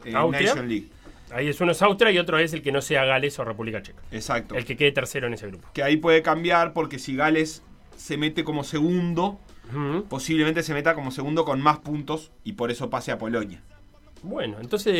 eh, 0.05 0.15
Austria. 0.15 0.49
Nation 0.49 0.67
League. 0.69 0.87
Ahí 1.33 1.47
es 1.47 1.59
uno 1.61 1.71
es 1.71 1.81
Austria 1.81 2.11
y 2.11 2.17
otro 2.19 2.37
es 2.39 2.53
el 2.53 2.61
que 2.61 2.71
no 2.71 2.81
sea 2.81 3.05
Gales 3.05 3.37
o 3.39 3.43
República 3.45 3.81
Checa. 3.81 4.01
Exacto. 4.11 4.55
El 4.55 4.65
que 4.65 4.75
quede 4.75 4.91
tercero 4.91 5.27
en 5.27 5.33
ese 5.33 5.47
grupo. 5.47 5.67
Que 5.73 5.83
ahí 5.83 5.97
puede 5.97 6.21
cambiar 6.21 6.73
porque 6.73 6.99
si 6.99 7.15
Gales 7.15 7.63
se 7.95 8.17
mete 8.17 8.43
como 8.43 8.63
segundo, 8.63 9.39
posiblemente 10.09 10.63
se 10.63 10.73
meta 10.73 10.93
como 10.95 11.11
segundo 11.11 11.45
con 11.45 11.61
más 11.61 11.79
puntos 11.79 12.31
y 12.43 12.53
por 12.53 12.71
eso 12.71 12.89
pase 12.89 13.11
a 13.11 13.17
Polonia. 13.17 13.61
Bueno, 14.23 14.57
entonces 14.61 14.93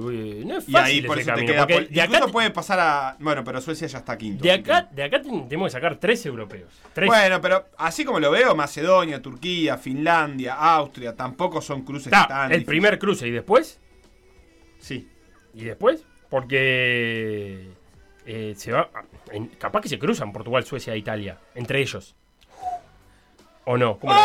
no 0.00 0.58
es 0.58 0.68
Y 0.68 0.72
fácil 0.72 0.76
ahí 0.76 1.02
por 1.02 1.18
ese 1.20 1.30
eso 1.30 1.38
te 1.38 1.46
queda. 1.46 1.66
de 1.66 2.00
acá, 2.02 2.26
puede 2.26 2.50
pasar 2.50 2.80
a. 2.80 3.16
Bueno, 3.20 3.44
pero 3.44 3.60
Suecia 3.60 3.86
ya 3.86 3.98
está 3.98 4.18
quinto. 4.18 4.42
de 4.42 4.50
así 4.50 4.62
que- 4.64 4.72
acá, 4.72 4.88
de 4.90 5.04
acá 5.04 5.22
ten- 5.22 5.48
tenemos 5.48 5.66
que 5.68 5.72
sacar 5.72 6.00
tres 6.00 6.26
europeos. 6.26 6.72
Tres. 6.92 7.06
Bueno, 7.06 7.40
pero 7.40 7.66
así 7.78 8.04
como 8.04 8.18
lo 8.18 8.30
veo, 8.32 8.56
Macedonia, 8.56 9.22
Turquía, 9.22 9.76
Finlandia, 9.78 10.54
Austria, 10.54 11.14
tampoco 11.14 11.60
son 11.60 11.82
cruces 11.82 12.06
Está, 12.12 12.26
tan 12.26 12.38
el 12.46 12.48
difíciles. 12.60 12.66
primer 12.66 12.98
cruce 12.98 13.28
y 13.28 13.30
después. 13.30 13.78
Sí. 14.80 15.06
¿Y 15.54 15.64
después? 15.64 16.04
Porque 16.28 17.68
eh, 18.26 18.54
se 18.56 18.72
va. 18.72 18.88
en- 19.32 19.46
capaz 19.48 19.80
que 19.80 19.88
se 19.88 19.98
cruzan 19.98 20.32
Portugal, 20.32 20.64
Suecia 20.64 20.94
e 20.94 20.98
Italia. 20.98 21.38
Entre 21.54 21.80
ellos. 21.80 22.14
¿O 23.66 23.76
no? 23.76 23.98
¿Cómo 23.98 24.12
¡Ay, 24.12 24.20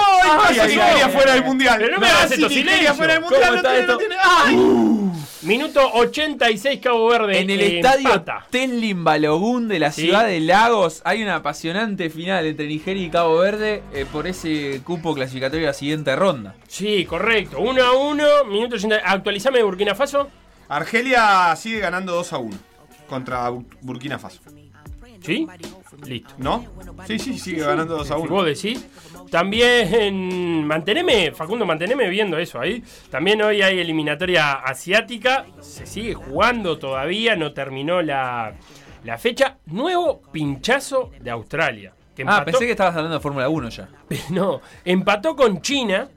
¡Ay, 0.47 0.55
casi 0.55 0.75
no! 0.77 0.85
quería 0.87 1.09
fuera 1.09 1.33
del 1.33 1.43
mundial! 1.43 1.75
Pero 1.77 1.93
no 1.95 1.99
me 1.99 2.07
No, 2.07 2.13
hagas 2.15 2.29
sí, 2.29 2.33
estos 2.35 2.49
ni 2.49 2.55
quería 2.57 2.71
silencios. 2.71 2.97
fuera 2.97 3.13
del 3.13 3.23
¿Cómo 3.23 3.31
mundial, 3.35 3.51
no 3.51 3.57
está 3.57 3.69
tiene- 3.69 3.81
esto? 3.81 3.91
no 3.93 3.97
tiene- 3.99 4.15
¡Ay! 4.23 5.47
Minuto 5.47 5.91
86 5.93 6.79
Cabo 6.81 7.07
Verde. 7.09 7.39
En 7.39 7.49
el 7.49 7.59
eh, 7.61 7.75
estadio 7.77 8.09
empata. 8.13 8.47
Tenlin 8.49 9.03
Balogun 9.03 9.67
de 9.67 9.79
la 9.79 9.91
Sí. 9.91 10.03
ciudad 10.03 10.25
de 10.25 10.39
Lagos 10.39 11.01
hay 11.05 11.21
una 11.21 11.35
apasionante 11.35 12.09
final 12.09 12.45
entre 12.47 12.65
Nigeria 12.65 13.03
y 13.05 13.09
Cabo 13.09 13.37
Verde 13.39 13.83
eh, 13.93 14.05
por 14.11 14.25
ese 14.25 14.81
cupo 14.83 15.13
clasificatorio 15.13 15.67
a 15.67 15.71
la 15.71 15.73
siguiente 15.73 16.15
ronda. 16.15 16.55
Sí, 16.67 17.05
correcto. 17.05 17.59
1 17.59 17.83
a 17.83 17.91
1. 17.91 18.45
Minuto 18.45 18.75
80. 18.77 18.95
Actualizame 19.03 19.57
de 19.59 19.63
Burkina 19.65 19.93
Faso. 19.93 20.29
Argelia 20.69 21.55
sigue 21.55 21.79
ganando 21.79 22.13
2 22.13 22.33
a 22.33 22.37
1 22.37 22.57
contra 23.09 23.49
Bu- 23.51 23.65
Burkina 23.81 24.17
Faso. 24.19 24.41
¿Sí? 25.21 25.47
Listo. 26.05 26.33
¿No? 26.37 26.65
Sí, 27.07 27.17
sí, 27.17 27.39
sigue 27.39 27.63
ganando 27.63 27.97
2 27.97 28.11
a 28.11 28.17
1. 28.17 28.29
Vos 28.29 28.45
decís. 28.45 28.85
También 29.31 30.65
manteneme, 30.67 31.31
Facundo, 31.31 31.65
manteneme 31.65 32.09
viendo 32.09 32.37
eso 32.37 32.59
ahí. 32.59 32.83
También 33.09 33.41
hoy 33.41 33.61
hay 33.61 33.79
eliminatoria 33.79 34.53
asiática. 34.53 35.45
Se 35.61 35.85
sigue 35.87 36.13
jugando 36.13 36.77
todavía, 36.77 37.35
no 37.35 37.53
terminó 37.53 38.01
la, 38.01 38.53
la 39.03 39.17
fecha. 39.17 39.57
Nuevo 39.67 40.21
pinchazo 40.31 41.11
de 41.19 41.31
Australia. 41.31 41.93
Que 42.15 42.23
Ah, 42.27 42.43
pensé 42.45 42.65
que 42.65 42.71
estabas 42.71 42.95
hablando 42.95 43.17
de 43.17 43.21
Fórmula 43.21 43.49
1 43.49 43.69
ya. 43.69 43.89
No, 44.29 44.61
empató 44.83 45.35
con 45.35 45.61
China 45.61 46.07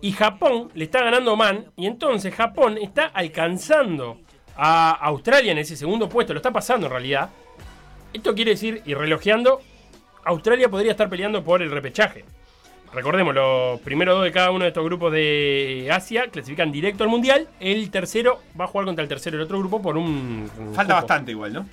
y 0.00 0.12
Japón 0.12 0.70
le 0.74 0.84
está 0.84 1.02
ganando 1.02 1.36
Man. 1.36 1.66
Y 1.76 1.86
entonces 1.86 2.34
Japón 2.34 2.78
está 2.80 3.06
alcanzando 3.06 4.18
a 4.56 4.90
Australia 4.90 5.52
en 5.52 5.58
ese 5.58 5.76
segundo 5.76 6.08
puesto. 6.08 6.32
Lo 6.32 6.38
está 6.38 6.52
pasando 6.52 6.86
en 6.86 6.92
realidad. 6.92 7.30
Esto 8.12 8.34
quiere 8.34 8.52
decir, 8.52 8.82
y 8.86 8.94
relojeando, 8.94 9.60
Australia 10.24 10.68
podría 10.68 10.92
estar 10.92 11.08
peleando 11.08 11.44
por 11.44 11.62
el 11.62 11.70
repechaje. 11.70 12.24
recordemos, 12.92 13.34
los 13.34 13.80
primeros 13.80 14.16
dos 14.16 14.24
de 14.24 14.32
cada 14.32 14.50
uno 14.50 14.64
de 14.64 14.68
estos 14.68 14.84
grupos 14.84 15.12
de 15.12 15.88
Asia 15.92 16.28
clasifican 16.30 16.72
directo 16.72 17.04
al 17.04 17.10
Mundial. 17.10 17.48
El 17.60 17.90
tercero 17.90 18.40
va 18.58 18.64
a 18.64 18.68
jugar 18.68 18.86
contra 18.86 19.02
el 19.02 19.08
tercero 19.08 19.36
del 19.36 19.44
otro 19.44 19.58
grupo 19.58 19.82
por 19.82 19.96
un. 19.96 20.50
Falta 20.74 20.94
bastante 20.94 21.32
igual, 21.32 21.52
¿no? 21.52 21.66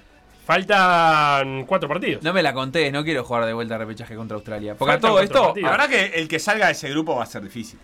Faltan 0.45 1.65
cuatro 1.65 1.89
partidos. 1.89 2.21
No 2.21 2.31
me 2.31 2.43
la 2.43 2.53
conté, 2.53 2.91
no 2.91 3.03
quiero 3.03 3.23
jugar 3.23 3.45
de 3.45 3.53
vuelta 3.53 3.75
a 3.75 3.77
repechaje 3.79 4.15
contra 4.15 4.35
Australia. 4.35 4.75
Porque 4.75 4.93
a 4.93 4.99
todo 4.99 5.19
esto. 5.19 5.45
partidos. 5.45 5.71
La 5.71 5.77
verdad 5.77 5.89
que 5.89 6.19
el 6.19 6.27
que 6.27 6.37
salga 6.37 6.67
de 6.67 6.73
ese 6.73 6.89
grupo 6.89 7.15
va 7.15 7.23
a 7.23 7.25
ser 7.25 7.41
difícil. 7.41 7.79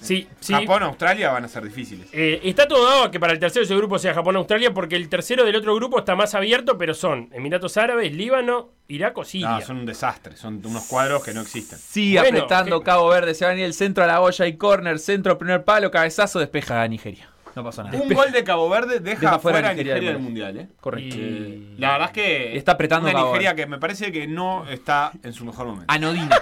Sí, 0.00 0.28
sí. 0.40 0.52
Japón, 0.52 0.82
Australia 0.84 1.30
van 1.30 1.44
a 1.44 1.48
ser 1.48 1.64
difíciles. 1.64 2.08
Eh, 2.12 2.40
está 2.44 2.68
todo 2.68 2.84
dado 2.88 3.04
a 3.04 3.10
que 3.10 3.18
para 3.18 3.32
el 3.32 3.38
tercero 3.38 3.60
de 3.62 3.64
ese 3.64 3.76
grupo 3.76 3.98
sea 3.98 4.14
Japón-Australia, 4.14 4.72
porque 4.72 4.94
el 4.96 5.08
tercero 5.08 5.44
del 5.44 5.56
otro 5.56 5.74
grupo 5.74 5.98
está 5.98 6.14
más 6.14 6.34
abierto, 6.34 6.78
pero 6.78 6.94
son 6.94 7.28
Emiratos 7.32 7.76
Árabes, 7.76 8.12
Líbano, 8.12 8.70
Irak 8.88 9.18
o 9.18 9.24
Siria. 9.24 9.48
No, 9.50 9.60
son 9.62 9.78
un 9.78 9.86
desastre. 9.86 10.36
Son 10.36 10.60
unos 10.64 10.84
cuadros 10.84 11.24
que 11.24 11.32
no 11.34 11.40
existen. 11.40 11.78
Sigue 11.78 12.20
Bueno, 12.20 12.38
apretando 12.38 12.78
¿qué- 12.80 12.84
Cabo 12.84 13.08
Verde, 13.08 13.34
se 13.34 13.44
va 13.44 13.50
a 13.50 13.54
venir 13.54 13.66
el 13.66 13.74
centro 13.74 14.04
a 14.04 14.06
la 14.06 14.20
olla 14.20 14.46
y 14.46 14.56
corner, 14.56 14.98
centro, 14.98 15.38
primer 15.38 15.64
palo, 15.64 15.90
cabezazo, 15.90 16.38
despeja 16.38 16.82
a 16.82 16.88
Nigeria. 16.88 17.28
No 17.56 17.64
pasó 17.64 17.82
nada. 17.82 17.98
Un 17.98 18.12
gol 18.12 18.30
de 18.32 18.44
Cabo 18.44 18.68
Verde 18.68 19.00
deja, 19.00 19.18
Deja 19.20 19.38
fuera 19.38 19.40
fuera 19.40 19.68
a 19.70 19.72
Nigeria 19.72 19.94
Nigeria 19.94 20.12
del 20.12 20.22
Mundial, 20.22 20.56
¿eh? 20.58 20.68
Correcto. 20.78 21.16
Eh, 21.18 21.74
La 21.78 21.92
verdad 21.92 22.08
es 22.08 22.12
que 22.12 22.56
Está 22.58 22.72
apretando 22.72 23.08
una 23.08 23.14
Cabo 23.18 23.28
Nigeria 23.28 23.50
Verde. 23.54 23.62
que 23.62 23.66
me 23.70 23.78
parece 23.78 24.12
que 24.12 24.26
no 24.26 24.68
está 24.68 25.10
en 25.22 25.32
su 25.32 25.46
mejor 25.46 25.66
momento. 25.66 25.86
Anodina. 25.88 26.38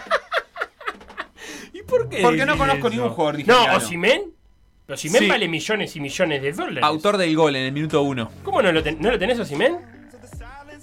¿Y 1.85 1.91
por 1.91 2.09
qué? 2.09 2.23
Porque 2.23 2.47
no 2.47 2.57
conozco 2.57 2.89
eso? 2.89 2.97
ningún 2.97 3.11
jugador 3.11 3.37
nigeriano. 3.37 3.67
No, 3.73 3.77
Osimen. 3.79 4.23
Osimen 4.89 5.23
Sí. 5.23 5.29
vale 5.29 5.49
millones 5.49 5.97
y 5.97 6.01
millones 6.01 6.43
de 6.43 6.53
dólares. 6.53 6.85
Autor 6.85 7.17
del 7.17 7.35
gol 7.37 7.57
en 7.57 7.67
el 7.67 7.73
minuto 7.73 8.03
uno. 8.03 8.31
¿Cómo 8.43 8.61
no 8.63 8.71
lo, 8.73 8.83
ten- 8.83 8.99
no 9.01 9.11
lo 9.11 9.19
tenés, 9.19 9.39
Osimen? 9.39 9.79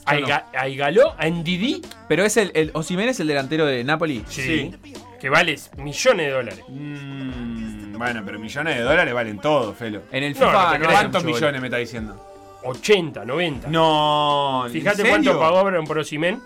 A, 0.06 0.16
no. 0.16 0.20
Iga- 0.28 0.46
a 0.58 0.68
Igaló, 0.68 1.14
a 1.18 1.28
Ndidi. 1.28 1.82
Pero 2.08 2.26
es 2.26 2.36
el, 2.38 2.52
el 2.56 2.72
Osimhen 2.74 3.10
es 3.10 3.20
el 3.20 3.28
delantero 3.28 3.68
de 3.68 3.84
Napoli. 3.84 4.24
Sí. 4.28 4.74
Que 5.20 5.30
vale 5.30 5.56
millones 5.78 6.26
de 6.26 6.32
dólares. 6.32 6.64
Mm, 6.68 7.96
bueno, 7.98 8.24
pero 8.26 8.40
millones 8.40 8.76
de 8.78 8.82
dólares 8.82 9.14
valen 9.14 9.38
todo, 9.40 9.74
Felo. 9.76 10.02
En 10.12 10.24
el 10.24 10.34
No, 10.34 10.40
FIFA 10.40 10.52
no 10.52 10.72
te 10.72 10.80
no, 10.80 10.86
creas. 10.86 10.90
hay 10.90 10.96
¿Cuántos 11.06 11.24
mucho 11.24 11.36
millones 11.36 11.62
me 11.62 11.68
está 11.68 11.78
diciendo? 11.78 12.28
80, 12.64 13.26
90. 13.26 13.68
No, 13.70 14.64
¿en 14.66 14.72
Fíjate 14.74 14.98
serio? 14.98 15.12
cuánto 15.12 15.40
pagaron 15.40 15.86
por 15.86 16.00
Osimen. 16.00 16.42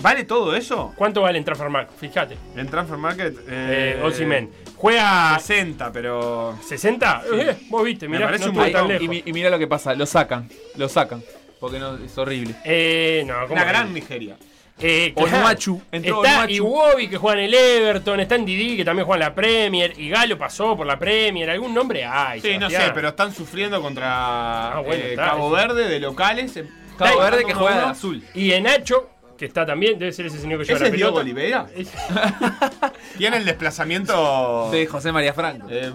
¿Vale 0.00 0.24
todo 0.24 0.54
eso? 0.54 0.92
¿Cuánto 0.96 1.22
vale 1.22 1.38
en 1.38 1.44
Transfermarkt? 1.44 1.92
Fíjate. 1.98 2.36
En 2.56 2.68
Transfer 2.68 2.98
Market. 2.98 3.36
Eh, 3.48 4.00
Osimhen. 4.04 4.50
Juega 4.76 5.36
60, 5.40 5.90
pero. 5.92 6.56
60. 6.64 7.22
Eh, 7.32 7.56
vos 7.68 7.84
viste, 7.84 8.06
Me 8.08 8.16
mirá, 8.16 8.28
parece 8.28 8.52
no 8.52 8.62
un 8.62 8.72
tan 8.72 8.86
lejos. 8.88 9.02
y, 9.16 9.22
y 9.28 9.32
mira 9.32 9.50
lo 9.50 9.58
que 9.58 9.66
pasa, 9.66 9.94
lo 9.94 10.06
sacan, 10.06 10.48
lo 10.76 10.88
sacan. 10.88 11.22
Porque 11.58 11.80
no, 11.80 11.96
es 11.96 12.16
horrible. 12.16 12.54
Eh, 12.64 13.24
no, 13.26 13.34
¿cómo 13.42 13.54
Una 13.54 13.62
que? 13.62 13.68
gran 13.68 13.92
Nigeria. 13.92 14.36
Eh, 14.80 15.12
Onuachu, 15.16 15.82
entró 15.90 16.22
Está 16.22 16.34
Onuachu. 16.36 16.52
Iwobi 16.54 17.08
que 17.08 17.16
juega 17.16 17.40
en 17.40 17.44
el 17.46 17.54
Everton, 17.54 18.20
está 18.20 18.36
en 18.36 18.44
Didi 18.44 18.76
que 18.76 18.84
también 18.84 19.04
juega 19.06 19.24
en 19.24 19.28
la 19.30 19.34
Premier, 19.34 19.92
y 19.98 20.08
Galo 20.08 20.38
pasó 20.38 20.76
por 20.76 20.86
la 20.86 20.96
Premier, 21.00 21.50
algún 21.50 21.74
nombre 21.74 22.04
hay. 22.04 22.40
Sí, 22.40 22.56
no 22.58 22.66
sé, 22.70 22.76
Sebastián. 22.76 22.92
pero 22.94 23.08
están 23.08 23.34
sufriendo 23.34 23.82
contra 23.82 24.74
Ah, 24.76 24.80
bueno, 24.80 25.02
eh, 25.04 25.10
está, 25.10 25.30
Cabo 25.30 25.48
eso. 25.48 25.56
Verde 25.56 25.88
de 25.88 25.98
locales. 25.98 26.56
eh, 26.58 26.68
Cabo 26.96 27.10
está 27.10 27.24
Verde 27.30 27.44
que 27.44 27.54
juega 27.54 27.76
de 27.78 27.82
uno. 27.82 27.90
azul. 27.90 28.22
Y 28.34 28.52
en 28.52 28.62
Nacho, 28.62 29.10
que 29.38 29.46
está 29.46 29.64
también, 29.64 29.98
debe 29.98 30.12
ser 30.12 30.26
ese 30.26 30.38
señor 30.38 30.58
que 30.58 30.66
lleva 30.66 30.76
¿Ese 30.76 30.84
la 30.84 30.88
es 30.88 31.00
pelota. 31.00 32.92
Tiene 33.16 33.36
el 33.38 33.44
desplazamiento. 33.44 34.70
De 34.70 34.86
José 34.86 35.12
María 35.12 35.32
Franco. 35.32 35.68
eh, 35.70 35.92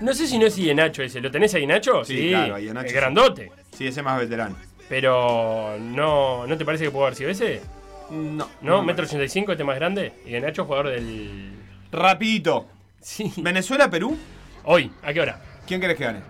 no 0.00 0.14
sé 0.14 0.26
si 0.26 0.38
no 0.38 0.46
es 0.46 0.56
Nacho 0.74 1.02
ese, 1.02 1.20
¿lo 1.20 1.30
tenés 1.30 1.54
ahí 1.54 1.66
Nacho? 1.66 2.04
Sí, 2.04 2.28
claro, 2.28 2.58
Iheanacho, 2.58 2.86
es 2.86 2.92
sí. 2.92 2.96
grandote. 2.96 3.52
sí, 3.76 3.86
ese 3.86 4.02
más 4.02 4.20
veterano. 4.20 4.56
Pero 4.88 5.76
no, 5.80 6.46
¿no 6.46 6.56
te 6.56 6.64
parece 6.64 6.84
que 6.84 6.90
pudo 6.90 7.04
haber 7.04 7.16
sido 7.16 7.30
ese? 7.30 7.60
No. 8.10 8.48
¿No? 8.60 8.80
me 8.80 8.88
¿Metro 8.88 9.02
parece. 9.04 9.16
85 9.16 9.52
este 9.52 9.64
más 9.64 9.76
grande? 9.76 10.12
Y 10.26 10.32
de 10.32 10.40
Nacho 10.40 10.64
jugador 10.64 10.88
del... 10.88 11.52
Rapidito. 11.92 12.66
Sí. 13.00 13.32
Venezuela-Perú. 13.36 14.16
Hoy, 14.64 14.90
¿a 15.02 15.12
qué 15.12 15.20
hora? 15.20 15.40
¿Quién 15.66 15.80
querés 15.80 15.96
que 15.96 16.04
gane? 16.04 16.20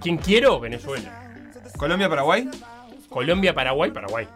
¿Quién 0.00 0.16
quiero? 0.18 0.60
Venezuela. 0.60 1.32
¿Colombia-Paraguay? 1.76 2.48
Colombia, 3.08 3.54
Paraguay, 3.54 3.90
Paraguay. 3.90 4.28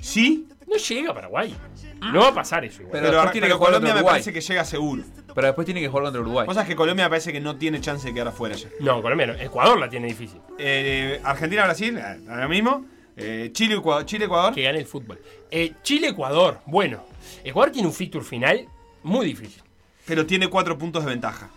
Sí, 0.00 0.48
No 0.68 0.76
llega 0.76 1.10
a 1.10 1.14
Paraguay. 1.14 1.56
No 2.00 2.20
va 2.20 2.28
a 2.28 2.34
pasar 2.34 2.64
eso 2.64 2.82
igual. 2.82 2.92
Pero 2.92 3.04
pero, 3.06 3.16
después 3.16 3.32
tiene 3.32 3.46
pero 3.46 3.54
que 3.54 3.58
jugar 3.58 3.72
Colombia 3.72 3.88
contra 3.90 3.94
me 3.94 4.00
Uruguay. 4.00 4.12
parece 4.12 4.32
que 4.32 4.40
llega 4.40 4.64
seguro. 4.64 5.02
Pero 5.34 5.46
después 5.46 5.64
tiene 5.64 5.80
que 5.80 5.88
jugar 5.88 6.04
contra 6.04 6.20
Uruguay. 6.20 6.46
Vos 6.46 6.54
sabés 6.54 6.68
que 6.68 6.76
Colombia 6.76 7.04
me 7.06 7.10
parece 7.10 7.32
que 7.32 7.40
no 7.40 7.56
tiene 7.56 7.80
chance 7.80 8.06
de 8.06 8.14
quedar 8.14 8.28
afuera 8.28 8.54
ya. 8.54 8.68
No, 8.80 9.00
Colombia 9.00 9.26
no. 9.28 9.34
Ecuador 9.34 9.78
la 9.78 9.88
tiene 9.88 10.08
difícil. 10.08 10.40
Eh, 10.58 11.20
Argentina-Brasil, 11.24 11.96
eh, 11.98 12.20
ahora 12.28 12.48
mismo. 12.48 12.84
Eh, 13.16 13.50
Chile-Ecuador. 13.52 14.04
Chile-Ecuador. 14.04 14.54
Que 14.54 14.62
gane 14.62 14.78
el 14.78 14.86
fútbol. 14.86 15.18
Eh, 15.50 15.72
Chile-Ecuador. 15.82 16.60
Bueno. 16.66 17.04
Ecuador 17.42 17.72
tiene 17.72 17.88
un 17.88 17.94
fixture 17.94 18.24
final 18.24 18.66
muy 19.02 19.26
difícil. 19.26 19.62
Pero 20.06 20.24
tiene 20.26 20.48
cuatro 20.48 20.78
puntos 20.78 21.04
de 21.04 21.10
ventaja. 21.10 21.50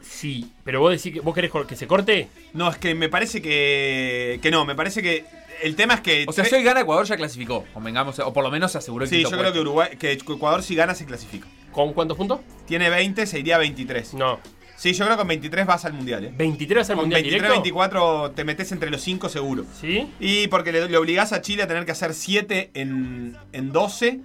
Sí, 0.00 0.50
pero 0.64 0.80
vos 0.80 0.92
decís 0.92 1.12
que 1.12 1.20
vos 1.20 1.34
querés 1.34 1.50
que 1.66 1.76
se 1.76 1.86
corte. 1.86 2.28
No, 2.52 2.70
es 2.70 2.78
que 2.78 2.94
me 2.94 3.08
parece 3.08 3.42
que. 3.42 4.38
Que 4.40 4.50
no, 4.50 4.64
me 4.64 4.74
parece 4.74 5.02
que. 5.02 5.24
El 5.62 5.76
tema 5.76 5.94
es 5.94 6.00
que. 6.00 6.24
O 6.28 6.32
sea, 6.32 6.44
si 6.44 6.54
hoy 6.54 6.62
gana 6.62 6.80
Ecuador 6.80 7.04
ya 7.06 7.16
clasificó. 7.16 7.64
Convengamos, 7.74 8.18
o 8.18 8.32
por 8.32 8.42
lo 8.44 8.50
menos 8.50 8.72
se 8.72 8.78
aseguró 8.78 9.04
el 9.04 9.10
Sí, 9.10 9.22
yo 9.22 9.28
quinto 9.28 9.38
creo 9.38 9.52
que 9.52 9.58
puesto. 9.60 9.60
Uruguay, 9.70 9.88
que 9.98 10.12
Ecuador 10.12 10.62
si 10.62 10.74
gana 10.74 10.94
se 10.94 11.04
clasifica. 11.06 11.46
¿Con 11.72 11.92
cuántos 11.92 12.16
puntos? 12.16 12.40
Tiene 12.66 12.88
20, 12.90 13.26
se 13.26 13.38
iría 13.38 13.56
a 13.56 13.58
23. 13.58 14.14
No. 14.14 14.38
Sí, 14.76 14.92
yo 14.92 15.04
creo 15.04 15.16
que 15.16 15.20
con 15.20 15.28
23 15.28 15.66
vas 15.66 15.84
al 15.84 15.92
mundial, 15.92 16.24
¿eh? 16.24 16.32
23 16.36 16.90
al 16.90 16.96
Con 16.96 17.04
mundial 17.04 17.22
23, 17.22 17.42
directo. 17.42 17.62
24 17.62 18.30
te 18.32 18.44
metes 18.44 18.72
entre 18.72 18.90
los 18.90 19.00
5 19.02 19.28
seguro. 19.28 19.64
¿Sí? 19.80 20.08
Y 20.20 20.48
porque 20.48 20.72
le, 20.72 20.88
le 20.88 20.96
obligás 20.96 21.32
a 21.32 21.40
Chile 21.40 21.62
a 21.62 21.68
tener 21.68 21.84
que 21.86 21.92
hacer 21.92 22.12
7 22.12 22.70
en, 22.74 23.36
en 23.52 23.72
12. 23.72 24.20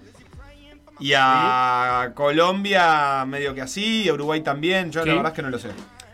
Y 0.99 1.13
a 1.15 2.11
Colombia 2.15 3.23
medio 3.25 3.53
que 3.55 3.61
así, 3.61 4.03
y 4.03 4.09
a 4.09 4.13
Uruguay 4.13 4.41
también. 4.41 4.91
Yo 4.91 5.03
Sí. 5.03 5.07
la 5.09 5.15
verdad 5.15 5.31
es 5.31 5.35
que 5.35 5.41
no 5.43 5.49
lo 5.49 5.59
sé. 5.59 5.69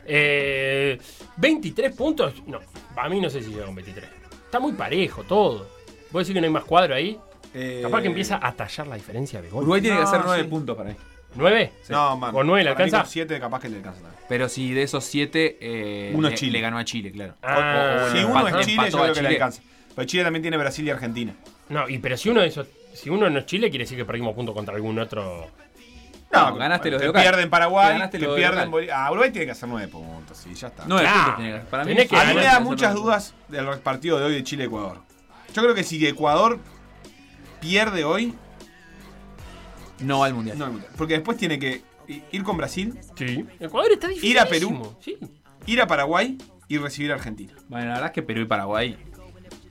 Eh, 0.06 1.00
23 1.38 1.96
puntos. 1.96 2.34
No, 2.46 2.60
a 2.96 3.10
mí 3.10 3.20
no 3.20 3.30
sé 3.30 3.42
si 3.42 3.50
llega 3.52 3.66
con 3.66 3.74
23. 3.76 4.08
Está 4.56 4.64
muy 4.66 4.72
parejo 4.72 5.22
todo. 5.24 5.68
¿Vos 6.12 6.22
decís 6.26 6.34
que 6.34 6.40
no 6.40 6.46
hay 6.48 6.54
más 6.54 6.64
cuadro 6.64 6.96
ahí? 6.96 7.20
Eh, 7.54 7.82
Capaz 7.84 8.02
que 8.02 8.08
empieza 8.08 8.40
a 8.42 8.54
tallar 8.54 8.88
la 8.88 8.96
diferencia 8.96 9.42
de 9.42 9.50
gol. 9.50 9.64
Uruguay 9.64 9.82
tiene 9.82 9.98
que 9.98 10.04
hacer 10.04 10.22
9 10.24 10.44
sí. 10.44 10.48
puntos 10.50 10.78
para 10.78 10.92
ahí. 10.92 10.96
¿9? 11.38 11.72
No, 11.90 12.16
man. 12.16 12.32
¿Con 12.32 12.48
9 12.48 12.64
le 12.64 12.70
alcanza? 12.70 13.00
con 13.02 13.08
7 13.10 13.38
capaz 13.42 13.60
que 13.60 13.68
le 13.68 13.76
alcanza. 13.76 14.00
Pero 14.30 14.48
si 14.48 14.72
de 14.74 14.84
esos 14.84 15.04
7, 15.04 15.58
eh, 15.60 16.14
Uno 16.16 16.30
le, 16.30 16.36
es 16.36 16.40
Chile. 16.40 16.54
le 16.54 16.62
ganó 16.62 16.78
a 16.78 16.86
Chile, 16.86 17.12
claro. 17.12 17.34
Ah, 17.44 18.08
si 18.14 18.20
uno 18.20 18.30
empató- 18.30 18.60
es 18.62 18.66
Chile, 18.66 18.84
yo 18.90 18.98
creo 18.98 19.02
que 19.02 19.08
le 19.10 19.14
Chile. 19.16 19.28
alcanza. 19.28 19.62
Pero 19.94 20.08
Chile 20.08 20.24
también 20.24 20.42
tiene 20.42 20.56
Brasil 20.58 20.86
y 20.88 20.90
Argentina. 20.90 21.34
No, 21.68 21.90
y 21.90 21.98
pero 21.98 22.16
si 22.16 22.30
uno 22.30 22.40
de 22.40 22.48
esos. 22.48 22.66
Si 22.94 23.10
uno 23.10 23.30
no 23.30 23.40
es 23.40 23.46
Chile, 23.46 23.70
quiere 23.70 23.84
decir 23.84 23.98
que 23.98 24.06
perdimos 24.06 24.34
puntos 24.36 24.56
contra 24.56 24.74
algún 24.74 24.98
otro. 25.00 25.50
No, 26.36 26.56
ganaste 26.56 26.92
los 26.92 27.00
de 27.00 27.04
que 27.04 27.08
local. 27.08 27.22
pierden 27.24 27.50
Paraguay, 27.50 27.88
Te 27.88 27.94
ganaste 27.94 28.20
que 28.20 28.26
los 28.26 28.36
de 28.36 28.42
pierden. 28.42 28.72
Bolivia. 28.72 29.06
Ah, 29.06 29.12
Uruguay 29.12 29.32
tiene 29.32 29.46
que 29.46 29.52
hacer 29.52 29.70
9 29.70 29.88
puntos, 29.88 30.38
sí, 30.38 30.54
ya 30.54 30.68
está. 30.68 30.84
9 30.88 31.02
Claro. 31.04 31.24
puntos 31.26 31.38
tiene 31.44 31.60
que 31.60 31.66
Para 31.66 31.84
mí, 31.86 31.96
que 31.96 32.18
a 32.18 32.24
mí 32.26 32.34
me 32.34 32.44
da 32.44 32.52
hacer 32.52 32.64
muchas 32.64 32.94
nueve 32.94 33.06
dudas 33.06 33.34
del 33.48 33.80
partido 33.80 34.20
de 34.20 34.26
hoy 34.26 34.34
de 34.34 34.44
Chile-Ecuador. 34.44 35.02
Yo 35.54 35.62
creo 35.62 35.74
que 35.76 35.84
si 35.84 36.06
Ecuador 36.06 36.60
pierde 37.60 38.04
hoy. 38.04 38.34
No 40.00 40.20
va 40.20 40.26
al 40.26 40.34
mundial. 40.34 40.58
no, 40.58 40.80
porque 40.98 41.14
después 41.14 41.38
tiene 41.38 41.58
que 41.58 41.82
ir 42.32 42.44
con 42.44 42.58
Brasil, 42.58 43.00
Sí. 43.18 43.46
Ecuador 43.60 43.92
está 43.94 44.08
difícil. 44.10 44.30
Ir 44.32 44.40
a 44.40 44.46
Perú. 44.46 44.96
Sí. 45.00 45.18
ir 45.68 45.82
a 45.82 45.88
Paraguay 45.88 46.38
y 46.68 46.78
recibir 46.78 47.12
a 47.12 47.16
Argentina. 47.16 47.54
Bueno, 47.70 47.86
la 47.88 47.94
verdad 47.94 48.08
es 48.08 48.12
que 48.12 48.22
Perú 48.22 48.42
y 48.42 48.46
Paraguay. 48.46 48.98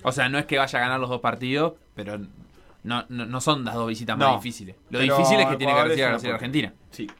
O 0.03 0.13
sea, 0.13 0.29
no 0.29 0.39
es 0.39 0.47
que 0.47 0.59
vaya 0.59 0.79
a 0.79 0.83
ganar 0.83 0.99
los 1.01 1.09
dos 1.11 1.21
partidos, 1.21 1.75
pero 1.95 2.19
no, 2.85 3.05
no, 3.09 3.27
no 3.27 3.41
son 3.41 3.65
las 3.65 3.75
dos 3.75 3.89
visitas 3.89 4.17
más 4.17 4.29
No. 4.29 4.37
difíciles. 4.37 4.77
Lo 4.91 4.99
Pero 5.01 5.17
difícil 5.17 5.41
es 5.41 5.47
que 5.47 5.57
tiene 5.57 5.75
que 5.75 5.83
recibir 5.83 6.05
a 6.05 6.09
Brasil 6.11 6.29
y 6.29 6.33
Argentina. 6.33 6.73
Sí. 6.91 7.11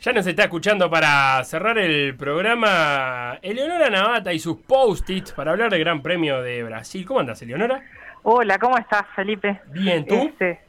Ya 0.00 0.12
nos 0.12 0.26
está 0.26 0.44
escuchando 0.44 0.90
para 0.90 1.42
cerrar 1.44 1.78
el 1.78 2.16
programa 2.16 3.38
Eleonora 3.42 3.90
Navata 3.90 4.32
y 4.32 4.38
sus 4.38 4.58
post-its 4.58 5.32
para 5.32 5.52
hablar 5.52 5.70
del 5.70 5.80
Gran 5.80 6.02
Premio 6.02 6.42
de 6.42 6.62
Brasil. 6.64 7.04
¿Cómo 7.06 7.20
andas, 7.20 7.40
Eleonora? 7.42 7.82
Hola, 8.22 8.58
¿cómo 8.58 8.76
estás, 8.76 9.02
Felipe? 9.14 9.60
Bien, 9.72 10.04
¿tú? 10.06 10.14
Este, 10.14 10.60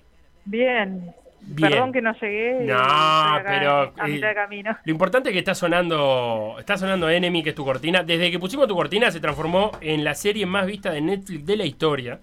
bien. 0.45 1.13
Bien. 1.41 1.71
Perdón 1.71 1.93
que 1.93 2.01
no 2.01 2.13
llegué. 2.13 2.65
No, 2.65 2.77
acá 2.77 3.43
pero, 3.47 3.93
A 3.97 4.07
mitad 4.07 4.29
eh, 4.29 4.33
de 4.33 4.35
camino. 4.35 4.77
Lo 4.83 4.91
importante 4.91 5.29
es 5.29 5.33
que 5.33 5.39
está 5.39 5.55
sonando, 5.55 6.57
está 6.59 6.77
sonando 6.77 7.09
Enemy, 7.09 7.41
que 7.41 7.49
es 7.49 7.55
tu 7.55 7.65
cortina. 7.65 8.03
Desde 8.03 8.29
que 8.29 8.37
pusimos 8.37 8.67
tu 8.67 8.75
cortina 8.75 9.09
se 9.09 9.19
transformó 9.19 9.71
en 9.81 10.03
la 10.03 10.13
serie 10.13 10.45
más 10.45 10.67
vista 10.67 10.91
de 10.91 11.01
Netflix 11.01 11.45
de 11.45 11.57
la 11.57 11.65
historia. 11.65 12.19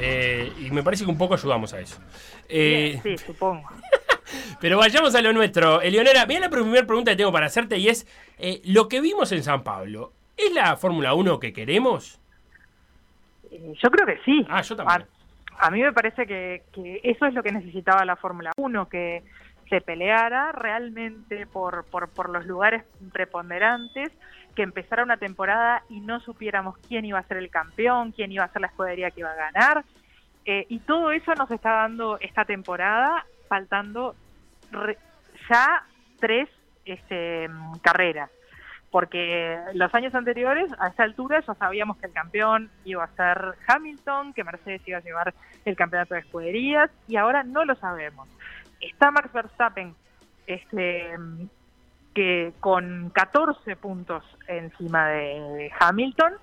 Eh, 0.00 0.52
y 0.58 0.70
me 0.70 0.82
parece 0.82 1.04
que 1.04 1.10
un 1.10 1.18
poco 1.18 1.34
ayudamos 1.34 1.72
a 1.74 1.80
eso. 1.80 2.00
Eh, 2.48 2.98
Sí, 3.02 3.16
supongo. 3.26 3.68
Pero 4.60 4.78
vayamos 4.78 5.14
a 5.14 5.22
lo 5.22 5.32
nuestro. 5.32 5.80
Eleonora, 5.80 6.24
mira 6.26 6.40
la 6.40 6.50
primera 6.50 6.86
pregunta 6.86 7.10
que 7.12 7.16
tengo 7.16 7.32
para 7.32 7.46
hacerte 7.46 7.78
y 7.78 7.88
es, 7.88 8.06
eh, 8.38 8.60
lo 8.64 8.88
que 8.88 9.00
vimos 9.00 9.32
en 9.32 9.42
San 9.42 9.62
Pablo, 9.64 10.12
¿es 10.36 10.52
la 10.52 10.76
Fórmula 10.76 11.14
1 11.14 11.40
que 11.40 11.52
queremos? 11.52 12.20
Eh, 13.50 13.72
Yo 13.82 13.90
creo 13.90 14.06
que 14.06 14.18
sí. 14.24 14.46
Ah, 14.48 14.62
yo 14.62 14.76
también. 14.76 15.06
A, 15.58 15.66
a 15.66 15.70
mí 15.70 15.82
me 15.82 15.92
parece 15.92 16.26
que, 16.26 16.62
que 16.72 17.00
eso 17.02 17.26
es 17.26 17.34
lo 17.34 17.42
que 17.42 17.52
necesitaba 17.52 18.04
la 18.04 18.16
Fórmula 18.16 18.52
1, 18.56 18.88
que 18.88 19.22
se 19.68 19.80
peleara 19.80 20.52
realmente 20.52 21.46
por, 21.46 21.84
por, 21.84 22.08
por 22.08 22.28
los 22.30 22.44
lugares 22.46 22.84
preponderantes, 23.12 24.10
que 24.54 24.62
empezara 24.62 25.02
una 25.02 25.16
temporada 25.16 25.82
y 25.88 26.00
no 26.00 26.20
supiéramos 26.20 26.76
quién 26.88 27.04
iba 27.04 27.18
a 27.18 27.22
ser 27.24 27.38
el 27.38 27.50
campeón, 27.50 28.12
quién 28.12 28.32
iba 28.32 28.44
a 28.44 28.52
ser 28.52 28.62
la 28.62 28.68
escudería 28.68 29.10
que 29.10 29.20
iba 29.20 29.30
a 29.30 29.34
ganar. 29.34 29.84
Eh, 30.44 30.66
y 30.68 30.78
todo 30.80 31.12
eso 31.12 31.34
nos 31.34 31.50
está 31.50 31.72
dando 31.72 32.18
esta 32.20 32.44
temporada, 32.44 33.24
faltando 33.48 34.14
ya 35.48 35.84
tres 36.18 36.48
este, 36.84 37.48
carreras. 37.82 38.30
Porque 38.90 39.56
los 39.74 39.94
años 39.94 40.14
anteriores, 40.14 40.68
a 40.80 40.88
esta 40.88 41.04
altura, 41.04 41.40
ya 41.46 41.54
sabíamos 41.54 41.96
que 41.98 42.06
el 42.06 42.12
campeón 42.12 42.70
iba 42.84 43.04
a 43.04 43.14
ser 43.14 43.54
Hamilton, 43.68 44.32
que 44.32 44.42
Mercedes 44.42 44.82
iba 44.86 44.98
a 44.98 45.02
llevar 45.02 45.32
el 45.64 45.76
campeonato 45.76 46.14
de 46.14 46.20
escuderías, 46.20 46.90
y 47.06 47.16
ahora 47.16 47.44
no 47.44 47.64
lo 47.64 47.76
sabemos. 47.76 48.28
Está 48.80 49.12
Max 49.12 49.32
Verstappen, 49.32 49.94
este, 50.46 51.14
que 52.14 52.52
con 52.60 53.10
14 53.10 53.76
puntos 53.76 54.24
encima 54.48 55.08
de 55.08 55.70
Hamilton, 55.78 56.34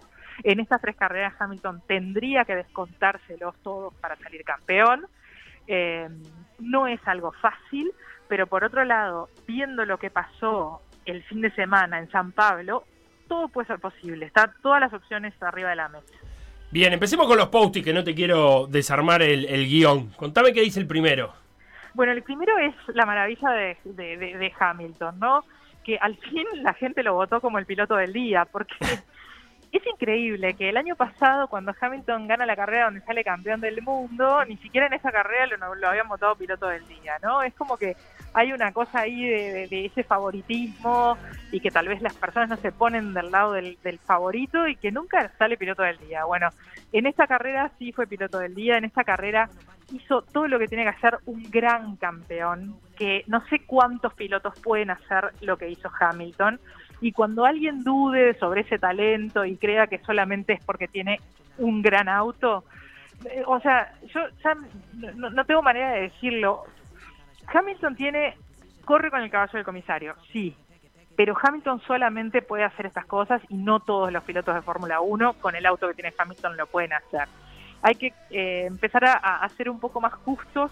en 0.44 0.60
estas 0.60 0.82
tres 0.82 0.96
carreras 0.96 1.34
Hamilton 1.40 1.82
tendría 1.88 2.46
que 2.46 2.56
descontárselos 2.56 3.56
todos 3.64 3.94
para 3.96 4.16
salir 4.18 4.44
campeón. 4.44 5.06
Eh, 5.68 6.08
no 6.60 6.88
es 6.88 7.00
algo 7.08 7.32
fácil, 7.34 7.92
pero 8.28 8.48
por 8.48 8.64
otro 8.64 8.86
lado, 8.86 9.30
viendo 9.48 9.84
lo 9.86 9.98
que 9.98 10.10
pasó 10.10 10.82
el 11.06 11.24
fin 11.24 11.42
de 11.42 11.52
semana 11.52 12.00
en 12.00 12.10
San 12.12 12.32
Pablo, 12.32 12.84
todo 13.28 13.48
puede 13.50 13.68
ser 13.68 13.80
posible. 13.80 14.26
Están 14.28 14.52
todas 14.62 14.80
las 14.80 14.94
opciones 14.94 15.34
arriba 15.42 15.72
de 15.72 15.76
la 15.76 15.90
mesa. 15.90 16.06
Bien, 16.72 16.94
empecemos 16.94 17.28
con 17.28 17.38
los 17.38 17.48
post 17.48 17.78
que 17.84 17.94
no 17.94 18.04
te 18.04 18.14
quiero 18.14 18.68
desarmar 18.68 19.22
el, 19.22 19.46
el 19.46 19.68
guion. 19.68 20.10
Contame 20.12 20.54
qué 20.54 20.62
dice 20.62 20.80
el 20.80 20.88
primero. 20.88 21.34
Bueno, 21.94 22.12
el 22.12 22.22
primero 22.24 22.58
es 22.60 22.76
la 22.94 23.06
maravilla 23.06 23.50
de, 23.52 23.78
de- 23.86 24.18
de- 24.18 24.38
de 24.38 24.54
Hamilton, 24.60 25.18
¿no? 25.20 25.44
Que 25.88 25.98
al 25.98 26.18
fin 26.18 26.46
la 26.64 26.74
gente 26.74 27.02
lo 27.02 27.14
votó 27.14 27.40
como 27.40 27.60
el 27.60 27.66
piloto 27.66 27.96
del 27.96 28.12
día, 28.12 28.44
porque 28.44 28.76
es 29.72 29.86
increíble 29.86 30.54
que 30.54 30.70
el 30.70 30.78
año 30.78 30.96
pasado, 30.96 31.48
cuando 31.48 31.74
Hamilton 31.80 32.28
gana 32.28 32.46
la 32.46 32.56
carrera 32.56 32.86
donde 32.86 33.02
sale 33.02 33.24
campeón 33.24 33.60
del 33.62 33.82
mundo, 33.82 34.44
ni 34.46 34.58
siquiera 34.58 34.88
en 34.88 34.94
esa 34.94 35.12
carrera 35.12 35.46
lo, 35.48 35.76
lo 35.76 35.88
habían 35.90 36.08
votado 36.08 36.36
piloto 36.36 36.68
del 36.68 36.88
día, 36.88 37.18
¿no? 37.22 37.44
Es 37.44 37.54
como 37.54 37.78
que 37.78 37.96
hay 38.34 38.54
una 38.54 38.72
cosa 38.72 39.02
ahí 39.02 39.28
de, 39.28 39.52
de- 39.54 39.68
de 39.68 39.86
ese 39.86 40.04
favoritismo 40.04 41.18
y 41.52 41.60
que 41.60 41.72
tal 41.72 41.88
vez 41.88 42.02
las 42.02 42.14
personas 42.16 42.50
no 42.50 42.58
se 42.58 42.72
ponen 42.72 43.14
del 43.14 43.32
lado 43.32 43.54
del, 43.54 43.78
del 43.84 44.00
favorito 44.00 44.68
y 44.68 44.76
que 44.76 44.92
nunca 44.92 45.32
sale 45.38 45.58
piloto 45.58 45.84
del 45.84 45.98
día. 45.98 46.24
Bueno, 46.26 46.50
en 46.92 47.06
esta 47.06 47.28
carrera 47.28 47.72
sí 47.80 47.92
fue 47.92 48.08
piloto 48.08 48.40
del 48.40 48.56
día, 48.56 48.78
en 48.78 48.86
esta 48.86 49.04
carrera 49.04 49.50
hizo 49.94 50.22
todo 50.22 50.48
lo 50.48 50.60
que 50.60 50.68
tiene 50.68 50.84
que 50.84 50.90
hacer 50.90 51.18
un 51.26 51.44
gran 51.50 51.96
campeón, 51.96 52.76
que 52.98 53.24
no 53.28 53.46
sé 53.48 53.60
cuántos 53.66 54.14
pilotos 54.14 54.60
pueden 54.62 54.90
hacer 54.92 55.32
lo 55.42 55.58
que 55.58 55.70
hizo 55.70 55.90
Hamilton. 56.00 56.60
Y 57.02 57.12
cuando 57.12 57.46
alguien 57.46 57.84
dude 57.84 58.34
sobre 58.40 58.62
ese 58.62 58.80
talento 58.80 59.46
y 59.46 59.58
crea 59.58 59.88
que 59.88 60.00
solamente 60.00 60.54
es 60.54 60.64
porque 60.64 60.88
tiene 60.88 61.20
un 61.58 61.82
gran 61.82 62.10
auto, 62.10 62.64
eh, 63.26 63.44
o 63.46 63.60
sea, 63.60 63.92
yo 64.14 64.22
ya 64.44 64.56
no, 65.16 65.30
no 65.30 65.46
tengo 65.46 65.62
manera 65.62 65.92
de 65.94 66.02
decirlo. 66.02 66.64
Hamilton 67.54 67.96
tiene, 67.96 68.36
corre 68.86 69.10
con 69.12 69.22
el 69.22 69.30
caballo 69.30 69.54
del 69.54 69.64
comisario, 69.64 70.16
sí, 70.32 70.56
pero 71.16 71.36
Hamilton 71.42 71.82
solamente 71.88 72.42
puede 72.42 72.64
hacer 72.64 72.86
estas 72.88 73.06
cosas 73.06 73.42
y 73.50 73.56
no 73.56 73.80
todos 73.80 74.12
los 74.12 74.24
pilotos 74.24 74.54
de 74.54 74.62
Fórmula 74.62 75.00
1 75.02 75.34
con 75.34 75.56
el 75.56 75.66
auto 75.66 75.88
que 75.88 75.94
tiene 75.96 76.14
Hamilton 76.18 76.58
lo 76.58 76.68
pueden 76.68 76.94
hacer. 76.94 77.28
Hay 77.82 77.96
que 77.96 78.14
eh, 78.32 78.66
empezar 78.66 79.06
a, 79.06 79.14
a- 79.14 79.50
ser 79.50 79.70
un 79.70 79.80
poco 79.80 80.02
más 80.02 80.14
justos 80.14 80.72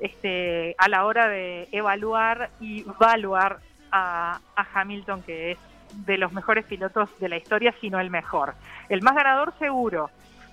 este, 0.00 0.74
a 0.78 0.88
la 0.88 1.04
hora 1.04 1.28
de 1.28 1.68
evaluar 1.72 2.50
y 2.60 2.82
evaluar 2.88 3.58
a, 3.92 4.40
a 4.56 4.66
Hamilton, 4.74 5.22
que 5.22 5.52
es 5.52 5.58
de 5.92 6.18
los 6.18 6.32
mejores 6.32 6.64
pilotos 6.66 7.08
de 7.18 7.28
la 7.28 7.36
historia, 7.36 7.74
si 7.80 7.90
no 7.90 7.98
el 8.00 8.10
mejor. 8.10 8.54
El 8.88 9.02
más 9.02 9.14
ganador 9.14 9.54
seguro. 9.58 10.10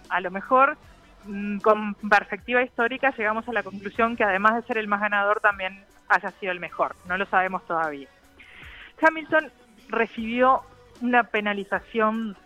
A 0.09 0.21
lo 0.21 0.31
mejor 0.31 0.77
mm, 1.25 1.59
con 1.59 1.95
perspectiva 1.95 2.61
histórica 2.63 3.13
llegamos 3.17 3.47
a 3.47 3.53
la 3.53 3.63
conclusión 3.63 4.15
que 4.15 4.23
además 4.23 4.55
de 4.55 4.61
ser 4.63 4.77
el 4.77 4.87
más 4.87 5.01
ganador 5.01 5.39
también 5.41 5.83
haya 6.07 6.31
sido 6.31 6.51
el 6.51 6.59
mejor. 6.59 6.95
No 7.07 7.17
lo 7.17 7.25
sabemos 7.25 7.65
todavía. 7.65 8.07
Hamilton 9.01 9.51
recibió 9.89 10.61
una 11.01 11.23
penalización, 11.23 12.37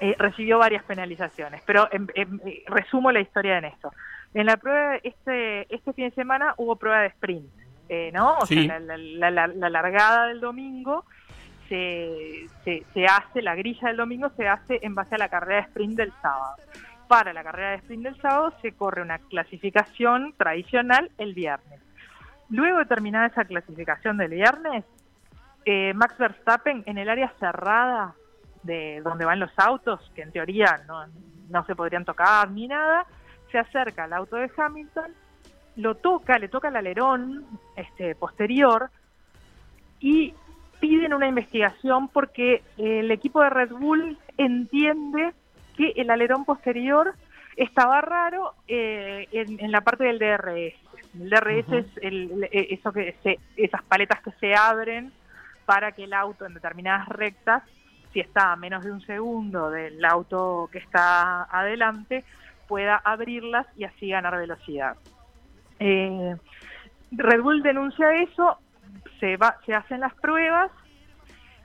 eh, 0.00 0.14
recibió 0.18 0.58
varias 0.58 0.84
penalizaciones, 0.84 1.62
pero 1.66 1.88
em- 1.92 2.06
eh, 2.14 2.64
resumo 2.68 3.10
la 3.10 3.20
historia 3.20 3.58
en 3.58 3.64
esto. 3.64 3.92
En 4.34 4.46
la 4.46 4.56
prueba, 4.56 4.96
este, 5.02 5.74
este 5.74 5.92
fin 5.92 6.08
de 6.08 6.14
semana 6.14 6.54
hubo 6.56 6.76
prueba 6.76 7.00
de 7.00 7.08
sprint, 7.08 7.50
eh, 7.94 8.10
¿no? 8.10 8.38
O 8.38 8.46
Sí. 8.46 8.66
sea, 8.66 8.78
la, 8.80 8.96
la- 8.96 9.30
la- 9.30 9.46
la 9.48 9.68
largada 9.68 10.28
del 10.28 10.40
domingo 10.40 11.04
se, 11.68 12.46
se, 12.64 12.84
se 12.94 13.04
hace, 13.06 13.42
la 13.42 13.54
grilla 13.54 13.88
del 13.88 13.98
domingo 13.98 14.30
se 14.36 14.48
hace 14.48 14.78
en 14.82 14.94
base 14.94 15.14
a 15.14 15.18
la 15.18 15.28
carrera 15.28 15.56
de 15.62 15.68
sprint 15.68 15.96
del 15.96 16.12
sábado. 16.22 16.56
Para 17.06 17.32
la 17.34 17.42
carrera 17.44 17.70
de 17.72 17.76
sprint 17.76 18.04
del 18.04 18.16
sábado 18.20 18.54
se 18.62 18.72
corre 18.72 19.02
una 19.02 19.18
clasificación 19.18 20.32
tradicional 20.38 21.10
el 21.18 21.34
viernes. 21.34 21.80
Luego 22.48 22.78
de 22.78 22.86
terminada 22.86 23.26
esa 23.26 23.44
clasificación 23.44 24.16
del 24.16 24.30
viernes, 24.30 24.84
eh, 25.66 25.92
Max 25.94 26.16
Verstappen 26.18 26.82
en 26.86 26.96
el 26.98 27.08
área 27.10 27.30
cerrada 27.38 28.14
de 28.62 29.00
donde 29.04 29.24
van 29.24 29.38
los 29.40 29.52
autos, 29.58 30.10
que 30.14 30.22
en 30.22 30.32
teoría 30.32 30.80
no, 30.86 31.04
no 31.50 31.64
se 31.66 31.74
podrían 31.74 32.04
tocar 32.04 32.50
ni 32.50 32.68
nada, 32.68 33.04
se 33.50 33.58
acerca 33.58 34.04
al 34.04 34.12
auto 34.14 34.36
de 34.36 34.50
Hamilton, 34.56 35.12
lo 35.76 35.94
toca, 35.96 36.38
le 36.38 36.48
toca 36.48 36.68
el 36.68 36.76
alerón 36.76 37.44
este, 37.76 38.14
posterior 38.14 38.90
y 40.00 40.34
piden 40.80 41.14
una 41.14 41.28
investigación 41.28 42.08
porque 42.08 42.62
el 42.76 43.10
equipo 43.10 43.40
de 43.42 43.50
Red 43.50 43.70
Bull 43.70 44.18
entiende 44.36 45.32
que 45.76 45.92
el 45.96 46.10
alerón 46.10 46.44
posterior 46.44 47.14
estaba 47.56 48.00
raro 48.00 48.54
eh, 48.66 49.28
en, 49.32 49.60
en 49.60 49.70
la 49.70 49.80
parte 49.82 50.04
del 50.04 50.18
DRS. 50.18 50.74
El 51.14 51.30
DRS 51.30 51.72
es 51.78 51.86
el- 52.02 52.48
el- 52.50 52.68
eso 52.70 52.92
que 52.92 53.14
se- 53.22 53.38
esas 53.56 53.82
paletas 53.84 54.20
que 54.22 54.32
se 54.32 54.54
abren 54.54 55.12
para 55.66 55.92
que 55.92 56.04
el 56.04 56.12
auto 56.14 56.44
en 56.46 56.54
determinadas 56.54 57.08
rectas, 57.08 57.62
si 58.12 58.20
está 58.20 58.52
a 58.52 58.56
menos 58.56 58.84
de 58.84 58.90
un 58.92 59.00
segundo 59.02 59.70
del 59.70 60.04
auto 60.04 60.68
que 60.72 60.78
está 60.78 61.44
adelante, 61.44 62.24
pueda 62.66 62.96
abrirlas 62.96 63.66
y 63.76 63.84
así 63.84 64.08
ganar 64.08 64.36
velocidad. 64.36 64.96
Eh, 65.84 66.36
Red 67.10 67.40
Bull 67.40 67.60
denuncia 67.60 68.14
eso, 68.14 68.56
se, 69.18 69.36
hacen 69.74 69.98
las 69.98 70.14
pruebas 70.14 70.70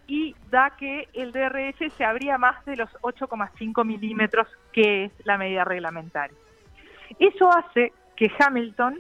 y 0.08 0.36
da 0.50 0.72
que 0.72 1.08
el 1.14 1.32
DRS 1.32 1.94
se 1.94 2.04
abría 2.04 2.40
más 2.40 2.66
de 2.66 2.78
los 2.78 2.90
8,5 3.02 3.86
milímetros, 3.86 4.48
que 4.74 5.06
es 5.06 5.12
la 5.24 5.38
medida 5.38 5.66
reglamentaria. 5.66 6.36
Eso 7.20 7.52
hace 7.52 7.94
que 8.16 8.32
Hamilton 8.40 8.98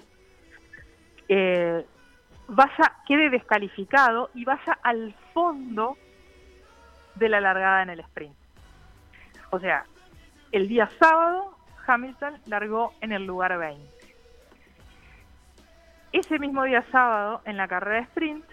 eh, 1.29 1.83
quede 3.07 3.31
descalificado 3.31 4.29
y 4.35 4.45
vaya 4.45 4.77
al 4.83 5.15
fondo 5.33 5.97
de 7.15 7.29
la 7.29 7.41
largada 7.41 7.81
en 7.81 7.89
el 7.89 8.01
sprint. 8.01 8.35
O 9.49 9.59
sea, 9.59 9.83
el 10.51 10.67
día 10.67 10.87
sábado 10.99 11.57
Hamilton 11.87 12.35
largó 12.45 12.93
en 13.01 13.13
el 13.13 13.25
lugar 13.25 13.57
20. 13.57 13.96
Ese 16.17 16.39
mismo 16.39 16.63
día 16.63 16.83
sábado, 16.91 17.41
en 17.45 17.57
la 17.57 17.67
carrera 17.67 17.97
de 17.97 18.01
sprint, 18.05 18.43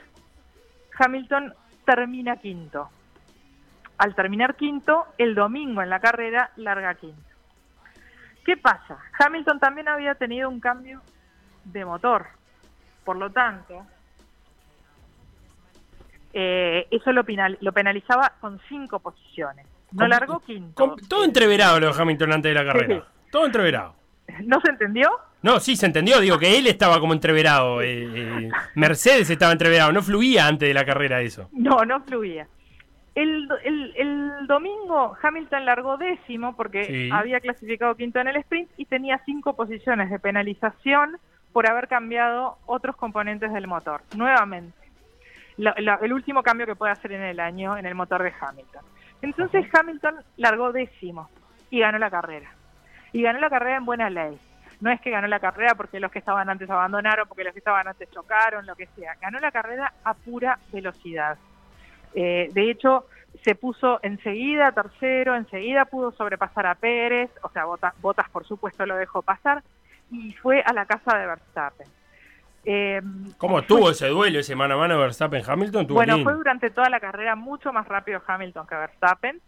Hamilton 0.98 1.54
termina 1.86 2.36
quinto. 2.36 2.90
Al 3.96 4.14
terminar 4.14 4.54
quinto, 4.54 5.06
el 5.16 5.34
domingo 5.34 5.80
en 5.80 5.88
la 5.88 5.98
carrera 5.98 6.50
larga 6.56 6.94
quinto. 6.94 7.22
¿Qué 8.44 8.58
pasa? 8.58 8.98
Hamilton 9.18 9.58
también 9.60 9.88
había 9.88 10.14
tenido 10.14 10.50
un 10.50 10.60
cambio 10.60 11.00
de 11.64 11.86
motor. 11.86 12.26
Por 13.02 13.16
lo 13.16 13.30
tanto, 13.30 13.86
eh, 16.34 16.86
eso 16.90 17.12
lo, 17.12 17.24
penal- 17.24 17.56
lo 17.62 17.72
penalizaba 17.72 18.34
con 18.40 18.60
cinco 18.68 18.98
posiciones. 18.98 19.66
No 19.92 20.06
largó 20.06 20.40
quinto. 20.40 20.96
Todo 21.08 21.24
entreverado 21.24 21.80
lo 21.80 21.94
de 21.94 22.02
Hamilton 22.02 22.32
antes 22.34 22.50
de 22.54 22.62
la 22.62 22.70
carrera. 22.70 22.96
Sí. 22.96 23.30
Todo 23.30 23.46
entreverado. 23.46 23.94
¿No 24.42 24.60
se 24.60 24.68
entendió? 24.70 25.08
No, 25.44 25.60
sí, 25.60 25.76
se 25.76 25.84
entendió. 25.86 26.20
Digo 26.20 26.38
que 26.38 26.56
él 26.58 26.66
estaba 26.66 26.98
como 27.00 27.12
entreverado. 27.12 27.82
eh, 27.82 28.08
eh, 28.14 28.50
Mercedes 28.74 29.28
estaba 29.28 29.52
entreverado. 29.52 29.92
No 29.92 30.00
fluía 30.02 30.46
antes 30.46 30.66
de 30.66 30.72
la 30.74 30.86
carrera 30.86 31.20
eso. 31.20 31.48
No, 31.52 31.84
no 31.84 32.00
fluía. 32.00 32.48
El, 33.14 33.46
do- 33.46 33.58
el, 33.62 33.92
el 33.96 34.46
domingo 34.48 35.14
Hamilton 35.22 35.66
largó 35.66 35.98
décimo 35.98 36.56
porque 36.56 36.84
Sí. 36.86 37.10
había 37.12 37.40
clasificado 37.40 37.94
quinto 37.94 38.20
en 38.20 38.28
el 38.28 38.36
sprint 38.36 38.70
y 38.78 38.86
tenía 38.86 39.20
cinco 39.26 39.54
posiciones 39.54 40.10
de 40.10 40.18
penalización 40.18 41.18
por 41.52 41.68
haber 41.70 41.88
cambiado 41.88 42.56
otros 42.66 42.96
componentes 42.96 43.52
del 43.52 43.66
motor. 43.66 44.00
Nuevamente, 44.16 44.74
La- 45.58 45.74
la- 45.78 45.98
el 46.02 46.12
último 46.12 46.42
cambio 46.42 46.66
que 46.66 46.74
puede 46.74 46.90
hacer 46.92 47.12
en 47.12 47.22
el 47.22 47.38
año 47.38 47.76
en 47.76 47.84
el 47.86 47.94
motor 47.94 48.22
de 48.22 48.32
Hamilton. 48.40 48.82
Entonces 49.22 49.66
Hamilton 49.72 50.16
largó 50.38 50.72
décimo 50.72 51.28
y 51.70 51.80
ganó 51.80 51.98
la 51.98 52.10
carrera. 52.10 52.50
Y 53.12 53.22
ganó 53.22 53.38
la 53.38 53.50
carrera 53.50 53.76
en 53.76 53.84
buena 53.84 54.08
ley. 54.10 54.36
No 54.80 54.90
es 54.90 55.00
que 55.00 55.10
ganó 55.10 55.26
la 55.28 55.40
carrera 55.40 55.74
porque 55.74 56.00
los 56.00 56.10
que 56.10 56.18
estaban 56.18 56.48
antes 56.50 56.68
abandonaron, 56.68 57.26
porque 57.28 57.44
los 57.44 57.52
que 57.52 57.58
estaban 57.60 57.86
antes 57.88 58.10
chocaron, 58.10 58.66
lo 58.66 58.74
que 58.76 58.86
sea. 58.96 59.14
Ganó 59.20 59.38
la 59.40 59.50
carrera 59.52 59.92
a 60.04 60.14
pura 60.14 60.58
velocidad. 60.72 61.38
Eh, 62.14 62.48
de 62.52 62.70
hecho, 62.70 63.06
se 63.44 63.54
puso 63.54 63.98
enseguida 64.02 64.72
tercero, 64.72 65.34
enseguida 65.36 65.84
pudo 65.86 66.12
sobrepasar 66.12 66.66
a 66.66 66.74
Pérez, 66.74 67.30
o 67.42 67.48
sea, 67.50 67.64
Bota- 67.64 67.94
Botas 68.00 68.28
por 68.30 68.46
supuesto 68.46 68.86
lo 68.86 68.96
dejó 68.96 69.22
pasar, 69.22 69.62
y 70.10 70.32
fue 70.34 70.62
a 70.64 70.72
la 70.72 70.86
casa 70.86 71.16
de 71.18 71.26
Verstappen. 71.26 71.88
Eh, 72.66 73.02
¿Cómo 73.36 73.60
tuvo 73.62 73.90
ese 73.90 74.08
duelo, 74.08 74.38
ese 74.38 74.54
mano 74.56 74.74
a 74.74 74.78
mano 74.78 74.98
Verstappen-Hamilton? 75.00 75.86
Bueno, 75.88 76.18
fue 76.22 76.32
durante 76.34 76.70
toda 76.70 76.88
la 76.88 77.00
carrera 77.00 77.34
mucho 77.36 77.72
más 77.72 77.86
rápido 77.88 78.22
Hamilton 78.26 78.66
que 78.66 78.74
Verstappen, 78.74 79.40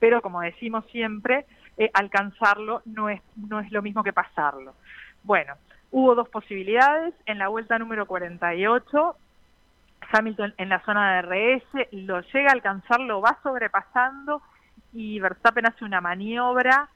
pero 0.00 0.20
como 0.20 0.40
decimos 0.40 0.84
siempre, 0.90 1.46
eh, 1.78 1.90
alcanzarlo 1.92 2.82
no 2.84 3.08
es, 3.08 3.20
no 3.36 3.60
es 3.60 3.70
lo 3.72 3.82
mismo 3.82 4.02
que 4.02 4.12
pasarlo. 4.12 4.74
Bueno, 5.22 5.54
hubo 5.90 6.14
dos 6.14 6.28
posibilidades. 6.28 7.14
En 7.26 7.38
la 7.38 7.48
vuelta 7.48 7.78
número 7.78 8.06
48, 8.06 9.16
Hamilton 10.12 10.54
en 10.58 10.68
la 10.68 10.80
zona 10.84 11.14
de 11.14 11.22
RS 11.22 11.88
lo 11.92 12.20
llega 12.20 12.50
a 12.50 12.52
alcanzar, 12.52 13.00
lo 13.00 13.20
va 13.20 13.38
sobrepasando 13.42 14.42
y 14.92 15.18
Verstappen 15.18 15.66
hace 15.66 15.84
una 15.84 16.00
maniobra 16.00 16.88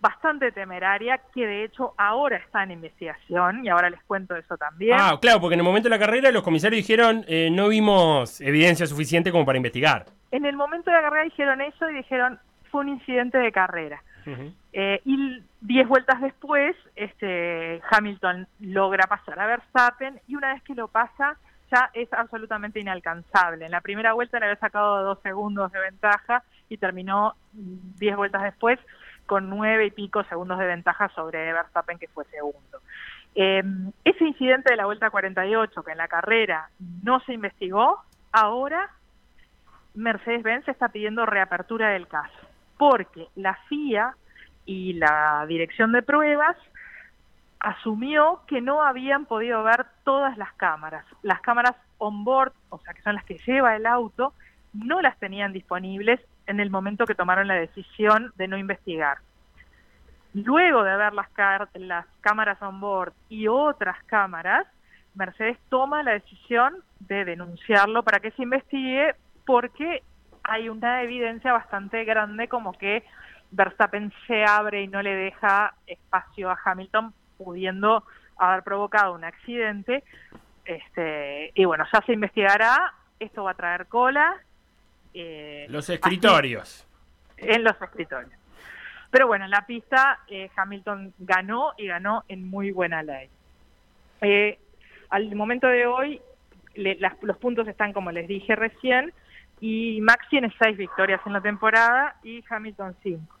bastante 0.00 0.52
temeraria 0.52 1.20
que 1.34 1.44
de 1.44 1.64
hecho 1.64 1.92
ahora 1.96 2.36
está 2.36 2.62
en 2.62 2.70
investigación 2.70 3.64
y 3.64 3.68
ahora 3.68 3.90
les 3.90 4.02
cuento 4.04 4.36
eso 4.36 4.56
también. 4.56 4.96
Ah, 4.98 5.18
claro, 5.20 5.40
porque 5.40 5.54
en 5.54 5.60
el 5.60 5.64
momento 5.64 5.88
de 5.88 5.96
la 5.96 5.98
carrera 5.98 6.30
los 6.30 6.42
comisarios 6.42 6.78
dijeron 6.78 7.24
eh, 7.26 7.50
no 7.50 7.68
vimos 7.68 8.40
evidencia 8.40 8.86
suficiente 8.86 9.32
como 9.32 9.44
para 9.44 9.58
investigar. 9.58 10.06
En 10.30 10.44
el 10.44 10.56
momento 10.56 10.90
de 10.90 10.96
la 10.96 11.02
carrera 11.02 11.24
dijeron 11.24 11.60
eso 11.60 11.90
y 11.90 11.94
dijeron 11.94 12.38
fue 12.70 12.82
un 12.82 12.90
incidente 12.90 13.38
de 13.38 13.52
carrera. 13.52 14.02
Eh, 14.74 15.00
y 15.06 15.42
10 15.62 15.88
vueltas 15.88 16.20
después, 16.20 16.76
este, 16.96 17.80
Hamilton 17.90 18.46
logra 18.60 19.06
pasar 19.06 19.40
a 19.40 19.46
Verstappen 19.46 20.20
y 20.28 20.36
una 20.36 20.52
vez 20.52 20.62
que 20.64 20.74
lo 20.74 20.88
pasa 20.88 21.38
ya 21.72 21.90
es 21.94 22.12
absolutamente 22.12 22.78
inalcanzable. 22.80 23.64
En 23.64 23.70
la 23.70 23.80
primera 23.80 24.12
vuelta 24.12 24.38
le 24.38 24.46
había 24.46 24.60
sacado 24.60 25.02
dos 25.02 25.18
segundos 25.22 25.72
de 25.72 25.80
ventaja 25.80 26.42
y 26.68 26.76
terminó 26.76 27.34
10 27.52 28.16
vueltas 28.16 28.42
después 28.42 28.78
con 29.26 29.50
nueve 29.50 29.86
y 29.86 29.90
pico 29.90 30.24
segundos 30.24 30.58
de 30.58 30.66
ventaja 30.66 31.08
sobre 31.10 31.52
Verstappen, 31.52 31.98
que 31.98 32.08
fue 32.08 32.24
segundo. 32.26 32.80
Eh, 33.34 33.62
ese 34.04 34.24
incidente 34.24 34.70
de 34.70 34.76
la 34.76 34.86
vuelta 34.86 35.10
48, 35.10 35.82
que 35.82 35.92
en 35.92 35.98
la 35.98 36.08
carrera 36.08 36.70
no 37.04 37.20
se 37.20 37.34
investigó, 37.34 38.02
ahora 38.32 38.90
Mercedes-Benz 39.94 40.66
está 40.68 40.88
pidiendo 40.88 41.26
reapertura 41.26 41.90
del 41.90 42.08
caso, 42.08 42.38
porque 42.78 43.28
la 43.34 43.54
FIA 43.68 44.14
y 44.64 44.94
la 44.94 45.44
dirección 45.46 45.92
de 45.92 46.02
pruebas 46.02 46.56
asumió 47.60 48.42
que 48.46 48.60
no 48.60 48.82
habían 48.82 49.26
podido 49.26 49.62
ver 49.62 49.86
todas 50.04 50.38
las 50.38 50.52
cámaras. 50.54 51.04
Las 51.22 51.40
cámaras 51.40 51.74
on-board, 51.98 52.52
o 52.70 52.78
sea, 52.78 52.94
que 52.94 53.02
son 53.02 53.14
las 53.14 53.24
que 53.24 53.38
lleva 53.46 53.76
el 53.76 53.86
auto, 53.86 54.32
no 54.72 55.00
las 55.00 55.18
tenían 55.18 55.52
disponibles 55.52 56.20
en 56.46 56.60
el 56.60 56.70
momento 56.70 57.04
que 57.04 57.14
tomaron 57.14 57.48
la 57.48 57.54
decisión 57.54 58.32
de 58.36 58.48
no 58.48 58.56
investigar. 58.56 59.18
Luego 60.34 60.84
de 60.84 60.96
ver 60.96 61.12
las, 61.14 62.06
cámaras 62.20 62.60
on-board 62.62 63.12
y 63.28 63.48
otras 63.48 63.96
cámaras, 64.04 64.66
Mercedes 65.14 65.58
toma 65.68 66.02
la 66.02 66.12
decisión 66.12 66.76
de 67.00 67.24
denunciarlo 67.24 68.02
para 68.02 68.20
que 68.20 68.30
se 68.32 68.42
investigue 68.42 69.14
porque 69.44 70.02
hay 70.48 70.68
una 70.68 71.02
evidencia 71.02 71.52
bastante 71.52 72.04
grande 72.04 72.48
como 72.48 72.72
que 72.72 73.04
Verstappen 73.50 74.12
se 74.26 74.44
abre 74.44 74.82
y 74.82 74.88
no 74.88 75.02
le 75.02 75.14
deja 75.14 75.74
espacio 75.86 76.50
a 76.50 76.58
Hamilton 76.64 77.12
pudiendo 77.36 78.04
haber 78.36 78.62
provocado 78.62 79.14
un 79.14 79.24
accidente. 79.24 80.02
Este, 80.64 81.52
y 81.54 81.64
bueno, 81.64 81.84
ya 81.92 82.02
se 82.02 82.12
investigará, 82.12 82.94
esto 83.20 83.44
va 83.44 83.52
a 83.52 83.54
traer 83.54 83.86
cola. 83.86 84.36
Eh, 85.14 85.66
los 85.68 85.88
escritorios. 85.88 86.86
Así, 87.36 87.46
en 87.48 87.64
los 87.64 87.80
escritorios. 87.80 88.32
Pero 89.10 89.26
bueno, 89.26 89.46
en 89.46 89.50
la 89.50 89.64
pista 89.66 90.20
eh, 90.28 90.50
Hamilton 90.54 91.14
ganó 91.18 91.72
y 91.78 91.86
ganó 91.86 92.24
en 92.28 92.48
muy 92.48 92.70
buena 92.70 93.02
ley. 93.02 93.28
Eh, 94.20 94.58
al 95.10 95.34
momento 95.34 95.66
de 95.66 95.86
hoy, 95.86 96.20
le, 96.74 96.96
las, 96.96 97.14
los 97.22 97.38
puntos 97.38 97.66
están 97.66 97.92
como 97.92 98.12
les 98.12 98.28
dije 98.28 98.54
recién, 98.54 99.12
y 99.60 100.00
Max 100.00 100.26
tiene 100.30 100.52
seis 100.60 100.76
victorias 100.76 101.20
en 101.26 101.32
la 101.32 101.40
temporada 101.40 102.16
y 102.22 102.44
Hamilton 102.48 102.94
cinco. 103.02 103.36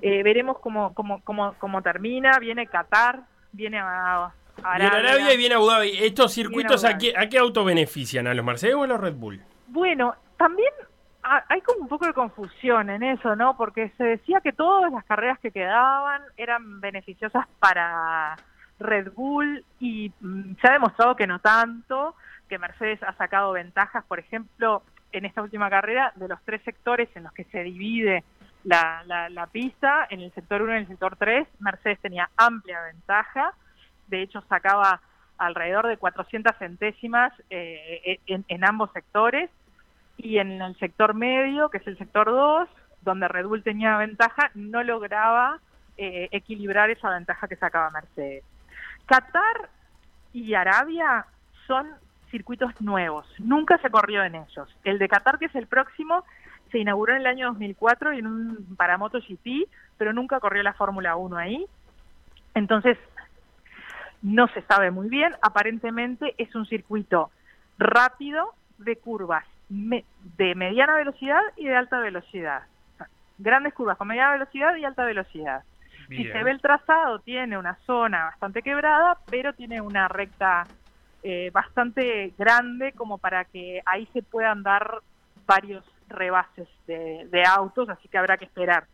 Eh, 0.00 0.22
veremos 0.22 0.58
cómo, 0.58 0.94
cómo, 0.94 1.22
cómo, 1.22 1.54
cómo 1.58 1.82
termina. 1.82 2.38
Viene 2.38 2.66
Qatar, 2.66 3.20
viene 3.52 3.78
a, 3.78 4.24
a 4.24 4.32
Arabia. 4.62 4.90
Viene 4.90 5.08
Arabia 5.08 5.34
y 5.34 5.36
viene 5.36 5.54
Abu 5.54 5.66
Dhabi. 5.66 5.90
¿Estos 5.98 6.32
circuitos 6.32 6.84
a 6.84 6.98
qué, 6.98 7.14
a 7.16 7.28
qué 7.28 7.38
auto 7.38 7.64
benefician? 7.64 8.26
¿A 8.26 8.34
los 8.34 8.44
Mercedes 8.44 8.74
o 8.74 8.82
a 8.82 8.86
los 8.86 9.00
Red 9.00 9.14
Bull? 9.14 9.40
Bueno, 9.68 10.14
también 10.36 10.72
hay 11.48 11.60
como 11.62 11.80
un 11.80 11.88
poco 11.88 12.06
de 12.06 12.12
confusión 12.12 12.90
en 12.90 13.02
eso, 13.02 13.34
¿no? 13.34 13.56
Porque 13.56 13.90
se 13.96 14.04
decía 14.04 14.40
que 14.40 14.52
todas 14.52 14.92
las 14.92 15.04
carreras 15.04 15.38
que 15.40 15.50
quedaban 15.50 16.22
eran 16.36 16.80
beneficiosas 16.80 17.46
para 17.58 18.36
Red 18.78 19.12
Bull 19.14 19.64
y 19.80 20.12
mm, 20.20 20.56
se 20.60 20.68
ha 20.68 20.72
demostrado 20.72 21.16
que 21.16 21.26
no 21.26 21.38
tanto, 21.38 22.14
que 22.48 22.58
Mercedes 22.58 23.02
ha 23.02 23.14
sacado 23.14 23.52
ventajas, 23.52 24.04
por 24.04 24.18
ejemplo, 24.18 24.82
en 25.16 25.24
esta 25.24 25.42
última 25.42 25.70
carrera, 25.70 26.12
de 26.16 26.28
los 26.28 26.40
tres 26.44 26.62
sectores 26.62 27.08
en 27.14 27.24
los 27.24 27.32
que 27.32 27.44
se 27.44 27.62
divide 27.62 28.24
la, 28.64 29.02
la, 29.30 29.46
pista, 29.46 30.06
en 30.10 30.20
el 30.20 30.32
sector 30.32 30.62
1 30.62 30.72
y 30.72 30.76
en 30.76 30.82
el 30.82 30.88
sector 30.88 31.16
3, 31.16 31.46
Mercedes 31.60 31.98
tenía 32.00 32.30
amplia 32.36 32.80
ventaja, 32.82 33.52
de 34.08 34.22
hecho 34.22 34.42
sacaba 34.48 35.00
alrededor 35.36 35.86
de 35.86 35.98
400 35.98 36.56
centésimas 36.58 37.32
eh, 37.50 38.18
en, 38.26 38.44
en 38.48 38.64
ambos 38.64 38.90
sectores, 38.92 39.50
y 40.16 40.38
en 40.38 40.62
el 40.62 40.76
sector 40.78 41.14
medio, 41.14 41.68
que 41.68 41.78
es 41.78 41.86
el 41.86 41.98
sector 41.98 42.26
2, 42.26 42.68
donde 43.02 43.28
Red 43.28 43.46
Bull 43.46 43.62
tenía 43.62 43.96
ventaja, 43.96 44.50
no 44.54 44.82
lograba 44.82 45.60
eh, 45.96 46.28
equilibrar 46.32 46.90
esa 46.90 47.10
ventaja 47.10 47.48
que 47.48 47.56
sacaba 47.56 47.90
Mercedes. 47.90 48.44
Qatar 49.06 49.68
y 50.32 50.54
Arabia 50.54 51.26
son 51.66 51.88
circuitos 52.34 52.72
nuevos, 52.80 53.24
nunca 53.38 53.78
se 53.78 53.90
corrió 53.90 54.24
en 54.24 54.34
ellos. 54.34 54.68
El 54.82 54.98
de 54.98 55.06
Qatar, 55.06 55.38
que 55.38 55.44
es 55.44 55.54
el 55.54 55.68
próximo, 55.68 56.24
se 56.72 56.80
inauguró 56.80 57.12
en 57.12 57.20
el 57.20 57.28
año 57.28 57.46
2004 57.46 58.12
y 58.12 58.18
en 58.18 58.26
un 58.26 58.76
para 58.76 58.98
MotoGP, 58.98 59.68
pero 59.96 60.12
nunca 60.12 60.40
corrió 60.40 60.64
la 60.64 60.72
Fórmula 60.72 61.14
1 61.14 61.36
ahí. 61.36 61.64
Entonces, 62.54 62.98
no 64.20 64.48
se 64.48 64.62
sabe 64.62 64.90
muy 64.90 65.08
bien. 65.08 65.32
Aparentemente 65.42 66.34
es 66.36 66.52
un 66.56 66.66
circuito 66.66 67.30
rápido 67.78 68.52
de 68.78 68.96
curvas 68.96 69.44
me, 69.68 70.04
de 70.36 70.56
mediana 70.56 70.96
velocidad 70.96 71.40
y 71.56 71.66
de 71.66 71.76
alta 71.76 72.00
velocidad. 72.00 72.62
Grandes 73.38 73.74
curvas 73.74 73.96
con 73.96 74.08
mediana 74.08 74.32
velocidad 74.32 74.74
y 74.74 74.84
alta 74.84 75.04
velocidad. 75.04 75.62
Bien. 76.08 76.24
Si 76.24 76.32
se 76.32 76.42
ve 76.42 76.50
el 76.50 76.60
trazado, 76.60 77.20
tiene 77.20 77.56
una 77.56 77.76
zona 77.86 78.24
bastante 78.24 78.62
quebrada, 78.62 79.18
pero 79.30 79.52
tiene 79.52 79.80
una 79.80 80.08
recta 80.08 80.66
eh, 81.26 81.48
bastante 81.54 82.34
grande 82.36 82.92
como 82.92 83.16
para 83.16 83.46
que 83.46 83.80
ahí 83.86 84.06
se 84.12 84.22
puedan 84.22 84.62
dar 84.62 85.00
varios 85.46 85.82
rebases 86.06 86.68
de, 86.86 87.44
autos, 87.46 87.88
así 87.88 88.08
que 88.08 88.18
habrá 88.18 88.36
que 88.36 88.44
esperar. 88.44 88.84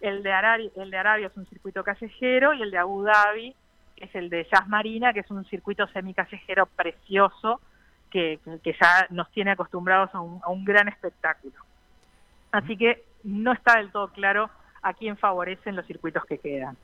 El 0.00 0.22
de, 0.22 0.32
Arabia, 0.32 0.70
el 0.76 0.90
de 0.90 0.96
Arabia 0.96 1.26
es 1.26 1.36
un 1.36 1.44
circuito 1.44 1.84
callejero 1.84 2.54
y 2.54 2.62
el 2.62 2.70
de 2.70 2.78
Abu 2.78 3.02
Dhabi 3.02 3.54
es 3.98 4.14
el 4.14 4.30
de 4.30 4.48
Jazz 4.50 4.66
Marina, 4.66 5.12
que 5.12 5.20
es 5.20 5.30
un 5.30 5.44
circuito 5.44 5.86
semicallejero 5.88 6.64
precioso, 6.64 7.60
que, 8.10 8.40
que, 8.62 8.72
ya 8.80 9.06
nos 9.10 9.30
tiene 9.32 9.50
acostumbrados 9.50 10.08
a 10.14 10.20
un, 10.20 10.40
a 10.42 10.48
un, 10.48 10.64
gran 10.64 10.88
espectáculo. 10.88 11.56
Así 12.50 12.78
que 12.78 13.04
no 13.24 13.52
está 13.52 13.76
del 13.76 13.92
todo 13.92 14.08
claro 14.08 14.48
a 14.80 14.94
quién 14.94 15.18
favorecen 15.18 15.76
los 15.76 15.86
circuitos 15.86 16.24
que 16.24 16.38
quedan. 16.38 16.78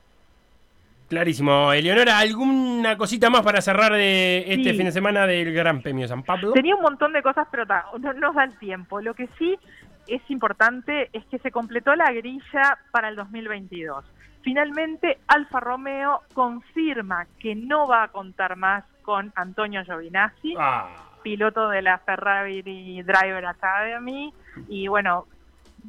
Clarísimo. 1.11 1.73
Eleonora, 1.73 2.19
¿alguna 2.19 2.95
cosita 2.97 3.29
más 3.29 3.41
para 3.41 3.59
cerrar 3.59 3.91
de 3.91 4.45
este 4.47 4.71
sí. 4.71 4.77
fin 4.77 4.85
de 4.85 4.93
semana 4.93 5.27
del 5.27 5.53
Gran 5.53 5.81
Premio 5.81 6.07
San 6.07 6.23
Pablo? 6.23 6.53
Tenía 6.53 6.73
un 6.73 6.81
montón 6.81 7.11
de 7.11 7.21
cosas, 7.21 7.49
pero 7.51 7.65
no 7.99 8.13
nos 8.13 8.33
da 8.33 8.45
el 8.45 8.57
tiempo. 8.57 9.01
Lo 9.01 9.13
que 9.13 9.27
sí 9.37 9.59
es 10.07 10.21
importante 10.29 11.09
es 11.11 11.25
que 11.25 11.37
se 11.39 11.51
completó 11.51 11.93
la 11.97 12.09
grilla 12.13 12.79
para 12.91 13.09
el 13.09 13.17
2022. 13.17 14.05
Finalmente, 14.41 15.19
Alfa 15.27 15.59
Romeo 15.59 16.21
confirma 16.33 17.27
que 17.39 17.55
no 17.55 17.89
va 17.89 18.03
a 18.03 18.07
contar 18.07 18.55
más 18.55 18.85
con 19.01 19.33
Antonio 19.35 19.83
Giovinazzi. 19.83 20.55
Ah 20.57 20.87
piloto 21.21 21.69
de 21.69 21.81
la 21.81 21.99
Ferrari 21.99 22.61
Driver 23.03 23.45
Academy 23.45 24.33
y 24.67 24.87
bueno, 24.87 25.27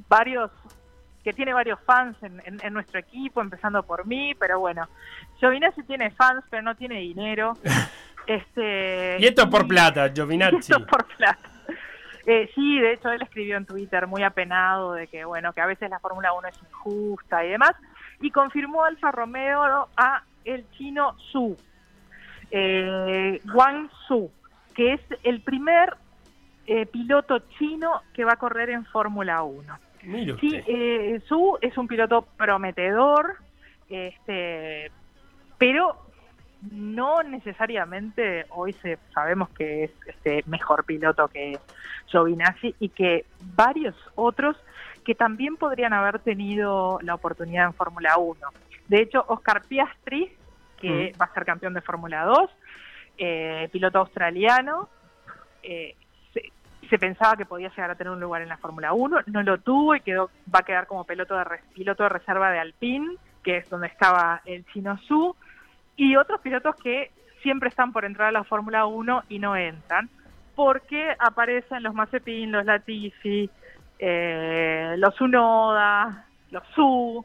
varios 0.09 0.51
que 1.23 1.32
tiene 1.32 1.53
varios 1.53 1.78
fans 1.81 2.16
en, 2.23 2.40
en, 2.44 2.59
en, 2.62 2.73
nuestro 2.73 2.99
equipo, 2.99 3.40
empezando 3.40 3.82
por 3.82 4.07
mí, 4.07 4.35
pero 4.35 4.59
bueno, 4.61 4.89
Giovinazzi 5.39 5.82
tiene 5.85 6.11
fans, 6.11 6.44
pero 6.51 6.62
no 6.62 6.74
tiene 6.74 7.01
dinero. 7.01 7.55
este 8.27 9.16
Y 9.20 9.27
esto 9.27 9.49
por 9.49 9.66
plata, 9.66 10.09
Giovinazzi. 10.15 10.57
esto 10.57 10.86
por 10.86 11.05
plata. 11.16 11.49
Eh, 12.27 12.51
sí, 12.55 12.78
de 12.78 12.93
hecho 12.93 13.11
él 13.11 13.20
escribió 13.23 13.57
en 13.57 13.66
Twitter 13.66 14.07
muy 14.07 14.23
apenado 14.23 14.93
de 14.93 15.09
que 15.09 15.24
bueno, 15.24 15.53
que 15.53 15.61
a 15.61 15.66
veces 15.66 15.90
la 15.90 15.99
Fórmula 15.99 16.32
1 16.32 16.49
es 16.49 16.61
injusta 16.62 17.44
y 17.44 17.51
demás, 17.51 17.73
y 18.20 18.31
confirmó 18.31 18.85
Alfa 18.85 19.11
Romeo 19.11 19.89
a 19.97 20.23
el 20.44 20.69
chino 20.73 21.16
Su, 21.32 21.57
eh, 22.51 23.40
Wang 23.53 23.90
Su, 24.07 24.31
que 24.74 24.94
es 24.94 25.01
el 25.24 25.40
primer 25.40 25.97
eh, 26.66 26.86
piloto 26.86 27.40
chino 27.59 28.03
que 28.15 28.24
va 28.24 28.35
a 28.35 28.36
correr 28.36 28.70
en 28.70 28.85
Fórmula 28.86 29.43
1. 29.43 29.78
Sí, 30.39 30.61
eh, 30.66 31.20
Su 31.27 31.59
es 31.61 31.77
un 31.79 31.87
piloto 31.87 32.27
prometedor, 32.37 33.37
este, 33.89 34.91
pero 35.59 35.97
no 36.70 37.23
necesariamente 37.23 38.47
hoy 38.51 38.73
se, 38.74 38.99
sabemos 39.12 39.49
que 39.51 39.85
es 39.85 39.91
este, 40.07 40.45
mejor 40.47 40.85
piloto 40.85 41.29
que 41.29 41.59
Giovinazzi 42.07 42.74
y 42.79 42.89
que 42.89 43.24
varios 43.55 43.97
otros 44.15 44.57
que 45.05 45.15
también 45.15 45.57
podrían 45.57 45.93
haber 45.93 46.20
tenido 46.20 46.99
la 47.03 47.15
oportunidad 47.15 47.66
en 47.66 47.74
Fórmula 47.74 48.16
1. 48.19 48.39
De 48.89 49.03
hecho, 49.03 49.24
Oscar 49.29 49.62
Piastri, 49.62 50.33
que 50.81 51.12
va 51.20 51.27
a 51.27 51.35
ser 51.35 51.45
campeón 51.45 51.74
de 51.74 51.81
Fórmula 51.81 52.24
2, 52.24 52.51
eh, 53.19 53.69
piloto 53.73 53.99
australiano, 53.99 54.89
eh, 55.62 55.97
se, 56.93 56.98
pensaba 56.98 57.36
que 57.36 57.47
podía 57.47 57.70
llegar 57.70 57.90
a 57.90 57.94
tener 57.94 58.12
un 58.12 58.20
lugar 58.20 58.43
en 58.43 58.48
la 58.51 58.59
Fórmula 58.59 58.93
1, 58.93 59.20
no 59.27 59.43
lo 59.43 59.59
tuvo 59.59 59.94
y 59.97 60.01
quedó, 60.01 60.31
va 60.55 60.59
a 60.60 60.64
quedar 60.64 60.86
como 60.86 61.05
piloto 61.05 61.36
de, 61.36 61.44
piloto 61.74 62.02
de 62.02 62.09
reserva 62.10 62.51
de 62.51 62.59
Alpine, 62.59 63.16
que 63.43 63.56
es 63.56 63.70
donde 63.70 63.86
estaba 63.86 64.43
el 64.44 64.66
chino 64.66 64.98
Su, 65.09 65.35
y 65.97 66.16
otros 66.16 66.40
pilotos 66.43 66.77
que 66.77 67.10
siempre 67.43 67.70
están 67.70 67.93
por 67.93 68.05
entrar 68.05 68.28
a 68.28 68.32
la 68.32 68.44
Fórmula 68.44 68.85
1 68.85 69.24
y 69.31 69.39
no 69.39 69.56
entran, 69.56 70.10
porque 70.55 71.16
aparecen 71.19 71.82
los 71.82 71.94
Mazepin, 71.94 72.52
los 72.52 72.66
Latifi, 72.66 73.48
eh, 73.98 74.94
los 74.98 75.19
Unoda, 75.20 76.27
los 76.51 76.62
Su, 76.74 77.24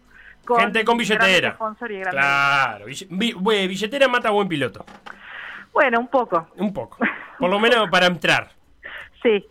Gente 0.58 0.86
con 0.86 0.98
billetera. 0.98 1.58
y 1.90 2.02
Claro, 2.10 2.86
bue- 2.86 3.68
billetera 3.68 4.08
mata 4.08 4.30
a 4.30 4.32
buen 4.32 4.48
piloto. 4.48 4.86
Bueno, 5.74 6.00
un 6.00 6.08
poco. 6.08 6.48
Un 6.56 6.74
poco. 6.74 7.00
Por 7.38 7.50
lo 7.50 7.60
menos 7.60 7.90
para 7.90 8.06
entrar. 8.06 8.50
Sí, 9.24 9.44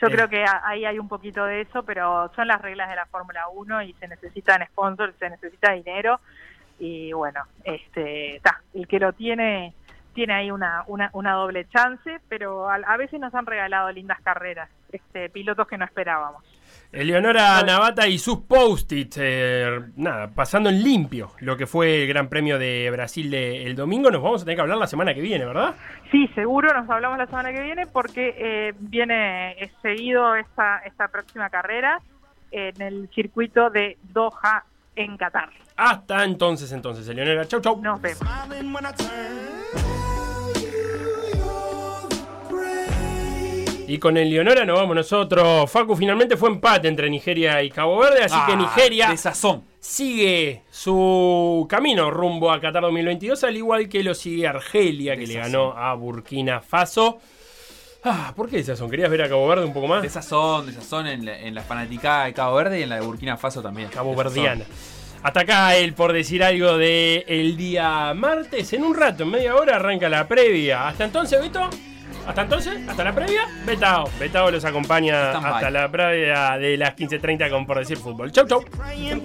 yo 0.00 0.08
Eh. 0.08 0.10
creo 0.10 0.28
que 0.28 0.44
ahí 0.64 0.84
hay 0.84 0.98
un 0.98 1.08
poquito 1.08 1.44
de 1.44 1.62
eso, 1.62 1.82
pero 1.84 2.30
son 2.34 2.48
las 2.48 2.60
reglas 2.60 2.88
de 2.88 2.96
la 2.96 3.06
Fórmula 3.06 3.48
1 3.48 3.82
y 3.82 3.92
se 3.94 4.08
necesitan 4.08 4.64
sponsors, 4.66 5.14
se 5.18 5.30
necesita 5.30 5.72
dinero 5.72 6.20
y 6.78 7.12
bueno, 7.12 7.42
este, 7.64 8.40
ta, 8.42 8.60
el 8.74 8.86
que 8.86 8.98
lo 9.00 9.12
tiene 9.12 9.74
tiene 10.14 10.32
ahí 10.32 10.50
una, 10.50 10.82
una, 10.86 11.10
una 11.12 11.32
doble 11.32 11.68
chance, 11.68 12.20
pero 12.30 12.70
a, 12.70 12.76
a 12.76 12.96
veces 12.96 13.20
nos 13.20 13.34
han 13.34 13.44
regalado 13.44 13.92
lindas 13.92 14.18
carreras, 14.22 14.70
este, 14.90 15.28
pilotos 15.28 15.68
que 15.68 15.76
no 15.76 15.84
esperábamos. 15.84 16.42
Eleonora 16.92 17.62
Navata 17.62 18.06
y 18.08 18.18
sus 18.18 18.38
post-its, 18.40 19.18
eh, 19.20 19.80
nada, 19.96 20.28
pasando 20.28 20.70
en 20.70 20.82
limpio 20.82 21.32
lo 21.40 21.56
que 21.56 21.66
fue 21.66 22.02
el 22.02 22.08
Gran 22.08 22.28
Premio 22.28 22.58
de 22.58 22.88
Brasil 22.90 23.30
del 23.30 23.76
domingo. 23.76 24.10
Nos 24.10 24.22
vamos 24.22 24.42
a 24.42 24.44
tener 24.44 24.56
que 24.56 24.62
hablar 24.62 24.78
la 24.78 24.86
semana 24.86 25.12
que 25.12 25.20
viene, 25.20 25.44
¿verdad? 25.44 25.74
Sí, 26.10 26.28
seguro 26.34 26.72
nos 26.72 26.88
hablamos 26.88 27.18
la 27.18 27.26
semana 27.26 27.52
que 27.52 27.62
viene 27.62 27.86
porque 27.86 28.34
eh, 28.38 28.74
viene 28.78 29.52
eh, 29.52 29.70
seguido 29.82 30.34
esta, 30.36 30.78
esta 30.78 31.08
próxima 31.08 31.50
carrera 31.50 32.00
en 32.50 32.80
el 32.80 33.10
circuito 33.14 33.68
de 33.70 33.98
Doha 34.12 34.64
en 34.94 35.16
Qatar. 35.16 35.50
Hasta 35.76 36.24
entonces, 36.24 36.72
entonces, 36.72 37.06
Eleonora. 37.08 37.46
Chau, 37.46 37.60
chau. 37.60 37.80
Nos 37.82 38.00
vemos. 38.00 38.22
Y 43.88 43.98
con 43.98 44.16
Eleonora 44.16 44.64
nos 44.64 44.80
vamos 44.80 44.96
nosotros. 44.96 45.70
Facu, 45.70 45.94
finalmente 45.94 46.36
fue 46.36 46.48
empate 46.48 46.88
entre 46.88 47.08
Nigeria 47.08 47.62
y 47.62 47.70
Cabo 47.70 47.98
Verde, 47.98 48.24
así 48.24 48.34
que 48.46 48.52
Ah, 48.52 48.56
Nigeria 48.56 49.14
sigue 49.78 50.64
su 50.70 51.66
camino 51.70 52.10
rumbo 52.10 52.50
a 52.50 52.60
Qatar 52.60 52.82
2022, 52.82 53.44
al 53.44 53.56
igual 53.56 53.88
que 53.88 54.02
lo 54.02 54.14
sigue 54.14 54.48
Argelia, 54.48 55.16
que 55.16 55.26
le 55.26 55.34
ganó 55.34 55.72
a 55.76 55.94
Burkina 55.94 56.60
Faso. 56.60 57.18
Ah, 58.02 58.32
¿por 58.34 58.48
qué 58.48 58.56
de 58.56 58.64
sazón? 58.64 58.90
¿Querías 58.90 59.10
ver 59.10 59.22
a 59.22 59.28
Cabo 59.28 59.46
Verde 59.46 59.64
un 59.64 59.72
poco 59.72 59.86
más? 59.86 60.02
De 60.02 60.10
sazón, 60.10 60.66
de 60.66 60.72
sazón 60.72 61.06
en 61.06 61.24
la, 61.24 61.38
en 61.38 61.54
la 61.54 61.62
fanaticada 61.62 62.24
de 62.26 62.32
Cabo 62.34 62.56
Verde 62.56 62.80
y 62.80 62.82
en 62.82 62.88
la 62.88 62.96
de 62.96 63.00
Burkina 63.02 63.36
Faso 63.36 63.62
también. 63.62 63.88
Cabo. 63.88 64.14
Verdiana. 64.14 64.64
Hasta 65.22 65.40
acá 65.40 65.76
el 65.76 65.94
por 65.94 66.12
decir 66.12 66.42
algo 66.42 66.76
de 66.76 67.24
el 67.28 67.56
día 67.56 68.12
martes. 68.14 68.72
En 68.72 68.82
un 68.84 68.94
rato, 68.94 69.22
en 69.24 69.30
media 69.30 69.54
hora, 69.56 69.76
arranca 69.76 70.08
la 70.08 70.26
previa. 70.26 70.88
Hasta 70.88 71.04
entonces, 71.04 71.40
Beto. 71.40 71.68
Hasta 72.26 72.42
entonces, 72.42 72.88
hasta 72.88 73.04
la 73.04 73.14
previa, 73.14 73.42
Betao. 73.64 74.10
Betao 74.18 74.50
los 74.50 74.64
acompaña 74.64 75.30
Stand 75.30 75.44
by. 75.44 75.52
hasta 75.54 75.70
la 75.70 75.90
previa 75.90 76.58
de 76.58 76.76
las 76.76 76.96
15.30 76.96 77.50
con 77.50 77.66
Por 77.66 77.78
Decir 77.78 77.96
Fútbol. 77.98 78.32
Chau, 78.32 78.46
chau. 78.46 78.64
Getting 78.96 79.22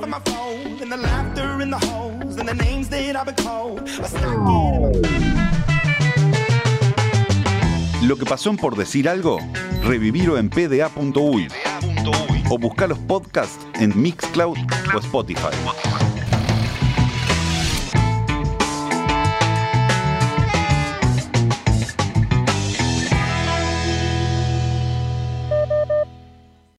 Lo 8.03 8.17
que 8.17 8.25
pasó 8.25 8.49
en 8.49 8.57
Por 8.57 8.75
Decir 8.75 9.07
Algo, 9.09 9.39
revivirlo 9.83 10.37
en 10.37 10.49
pda.uy 10.49 11.47
o 12.49 12.57
buscar 12.57 12.89
los 12.89 12.99
podcasts 12.99 13.65
en 13.79 13.99
Mixcloud 13.99 14.57
o 14.93 14.99
Spotify. 14.99 16.10